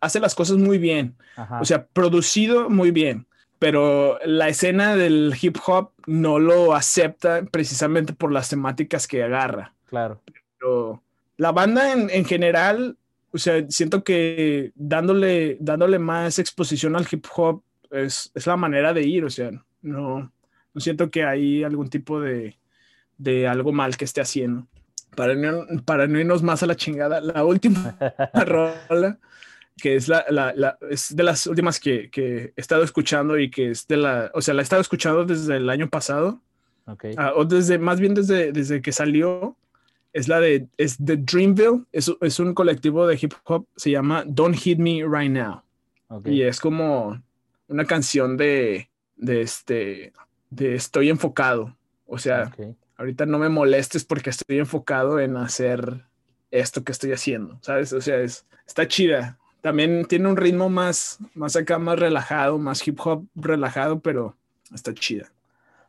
hace 0.00 0.20
las 0.20 0.34
cosas 0.34 0.56
muy 0.58 0.78
bien. 0.78 1.14
O 1.60 1.64
sea, 1.64 1.86
producido 1.86 2.68
muy 2.68 2.90
bien, 2.90 3.26
pero 3.58 4.18
la 4.24 4.48
escena 4.48 4.96
del 4.96 5.34
hip 5.40 5.56
hop 5.66 5.92
no 6.06 6.38
lo 6.38 6.74
acepta 6.74 7.42
precisamente 7.50 8.12
por 8.12 8.32
las 8.32 8.50
temáticas 8.50 9.08
que 9.08 9.22
agarra. 9.22 9.72
Claro. 9.86 10.20
Pero 10.58 11.02
la 11.36 11.52
banda 11.52 11.92
en, 11.92 12.10
en 12.10 12.24
general, 12.24 12.96
o 13.32 13.38
sea, 13.38 13.64
siento 13.68 14.04
que 14.04 14.72
dándole, 14.74 15.56
dándole 15.60 15.98
más 15.98 16.38
exposición 16.38 16.96
al 16.96 17.06
hip 17.10 17.24
hop 17.34 17.62
es, 17.90 18.30
la 18.46 18.56
manera 18.56 18.92
de 18.92 19.02
ir, 19.02 19.24
o 19.24 19.30
sea, 19.30 19.50
no, 19.82 20.30
no 20.72 20.80
siento 20.80 21.10
que 21.10 21.24
hay 21.24 21.64
algún 21.64 21.88
tipo 21.88 22.20
de, 22.20 22.58
de 23.18 23.48
algo 23.48 23.72
mal 23.72 23.96
que 23.96 24.04
esté 24.04 24.20
haciendo. 24.20 24.66
Para 25.14 25.34
no, 25.34 25.66
para 25.84 26.06
no 26.06 26.18
irnos 26.18 26.42
más 26.42 26.62
a 26.62 26.66
la 26.66 26.76
chingada, 26.76 27.20
la 27.20 27.44
última 27.44 27.96
rola, 28.46 29.18
que 29.76 29.96
es, 29.96 30.08
la, 30.08 30.24
la, 30.30 30.78
es 30.90 31.14
de 31.14 31.22
las 31.22 31.46
últimas 31.46 31.80
que, 31.80 32.10
que, 32.10 32.52
he 32.56 32.60
estado 32.60 32.82
escuchando 32.82 33.38
y 33.38 33.50
que 33.50 33.70
es 33.70 33.86
de 33.86 33.96
la, 33.96 34.30
o 34.34 34.40
sea, 34.40 34.54
la 34.54 34.62
he 34.62 34.64
estado 34.64 34.82
escuchando 34.82 35.24
desde 35.24 35.56
el 35.56 35.68
año 35.70 35.88
pasado, 35.88 36.40
okay. 36.86 37.14
Ah, 37.16 37.32
o 37.36 37.44
desde, 37.44 37.78
más 37.78 38.00
bien 38.00 38.14
desde, 38.14 38.52
desde 38.52 38.82
que 38.82 38.92
salió, 38.92 39.56
es 40.12 40.28
la 40.28 40.40
de, 40.40 40.68
es 40.76 41.04
de 41.04 41.16
Dreamville, 41.16 41.84
es, 41.92 42.10
es 42.20 42.38
un 42.38 42.54
colectivo 42.54 43.06
de 43.06 43.18
hip 43.20 43.32
hop, 43.44 43.66
se 43.76 43.90
llama 43.90 44.24
Don't 44.26 44.56
Hit 44.56 44.78
Me 44.78 45.04
Right 45.04 45.32
Now. 45.32 45.62
Y 46.24 46.42
es 46.42 46.60
como, 46.60 47.20
una 47.68 47.84
canción 47.84 48.36
de, 48.36 48.88
de 49.16 49.42
este, 49.42 50.12
de 50.50 50.74
estoy 50.74 51.10
enfocado. 51.10 51.76
O 52.06 52.18
sea, 52.18 52.52
ahorita 52.96 53.26
no 53.26 53.38
me 53.38 53.48
molestes 53.48 54.04
porque 54.04 54.30
estoy 54.30 54.58
enfocado 54.58 55.20
en 55.20 55.36
hacer 55.36 56.04
esto 56.50 56.84
que 56.84 56.92
estoy 56.92 57.12
haciendo, 57.12 57.58
¿sabes? 57.62 57.92
O 57.92 58.00
sea, 58.00 58.20
es, 58.20 58.46
está 58.66 58.86
chida. 58.86 59.38
También 59.60 60.04
tiene 60.06 60.28
un 60.28 60.36
ritmo 60.36 60.68
más, 60.68 61.18
más 61.34 61.56
acá, 61.56 61.78
más 61.78 61.98
relajado, 61.98 62.58
más 62.58 62.86
hip 62.86 63.00
hop 63.00 63.26
relajado, 63.34 64.00
pero 64.00 64.36
está 64.72 64.92
chida. 64.94 65.32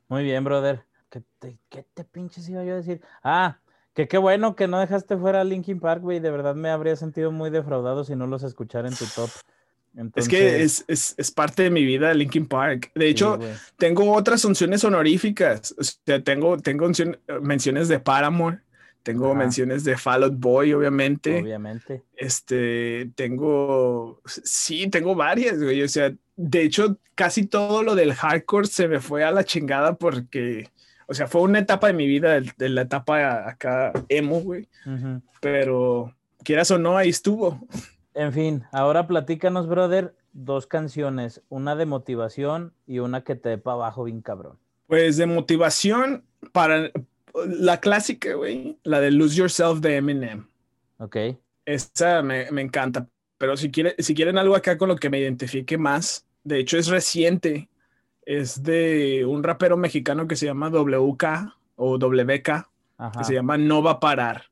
Muy 0.07 0.23
bien, 0.23 0.43
brother. 0.43 0.85
¿Qué 1.09 1.23
te, 1.39 1.59
qué 1.69 1.85
te 1.93 2.03
pinches 2.03 2.47
iba 2.49 2.63
yo 2.63 2.73
a 2.73 2.77
decir? 2.77 3.01
Ah, 3.23 3.59
que 3.93 4.07
qué 4.07 4.17
bueno 4.17 4.55
que 4.55 4.67
no 4.67 4.79
dejaste 4.79 5.17
fuera 5.17 5.41
a 5.41 5.43
Linkin 5.43 5.79
Park, 5.79 6.01
güey. 6.01 6.19
De 6.19 6.31
verdad 6.31 6.55
me 6.55 6.69
habría 6.69 6.95
sentido 6.95 7.31
muy 7.31 7.49
defraudado 7.49 8.03
si 8.03 8.15
no 8.15 8.27
los 8.27 8.43
escuchara 8.43 8.87
en 8.87 8.95
tu 8.95 9.05
top. 9.05 9.29
Es 10.15 10.27
que 10.27 10.61
es, 10.61 10.83
es, 10.87 11.15
es, 11.17 11.31
parte 11.31 11.63
de 11.63 11.69
mi 11.69 11.85
vida 11.85 12.13
Linkin 12.13 12.47
Park. 12.47 12.91
De 12.95 13.07
hecho, 13.07 13.39
tengo 13.77 14.13
otras 14.13 14.41
funciones 14.41 14.83
honoríficas. 14.83 15.73
O 15.77 15.83
sea, 15.83 16.21
tengo, 16.21 16.57
tengo 16.57 16.89
menciones 17.41 17.87
de 17.87 17.99
Paramore, 17.99 18.59
tengo 19.03 19.35
menciones 19.35 19.83
de 19.83 19.97
Fall 19.97 20.23
Out 20.23 20.33
Boy, 20.37 20.73
obviamente. 20.73 21.39
Obviamente. 21.39 22.03
Este, 22.15 23.11
tengo, 23.15 24.19
sí, 24.25 24.89
tengo 24.89 25.15
varias, 25.15 25.61
güey. 25.61 25.83
O 25.83 25.87
sea, 25.87 26.11
de 26.35 26.61
hecho, 26.63 26.97
casi 27.13 27.45
todo 27.45 27.83
lo 27.83 27.95
del 27.95 28.13
hardcore 28.13 28.67
se 28.67 28.87
me 28.87 28.99
fue 28.99 29.23
a 29.23 29.31
la 29.31 29.43
chingada 29.43 29.95
porque, 29.95 30.69
o 31.07 31.13
sea, 31.13 31.27
fue 31.27 31.41
una 31.41 31.59
etapa 31.59 31.87
de 31.87 31.93
mi 31.93 32.07
vida, 32.07 32.41
de 32.41 32.69
la 32.69 32.81
etapa 32.81 33.47
acá 33.47 33.93
emo, 34.09 34.41
güey. 34.41 34.67
Pero, 35.39 36.13
quieras 36.43 36.71
o 36.71 36.79
no, 36.79 36.97
ahí 36.97 37.09
estuvo. 37.09 37.65
En 38.15 38.31
fin, 38.31 38.63
ahora 38.71 39.07
platícanos, 39.07 39.67
brother, 39.67 40.15
dos 40.31 40.67
canciones, 40.67 41.41
una 41.49 41.75
de 41.75 41.85
motivación 41.85 42.73
y 42.87 42.99
una 42.99 43.25
que 43.25 43.35
te 43.35 43.49
dé 43.49 43.57
para 43.57 43.75
abajo 43.75 44.05
bien 44.05 44.21
cabrón. 44.21 44.57
Pues 44.87 45.17
de 45.17 45.25
motivación 45.25 46.23
para 46.53 46.91
la 47.45 47.79
clásica, 47.81 48.33
güey, 48.33 48.79
la 48.83 49.01
de 49.01 49.11
Lose 49.11 49.35
Yourself 49.35 49.81
de 49.81 49.97
Eminem. 49.97 50.47
Ok. 50.97 51.17
Esa 51.65 52.21
me, 52.21 52.49
me 52.51 52.61
encanta, 52.61 53.05
pero 53.37 53.57
si, 53.57 53.69
quiere, 53.69 53.95
si 53.99 54.15
quieren 54.15 54.37
algo 54.37 54.55
acá 54.55 54.77
con 54.77 54.87
lo 54.87 54.95
que 54.95 55.09
me 55.09 55.19
identifique 55.19 55.77
más, 55.77 56.25
de 56.45 56.59
hecho 56.59 56.77
es 56.77 56.87
reciente, 56.87 57.67
es 58.21 58.63
de 58.63 59.25
un 59.25 59.43
rapero 59.43 59.75
mexicano 59.75 60.27
que 60.27 60.37
se 60.37 60.45
llama 60.45 60.69
WK 60.69 61.53
o 61.75 61.97
WK, 61.97 62.69
que 63.17 63.23
se 63.23 63.33
llama 63.33 63.57
No 63.57 63.83
va 63.83 63.91
a 63.91 63.99
parar. 63.99 64.45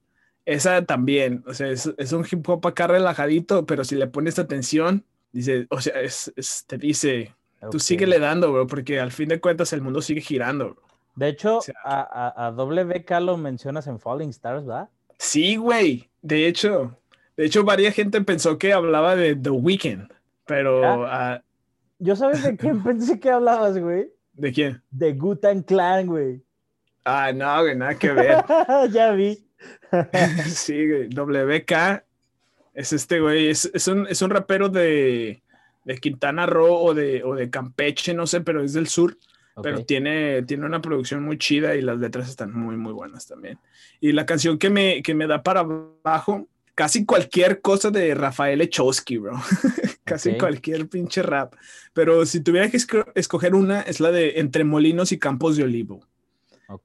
Esa 0.46 0.86
también, 0.86 1.44
o 1.48 1.54
sea, 1.54 1.70
es, 1.70 1.92
es, 1.98 2.12
un 2.12 2.26
hip 2.30 2.48
hop 2.50 2.68
acá 2.68 2.88
relajadito, 2.88 3.66
pero 3.66 3.84
si 3.84 3.96
le 3.96 4.08
pones 4.08 4.40
atención, 4.40 5.06
dice, 5.32 5.68
o 5.70 5.80
sea, 5.80 6.02
es, 6.02 6.32
te 6.68 6.78
dice, 6.78 7.34
tú 7.72 7.80
sigue 7.80 8.06
le 8.08 8.20
dando, 8.20 8.52
bro, 8.52 8.68
porque 8.68 9.00
al 9.00 9.12
fin 9.12 9.30
de 9.30 9.40
cuentas 9.40 9.72
el 9.72 9.82
mundo 9.82 10.02
sigue 10.02 10.22
girando. 10.22 10.76
De 11.16 11.30
hecho, 11.30 11.60
a, 11.84 12.02
a, 12.02 12.48
a, 12.48 12.52
WK 12.52 13.10
lo 13.22 13.38
mencionas 13.38 13.88
en 13.88 14.00
Falling 14.00 14.32
Stars, 14.32 14.66
¿verdad? 14.66 14.90
Sí, 15.18 15.56
güey. 15.56 16.10
De 16.22 16.48
hecho, 16.48 16.98
de 17.36 17.46
hecho, 17.46 17.64
varias 17.64 17.96
gente 17.96 18.22
pensó 18.22 18.58
que 18.58 18.74
hablaba 18.74 19.16
de 19.16 19.36
The 19.36 19.50
Weeknd, 19.50 20.12
pero. 20.46 21.04
Uh... 21.04 21.40
¿Yo 22.00 22.16
sabes 22.16 22.44
de 22.44 22.56
quién 22.58 22.84
pensé 22.84 23.20
que 23.20 23.32
hablabas, 23.32 23.78
güey? 23.78 24.12
¿De 24.34 24.52
quién? 24.52 24.82
De 24.92 25.14
Gutan 25.14 25.64
Clan, 25.64 26.08
güey. 26.08 26.44
Ah, 27.06 27.32
no, 27.34 27.62
güey, 27.62 27.76
nada 27.76 27.98
que 27.98 28.12
ver. 28.12 28.44
ya 28.92 29.12
vi. 29.12 29.43
sí, 30.48 31.08
WK 31.10 32.04
es 32.74 32.94
este 32.94 33.20
güey, 33.20 33.50
es, 33.50 33.70
es, 33.74 33.88
un, 33.88 34.08
es 34.08 34.22
un, 34.22 34.30
rapero 34.32 34.70
de, 34.70 35.42
de 35.86 35.98
Quintana 35.98 36.46
Roo 36.46 36.74
o 36.74 36.94
de, 36.94 37.24
o 37.24 37.36
de, 37.36 37.50
Campeche, 37.50 38.14
no 38.14 38.26
sé, 38.26 38.42
pero 38.42 38.64
es 38.64 38.74
del 38.74 38.88
sur. 38.88 39.18
Pero 39.62 39.86
tiene, 39.86 40.42
tiene 40.42 40.66
una 40.66 40.82
producción 40.82 41.24
muy 41.24 41.38
chida 41.38 41.76
y 41.76 41.82
las 41.82 42.00
letras 42.00 42.28
están 42.28 42.58
muy, 42.58 42.76
muy 42.76 42.92
buenas 42.92 43.28
también. 43.28 43.60
Y 44.02 44.12
la 44.12 44.26
canción 44.26 44.58
que 44.58 44.72
me, 44.72 45.04
que 45.04 45.14
me 45.14 45.28
da 45.28 45.44
para 45.44 45.60
abajo, 45.60 46.48
casi 46.74 47.06
cualquier 47.06 47.62
cosa 47.62 47.92
de 47.92 48.16
Rafael 48.16 48.62
Echowski, 48.62 49.18
bro. 49.18 49.40
casi 50.04 50.40
cualquier 50.40 50.88
pinche 50.88 51.22
rap. 51.22 51.54
Pero 51.94 52.26
si 52.26 52.40
tuviera 52.42 52.68
que 52.72 52.78
escoger 53.14 53.54
una, 53.54 53.82
es 53.82 54.00
la 54.00 54.12
de 54.12 54.40
Entre 54.40 54.64
Molinos 54.64 55.12
y 55.12 55.20
Campos 55.20 55.56
de 55.56 55.66
Olivo. 55.66 56.04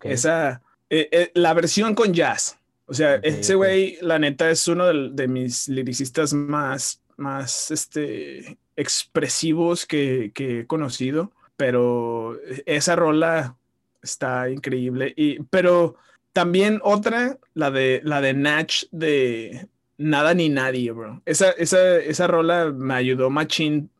Esa, 0.02 0.60
eh, 0.90 1.08
eh, 1.10 1.30
la 1.32 1.54
versión 1.54 1.94
con 1.94 2.12
jazz. 2.12 2.57
O 2.88 2.94
sea, 2.94 3.16
ese 3.16 3.54
güey, 3.54 3.98
la 4.00 4.18
neta, 4.18 4.50
es 4.50 4.66
uno 4.66 4.86
de, 4.86 5.28
mis 5.28 5.68
liricistas 5.68 6.32
más, 6.32 7.02
más 7.18 7.70
este, 7.70 8.56
expresivos 8.76 9.84
que, 9.84 10.32
he 10.34 10.66
conocido, 10.66 11.30
pero 11.58 12.38
esa 12.64 12.96
rola 12.96 13.56
está 14.02 14.48
increíble. 14.48 15.12
Y, 15.16 15.42
pero 15.50 15.96
también 16.32 16.80
otra, 16.82 17.38
la 17.52 17.70
de, 17.70 18.00
la 18.04 18.22
de 18.22 18.32
Natch 18.32 18.86
de 18.90 19.68
Nada 19.98 20.32
ni 20.32 20.48
Nadie, 20.48 20.90
bro. 20.90 21.20
Esa, 21.26 21.50
esa, 21.50 21.96
esa 21.96 22.26
rola 22.26 22.72
me 22.72 22.94
ayudó 22.94 23.28
machín 23.28 23.90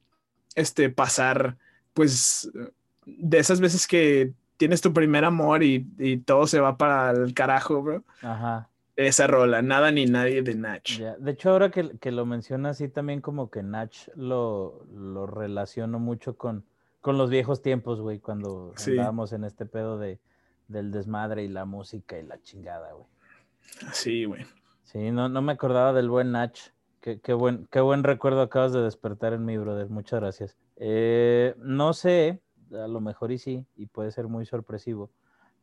este, 0.55 0.89
pasar, 0.89 1.59
pues, 1.93 2.51
de 3.05 3.39
esas 3.39 3.61
veces 3.61 3.87
que 3.87 4.33
tienes 4.57 4.81
tu 4.81 4.95
primer 4.95 5.27
amor 5.27 5.63
y, 5.63 5.87
y, 5.99 6.17
todo 6.17 6.47
se 6.47 6.59
va 6.59 6.79
para 6.79 7.11
el 7.11 7.35
carajo, 7.35 7.83
bro. 7.83 8.03
Ajá 8.23 8.67
esa 9.07 9.29
rola, 9.29 9.63
nada 9.63 9.93
ni 9.93 10.07
nadie 10.07 10.43
de 10.43 10.57
Natch. 10.57 10.99
De 10.99 11.31
hecho, 11.31 11.51
ahora 11.51 11.71
que, 11.71 11.97
que, 11.99 12.11
lo 12.11 12.27
mencionas, 12.27 12.77
así 12.77 12.89
también 12.89 13.21
como 13.21 13.49
que 13.49 13.63
Natch 13.63 14.09
lo, 14.17 14.85
lo 14.93 15.27
relaciono 15.27 16.01
mucho 16.01 16.37
con, 16.37 16.65
con 17.01 17.17
los 17.17 17.31
viejos 17.31 17.63
tiempos, 17.63 18.01
güey, 18.01 18.19
cuando 18.19 18.75
estábamos 18.77 19.33
en 19.33 19.45
este 19.45 19.67
pedo 19.67 19.99
de, 19.99 20.19
del 20.67 20.91
desmadre 20.91 21.45
y 21.45 21.49
la 21.49 21.65
música 21.65 22.19
y 22.19 22.25
la 22.25 22.43
chingada, 22.43 22.93
güey. 22.93 23.07
Sí, 23.93 24.25
güey. 24.25 24.45
Sí, 24.83 25.13
no, 25.13 25.29
no 25.29 25.43
me 25.43 25.53
acordaba 25.53 25.93
del 25.93 26.09
buen 26.09 26.33
Nach. 26.33 26.59
Qué, 27.01 27.21
qué 27.21 27.35
buen, 27.35 27.69
qué 27.71 27.81
buen 27.81 28.03
recuerdo 28.03 28.41
acabas 28.41 28.73
de 28.73 28.83
despertar 28.83 29.33
en 29.33 29.45
mi 29.45 29.57
brother. 29.59 29.89
Muchas 29.91 30.19
gracias. 30.19 30.57
Eh, 30.75 31.55
no 31.59 31.93
sé, 31.93 32.41
a 32.73 32.89
lo 32.89 33.01
mejor 33.01 33.31
y 33.31 33.39
sí, 33.39 33.65
y 33.77 33.87
puede 33.87 34.11
ser 34.11 34.27
muy 34.27 34.45
sorpresivo. 34.45 35.13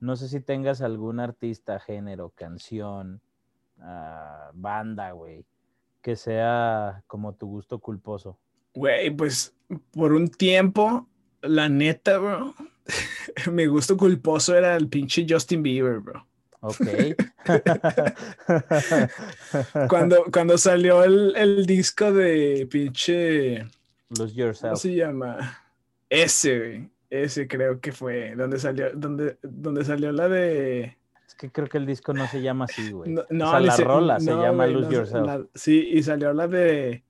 No 0.06 0.16
sé 0.16 0.28
si 0.28 0.40
tengas 0.40 0.84
algún 0.84 1.20
artista, 1.20 1.80
género, 1.80 2.32
canción, 2.36 3.22
ah, 3.80 4.52
banda, 4.54 5.12
güey, 5.14 5.46
que 6.04 6.16
sea 6.16 7.04
como 7.08 7.34
tu 7.34 7.48
gusto 7.48 7.80
culposo. 7.80 8.38
Güey, 8.76 9.10
pues 9.10 9.56
por 9.92 10.14
un 10.14 10.28
tiempo, 10.28 11.08
la 11.42 11.70
neta, 11.70 12.20
bro, 12.20 12.54
mi 13.52 13.66
gusto 13.66 13.98
culposo 13.98 14.56
era 14.56 14.76
el 14.76 14.90
pinche 14.90 15.26
Justin 15.28 15.64
Bieber, 15.64 16.02
bro. 16.02 16.28
Ok. 16.60 16.86
cuando, 19.90 20.26
cuando 20.32 20.60
salió 20.60 21.04
el, 21.04 21.36
el 21.36 21.66
disco 21.66 22.14
de 22.14 22.68
pinche. 22.70 23.64
Lose 24.10 24.18
¿Cómo 24.18 24.34
Yourself. 24.34 24.80
se 24.80 24.96
llama? 24.96 25.64
Ese, 26.10 26.60
güey. 26.60 26.95
Ese 27.24 27.48
creo 27.48 27.80
que 27.80 27.92
fue. 27.92 28.36
Donde 28.36 28.60
salió, 28.60 28.92
donde, 28.94 29.38
donde 29.42 29.84
salió 29.86 30.12
la 30.12 30.28
de. 30.30 30.98
Es 31.28 31.36
que 31.36 31.52
creo 31.52 31.68
que 31.68 31.78
el 31.78 31.86
disco 31.86 32.14
no 32.14 32.28
se 32.28 32.42
llama 32.42 32.66
así, 32.66 32.92
güey. 32.92 33.12
No, 33.12 33.22
o 33.22 33.26
no, 33.30 33.50
sea, 33.52 33.60
la 33.60 33.72
se- 33.74 33.84
rola 33.84 34.20
se 34.20 34.32
llama 34.32 34.68
Lose 34.68 34.88
no, 34.88 34.92
Yourself. 34.94 35.26
la- 35.26 35.46
sí, 35.54 35.90
y 35.92 36.04
salió 36.04 36.34
la 36.34 36.48
de. 36.48 37.04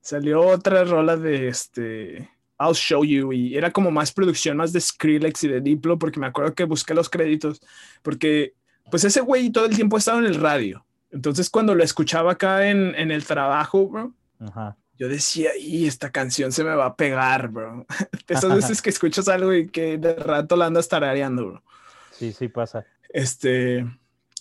Salió 0.00 0.40
otra 0.46 0.84
rola 0.84 1.16
de 1.16 1.48
este. 1.48 2.28
I'll 2.60 2.74
Show 2.74 3.04
You. 3.04 3.32
Y 3.32 3.56
era 3.56 3.70
como 3.72 3.90
más 3.90 4.12
producción, 4.12 4.56
más 4.56 4.72
de 4.72 4.80
Skrillex 4.80 5.44
y 5.44 5.48
de 5.48 5.60
Diplo, 5.60 5.98
porque 5.98 6.20
me 6.20 6.26
acuerdo 6.26 6.54
que 6.54 6.64
busqué 6.64 6.94
los 6.94 7.08
créditos. 7.08 7.60
Porque, 8.02 8.54
pues 8.90 9.02
ese 9.04 9.20
güey 9.20 9.50
todo 9.50 9.64
el 9.66 9.74
tiempo 9.74 9.96
estaba 9.96 10.18
en 10.18 10.26
el 10.26 10.36
radio. 10.36 10.84
Entonces, 11.10 11.50
cuando 11.50 11.74
lo 11.74 11.82
escuchaba 11.82 12.32
acá 12.32 12.68
en, 12.68 12.94
en 12.94 13.10
el 13.10 13.24
trabajo, 13.24 13.88
bro, 13.88 14.12
Ajá. 14.40 14.76
Yo 14.98 15.08
decía, 15.08 15.50
y 15.58 15.86
esta 15.86 16.10
canción 16.10 16.52
se 16.52 16.64
me 16.64 16.74
va 16.74 16.86
a 16.86 16.96
pegar, 16.96 17.48
bro. 17.48 17.86
Esas 18.28 18.54
veces 18.54 18.82
que 18.82 18.90
escuchas 18.90 19.28
algo 19.28 19.52
y 19.52 19.68
que 19.68 19.98
de 19.98 20.14
rato 20.14 20.56
la 20.56 20.66
andas 20.66 20.88
tarareando, 20.88 21.46
bro. 21.46 21.62
Sí, 22.12 22.32
sí 22.32 22.48
pasa. 22.48 22.86
Este, 23.08 23.84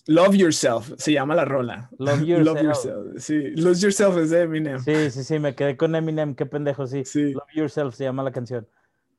Love 0.07 0.35
Yourself 0.35 0.91
se 0.97 1.13
llama 1.13 1.35
la 1.35 1.45
rola. 1.45 1.89
Love 1.97 2.21
Yourself. 2.25 3.17
Sí, 3.17 3.51
Lose 3.55 3.81
Yourself 3.81 4.17
es 4.17 4.29
de 4.29 4.41
Eminem. 4.41 4.79
Sí. 4.79 4.93
Sí, 4.93 5.11
sí, 5.11 5.23
sí, 5.23 5.39
me 5.39 5.55
quedé 5.55 5.77
con 5.77 5.95
Eminem, 5.95 6.35
qué 6.35 6.45
pendejo, 6.45 6.87
sí. 6.87 7.03
Sí, 7.05 7.33
Love 7.33 7.53
Yourself 7.53 7.95
se 7.95 8.03
llama 8.03 8.23
la 8.23 8.31
canción. 8.31 8.67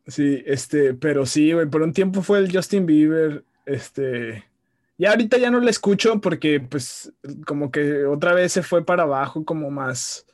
este, 0.06 0.94
pero 0.94 1.26
sí, 1.26 1.52
güey, 1.52 1.66
por 1.66 1.82
un 1.82 1.92
tiempo 1.92 2.22
fue 2.22 2.38
el 2.38 2.54
Justin 2.54 2.86
Bieber, 2.86 3.44
este, 3.64 4.44
y 5.02 5.06
ahorita 5.06 5.36
ya 5.36 5.50
no 5.50 5.58
la 5.58 5.70
escucho 5.70 6.20
porque, 6.20 6.60
pues, 6.60 7.12
como 7.44 7.72
que 7.72 8.04
otra 8.04 8.34
vez 8.34 8.52
se 8.52 8.62
fue 8.62 8.84
para 8.84 9.02
abajo, 9.02 9.44
como 9.44 9.68
más, 9.68 10.26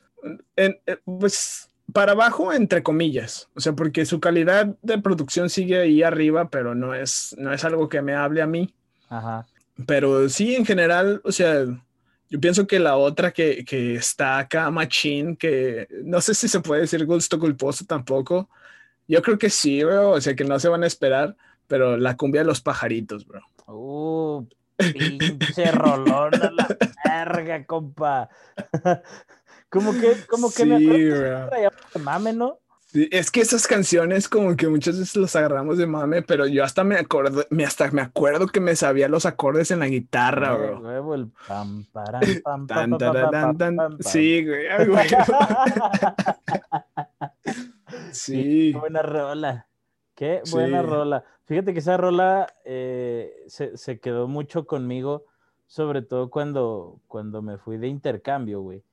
en- 0.55 0.79
eh, 0.85 0.97
pues, 1.05 1.69
para 1.93 2.11
abajo 2.11 2.53
entre 2.53 2.83
comillas, 2.83 3.49
o 3.55 3.59
sea, 3.59 3.73
porque 3.73 4.05
su 4.05 4.19
calidad 4.19 4.75
de 4.81 4.97
producción 4.99 5.49
sigue 5.49 5.79
ahí 5.79 6.03
arriba, 6.03 6.49
pero 6.49 6.75
no 6.75 6.93
es, 6.93 7.35
no 7.37 7.51
es 7.51 7.63
algo 7.65 7.89
que 7.89 8.01
me 8.01 8.13
hable 8.15 8.41
a 8.41 8.47
mí. 8.47 8.73
Ajá. 9.09 9.47
Pero 9.87 10.29
sí, 10.29 10.55
en 10.55 10.65
general, 10.65 11.21
o 11.23 11.31
sea, 11.31 11.65
yo 12.29 12.39
pienso 12.39 12.67
que 12.67 12.79
la 12.79 12.95
otra 12.95 13.31
que, 13.31 13.65
que 13.65 13.95
está 13.95 14.37
acá, 14.37 14.69
Machine, 14.69 15.35
que 15.35 15.87
no 16.03 16.21
sé 16.21 16.35
si 16.35 16.47
se 16.47 16.59
puede 16.59 16.81
decir 16.81 17.03
gusto 17.05 17.39
culposo 17.39 17.85
tampoco. 17.85 18.49
Yo 19.07 19.21
creo 19.23 19.39
que 19.39 19.49
sí, 19.49 19.83
bro. 19.83 20.11
O 20.11 20.21
sea, 20.21 20.35
que 20.35 20.43
no 20.43 20.59
se 20.59 20.69
van 20.69 20.83
a 20.83 20.87
esperar, 20.87 21.35
pero 21.65 21.97
la 21.97 22.15
cumbia 22.15 22.41
de 22.41 22.45
los 22.47 22.61
pajaritos, 22.61 23.25
bro. 23.25 23.41
Uh, 23.65 24.45
pinche 24.77 25.71
rolón 25.71 26.35
a 26.35 26.51
la 26.51 26.67
verga, 27.05 27.65
compa. 27.65 28.29
como 29.69 29.91
que, 29.93 30.13
como 30.27 30.51
que 30.51 30.65
me 30.65 30.77
Sí, 30.79 30.85
de 30.87 31.69
mame, 32.03 32.33
¿no? 32.33 32.57
Sí, 32.91 33.07
Es 33.11 33.29
que 33.29 33.41
esas 33.41 33.67
canciones 33.67 34.27
como 34.27 34.55
que 34.55 34.67
muchas 34.67 34.97
veces 34.97 35.15
los 35.15 35.35
agarramos 35.35 35.77
de 35.77 35.85
mame, 35.85 36.23
pero 36.23 36.47
yo 36.47 36.63
hasta 36.63 36.83
me 36.83 36.95
acuerdo, 36.95 37.45
me 37.51 37.63
hasta 37.63 37.91
me 37.91 38.01
acuerdo 38.01 38.47
que 38.47 38.59
me 38.59 38.75
sabía 38.75 39.07
los 39.07 39.27
acordes 39.27 39.69
en 39.69 39.79
la 39.79 39.87
guitarra, 39.87 40.55
bro. 40.55 41.13
el 41.13 41.27
pam, 41.47 41.85
pam, 41.93 42.19
pam, 42.67 42.97
pam, 42.97 43.57
pam. 43.57 43.97
Sí, 43.99 44.43
güey. 44.45 44.87
güey. 44.87 45.07
Sí. 48.11 48.71
Qué 48.73 48.79
buena 48.79 49.01
rola. 49.01 49.67
Qué 50.15 50.41
buena 50.51 50.81
Sí. 50.81 50.87
rola. 50.87 51.23
Fíjate 51.45 51.73
que 51.73 51.79
esa 51.79 51.97
rola 51.97 52.53
eh, 52.65 53.33
se, 53.47 53.77
se 53.77 53.99
quedó 53.99 54.27
mucho 54.27 54.65
conmigo, 54.65 55.25
sobre 55.67 56.01
todo 56.01 56.29
cuando, 56.29 56.99
cuando 57.07 57.41
me 57.41 57.57
fui 57.57 57.77
de 57.77 57.87
intercambio, 57.87 58.61
güey. 58.61 58.83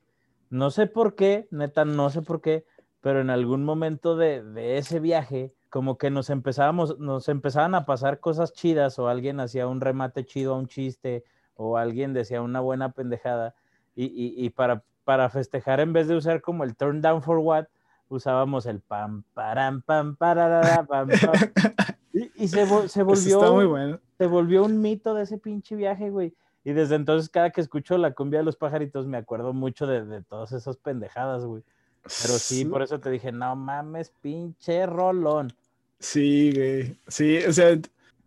No 0.49 0.71
sé 0.71 0.87
por 0.87 1.15
qué, 1.15 1.47
neta, 1.51 1.85
no 1.85 2.09
sé 2.09 2.21
por 2.21 2.41
qué, 2.41 2.65
pero 3.01 3.21
en 3.21 3.29
algún 3.29 3.63
momento 3.63 4.15
de, 4.15 4.43
de 4.43 4.77
ese 4.77 4.99
viaje, 4.99 5.53
como 5.69 5.97
que 5.97 6.09
nos 6.09 6.29
empezábamos, 6.29 6.97
nos 6.99 7.27
empezaban 7.29 7.75
a 7.75 7.85
pasar 7.85 8.19
cosas 8.19 8.53
chidas, 8.53 8.97
o 8.99 9.07
alguien 9.07 9.39
hacía 9.39 9.67
un 9.67 9.81
remate 9.81 10.25
chido 10.25 10.53
a 10.53 10.57
un 10.57 10.67
chiste, 10.67 11.23
o 11.55 11.77
alguien 11.77 12.13
decía 12.13 12.41
una 12.41 12.59
buena 12.61 12.91
pendejada, 12.91 13.55
y, 13.95 14.05
y- 14.05 14.45
y 14.45 14.49
para, 14.51 14.83
para 15.03 15.29
festejar, 15.29 15.79
en 15.79 15.91
vez 15.93 16.07
de 16.07 16.15
usar 16.15 16.41
como 16.41 16.63
el 16.63 16.75
turn 16.75 17.01
down 17.01 17.21
for 17.21 17.39
what, 17.39 17.65
usábamos 18.09 18.65
el 18.65 18.79
pam, 18.79 19.23
param, 19.33 19.81
pam, 19.81 20.15
pararara, 20.15 20.83
pam, 20.85 21.09
pam. 21.09 21.33
Y, 22.13 22.31
y 22.45 22.47
se, 22.47 22.65
se 22.87 23.03
volvió 23.03 23.39
está 23.41 23.51
muy 23.51 23.65
bueno. 23.65 23.99
se 24.17 24.25
volvió 24.25 24.63
un 24.65 24.81
mito 24.81 25.13
de 25.13 25.23
ese 25.23 25.37
pinche 25.37 25.75
viaje, 25.75 26.09
güey. 26.09 26.33
Y 26.67 26.73
desde 26.73 26.95
entonces, 26.95 27.29
cada 27.29 27.51
que 27.51 27.61
escucho 27.61 27.97
la 27.97 28.11
cumbia 28.11 28.39
de 28.39 28.43
los 28.43 28.57
pajaritos, 28.57 29.07
me 29.07 29.15
acuerdo 29.15 29.53
mucho 29.53 29.87
de, 29.87 30.03
de 30.03 30.21
todas 30.21 30.51
esas 30.51 30.75
pendejadas, 30.75 31.45
güey. 31.45 31.63
Pero 32.01 32.33
sí, 32.37 32.65
por 32.65 32.81
eso 32.81 32.99
te 32.99 33.09
dije, 33.09 33.31
no 33.31 33.55
mames, 33.55 34.11
pinche 34.21 34.85
rolón. 34.85 35.53
Sí, 35.99 36.51
güey. 36.53 36.99
Sí, 37.07 37.37
o 37.37 37.53
sea, 37.53 37.79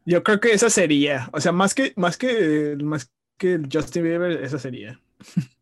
yo 0.07 0.23
creo 0.23 0.41
que 0.41 0.55
esa 0.55 0.71
sería. 0.71 1.29
O 1.35 1.41
sea, 1.43 1.53
más 1.53 1.75
que, 1.75 1.93
más 1.97 2.17
que, 2.17 2.79
más 2.83 3.13
que 3.37 3.57
el 3.57 3.69
Justin 3.71 4.05
Bieber, 4.05 4.43
esa 4.43 4.59
sería. 4.59 4.99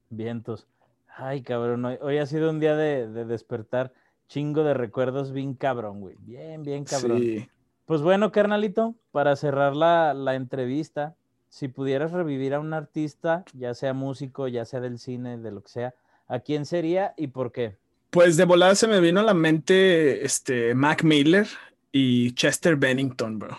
Vientos. 0.08 0.68
Ay, 1.16 1.42
cabrón, 1.42 1.84
hoy, 1.84 1.98
hoy 2.00 2.18
ha 2.18 2.26
sido 2.26 2.48
un 2.48 2.60
día 2.60 2.76
de, 2.76 3.08
de 3.08 3.24
despertar 3.24 3.92
chingo 4.28 4.62
de 4.62 4.74
recuerdos 4.74 5.32
bien 5.32 5.54
cabrón, 5.54 6.00
güey. 6.00 6.14
Bien, 6.20 6.62
bien 6.62 6.84
cabrón. 6.84 7.18
Sí. 7.18 7.48
Pues 7.86 8.02
bueno, 8.02 8.30
carnalito, 8.30 8.94
para 9.10 9.34
cerrar 9.34 9.74
la, 9.74 10.14
la 10.14 10.36
entrevista, 10.36 11.16
si 11.48 11.68
pudieras 11.68 12.12
revivir 12.12 12.54
a 12.54 12.60
un 12.60 12.72
artista, 12.72 13.44
ya 13.54 13.74
sea 13.74 13.92
músico, 13.92 14.48
ya 14.48 14.64
sea 14.64 14.80
del 14.80 14.98
cine, 14.98 15.38
de 15.38 15.50
lo 15.50 15.62
que 15.62 15.70
sea, 15.70 15.94
¿a 16.26 16.40
quién 16.40 16.66
sería 16.66 17.14
y 17.16 17.28
por 17.28 17.52
qué? 17.52 17.76
Pues 18.10 18.36
de 18.36 18.44
volada 18.44 18.74
se 18.74 18.86
me 18.86 19.00
vino 19.00 19.20
a 19.20 19.24
la 19.24 19.34
mente 19.34 20.24
este 20.24 20.74
Mac 20.74 21.02
Miller 21.04 21.46
y 21.92 22.32
Chester 22.32 22.76
Bennington, 22.76 23.38
bro. 23.38 23.58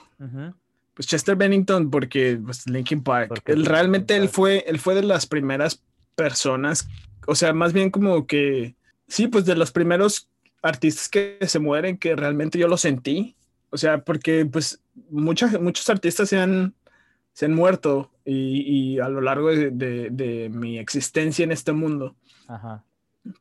Pues 0.94 1.07
Chester 1.07 1.36
Bennington 1.36 1.90
porque 1.90 2.40
pues 2.44 2.68
Linkin 2.68 3.03
Park. 3.03 3.30
Porque 3.30 3.52
Él, 3.52 3.60
Linkin 3.60 3.72
realmente 3.74 4.16
él 4.16 4.30
fue 4.30 4.66
él 4.68 4.80
fue 4.80 4.95
de 4.95 5.03
las 5.03 5.26
primeras 5.26 5.84
personas, 6.16 6.88
o 7.28 7.36
sea, 7.36 7.53
más 7.53 7.74
bien 7.74 7.91
como 7.91 8.28
que 8.28 8.76
sí, 9.07 9.28
pues 9.28 9.45
de 9.45 9.56
los 9.56 9.72
primeros 9.72 10.30
artistas 10.61 11.07
que 11.10 11.38
se 11.41 11.60
mueren 11.60 11.98
que 11.98 12.16
realmente 12.16 12.60
yo 12.60 12.68
lo 12.68 12.78
sentí. 12.78 13.36
O 13.72 13.78
sea, 13.78 14.03
porque 14.03 14.45
pues 14.45 14.82
muchas 15.10 15.60
muchos 15.61 15.90
artistas 15.90 16.30
se 16.30 16.40
han 16.40 16.74
se 17.34 17.45
han 17.45 17.53
muerto 17.53 18.11
y, 18.26 18.61
y 18.95 18.99
a 18.99 19.10
lo 19.10 19.22
largo 19.22 19.49
de, 19.49 19.72
de- 19.72 20.10
de 20.11 20.49
mi 20.49 20.77
existencia 20.77 21.43
en 21.43 21.51
este 21.51 21.72
mundo. 21.72 22.15
Ajá. 22.47 22.84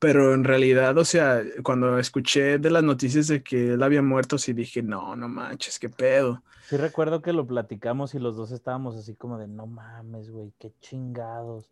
Pero 0.00 0.34
en 0.34 0.44
realidad, 0.44 0.96
o 0.98 1.04
sea, 1.04 1.42
cuando 1.62 1.98
escuché 1.98 2.58
de 2.58 2.70
las 2.70 2.82
noticias 2.82 3.28
de 3.28 3.42
que 3.42 3.74
él 3.74 3.82
había 3.82 4.02
muerto, 4.02 4.36
sí 4.36 4.52
dije, 4.52 4.82
no, 4.82 5.14
no 5.16 5.28
manches, 5.28 5.78
qué 5.78 5.88
pedo. 5.88 6.42
Sí 6.68 6.76
recuerdo 6.76 7.22
que 7.22 7.32
lo 7.32 7.46
platicamos 7.46 8.14
y 8.14 8.18
los 8.18 8.36
dos 8.36 8.50
estábamos 8.52 8.96
así 8.96 9.14
como 9.14 9.38
de, 9.38 9.46
no 9.48 9.66
mames, 9.66 10.30
güey, 10.30 10.52
qué 10.58 10.72
chingados. 10.80 11.70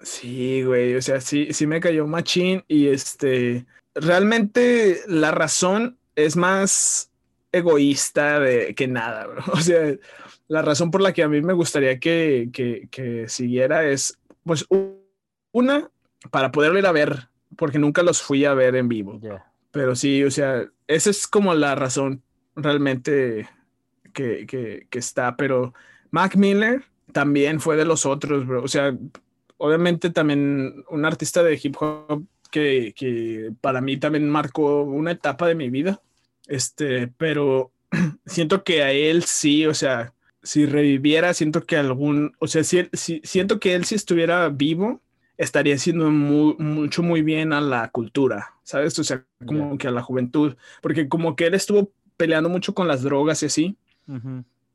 Sí, 0.00 0.62
güey, 0.62 0.94
o 0.94 1.02
sea, 1.02 1.20
sí, 1.20 1.48
sí 1.52 1.66
me 1.66 1.80
cayó 1.80 2.06
machín 2.06 2.62
y 2.68 2.86
este, 2.88 3.66
realmente 3.94 5.00
la 5.08 5.32
razón 5.32 5.98
es 6.14 6.36
más 6.36 7.10
egoísta 7.50 8.38
de, 8.38 8.74
que 8.74 8.86
nada, 8.86 9.26
bro. 9.26 9.42
O 9.52 9.56
sea, 9.60 9.96
la 10.48 10.62
razón 10.62 10.90
por 10.90 11.02
la 11.02 11.12
que 11.12 11.22
a 11.22 11.28
mí 11.28 11.40
me 11.42 11.52
gustaría 11.52 12.00
que, 12.00 12.48
que, 12.52 12.88
que 12.90 13.28
siguiera 13.28 13.86
es, 13.86 14.18
pues, 14.44 14.66
una, 15.52 15.90
para 16.30 16.50
poderlo 16.50 16.78
ir 16.78 16.86
a 16.86 16.92
ver, 16.92 17.28
porque 17.56 17.78
nunca 17.78 18.02
los 18.02 18.22
fui 18.22 18.44
a 18.44 18.54
ver 18.54 18.74
en 18.76 18.88
vivo. 18.88 19.20
Ya. 19.22 19.44
Pero 19.70 19.94
sí, 19.94 20.24
o 20.24 20.30
sea, 20.30 20.66
esa 20.86 21.10
es 21.10 21.26
como 21.26 21.54
la 21.54 21.74
razón 21.74 22.22
realmente 22.56 23.48
que, 24.12 24.46
que, 24.46 24.86
que 24.90 24.98
está. 24.98 25.36
Pero 25.36 25.74
Mac 26.10 26.36
Miller 26.36 26.82
también 27.12 27.60
fue 27.60 27.76
de 27.76 27.84
los 27.84 28.06
otros, 28.06 28.46
bro. 28.46 28.62
O 28.62 28.68
sea, 28.68 28.96
obviamente 29.58 30.10
también 30.10 30.84
un 30.88 31.04
artista 31.04 31.42
de 31.42 31.60
hip 31.62 31.76
hop 31.80 32.24
que, 32.50 32.94
que 32.96 33.52
para 33.60 33.80
mí 33.80 33.98
también 33.98 34.28
marcó 34.30 34.82
una 34.82 35.12
etapa 35.12 35.46
de 35.46 35.54
mi 35.54 35.68
vida. 35.68 36.00
Este, 36.46 37.08
pero 37.08 37.70
siento 38.26 38.64
que 38.64 38.82
a 38.82 38.92
él 38.92 39.24
sí, 39.24 39.66
o 39.66 39.74
sea, 39.74 40.14
si 40.48 40.64
reviviera, 40.64 41.34
siento 41.34 41.64
que 41.64 41.76
algún, 41.76 42.32
o 42.38 42.46
sea, 42.46 42.64
si, 42.64 42.88
si, 42.94 43.20
siento 43.22 43.60
que 43.60 43.74
él 43.74 43.84
si 43.84 43.96
estuviera 43.96 44.48
vivo, 44.48 45.02
estaría 45.36 45.74
haciendo 45.74 46.10
mucho 46.10 47.02
muy 47.02 47.20
bien 47.20 47.52
a 47.52 47.60
la 47.60 47.90
cultura, 47.90 48.54
¿sabes? 48.62 48.98
O 48.98 49.04
sea, 49.04 49.26
como 49.44 49.76
que 49.76 49.88
a 49.88 49.90
la 49.90 50.00
juventud, 50.00 50.56
porque 50.80 51.06
como 51.06 51.36
que 51.36 51.48
él 51.48 51.54
estuvo 51.54 51.92
peleando 52.16 52.48
mucho 52.48 52.72
con 52.72 52.88
las 52.88 53.02
drogas 53.02 53.42
y 53.42 53.46
así. 53.46 53.76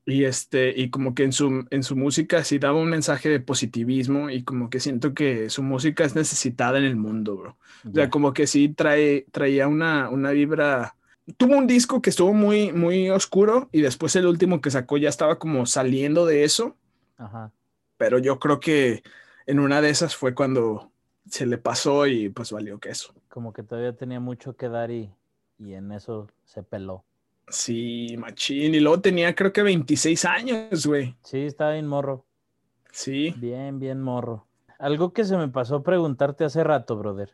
Y 0.05 0.25
este, 0.25 0.79
y 0.79 0.91
como 0.91 1.15
que 1.15 1.23
en 1.23 1.31
su, 1.31 1.65
en 1.71 1.81
su 1.81 1.95
música 1.95 2.43
sí 2.43 2.59
daba 2.59 2.79
un 2.79 2.91
mensaje 2.91 3.29
de 3.29 3.39
positivismo 3.39 4.29
y 4.29 4.43
como 4.43 4.69
que 4.69 4.79
siento 4.79 5.15
que 5.15 5.49
su 5.49 5.63
música 5.63 6.03
es 6.03 6.13
necesitada 6.13 6.77
en 6.77 6.83
el 6.83 6.97
mundo, 6.97 7.35
bro. 7.35 7.57
O 7.89 7.93
sea, 7.95 8.11
como 8.11 8.31
que 8.31 8.45
sí 8.45 8.69
trae, 8.69 9.25
traía 9.31 9.67
una, 9.67 10.09
una 10.09 10.29
vibra. 10.29 10.95
Tuvo 11.37 11.57
un 11.57 11.67
disco 11.67 12.01
que 12.01 12.09
estuvo 12.09 12.33
muy, 12.33 12.73
muy 12.73 13.09
oscuro 13.09 13.69
y 13.71 13.81
después 13.81 14.15
el 14.15 14.27
último 14.27 14.61
que 14.61 14.71
sacó 14.71 14.97
ya 14.97 15.09
estaba 15.09 15.39
como 15.39 15.65
saliendo 15.65 16.25
de 16.25 16.43
eso. 16.43 16.75
Ajá. 17.17 17.51
Pero 17.97 18.19
yo 18.19 18.39
creo 18.39 18.59
que 18.59 19.03
en 19.45 19.59
una 19.59 19.81
de 19.81 19.89
esas 19.89 20.15
fue 20.15 20.35
cuando 20.35 20.91
se 21.29 21.45
le 21.45 21.57
pasó 21.57 22.07
y 22.07 22.29
pues 22.29 22.51
valió 22.51 22.79
que 22.79 22.89
eso. 22.89 23.13
Como 23.29 23.53
que 23.53 23.63
todavía 23.63 23.95
tenía 23.95 24.19
mucho 24.19 24.55
que 24.57 24.67
dar 24.67 24.91
y, 24.91 25.09
y 25.59 25.73
en 25.73 25.91
eso 25.91 26.27
se 26.43 26.63
peló. 26.63 27.05
Sí, 27.47 28.15
machín. 28.17 28.75
Y 28.75 28.79
luego 28.79 29.01
tenía 29.01 29.35
creo 29.35 29.53
que 29.53 29.63
26 29.63 30.25
años, 30.25 30.85
güey. 30.85 31.15
Sí, 31.23 31.39
estaba 31.39 31.73
bien 31.73 31.87
morro. 31.87 32.25
Sí. 32.91 33.33
Bien, 33.37 33.79
bien 33.79 34.01
morro. 34.01 34.45
Algo 34.79 35.13
que 35.13 35.23
se 35.23 35.37
me 35.37 35.47
pasó 35.47 35.83
preguntarte 35.83 36.43
hace 36.43 36.63
rato, 36.63 36.97
brother, 36.97 37.33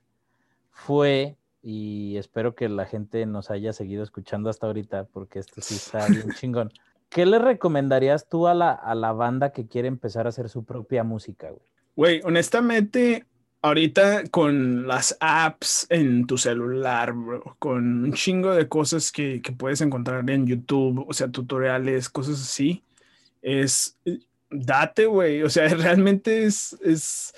fue, 0.71 1.35
y 1.61 2.17
espero 2.17 2.55
que 2.55 2.69
la 2.69 2.85
gente 2.85 3.25
nos 3.25 3.51
haya 3.51 3.73
seguido 3.73 4.03
escuchando 4.03 4.49
hasta 4.49 4.67
ahorita, 4.67 5.05
porque 5.05 5.39
esto 5.39 5.61
sí 5.61 5.75
está 5.75 6.07
bien 6.07 6.29
chingón. 6.39 6.71
¿Qué 7.09 7.25
le 7.25 7.39
recomendarías 7.39 8.29
tú 8.29 8.47
a 8.47 8.53
la, 8.53 8.71
a 8.71 8.93
la 8.95 9.13
banda 9.13 9.51
que 9.51 9.67
quiere 9.67 9.87
empezar 9.87 10.25
a 10.25 10.29
hacer 10.29 10.47
su 10.49 10.63
propia 10.63 11.03
música, 11.03 11.49
güey? 11.49 11.67
Güey, 11.95 12.21
honestamente, 12.23 13.25
ahorita 13.61 14.23
con 14.29 14.87
las 14.87 15.17
apps 15.19 15.85
en 15.89 16.25
tu 16.27 16.37
celular, 16.37 17.13
con 17.57 18.03
un 18.05 18.13
chingo 18.13 18.53
de 18.53 18.67
cosas 18.67 19.11
que, 19.11 19.41
puedes 19.57 19.81
encontrar 19.81 20.29
en 20.29 20.47
YouTube, 20.47 21.05
o 21.07 21.13
sea, 21.13 21.29
tutoriales, 21.29 22.09
cosas 22.09 22.41
así, 22.41 22.83
es, 23.41 23.97
date, 24.49 25.05
güey, 25.05 25.43
o 25.43 25.49
sea, 25.49 25.67
realmente 25.75 26.45
es, 26.45 26.77
es, 26.83 27.33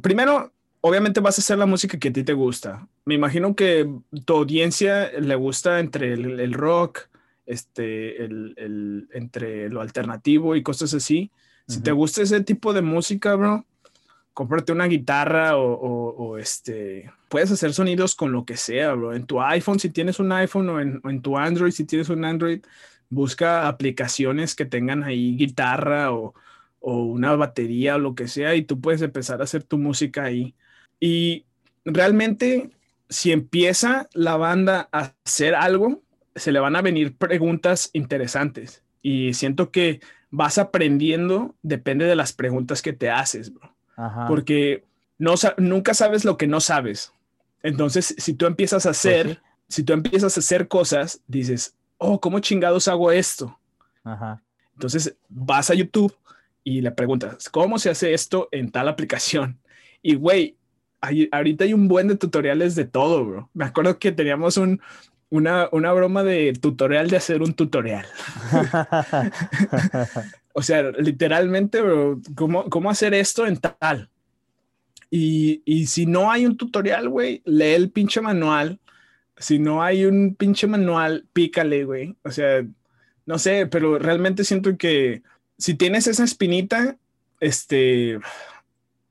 primero, 0.00 0.52
obviamente 0.80 1.20
vas 1.20 1.38
a 1.38 1.40
hacer 1.42 1.58
la 1.58 1.66
música 1.66 1.98
que 1.98 2.08
a 2.08 2.12
ti 2.12 2.24
te 2.24 2.34
gusta. 2.34 2.86
Me 3.04 3.14
imagino 3.14 3.56
que 3.56 3.88
tu 4.24 4.34
audiencia 4.34 5.10
le 5.18 5.34
gusta 5.34 5.80
entre 5.80 6.12
el, 6.12 6.52
rock, 6.52 7.08
este, 7.46 8.24
el, 8.24 9.08
entre 9.12 9.68
lo 9.68 9.80
alternativo 9.80 10.54
y 10.54 10.62
cosas 10.62 10.94
así. 10.94 11.30
Si 11.66 11.80
te 11.80 11.92
gusta 11.92 12.22
ese 12.22 12.42
tipo 12.42 12.72
de 12.72 12.82
música, 12.82 13.34
bro, 13.34 13.64
cómprate 14.34 14.72
una 14.72 14.86
guitarra 14.86 15.56
o, 15.56 16.38
este, 16.38 17.10
puedes 17.28 17.50
hacer 17.50 17.72
sonidos 17.72 18.14
con 18.14 18.32
lo 18.32 18.44
que 18.44 18.56
sea, 18.56 18.92
bro. 18.94 19.14
En 19.14 19.26
tu 19.26 19.40
iPhone, 19.40 19.78
si 19.78 19.90
tienes 19.90 20.18
un 20.18 20.32
iPhone 20.32 20.68
o 20.68 20.80
en, 20.80 21.22
tu 21.22 21.36
Android, 21.38 21.72
si 21.72 21.84
tienes 21.84 22.08
un 22.08 22.24
Android, 22.24 22.62
busca 23.10 23.68
aplicaciones 23.68 24.54
que 24.54 24.64
tengan 24.64 25.02
ahí 25.04 25.36
guitarra 25.36 26.12
o, 26.12 26.34
una 26.80 27.36
batería 27.36 27.94
o 27.94 27.98
lo 28.00 28.16
que 28.16 28.26
sea 28.26 28.56
y 28.56 28.62
tú 28.62 28.80
puedes 28.80 29.02
empezar 29.02 29.40
a 29.40 29.44
hacer 29.44 29.62
tu 29.62 29.78
música 29.78 30.24
ahí. 30.24 30.54
Y 30.98 31.44
realmente, 31.84 32.70
si 33.12 33.32
empieza 33.32 34.08
la 34.12 34.36
banda 34.36 34.88
a 34.92 35.12
hacer 35.24 35.54
algo, 35.54 36.02
se 36.34 36.52
le 36.52 36.60
van 36.60 36.76
a 36.76 36.82
venir 36.82 37.16
preguntas 37.16 37.90
interesantes. 37.92 38.82
Y 39.02 39.34
siento 39.34 39.70
que 39.70 40.00
vas 40.30 40.58
aprendiendo, 40.58 41.54
depende 41.62 42.06
de 42.06 42.16
las 42.16 42.32
preguntas 42.32 42.82
que 42.82 42.92
te 42.92 43.10
haces, 43.10 43.52
bro 43.52 43.72
porque 44.28 44.84
no, 45.18 45.34
nunca 45.58 45.94
sabes 45.94 46.24
lo 46.24 46.36
que 46.36 46.46
no 46.46 46.60
sabes. 46.60 47.12
Entonces, 47.62 48.14
si 48.18 48.34
tú 48.34 48.46
empiezas 48.46 48.86
a 48.86 48.90
pues 48.90 48.98
hacer, 48.98 49.42
si 49.68 49.82
tú 49.82 49.92
empiezas 49.92 50.36
a 50.36 50.40
hacer 50.40 50.68
cosas, 50.68 51.20
dices, 51.26 51.76
oh, 51.98 52.20
¿cómo 52.20 52.40
chingados 52.40 52.88
hago 52.88 53.12
esto? 53.12 53.58
Entonces, 54.74 55.16
vas 55.28 55.70
a 55.70 55.74
YouTube 55.74 56.14
y 56.64 56.80
le 56.80 56.90
preguntas, 56.90 57.48
¿cómo 57.48 57.78
se 57.78 57.90
hace 57.90 58.14
esto 58.14 58.48
en 58.50 58.70
tal 58.70 58.88
aplicación? 58.88 59.60
Y, 60.02 60.16
güey, 60.16 60.56
ahorita 61.30 61.64
hay 61.64 61.74
un 61.74 61.88
buen 61.88 62.08
de 62.08 62.16
tutoriales 62.16 62.74
de 62.74 62.84
todo, 62.84 63.24
bro. 63.24 63.50
Me 63.54 63.64
acuerdo 63.64 63.98
que 63.98 64.12
teníamos 64.12 64.56
un, 64.56 64.80
una, 65.30 65.68
una 65.72 65.92
broma 65.92 66.22
de 66.22 66.52
tutorial 66.54 67.10
de 67.10 67.16
hacer 67.16 67.42
un 67.42 67.54
tutorial. 67.54 68.06
O 70.54 70.62
sea, 70.62 70.82
literalmente, 70.82 71.80
bro, 71.80 72.20
¿cómo, 72.34 72.68
cómo 72.68 72.90
hacer 72.90 73.14
esto 73.14 73.46
en 73.46 73.56
tal? 73.56 74.10
Y, 75.10 75.62
y 75.64 75.86
si 75.86 76.06
no 76.06 76.30
hay 76.30 76.46
un 76.46 76.56
tutorial, 76.56 77.08
güey, 77.08 77.42
lee 77.44 77.72
el 77.74 77.90
pinche 77.90 78.20
manual. 78.20 78.78
Si 79.36 79.58
no 79.58 79.82
hay 79.82 80.04
un 80.04 80.34
pinche 80.34 80.66
manual, 80.66 81.26
pícale, 81.32 81.84
güey. 81.84 82.16
O 82.22 82.30
sea, 82.30 82.64
no 83.24 83.38
sé, 83.38 83.66
pero 83.66 83.98
realmente 83.98 84.44
siento 84.44 84.76
que 84.76 85.22
si 85.58 85.74
tienes 85.74 86.06
esa 86.06 86.24
espinita, 86.24 86.96
este, 87.40 88.18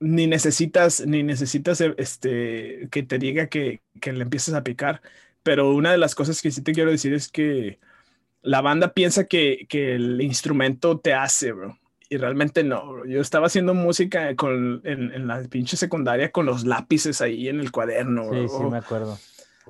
ni 0.02 0.28
necesitas, 0.28 1.06
ni 1.06 1.24
necesitas, 1.24 1.80
este, 1.80 2.90
que 2.92 3.04
te 3.04 3.20
diga 3.20 3.48
que, 3.48 3.82
que 4.02 4.12
le 4.12 4.24
empieces 4.24 4.54
a 4.54 4.64
picar. 4.64 5.02
Pero 5.44 5.72
una 5.72 5.92
de 5.92 5.98
las 5.98 6.16
cosas 6.16 6.42
que 6.42 6.52
sí 6.52 6.62
te 6.62 6.74
quiero 6.74 6.92
decir 6.92 7.14
es 7.14 7.30
que 7.30 7.80
la 8.42 8.62
banda 8.62 8.94
piensa 8.94 9.26
que, 9.26 9.68
el 9.72 10.22
instrumento 10.22 11.00
te 11.00 11.14
hace, 11.14 11.52
bro. 11.52 11.78
Y 12.10 12.18
realmente 12.18 12.64
no, 12.64 13.06
Yo 13.06 13.22
estaba 13.22 13.48
haciendo 13.48 13.74
música 13.74 14.36
con, 14.36 14.82
en, 14.84 15.28
la 15.28 15.42
pinche 15.44 15.78
secundaria 15.78 16.32
con 16.32 16.46
los 16.46 16.66
lápices 16.66 17.22
ahí 17.22 17.48
en 17.48 17.60
el 17.60 17.72
cuaderno. 17.72 18.30
Sí, 18.34 18.48
sí, 18.50 18.64
me 18.70 18.80
acuerdo. 18.80 19.18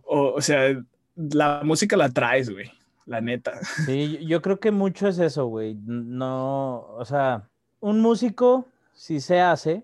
O, 0.05 0.41
sea, 0.41 0.81
la 1.15 1.61
música 1.63 1.95
la 1.97 2.09
traes, 2.09 2.49
güey. 2.49 2.71
La 3.05 3.21
neta. 3.21 3.59
Sí, 3.85 4.25
yo 4.25 4.41
creo 4.41 4.59
que 4.59 4.71
mucho 4.71 5.07
es 5.07 5.19
eso, 5.19 5.45
güey. 5.45 5.75
No, 5.85 6.87
o 6.95 7.05
sea, 7.05 7.49
un 7.79 7.99
músico 7.99 8.65
sí 8.93 9.19
se 9.19 9.39
hace, 9.39 9.83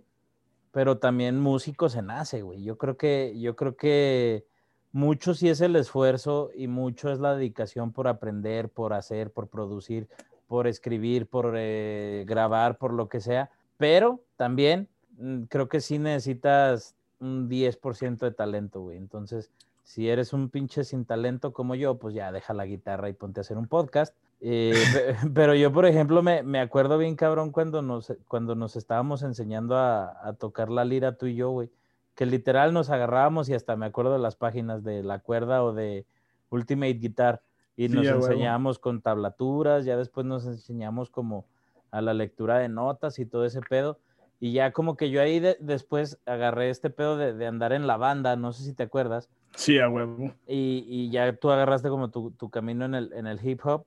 pero 0.78 1.00
también 1.00 1.40
músico 1.40 1.90
se 1.90 2.04
nace, 2.04 2.44
güey. 2.44 2.62
Yo 2.62 2.78
creo 2.78 2.98
que, 2.98 3.34
yo 3.40 3.56
creo 3.56 3.76
que 3.76 4.46
mucho 4.92 5.34
sí 5.34 5.50
es 5.50 5.60
el 5.62 5.76
esfuerzo 5.76 6.52
y 6.54 6.68
mucho 6.68 7.12
es 7.12 7.18
la 7.18 7.36
dedicación 7.36 7.92
por 7.92 8.08
aprender, 8.08 8.70
por 8.70 8.94
hacer, 8.94 9.32
por 9.32 9.48
producir, 9.48 10.08
por 10.46 10.68
escribir, 10.68 11.26
por 11.26 11.56
eh, 11.58 12.26
grabar, 12.28 12.78
por 12.78 12.94
lo 12.94 13.10
que 13.10 13.22
sea, 13.22 13.50
pero 13.78 14.22
también 14.36 14.88
mm, 15.18 15.46
creo 15.46 15.68
que 15.68 15.82
sí 15.82 15.98
necesitas 15.98 16.94
un 17.20 17.50
10% 17.50 18.20
de 18.20 18.32
talento, 18.32 18.82
güey. 18.82 18.98
Entonces, 18.98 19.50
si 19.84 20.10
eres 20.10 20.32
un 20.32 20.48
pinche 20.48 20.84
sin 20.84 21.06
talento 21.06 21.54
como 21.54 21.74
yo, 21.74 21.98
pues 21.98 22.14
ya 22.14 22.32
deja 22.32 22.54
la 22.54 22.68
guitarra 22.68 23.10
y 23.10 23.14
ponte 23.14 23.40
a 23.40 23.42
hacer 23.42 23.58
un 23.58 23.68
podcast. 23.68 24.16
Eh, 24.40 24.74
pero 25.34 25.56
yo, 25.56 25.72
por 25.72 25.86
ejemplo, 25.86 26.22
me, 26.22 26.60
acuerdo 26.60 26.98
bien 26.98 27.16
cabrón 27.16 27.52
cuando 27.52 27.82
nos, 27.82 28.14
cuando 28.28 28.56
nos 28.56 28.76
estábamos 28.76 29.24
enseñando 29.24 29.78
a, 29.78 30.28
a 30.28 30.34
tocar 30.34 30.70
la 30.70 30.86
lira 30.86 31.18
tú 31.18 31.26
y 31.26 31.36
yo, 31.36 31.50
güey 31.50 31.70
que 32.18 32.26
literal 32.26 32.74
nos 32.74 32.90
agarrábamos 32.90 33.48
y 33.48 33.54
hasta 33.54 33.76
me 33.76 33.86
acuerdo 33.86 34.14
de 34.14 34.18
las 34.18 34.36
páginas 34.36 34.84
de 34.84 35.04
La 35.04 35.20
Cuerda 35.20 35.64
o 35.64 35.72
de 35.72 36.04
Ultimate 36.50 36.96
Guitar 36.96 37.44
y 37.76 37.90
nos 37.90 38.08
enseñábamos 38.08 38.80
con 38.80 39.04
tablaturas, 39.04 39.86
ya 39.86 39.96
después 39.96 40.26
nos 40.26 40.48
enseñamos 40.48 41.12
como 41.12 41.46
a 41.92 42.02
la 42.02 42.16
lectura 42.16 42.58
de 42.58 42.70
notas 42.70 43.20
y 43.20 43.28
todo 43.28 43.46
ese 43.46 43.62
pedo. 43.62 44.00
Y 44.40 44.52
ya 44.52 44.72
como 44.72 44.98
que 44.98 45.12
yo 45.12 45.22
ahí 45.22 45.40
después 45.60 46.20
agarré 46.26 46.72
este 46.72 46.90
pedo 46.90 47.18
de, 47.18 47.46
andar 47.46 47.72
en 47.72 47.86
la 47.86 47.98
banda, 47.98 48.36
no 48.36 48.52
sé 48.52 48.64
si 48.64 48.74
te 48.74 48.82
acuerdas. 48.82 49.30
Sí, 49.56 49.78
a 49.78 49.88
huevo. 49.88 50.34
Y, 50.48 51.12
ya 51.12 51.34
tú 51.34 51.52
agarraste 51.52 51.90
como 51.90 52.10
tu, 52.10 52.50
camino 52.50 52.86
en 52.86 52.96
el, 52.96 53.14
en 53.14 53.28
el, 53.28 53.48
hip 53.48 53.62
hop, 53.64 53.86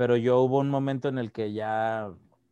pero 0.00 0.16
yo 0.16 0.40
hubo 0.40 0.60
un 0.60 0.70
momento 0.70 1.10
en 1.10 1.18
el 1.18 1.30
que 1.30 1.52
ya 1.52 2.10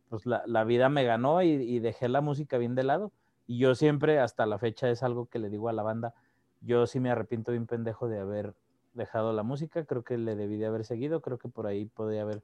pues 0.09 0.27
la, 0.27 0.63
vida 0.65 0.87
me 0.87 1.03
ganó 1.03 1.41
y, 1.41 1.79
dejé 1.79 2.07
la 2.07 2.21
música 2.21 2.59
bien 2.59 2.75
de 2.75 2.83
lado. 2.83 3.11
Y 3.47 3.57
yo 3.57 3.73
siempre, 3.73 4.19
hasta 4.19 4.45
la 4.45 4.59
fecha, 4.59 4.87
es 4.87 5.01
algo 5.01 5.25
que 5.25 5.39
le 5.39 5.49
digo 5.49 5.67
a 5.67 5.73
la 5.73 5.81
banda, 5.81 6.13
yo 6.61 6.85
sí 6.85 6.99
me 6.99 7.09
arrepiento 7.09 7.51
bien 7.51 7.65
pendejo 7.65 8.07
de 8.07 8.19
haber 8.19 8.53
dejado 8.93 9.33
la 9.33 9.41
música, 9.41 9.83
creo 9.83 10.03
que 10.03 10.19
le 10.19 10.35
debí 10.35 10.57
de 10.57 10.67
haber 10.67 10.85
seguido, 10.85 11.21
creo 11.21 11.39
que 11.39 11.49
por 11.49 11.65
ahí 11.65 11.85
podría 11.85 12.21
haber 12.21 12.43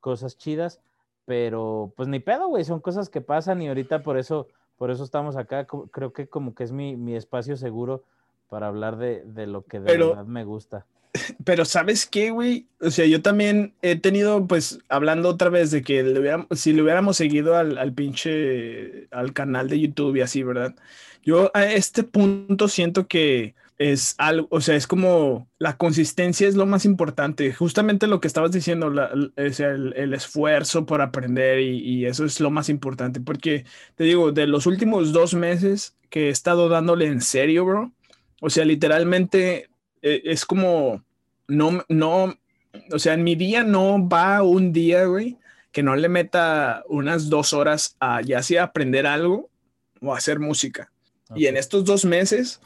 cosas 0.00 0.38
chidas, 0.38 0.80
pero 1.26 1.92
pues 1.94 2.08
ni 2.08 2.18
pedo, 2.18 2.48
güey, 2.48 2.64
son 2.64 2.80
cosas 2.80 3.10
que 3.10 3.20
pasan 3.20 3.60
y 3.60 3.68
ahorita 3.68 4.02
por 4.02 4.16
eso, 4.16 4.48
por 4.78 4.90
eso 4.90 5.04
estamos 5.04 5.36
acá, 5.36 5.66
creo 5.66 6.14
que 6.14 6.26
como 6.26 6.54
que 6.54 6.64
es 6.64 6.72
mi, 6.72 6.96
mi 6.96 7.16
espacio 7.16 7.58
seguro 7.58 8.02
para 8.48 8.68
hablar 8.68 8.96
de, 8.96 9.24
de 9.26 9.46
lo 9.46 9.66
que 9.66 9.78
de 9.78 9.98
verdad 9.98 10.24
me 10.24 10.44
gusta. 10.44 10.86
Pero 11.44 11.64
sabes 11.64 12.06
qué, 12.06 12.30
güey, 12.30 12.66
o 12.80 12.90
sea, 12.90 13.06
yo 13.06 13.22
también 13.22 13.74
he 13.82 13.96
tenido, 13.96 14.46
pues, 14.46 14.78
hablando 14.88 15.28
otra 15.28 15.50
vez 15.50 15.70
de 15.70 15.82
que 15.82 16.04
si 16.52 16.72
le 16.72 16.82
hubiéramos 16.82 17.16
seguido 17.16 17.56
al, 17.56 17.78
al 17.78 17.92
pinche, 17.92 19.08
al 19.10 19.32
canal 19.32 19.68
de 19.68 19.80
YouTube 19.80 20.16
y 20.16 20.20
así, 20.20 20.42
¿verdad? 20.42 20.74
Yo 21.22 21.50
a 21.54 21.64
este 21.64 22.04
punto 22.04 22.68
siento 22.68 23.06
que 23.06 23.54
es 23.78 24.16
algo, 24.18 24.48
o 24.50 24.60
sea, 24.60 24.74
es 24.74 24.86
como 24.86 25.48
la 25.58 25.76
consistencia 25.76 26.48
es 26.48 26.56
lo 26.56 26.66
más 26.66 26.84
importante. 26.84 27.52
Justamente 27.52 28.08
lo 28.08 28.20
que 28.20 28.26
estabas 28.26 28.50
diciendo, 28.50 28.92
es 29.36 29.60
el, 29.60 29.94
el, 29.96 30.14
esfuerzo 30.14 30.84
por 30.84 31.00
aprender 31.00 31.60
y, 31.60 32.04
eso 32.06 32.24
es 32.24 32.40
lo 32.40 32.50
más 32.50 32.68
importante. 32.68 33.20
Porque 33.20 33.64
te 33.94 34.04
digo, 34.04 34.32
de 34.32 34.46
los 34.48 34.66
últimos 34.66 35.12
dos 35.12 35.34
meses 35.34 35.96
que 36.10 36.26
he 36.26 36.30
estado 36.30 36.68
dándole 36.68 37.06
en 37.06 37.20
serio, 37.20 37.64
bro, 37.64 37.92
o 38.40 38.50
sea, 38.50 38.64
literalmente 38.64 39.70
es 40.02 40.44
como, 40.44 41.02
no, 41.46 41.84
no, 41.88 42.38
o 42.92 42.98
sea, 42.98 43.14
en 43.14 43.24
mi 43.24 43.34
día 43.34 43.64
no 43.64 44.08
va 44.08 44.42
un 44.42 44.72
día, 44.72 45.04
güey, 45.04 45.38
que 45.72 45.82
no 45.82 45.96
le 45.96 46.08
meta 46.08 46.84
unas 46.88 47.28
dos 47.28 47.52
horas 47.52 47.96
a 48.00 48.20
ya 48.22 48.42
sea 48.42 48.64
aprender 48.64 49.06
algo 49.06 49.50
o 50.00 50.14
hacer 50.14 50.38
música. 50.38 50.90
Y 51.34 51.46
en 51.46 51.56
estos 51.56 51.84
dos 51.84 52.04
meses 52.04 52.60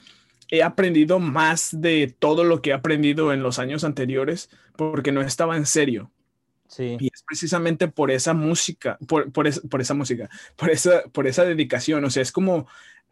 he 0.51 0.63
aprendido 0.63 1.19
más 1.19 1.71
de 1.73 2.15
todo 2.19 2.45
lo 2.45 2.63
que 2.63 2.71
he 2.71 2.75
aprendido 2.75 3.33
en 3.33 3.43
los 3.43 3.59
años 3.59 3.85
anteriores 3.85 4.51
porque 4.77 5.13
no 5.13 5.21
estaba 5.21 5.57
en 5.57 5.67
serio. 5.67 6.11
Sí. 6.69 6.97
Y 7.01 7.07
es 7.13 7.23
precisamente 7.27 7.89
por 7.89 8.11
esa 8.11 8.35
música, 8.35 8.99
por, 9.07 9.31
por, 9.33 9.69
por, 9.69 9.81
esa 9.81 9.95
música, 9.95 10.31
por 10.57 10.71
esa, 10.71 11.03
por 11.13 11.27
esa 11.27 11.45
dedicación. 11.45 12.05
O 12.05 12.11
sea, 12.11 12.23
es 12.23 12.33
como 12.33 12.67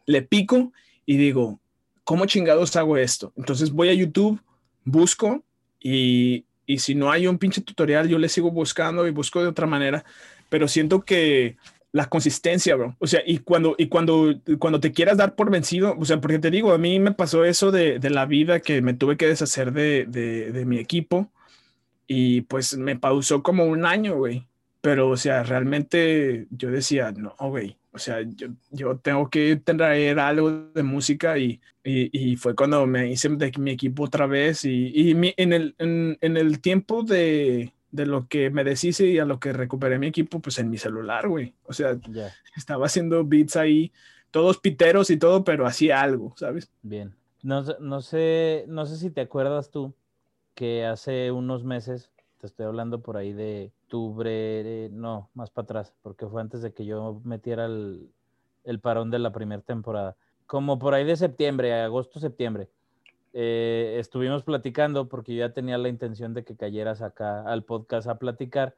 le 0.06 0.22
pico 0.22 0.72
y 1.04 1.16
digo, 1.16 1.60
¿cómo 2.04 2.26
chingados 2.26 2.76
hago 2.76 2.96
esto? 2.96 3.32
Entonces 3.36 3.70
voy 3.70 3.88
a 3.88 3.94
YouTube, 3.94 4.40
busco 4.84 5.44
y, 5.78 6.44
y 6.66 6.78
si 6.78 6.94
no 6.94 7.10
hay 7.10 7.26
un 7.26 7.38
pinche 7.38 7.60
tutorial, 7.60 8.08
yo 8.08 8.18
le 8.18 8.28
sigo 8.28 8.50
buscando 8.50 9.06
y 9.06 9.10
busco 9.10 9.42
de 9.42 9.48
otra 9.48 9.66
manera. 9.66 10.04
Pero 10.48 10.68
siento 10.68 11.02
que 11.02 11.56
la 11.92 12.06
consistencia, 12.06 12.76
bro. 12.76 12.96
O 12.98 13.06
sea, 13.06 13.22
y 13.26 13.38
cuando, 13.38 13.74
y 13.78 13.88
cuando, 13.88 14.34
cuando 14.58 14.80
te 14.80 14.92
quieras 14.92 15.16
dar 15.16 15.34
por 15.34 15.50
vencido, 15.50 15.96
o 15.98 16.04
sea, 16.04 16.20
porque 16.20 16.38
te 16.38 16.50
digo, 16.50 16.72
a 16.72 16.78
mí 16.78 17.00
me 17.00 17.12
pasó 17.12 17.44
eso 17.44 17.70
de, 17.70 17.98
de 17.98 18.10
la 18.10 18.26
vida 18.26 18.60
que 18.60 18.80
me 18.82 18.94
tuve 18.94 19.16
que 19.16 19.26
deshacer 19.26 19.72
de, 19.72 20.06
de, 20.06 20.52
de, 20.52 20.64
mi 20.64 20.78
equipo 20.78 21.30
y 22.06 22.42
pues 22.42 22.76
me 22.76 22.96
pausó 22.96 23.42
como 23.42 23.64
un 23.64 23.84
año, 23.84 24.16
güey. 24.16 24.46
Pero, 24.80 25.10
o 25.10 25.16
sea, 25.16 25.42
realmente 25.42 26.46
yo 26.50 26.70
decía, 26.70 27.12
no, 27.12 27.34
güey, 27.38 27.76
o 27.92 27.98
sea, 27.98 28.22
yo, 28.22 28.48
yo 28.70 28.98
tengo 28.98 29.28
que 29.28 29.56
traer 29.56 30.18
algo 30.20 30.50
de 30.50 30.82
música 30.82 31.38
y, 31.38 31.60
y, 31.82 32.32
y, 32.32 32.36
fue 32.36 32.54
cuando 32.54 32.86
me 32.86 33.10
hice 33.10 33.28
de 33.30 33.52
mi 33.58 33.72
equipo 33.72 34.04
otra 34.04 34.26
vez 34.26 34.64
y, 34.64 34.92
y 34.94 35.14
mi, 35.14 35.34
en, 35.36 35.52
el, 35.52 35.74
en, 35.78 36.16
en 36.20 36.36
el 36.36 36.60
tiempo 36.60 37.02
de, 37.02 37.72
de 37.90 38.06
lo 38.06 38.28
que 38.28 38.50
me 38.50 38.64
deshice 38.64 39.06
y 39.06 39.18
a 39.18 39.24
lo 39.24 39.40
que 39.40 39.52
recuperé 39.52 39.98
mi 39.98 40.06
equipo, 40.06 40.40
pues 40.40 40.58
en 40.58 40.70
mi 40.70 40.78
celular, 40.78 41.28
güey. 41.28 41.54
O 41.64 41.72
sea, 41.72 41.98
estaba 42.56 42.86
haciendo 42.86 43.24
beats 43.24 43.56
ahí, 43.56 43.92
todos 44.30 44.58
piteros 44.58 45.10
y 45.10 45.16
todo, 45.16 45.42
pero 45.44 45.66
hacía 45.66 46.00
algo, 46.00 46.32
¿sabes? 46.36 46.70
Bien. 46.82 47.14
No, 47.42 47.62
no 47.80 48.02
sé, 48.02 48.64
no 48.68 48.86
sé 48.86 48.96
si 48.96 49.10
te 49.10 49.22
acuerdas 49.22 49.70
tú 49.70 49.94
que 50.54 50.84
hace 50.84 51.30
unos 51.32 51.64
meses, 51.64 52.10
te 52.38 52.46
estoy 52.46 52.66
hablando 52.66 53.00
por 53.00 53.16
ahí 53.16 53.32
de 53.32 53.72
octubre, 53.90 54.88
no, 54.92 55.28
más 55.34 55.50
para 55.50 55.64
atrás, 55.64 55.92
porque 56.02 56.26
fue 56.26 56.40
antes 56.40 56.62
de 56.62 56.72
que 56.72 56.84
yo 56.84 57.20
metiera 57.24 57.66
el, 57.66 58.08
el 58.62 58.78
parón 58.78 59.10
de 59.10 59.18
la 59.18 59.32
primera 59.32 59.62
temporada. 59.62 60.14
Como 60.46 60.78
por 60.78 60.94
ahí 60.94 61.04
de 61.04 61.16
septiembre, 61.16 61.74
agosto, 61.74 62.20
septiembre, 62.20 62.68
eh, 63.32 63.96
estuvimos 63.98 64.44
platicando 64.44 65.08
porque 65.08 65.34
yo 65.34 65.40
ya 65.40 65.52
tenía 65.52 65.76
la 65.76 65.88
intención 65.88 66.34
de 66.34 66.44
que 66.44 66.54
cayeras 66.54 67.02
acá 67.02 67.42
al 67.42 67.64
podcast 67.64 68.06
a 68.06 68.18
platicar. 68.18 68.76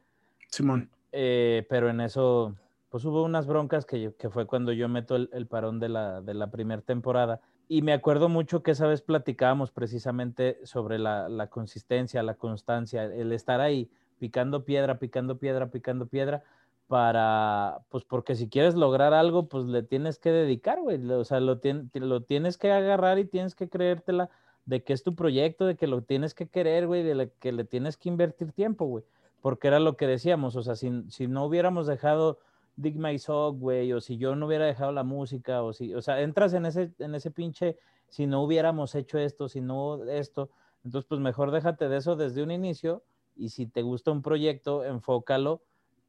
Simón. 0.49 0.89
Eh, 1.13 1.67
pero 1.69 1.91
en 1.91 2.01
eso, 2.01 2.55
pues 2.89 3.05
hubo 3.05 3.23
unas 3.23 3.47
broncas 3.47 3.85
que, 3.85 4.15
que 4.19 4.31
fue 4.31 4.47
cuando 4.47 4.73
yo 4.73 4.89
meto 4.89 5.17
el, 5.17 5.29
el 5.35 5.47
parón 5.47 5.79
de 5.79 5.91
la, 5.91 6.23
de 6.23 6.33
la 6.33 6.51
primera 6.51 6.81
temporada. 6.81 7.41
Y 7.69 7.83
me 7.83 7.93
acuerdo 7.93 8.31
mucho 8.31 8.63
que 8.63 8.71
esa 8.71 8.87
vez 8.87 9.03
platicábamos 9.03 9.71
precisamente 9.73 10.59
sobre 10.65 10.99
la, 10.99 11.29
la 11.29 11.49
consistencia, 11.49 12.23
la 12.23 12.35
constancia, 12.35 13.05
el 13.05 13.33
estar 13.33 13.61
ahí 13.61 13.91
picando 14.23 14.65
piedra, 14.65 15.01
picando 15.01 15.39
piedra, 15.39 15.73
picando 15.73 16.07
piedra, 16.07 16.45
para, 16.87 17.81
pues 17.89 18.05
porque 18.05 18.37
si 18.37 18.49
quieres 18.49 18.77
lograr 18.77 19.15
algo, 19.15 19.49
pues 19.49 19.65
le 19.65 19.83
tienes 19.83 20.21
que 20.21 20.31
dedicar, 20.31 20.81
güey. 20.81 21.11
O 21.11 21.25
sea, 21.25 21.41
lo, 21.41 21.61
lo 21.95 22.23
tienes 22.23 22.57
que 22.57 22.71
agarrar 22.71 23.19
y 23.19 23.25
tienes 23.25 23.57
que 23.57 23.69
creértela 23.69 24.31
de 24.65 24.85
que 24.85 24.93
es 24.93 25.03
tu 25.03 25.17
proyecto, 25.17 25.67
de 25.67 25.75
que 25.75 25.89
lo 25.89 26.03
tienes 26.03 26.35
que 26.35 26.47
querer, 26.47 26.87
güey, 26.87 27.03
de 27.03 27.33
que 27.41 27.51
le 27.51 27.65
tienes 27.65 27.97
que 27.97 28.11
invertir 28.11 28.53
tiempo, 28.53 28.85
güey 28.85 29.05
porque 29.43 29.67
era 29.67 29.81
lo 29.81 29.97
que 29.97 30.07
decíamos, 30.07 30.55
o 30.55 30.63
sea, 30.63 30.77
si, 30.77 31.05
si 31.11 31.27
no 31.27 31.45
hubiéramos 31.45 31.89
dejado 31.89 32.39
Dig 32.77 32.97
My 32.97 33.19
Sock, 33.19 33.59
güey, 33.59 33.93
o 33.93 34.01
si 34.01 34.17
yo 34.17 34.37
no 34.37 34.47
hubiera 34.47 34.65
dejado 34.65 34.93
la 34.93 35.03
música, 35.03 35.63
o 35.65 35.73
si, 35.73 35.93
o 35.95 36.01
sea, 36.01 36.23
entras 36.23 36.55
en 36.55 36.65
ese, 36.65 36.93
en 37.01 37.15
ese 37.17 37.33
pinche, 37.33 37.77
si 38.09 38.27
no 38.27 38.41
hubiéramos 38.43 38.95
hecho 38.95 39.19
esto, 39.19 39.49
si 39.49 39.61
no 39.61 40.05
esto, 40.05 40.49
entonces 40.85 41.09
pues 41.09 41.21
mejor 41.21 41.51
déjate 41.51 41.89
de 41.89 41.97
eso 41.97 42.15
desde 42.15 42.43
un 42.43 42.53
inicio 42.53 43.03
y 43.37 43.51
si 43.51 43.67
te 43.67 43.83
gusta 43.83 44.11
un 44.11 44.23
proyecto, 44.23 44.85
enfócalo 44.85 45.61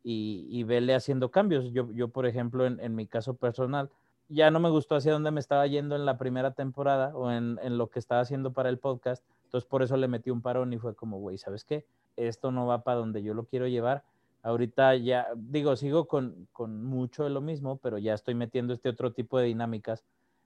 y, 0.04 0.64
vele 0.64 0.96
haciendo 0.96 1.32
cambios. 1.32 1.72
Yo, 1.72 1.92
yo 1.94 2.10
por 2.10 2.26
ejemplo, 2.26 2.66
en, 2.66 2.80
en 2.80 2.96
mi 2.96 3.08
caso 3.08 3.36
personal, 3.36 3.90
ya 4.30 4.52
no 4.52 4.60
me 4.60 4.70
gustó 4.70 4.96
hacia 4.96 5.14
dónde 5.14 5.32
me 5.32 5.40
estaba 5.40 5.66
yendo 5.68 5.96
en 5.96 6.06
la 6.06 6.18
primera 6.18 6.52
temporada 6.52 7.16
o 7.16 7.32
en, 7.32 7.60
en 7.62 7.78
lo 7.78 7.90
que 7.90 8.00
estaba 8.00 8.22
haciendo 8.22 8.52
para 8.52 8.70
el 8.70 8.80
podcast, 8.80 9.24
entonces 9.46 9.68
por 9.68 9.84
eso 9.84 9.98
le 9.98 10.08
metí 10.08 10.30
un 10.30 10.42
parón 10.42 10.74
y 10.74 10.78
fue 10.78 10.96
como, 10.96 11.20
güey, 11.20 11.38
¿sabes 11.38 11.64
qué? 11.64 11.86
esto 12.18 12.52
no 12.52 12.66
va 12.66 12.84
para 12.84 13.00
donde 13.00 13.24
yo 13.24 13.34
lo 13.34 13.46
quiero 13.46 13.68
llevar. 13.68 14.04
Ahorita 14.42 14.96
ya, 14.96 15.28
digo, 15.36 15.76
sigo 15.76 16.08
con, 16.08 16.48
con 16.52 16.84
mucho 16.84 17.24
de 17.24 17.30
lo 17.30 17.42
mismo, 17.42 17.78
pero 17.78 17.98
ya 17.98 18.14
estoy 18.14 18.36
metiendo 18.36 18.74
este 18.74 18.90
otro 18.90 19.14
tipo 19.14 19.40
de 19.40 19.46
dinámicas, 19.46 20.04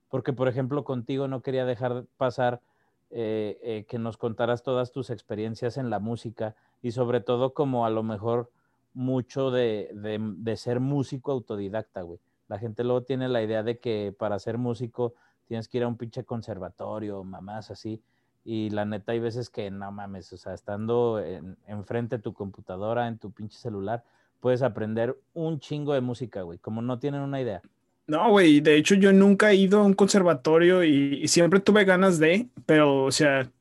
porque 0.10 0.34
por 0.34 0.48
ejemplo 0.48 0.84
contigo 0.84 1.28
no 1.28 1.42
quería 1.42 1.66
dejar 1.66 2.06
pasar 2.18 2.62
eh, 3.10 3.58
eh, 3.64 3.86
que 3.88 4.00
nos 4.00 4.18
contaras 4.18 4.64
todas 4.64 4.92
tus 4.92 5.10
experiencias 5.10 5.78
en 5.78 5.90
la 5.90 6.00
música 6.00 6.56
y 6.82 6.92
sobre 6.92 7.22
todo 7.22 7.54
como 7.54 7.86
a 7.86 7.90
lo 7.90 8.04
mejor 8.04 8.52
mucho 8.94 9.52
de, 9.52 9.90
de, 9.94 10.58
ser 10.58 10.80
músico 10.80 11.32
autodidacta, 11.32 12.02
güey. 12.02 12.20
La 12.48 12.60
gente 12.60 12.84
luego 12.84 13.04
tiene 13.04 13.30
la 13.30 13.42
idea 13.42 13.64
de 13.64 13.80
que 13.80 14.14
para 14.18 14.40
ser 14.40 14.58
músico 14.58 15.14
tienes 15.46 15.68
que 15.68 15.78
ir 15.78 15.84
a 15.84 15.88
un 15.88 15.98
pinche 15.98 16.26
conservatorio, 16.26 17.24
mamás 17.24 17.72
así. 17.72 18.02
Y 18.44 18.70
la 18.72 18.86
neta, 18.86 19.12
hay 19.12 19.20
veces 19.20 19.50
que 19.50 19.70
no 19.72 19.92
mames, 19.92 20.32
o 20.34 20.38
sea, 20.38 20.54
estando 20.54 21.20
en, 21.20 21.58
enfrente 21.68 22.18
de 22.18 22.24
tu 22.24 22.34
computadora, 22.34 23.08
en 23.08 23.20
tu 23.20 23.32
pinche 23.32 23.58
celular, 23.58 24.04
puedes 24.40 24.62
aprender 24.62 25.18
un 25.34 25.60
chingo 25.60 25.94
de 25.94 26.02
música, 26.02 26.42
güey, 26.42 26.58
como 26.58 26.82
no 26.82 27.00
tienen 27.00 27.22
una 27.22 27.42
idea. 27.42 27.62
No, 28.08 28.30
güey, 28.32 28.62
de 28.62 28.78
hecho 28.78 28.96
yo 28.96 29.12
nunca 29.12 29.52
he 29.52 29.56
ido 29.56 29.80
a 29.82 29.86
un 29.86 29.94
conservatorio 29.94 30.84
y, 30.84 31.20
y 31.22 31.28
siempre 31.28 31.60
tuve 31.60 31.84
ganas 31.84 32.20
de, 32.20 32.48
pero, 32.66 33.04
o 33.04 33.12
sea, 33.12 33.52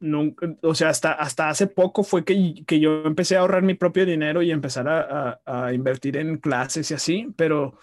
nunca, 0.00 0.54
o 0.62 0.74
sea, 0.74 0.88
hasta, 0.90 1.12
hasta 1.12 1.48
hace 1.48 1.66
poco 1.66 2.02
fue 2.04 2.24
que, 2.24 2.64
que 2.66 2.80
yo 2.80 3.04
empecé 3.04 3.36
a 3.36 3.40
ahorrar 3.40 3.62
mi 3.62 3.74
propio 3.74 4.04
dinero 4.06 4.42
y 4.42 4.50
empezar 4.50 4.88
a, 4.88 5.40
a, 5.44 5.66
a 5.66 5.72
invertir 5.74 6.16
en 6.16 6.38
clases 6.38 6.90
y 6.90 6.94
así, 6.94 7.28
pero 7.36 7.78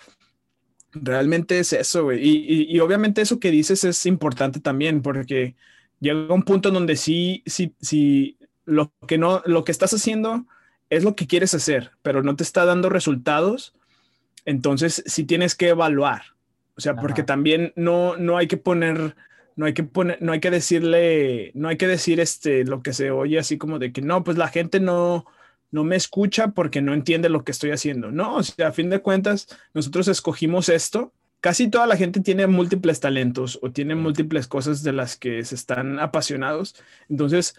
realmente 0.91 1.60
es 1.60 1.73
eso, 1.73 2.03
güey. 2.06 2.19
Y, 2.22 2.38
y, 2.72 2.76
y 2.76 2.80
obviamente 2.80 3.22
eso 3.22 3.40
que 3.40 3.52
dices 3.52 3.84
es 3.84 4.06
importante 4.06 4.60
también, 4.60 5.02
porque 5.02 5.56
llega 5.99 6.34
un 6.34 6.44
punto 6.44 6.69
en 6.69 6.76
donde 6.76 6.95
sí, 6.95 7.44
sí, 7.45 7.76
sí, 7.81 8.38
lo 8.65 8.94
que 9.07 9.18
no, 9.18 9.41
lo 9.45 9.64
que 9.64 9.72
estás 9.72 9.94
haciendo 9.94 10.45
es 10.90 11.03
lo 11.03 11.15
que 11.15 11.27
quieres 11.27 11.53
hacer, 11.53 11.91
pero 12.02 12.23
no 12.23 12.36
te 12.36 12.44
está 12.44 12.65
dando 12.65 12.90
resultados, 12.90 13.76
entonces 14.49 15.03
sí 15.05 15.23
tienes 15.26 15.55
que 15.55 15.69
evaluar. 15.69 16.21
O 16.77 16.81
sea, 16.81 16.95
porque 16.95 17.21
Ajá. 17.21 17.27
también 17.27 17.73
no, 17.76 18.17
no 18.17 18.38
hay 18.38 18.47
que 18.47 18.57
poner, 18.57 19.15
no 19.55 19.65
hay 19.65 19.73
que 19.73 19.84
poner, 19.84 20.17
no 20.21 20.31
hay 20.31 20.39
que 20.39 20.51
decirle, 20.51 21.51
no 21.53 21.67
hay 21.67 21.77
que 21.77 21.88
decir 21.88 22.19
este, 22.19 22.63
lo 22.65 22.81
que 22.81 22.93
se 22.93 23.11
oye 23.11 23.38
así 23.39 23.57
como 23.57 23.80
de 23.80 23.91
que 23.91 24.01
no, 24.01 24.23
pues 24.23 24.38
la 24.38 24.47
gente 24.47 24.80
no, 24.80 25.26
no 25.71 25.84
me 25.84 25.95
escucha 25.97 26.49
porque 26.49 26.81
no 26.81 26.93
entiende 26.93 27.30
lo 27.30 27.43
que 27.43 27.51
estoy 27.51 27.71
haciendo. 27.71 28.11
No, 28.11 28.35
o 28.38 28.43
sea, 28.43 28.69
a 28.69 28.71
fin 28.71 28.89
de 28.89 28.99
cuentas, 29.01 29.47
nosotros 29.73 30.07
escogimos 30.07 30.69
esto. 30.69 31.11
Casi 31.41 31.69
toda 31.69 31.85
la 31.88 31.95
gente 31.97 32.21
tiene 32.21 32.47
múltiples 32.47 32.99
talentos 33.01 33.59
o 33.61 33.71
tiene 33.71 33.95
múltiples 33.95 34.47
cosas 34.47 34.81
de 34.84 34.93
las 34.93 35.15
que 35.17 35.43
se 35.45 35.55
están 35.55 35.99
apasionados. 35.99 36.76
Entonces, 37.09 37.55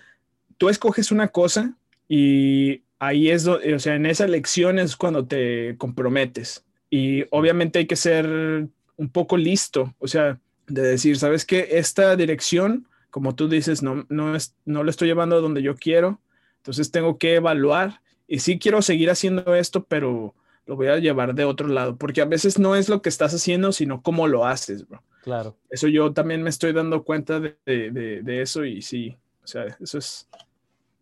tú 0.58 0.68
escoges 0.70 1.12
una 1.12 1.28
cosa 1.28 1.74
y 2.08 2.82
ahí 2.98 3.30
es, 3.30 3.44
do- 3.44 3.60
o 3.74 3.78
sea, 3.78 3.94
en 3.96 4.06
esa 4.06 4.24
elección 4.24 4.78
es 4.78 4.96
cuando 4.96 5.26
te 5.26 5.76
comprometes. 5.78 6.64
Y 6.90 7.24
obviamente 7.30 7.78
hay 7.78 7.86
que 7.86 7.96
ser 7.96 8.26
un 8.26 9.08
poco 9.12 9.36
listo, 9.36 9.94
o 9.98 10.08
sea, 10.08 10.38
de 10.66 10.82
decir, 10.82 11.16
¿sabes 11.18 11.44
qué? 11.44 11.68
Esta 11.72 12.14
dirección, 12.16 12.86
como 13.10 13.34
tú 13.34 13.48
dices, 13.48 13.82
no, 13.82 14.04
no, 14.08 14.34
es, 14.36 14.54
no 14.64 14.82
lo 14.84 14.90
estoy 14.90 15.08
llevando 15.08 15.36
a 15.36 15.40
donde 15.40 15.62
yo 15.62 15.74
quiero, 15.76 16.20
entonces 16.58 16.90
tengo 16.90 17.16
que 17.16 17.36
evaluar 17.36 18.00
y 18.28 18.40
sí 18.40 18.58
quiero 18.58 18.82
seguir 18.82 19.10
haciendo 19.10 19.54
esto, 19.54 19.84
pero 19.84 20.34
lo 20.66 20.76
voy 20.76 20.88
a 20.88 20.98
llevar 20.98 21.34
de 21.34 21.44
otro 21.44 21.66
lado, 21.68 21.96
porque 21.96 22.20
a 22.20 22.26
veces 22.26 22.58
no 22.58 22.76
es 22.76 22.88
lo 22.88 23.02
que 23.02 23.08
estás 23.08 23.32
haciendo, 23.34 23.72
sino 23.72 24.02
cómo 24.02 24.28
lo 24.28 24.46
haces, 24.46 24.86
bro. 24.86 25.02
Claro. 25.22 25.56
Eso 25.70 25.88
yo 25.88 26.12
también 26.12 26.42
me 26.42 26.50
estoy 26.50 26.72
dando 26.72 27.02
cuenta 27.02 27.40
de, 27.40 27.56
de, 27.66 28.42
eso 28.42 28.64
y 28.64 28.80
sí, 28.82 29.16
o 29.42 29.46
sea, 29.46 29.64
eso 29.80 29.98
es, 29.98 30.28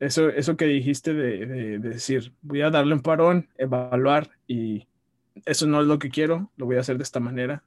eso, 0.01 0.29
eso 0.29 0.57
que 0.57 0.65
dijiste 0.67 1.13
de, 1.13 1.47
de- 1.47 1.79
de 1.79 1.89
decir, 1.91 2.33
voy 2.43 2.63
a 2.63 2.71
darle 2.71 2.95
un 2.95 3.03
parón, 3.03 3.49
evaluar 3.59 4.31
y 4.47 4.87
eso 5.47 5.67
no 5.67 5.81
es 5.81 5.87
lo 5.87 5.99
que 5.99 6.11
quiero, 6.11 6.51
lo 6.57 6.67
voy 6.67 6.77
a 6.77 6.81
hacer 6.81 6.97
de 6.97 7.05
esta 7.05 7.21
manera. 7.21 7.63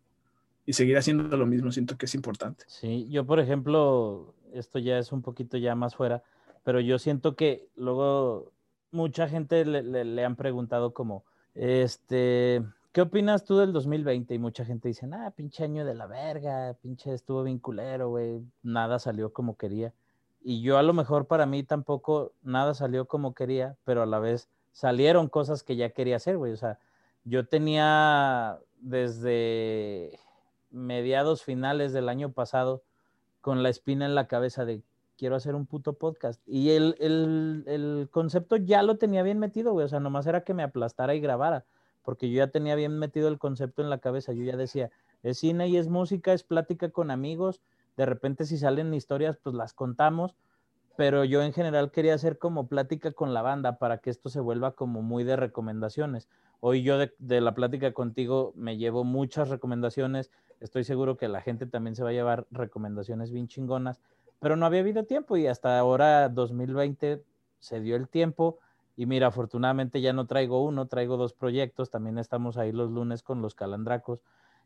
y 0.66 0.74
seguir 0.74 0.98
haciendo 0.98 1.36
lo 1.36 1.46
mismo, 1.48 1.72
siento 1.72 1.98
que 1.98 2.06
es 2.06 2.14
importante. 2.14 2.66
Sí, 2.68 3.08
yo 3.10 3.26
por 3.26 3.40
ejemplo, 3.40 4.36
esto 4.54 4.78
ya 4.80 5.00
es 5.00 5.12
un 5.12 5.24
poquito 5.24 5.58
ya 5.58 5.74
más 5.76 5.96
fuera, 5.96 6.24
pero 6.64 6.80
yo 6.80 7.00
siento 7.00 7.36
que 7.36 7.68
luego 7.76 8.52
mucha 8.92 9.28
gente 9.28 9.66
le, 9.66 9.82
le 10.06 10.26
han 10.26 10.36
preguntado 10.36 10.94
como, 10.94 11.26
este, 11.56 12.64
¿Qué 12.92 13.00
opinas 13.00 13.46
tú 13.46 13.58
del 13.58 13.72
2020? 13.72 14.34
Y 14.34 14.40
mucha 14.40 14.66
gente 14.66 14.90
dice, 14.90 15.08
ah, 15.14 15.32
pinche 15.34 15.64
año 15.64 15.86
de 15.86 15.96
la 15.96 16.08
verga, 16.08 16.76
pinche 16.82 17.14
estuvo 17.14 17.42
bien 17.44 17.58
culero, 17.58 18.10
güey, 18.10 18.42
nada 18.64 19.00
salió 19.00 19.32
como 19.32 19.56
quería. 19.56 19.94
Y 20.42 20.62
yo 20.62 20.78
a 20.78 20.84
lo 20.84 20.92
mejor 20.92 21.26
para 21.26 21.46
mí 21.46 21.64
tampoco 21.64 22.34
nada 22.42 22.74
salió 22.74 23.06
como 23.06 23.34
quería, 23.34 23.78
pero 23.86 24.04
a 24.04 24.06
la 24.06 24.20
vez 24.20 24.50
salieron 24.74 25.30
cosas 25.30 25.64
que 25.64 25.78
ya 25.78 25.92
quería 25.92 26.18
hacer, 26.18 26.38
güey. 26.38 26.52
O 26.52 26.58
sea, 26.58 26.80
yo 27.24 27.48
tenía 27.48 28.60
desde 28.80 30.20
mediados 30.70 31.44
finales 31.44 31.94
del 31.94 32.10
año 32.10 32.32
pasado 32.32 32.84
con 33.42 33.64
la 33.64 33.70
espina 33.70 34.06
en 34.06 34.16
la 34.16 34.28
cabeza 34.28 34.66
de 34.66 34.82
quiero 35.18 35.36
hacer 35.36 35.56
un 35.56 35.66
puto 35.66 35.94
podcast. 35.94 36.42
Y 36.48 36.72
el, 36.72 36.96
el, 37.00 37.64
el 37.68 38.10
concepto 38.12 38.56
ya 38.56 38.82
lo 38.84 38.98
tenía 38.98 39.24
bien 39.24 39.40
metido, 39.40 39.74
güey. 39.74 39.86
O 39.86 39.90
sea, 39.90 40.00
nomás 40.00 40.26
era 40.28 40.44
que 40.44 40.54
me 40.54 40.64
aplastara 40.64 41.14
y 41.16 41.20
grabara 41.20 41.66
porque 42.04 42.30
yo 42.30 42.38
ya 42.38 42.48
tenía 42.48 42.76
bien 42.76 42.98
metido 42.98 43.28
el 43.28 43.38
concepto 43.38 43.82
en 43.82 43.90
la 43.90 44.00
cabeza, 44.00 44.34
yo 44.34 44.44
ya 44.44 44.58
decía, 44.58 44.90
es 45.24 45.40
cine 45.40 45.68
y 45.68 45.78
es 45.78 45.88
música, 45.88 46.34
es 46.34 46.44
plática 46.44 46.90
con 46.90 47.12
amigos, 47.12 47.62
de 47.98 48.06
repente 48.06 48.46
si 48.46 48.58
salen 48.58 48.94
historias, 48.94 49.38
pues 49.38 49.56
las 49.56 49.74
contamos, 49.74 50.36
pero 50.98 51.24
yo 51.24 51.42
en 51.42 51.54
general 51.54 51.92
quería 51.92 52.14
hacer 52.14 52.38
como 52.38 52.68
plática 52.68 53.12
con 53.12 53.34
la 53.34 53.42
banda 53.42 53.78
para 53.78 54.00
que 54.00 54.10
esto 54.10 54.30
se 54.30 54.40
vuelva 54.40 54.74
como 54.74 55.02
muy 55.02 55.24
de 55.24 55.36
recomendaciones. 55.36 56.28
Hoy 56.62 56.84
yo 56.84 56.98
de, 56.98 57.42
la 57.42 57.54
plática 57.54 57.92
contigo 57.92 58.54
me 58.56 58.78
llevo 58.78 59.04
muchas 59.04 59.50
recomendaciones, 59.50 60.32
estoy 60.60 60.84
seguro 60.84 61.18
que 61.18 61.28
la 61.28 61.42
gente 61.42 61.66
también 61.66 61.96
se 61.96 62.04
va 62.04 62.10
a 62.10 62.14
llevar 62.14 62.48
recomendaciones 62.52 63.32
bien 63.32 63.48
chingonas, 63.48 64.00
pero 64.40 64.56
no 64.56 64.66
había 64.66 64.80
habido 64.82 65.06
tiempo 65.06 65.38
y 65.38 65.48
hasta 65.48 65.78
ahora 65.78 66.30
2020 66.30 67.24
se 67.60 67.82
dio 67.82 67.96
el 67.96 68.08
tiempo 68.08 68.60
y 68.96 69.08
mira, 69.08 69.28
afortunadamente 69.28 70.02
ya 70.02 70.14
no 70.14 70.28
traigo 70.28 70.64
uno, 70.64 70.88
traigo 70.88 71.18
dos 71.18 71.34
proyectos. 71.34 71.90
También 71.90 72.20
estamos 72.20 72.58
ahí 72.58 72.72
los 72.72 72.92
lunes 72.92 73.24
con 73.24 73.42
los 73.42 73.56
calandracos. 73.56 74.22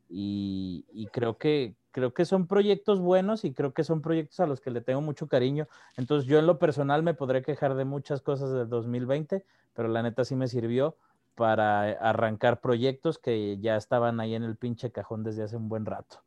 Y, 0.10 1.08
creo 1.14 1.38
que 1.38 1.76
creo 1.92 2.14
que 2.14 2.26
son 2.26 2.46
proyectos 2.46 3.00
buenos 3.00 3.46
y 3.46 3.54
creo 3.54 3.74
que 3.74 3.86
son 3.86 4.02
proyectos 4.02 4.42
a 4.42 4.46
los 4.46 4.60
que 4.60 4.70
le 4.72 4.82
tengo 4.82 5.00
mucho 5.00 5.28
cariño. 5.28 5.70
Entonces 5.96 6.30
yo 6.30 6.38
en 6.38 6.48
lo 6.48 6.60
personal 6.60 7.02
me 7.02 7.14
podré 7.14 7.42
quejar 7.42 7.76
de 7.76 7.86
muchas 7.86 8.22
cosas 8.22 8.52
del 8.52 8.68
2020, 8.68 9.46
pero 9.74 9.88
la 9.88 10.04
neta 10.04 10.26
sí 10.26 10.36
me 10.36 10.50
sirvió 10.50 10.98
para 11.36 11.92
arrancar 11.92 12.62
proyectos 12.62 13.20
que 13.20 13.58
ya 13.60 13.76
estaban 13.76 14.20
ahí 14.20 14.36
en 14.36 14.44
el 14.44 14.56
pinche 14.56 14.92
cajón 14.92 15.24
desde 15.24 15.44
hace 15.44 15.56
un 15.56 15.70
buen 15.70 15.86
rato. 15.86 16.22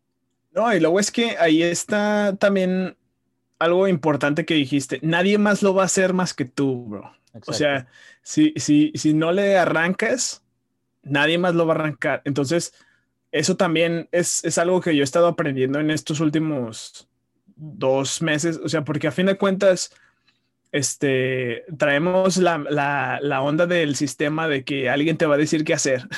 No, 0.53 0.73
y 0.75 0.81
luego 0.81 1.01
es 1.01 1.11
que 1.11 1.37
ahí 1.39 1.63
está 1.63 2.37
también 2.37 2.97
algo 3.59 3.89
importante 3.89 4.45
que 4.45 4.55
dijiste. 4.55 5.01
Nadie 5.03 5.39
más 5.39 5.63
lo 5.63 5.75
va 5.75 5.83
a 5.83 5.87
hacer 5.87 6.13
más 6.13 6.35
que 6.35 6.45
tú, 6.45 6.85
bro. 6.87 7.13
O 7.47 7.53
sea, 7.53 7.87
si, 8.23 8.53
si, 8.57 8.93
si 8.95 9.15
no 9.15 9.33
le 9.33 9.59
arrancas, 9.59 10.43
nadie 11.03 11.39
más 11.39 11.55
lo 11.55 11.67
va 11.67 11.75
a 11.75 11.77
arrancar. 11.77 12.23
Entonces, 12.25 12.75
eso 13.33 13.57
también 13.57 14.09
es, 14.13 14.45
es, 14.45 14.59
algo 14.59 14.81
que 14.81 14.95
yo 14.97 15.03
he 15.03 15.05
estado 15.05 15.29
aprendiendo 15.29 15.79
en 15.79 15.91
estos 15.91 16.21
últimos 16.21 17.09
dos 17.57 18.23
meses. 18.23 18.59
O 18.65 18.69
sea, 18.69 18.85
porque 18.85 19.09
a 19.09 19.13
fin 19.13 19.27
de 19.27 19.37
cuentas, 19.37 19.93
este, 20.73 21.65
traemos 21.77 22.37
la, 22.37 22.59
la, 22.59 23.19
la 23.23 23.43
onda 23.43 23.67
del 23.67 23.97
sistema 23.97 24.49
de 24.49 24.65
que 24.65 24.91
alguien 24.91 25.17
te 25.17 25.27
va 25.27 25.35
a 25.35 25.39
decir 25.39 25.65
qué 25.65 25.75
hacer. 25.75 26.09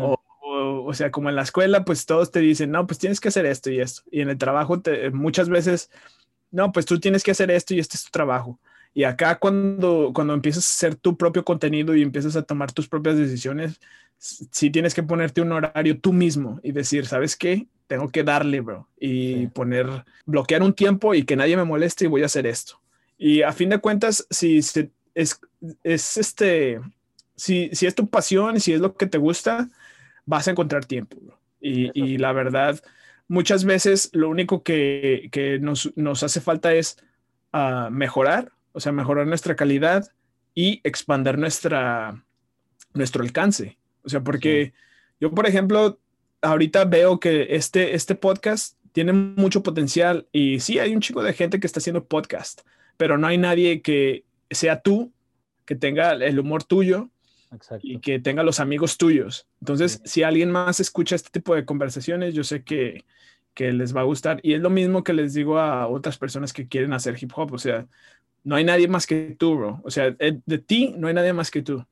o, 0.00 0.18
o, 0.40 0.94
sea, 0.94 1.10
como 1.10 1.28
en 1.28 1.36
la 1.36 1.42
escuela, 1.42 1.84
pues 1.84 2.06
todos 2.06 2.30
te 2.30 2.40
dicen, 2.40 2.70
no, 2.70 2.86
pues 2.86 2.98
tienes 2.98 3.20
que 3.20 3.28
hacer 3.28 3.46
esto 3.46 3.70
y 3.70 3.80
esto. 3.80 4.02
Y 4.10 4.20
en 4.20 4.30
el 4.30 4.38
trabajo, 4.38 4.80
te, 4.80 5.10
muchas 5.10 5.48
veces, 5.48 5.90
no, 6.50 6.72
pues 6.72 6.86
tú 6.86 7.00
tienes 7.00 7.22
que 7.22 7.32
hacer 7.32 7.50
esto 7.50 7.74
y 7.74 7.80
este 7.80 7.96
es 7.96 8.04
tu 8.04 8.10
trabajo. 8.10 8.60
Y 8.94 9.02
acá 9.02 9.38
cuando, 9.40 10.12
cuando 10.14 10.34
empiezas 10.34 10.64
a 10.64 10.72
hacer 10.72 10.94
tu 10.94 11.16
propio 11.16 11.44
contenido 11.44 11.96
y 11.96 12.02
empiezas 12.02 12.36
a 12.36 12.42
tomar 12.42 12.70
tus 12.70 12.88
propias 12.88 13.16
decisiones, 13.16 13.80
sí 14.18 14.70
tienes 14.70 14.94
que 14.94 15.02
ponerte 15.02 15.40
un 15.40 15.50
horario 15.50 15.98
tú 15.98 16.12
mismo 16.12 16.60
y 16.62 16.70
decir, 16.70 17.06
¿sabes 17.06 17.36
qué? 17.36 17.66
Tengo 17.88 18.08
que 18.08 18.22
darle, 18.22 18.60
bro. 18.60 18.88
Y 18.98 19.48
poner, 19.48 20.04
bloquear 20.24 20.62
un 20.62 20.74
tiempo 20.74 21.12
y 21.14 21.24
que 21.24 21.34
nadie 21.34 21.56
me 21.56 21.64
moleste 21.64 22.04
y 22.04 22.08
voy 22.08 22.22
a 22.22 22.26
hacer 22.26 22.46
esto. 22.46 22.80
Y 23.16 23.42
a 23.42 23.52
fin 23.52 23.70
de 23.70 23.78
cuentas, 23.78 24.26
si 24.30 24.58
es, 24.58 24.74
es 25.14 26.16
este, 26.16 26.80
si, 27.36 27.70
si 27.72 27.86
es 27.86 27.94
tu 27.94 28.08
pasión, 28.08 28.60
si 28.60 28.72
es 28.72 28.80
lo 28.80 28.96
que 28.96 29.06
te 29.06 29.18
gusta, 29.18 29.68
vas 30.26 30.48
a 30.48 30.50
encontrar 30.50 30.84
tiempo, 30.84 31.16
bro. 31.20 31.38
Y, 31.60 31.90
y 31.94 32.18
la 32.18 32.32
verdad, 32.32 32.82
muchas 33.26 33.64
veces 33.64 34.10
lo 34.12 34.28
único 34.28 34.62
que, 34.62 35.28
que 35.32 35.58
nos, 35.58 35.96
nos, 35.96 36.22
hace 36.22 36.40
falta 36.42 36.74
es 36.74 36.98
uh, 37.54 37.90
mejorar 37.90 38.52
o 38.74 38.80
sea, 38.80 38.92
mejorar 38.92 39.26
nuestra 39.26 39.54
calidad 39.54 40.10
y 40.52 40.80
expandir 40.84 41.38
nuestra, 41.38 42.22
nuestro 42.92 43.22
alcance. 43.22 43.78
O 44.02 44.08
sea, 44.08 44.20
porque 44.20 44.74
yo, 45.20 45.30
por 45.30 45.46
ejemplo, 45.46 46.00
ahorita 46.42 46.84
veo 46.84 47.20
que 47.20 47.54
este, 47.54 47.94
este 47.94 48.16
podcast 48.16 48.76
tiene 48.92 49.12
mucho 49.12 49.62
potencial 49.62 50.26
y 50.32 50.58
sí, 50.58 50.80
hay 50.80 50.92
un 50.92 51.00
chico 51.00 51.22
de 51.22 51.32
gente 51.32 51.60
que 51.60 51.68
está 51.68 51.78
haciendo 51.78 52.04
podcast, 52.04 52.62
pero 52.96 53.18
no 53.18 53.26
hay 53.26 53.38
nadie 53.38 53.82
que 53.82 54.24
sea 54.50 54.80
tú, 54.80 55.12
que 55.64 55.74
tenga 55.74 56.12
el 56.12 56.38
humor 56.38 56.64
tuyo 56.64 57.10
y 57.82 58.00
que 58.00 58.18
tenga 58.18 58.42
los 58.42 58.60
amigos 58.60 58.98
tuyos. 58.98 59.46
Entonces, 59.60 60.00
si 60.04 60.22
alguien 60.22 60.50
más 60.50 60.80
escucha 60.80 61.16
este 61.16 61.30
tipo 61.30 61.54
de 61.54 61.64
conversaciones, 61.64 62.34
yo 62.34 62.44
sé 62.44 62.62
que, 62.62 63.04
que 63.54 63.72
les 63.72 63.94
va 63.94 64.00
a 64.00 64.04
gustar. 64.04 64.40
Y 64.42 64.54
es 64.54 64.60
lo 64.60 64.70
mismo 64.70 65.04
que 65.04 65.12
les 65.12 65.34
digo 65.34 65.58
a 65.58 65.86
otras 65.86 66.18
personas 66.18 66.52
que 66.52 66.68
quieren 66.68 66.92
hacer 66.92 67.16
hip 67.20 67.32
hop. 67.34 67.52
O 67.52 67.58
sea, 67.58 67.86
no 68.42 68.56
hay 68.56 68.64
nadie 68.64 68.88
más 68.88 69.06
que 69.06 69.36
tú, 69.38 69.56
bro. 69.56 69.80
O 69.84 69.90
sea, 69.90 70.14
eh, 70.18 70.40
de 70.44 70.58
ti 70.58 70.94
no 70.96 71.08
hay 71.08 71.14
nadie 71.14 71.32
más 71.32 71.50
que 71.50 71.62
tú. 71.62 71.84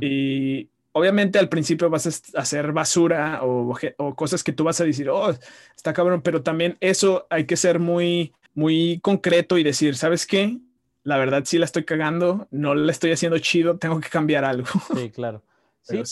Y 0.00 0.68
obviamente 0.90 1.38
al 1.38 1.48
principio 1.48 1.88
vas 1.88 2.06
a 2.34 2.40
hacer 2.40 2.72
basura 2.72 3.44
o, 3.44 3.72
o, 3.98 4.14
cosas 4.16 4.42
que 4.42 4.52
tú 4.52 4.64
vas 4.64 4.80
a 4.80 4.84
decir, 4.84 5.08
oh, 5.08 5.30
está 5.76 5.92
cabrón, 5.92 6.20
pero 6.20 6.42
también 6.42 6.76
eso 6.80 7.28
hay 7.30 7.44
que 7.44 7.56
ser 7.56 7.78
muy, 7.78 8.32
muy 8.58 8.98
concreto 9.00 9.56
y 9.56 9.62
decir, 9.62 9.94
¿sabes 9.94 10.26
qué? 10.26 10.58
La 11.04 11.16
verdad 11.16 11.44
sí 11.44 11.58
la 11.58 11.64
estoy 11.64 11.84
cagando, 11.84 12.48
no 12.50 12.74
la 12.74 12.90
estoy 12.90 13.12
haciendo 13.12 13.38
chido, 13.38 13.78
tengo 13.78 14.00
que 14.00 14.08
cambiar 14.08 14.44
algo. 14.44 14.66
Sí, 14.96 15.10
claro. 15.14 15.42
Sí, 15.82 16.02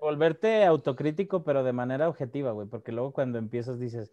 volverte 0.00 0.64
autocrítico, 0.64 1.42
pero 1.42 1.64
de 1.64 1.72
manera 1.72 2.08
objetiva, 2.08 2.52
güey, 2.52 2.68
porque 2.68 2.92
luego 2.92 3.12
cuando 3.12 3.38
empiezas 3.38 3.80
dices, 3.80 4.12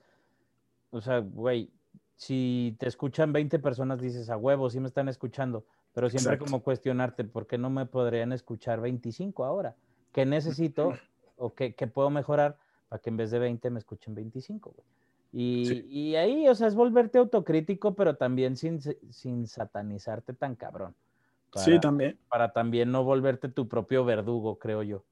o 0.89 1.01
sea, 1.01 1.19
güey, 1.19 1.71
si 2.15 2.75
te 2.79 2.87
escuchan 2.87 3.31
20 3.31 3.59
personas, 3.59 4.01
dices 4.01 4.29
a 4.31 4.37
huevo, 4.37 4.71
sí 4.71 4.79
me 4.79 4.87
están 4.87 5.07
escuchando, 5.07 5.63
pero 5.93 6.09
siempre 6.09 6.39
como 6.39 6.63
cuestionarte, 6.63 7.23
¿por 7.23 7.45
qué 7.45 7.59
no 7.59 7.69
me 7.69 7.85
podrían 7.85 8.33
escuchar 8.33 8.81
25 8.81 9.45
ahora? 9.45 9.75
¿Qué 10.11 10.25
necesito 10.25 10.97
o 11.37 11.53
qué, 11.53 11.71
puedo 11.93 12.09
mejorar 12.09 12.57
para 12.89 12.99
que 12.99 13.11
en 13.11 13.17
vez 13.17 13.29
de 13.29 13.37
20 13.37 13.69
me 13.69 13.79
escuchen 13.79 14.15
25? 14.15 14.73
Y, 15.35 15.83
y, 15.89 16.15
ahí, 16.15 16.47
o 16.47 16.53
sea, 16.53 16.67
es 16.67 16.75
volverte 16.75 17.17
autocrítico, 17.17 17.95
pero 17.95 18.15
también 18.15 18.55
sin, 18.55 18.79
sin 18.79 19.47
satanizarte 19.47 20.33
tan 20.33 20.55
cabrón. 20.55 20.93
sí, 21.55 21.79
también. 21.79 22.19
Para 22.29 22.53
también 22.53 22.91
no 22.91 23.03
volverte 23.03 23.49
tu 23.49 23.67
propio 23.67 24.05
verdugo, 24.05 24.59
creo 24.59 24.83
yo. 24.83 25.03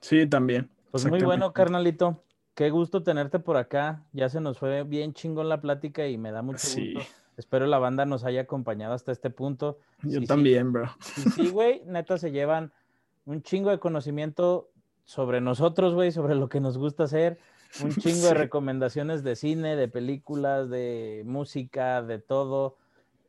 Sí, 0.00 0.26
también. 0.26 0.68
Pues 0.90 1.06
muy 1.06 1.22
bueno, 1.22 1.52
carnalito. 1.52 2.24
Qué 2.54 2.70
gusto 2.70 3.04
tenerte 3.04 3.38
por 3.38 3.56
acá. 3.56 4.04
Ya 4.12 4.28
se 4.28 4.40
nos 4.40 4.58
fue 4.58 4.82
bien 4.82 5.14
chingón 5.14 5.48
la 5.48 5.60
plática 5.60 6.06
y 6.08 6.18
me 6.18 6.32
da 6.32 6.42
mucho 6.42 6.66
gusto. 6.66 7.00
Espero 7.36 7.66
la 7.66 7.78
banda 7.78 8.04
nos 8.06 8.24
haya 8.24 8.42
acompañado 8.42 8.94
hasta 8.94 9.12
este 9.12 9.30
punto. 9.30 9.78
Yo 10.02 10.20
también, 10.24 10.72
bro. 10.72 10.88
Sí, 11.34 11.48
güey, 11.48 11.82
neta 11.86 12.18
se 12.18 12.30
llevan 12.30 12.72
un 13.24 13.42
chingo 13.42 13.70
de 13.70 13.78
conocimiento 13.78 14.70
sobre 15.04 15.40
nosotros, 15.40 15.94
güey, 15.94 16.12
sobre 16.12 16.34
lo 16.34 16.48
que 16.48 16.60
nos 16.60 16.78
gusta 16.78 17.04
hacer. 17.04 17.38
Un 17.82 17.94
chingo 17.96 18.28
de 18.28 18.34
recomendaciones 18.34 19.22
de 19.24 19.36
cine, 19.36 19.76
de 19.76 19.88
películas, 19.88 20.70
de 20.70 21.22
música, 21.24 22.02
de 22.02 22.18
todo. 22.18 22.76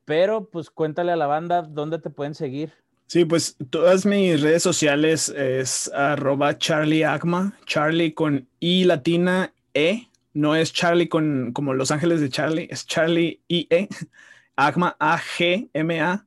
Pero 0.06 0.50
pues 0.50 0.70
cuéntale 0.70 1.12
a 1.12 1.16
la 1.16 1.28
banda 1.28 1.64
dónde 1.64 2.00
te 2.00 2.10
pueden 2.10 2.36
seguir. 2.36 2.74
Sí, 3.08 3.24
pues 3.24 3.56
todas 3.70 4.06
mis 4.06 4.42
redes 4.42 4.64
sociales 4.64 5.30
es 5.30 5.92
arroba 5.94 6.58
Charlie 6.58 7.04
Agma, 7.04 7.54
Charlie 7.66 8.14
con 8.14 8.48
I 8.60 8.86
latina 8.86 9.54
E, 9.74 10.08
no 10.34 10.56
es 10.56 10.74
Charlie 10.74 11.08
con 11.08 11.52
como 11.54 11.74
Los 11.74 11.92
Ángeles 11.92 12.20
de 12.20 12.30
Charlie, 12.30 12.68
es 12.70 12.86
Charlie 12.88 13.42
I 13.48 13.68
E, 13.70 13.88
Agma 14.56 14.96
A 15.00 15.20
G 15.20 15.70
M 15.74 16.02
A. 16.02 16.26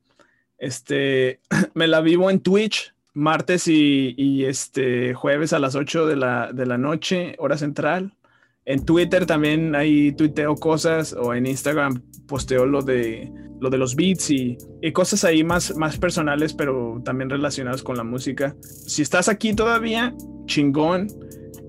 Este, 0.59 1.41
me 1.75 1.89
la 1.89 2.01
vivo 2.01 2.31
en 2.31 2.41
Twitch 2.41 2.95
martes 3.19 3.67
y, 3.67 4.45
este 4.45 5.13
jueves 5.13 5.53
a 5.53 5.59
las 5.59 5.75
8 5.75 6.07
de 6.07 6.17
la, 6.17 6.53
de 6.53 6.67
la 6.67 6.79
noche, 6.79 7.35
hora 7.39 7.59
central. 7.59 8.15
En 8.65 8.85
Twitter 8.85 9.27
también 9.27 9.75
ahí 9.75 10.13
tuiteo 10.13 10.55
cosas 10.55 11.15
o 11.15 11.35
en 11.35 11.47
Instagram 11.47 12.03
posteo 12.27 12.67
lo 12.67 12.83
de, 12.83 13.33
lo 13.61 13.71
de 13.71 13.79
los 13.79 13.97
beats 13.97 14.31
y, 14.31 14.57
cosas 14.93 15.25
ahí 15.25 15.43
más, 15.43 15.77
más 15.77 15.99
personales, 15.99 16.55
pero 16.55 17.01
también 17.05 17.31
relacionadas 17.31 17.83
con 17.83 17.97
la 17.97 18.05
música. 18.05 18.55
Si 18.63 19.03
estás 19.03 19.29
aquí 19.29 19.55
todavía, 19.55 20.15
chingón. 20.47 21.09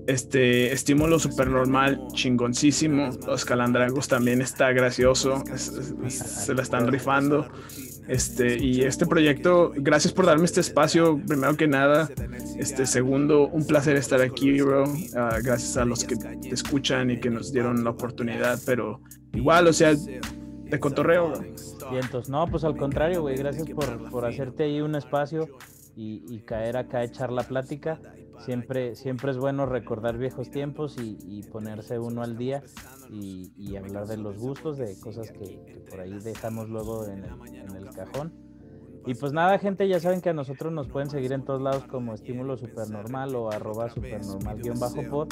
Este 0.06 0.72
estímulo 0.72 1.18
super 1.18 1.48
normal, 1.48 2.00
chingoncísimo. 2.14 3.10
Los 3.26 3.44
calandragos 3.44 4.08
también 4.08 4.40
está 4.40 4.72
gracioso. 4.72 5.44
se 5.56 6.54
la 6.54 6.62
están 6.62 6.88
rifando. 6.88 7.46
Este, 8.10 8.58
y 8.58 8.82
este 8.82 9.06
proyecto, 9.06 9.72
gracias 9.76 10.12
por 10.12 10.26
darme 10.26 10.44
este 10.44 10.60
espacio, 10.60 11.20
primero 11.28 11.56
que 11.56 11.68
nada. 11.68 12.08
Este, 12.58 12.84
segundo, 12.84 13.46
un 13.46 13.64
placer 13.64 13.96
estar 13.96 14.20
aquí, 14.20 14.60
bro. 14.60 14.82
Ah, 15.14 15.38
gracias 15.40 15.76
a 15.76 15.84
los 15.84 16.02
que 16.02 16.16
te 16.16 16.48
escuchan 16.48 17.12
y 17.12 17.20
que 17.20 17.30
nos 17.30 17.52
dieron 17.52 17.84
la 17.84 17.90
oportunidad, 17.90 18.58
pero 18.66 19.00
igual, 19.32 19.68
o 19.68 19.72
sea, 19.72 19.94
de 19.94 20.80
cotorreo, 20.80 21.32
entonces 21.92 22.28
No, 22.28 22.46
pues 22.48 22.64
al 22.64 22.76
contrario, 22.76 23.22
güey, 23.22 23.36
gracias 23.36 23.68
por, 23.70 24.10
por 24.10 24.24
hacerte 24.24 24.64
ahí 24.64 24.80
un 24.80 24.96
espacio 24.96 25.48
y, 25.96 26.40
caer 26.40 26.78
acá 26.78 26.98
a 26.98 27.04
echar 27.04 27.30
la 27.30 27.44
plática. 27.44 28.00
Siempre, 28.44 28.96
siempre 28.96 29.32
es 29.32 29.38
bueno 29.38 29.66
recordar 29.66 30.16
viejos 30.16 30.50
tiempos 30.50 30.96
y, 30.98 31.42
ponerse 31.52 31.98
uno 31.98 32.22
al 32.22 32.36
día 32.36 32.62
y, 33.10 33.76
hablar 33.76 34.06
de 34.06 34.16
los 34.16 34.38
gustos, 34.38 34.78
de 34.78 34.98
cosas 34.98 35.30
que, 35.30 35.84
por 35.88 36.00
ahí 36.00 36.18
dejamos 36.20 36.68
luego 36.68 37.06
en 37.06 37.24
el, 37.24 37.90
cajón. 37.94 38.32
Y 39.06 39.14
pues 39.14 39.32
nada, 39.32 39.58
gente, 39.58 39.88
ya 39.88 39.98
saben 39.98 40.20
que 40.20 40.28
a 40.30 40.34
nosotros 40.34 40.72
nos 40.72 40.88
pueden 40.88 41.08
seguir 41.08 41.32
en 41.32 41.44
todos 41.44 41.60
lados 41.60 41.84
como 41.84 42.12
estímulo 42.14 42.56
supernormal 42.56 43.34
o 43.34 43.50
arroba 43.50 43.88
supernormal-pod. 43.88 45.28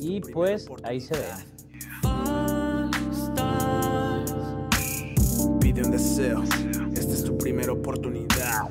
Y 0.00 0.20
pues 0.20 0.68
ahí 0.84 1.00
se 1.00 1.14
ve. 1.14 1.26
Pide 5.60 5.82
un 5.82 5.90
deseo, 5.90 6.42
esta 6.92 7.12
es 7.12 7.24
tu 7.24 7.36
primera 7.36 7.72
oportunidad. 7.72 8.70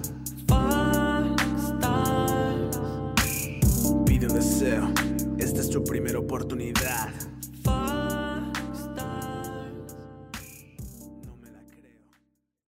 Pide 4.23 4.35
deseo, 4.35 4.89
esta 5.37 5.59
es 5.59 5.69
tu 5.69 5.83
primera 5.83 6.17
oportunidad. 6.17 7.09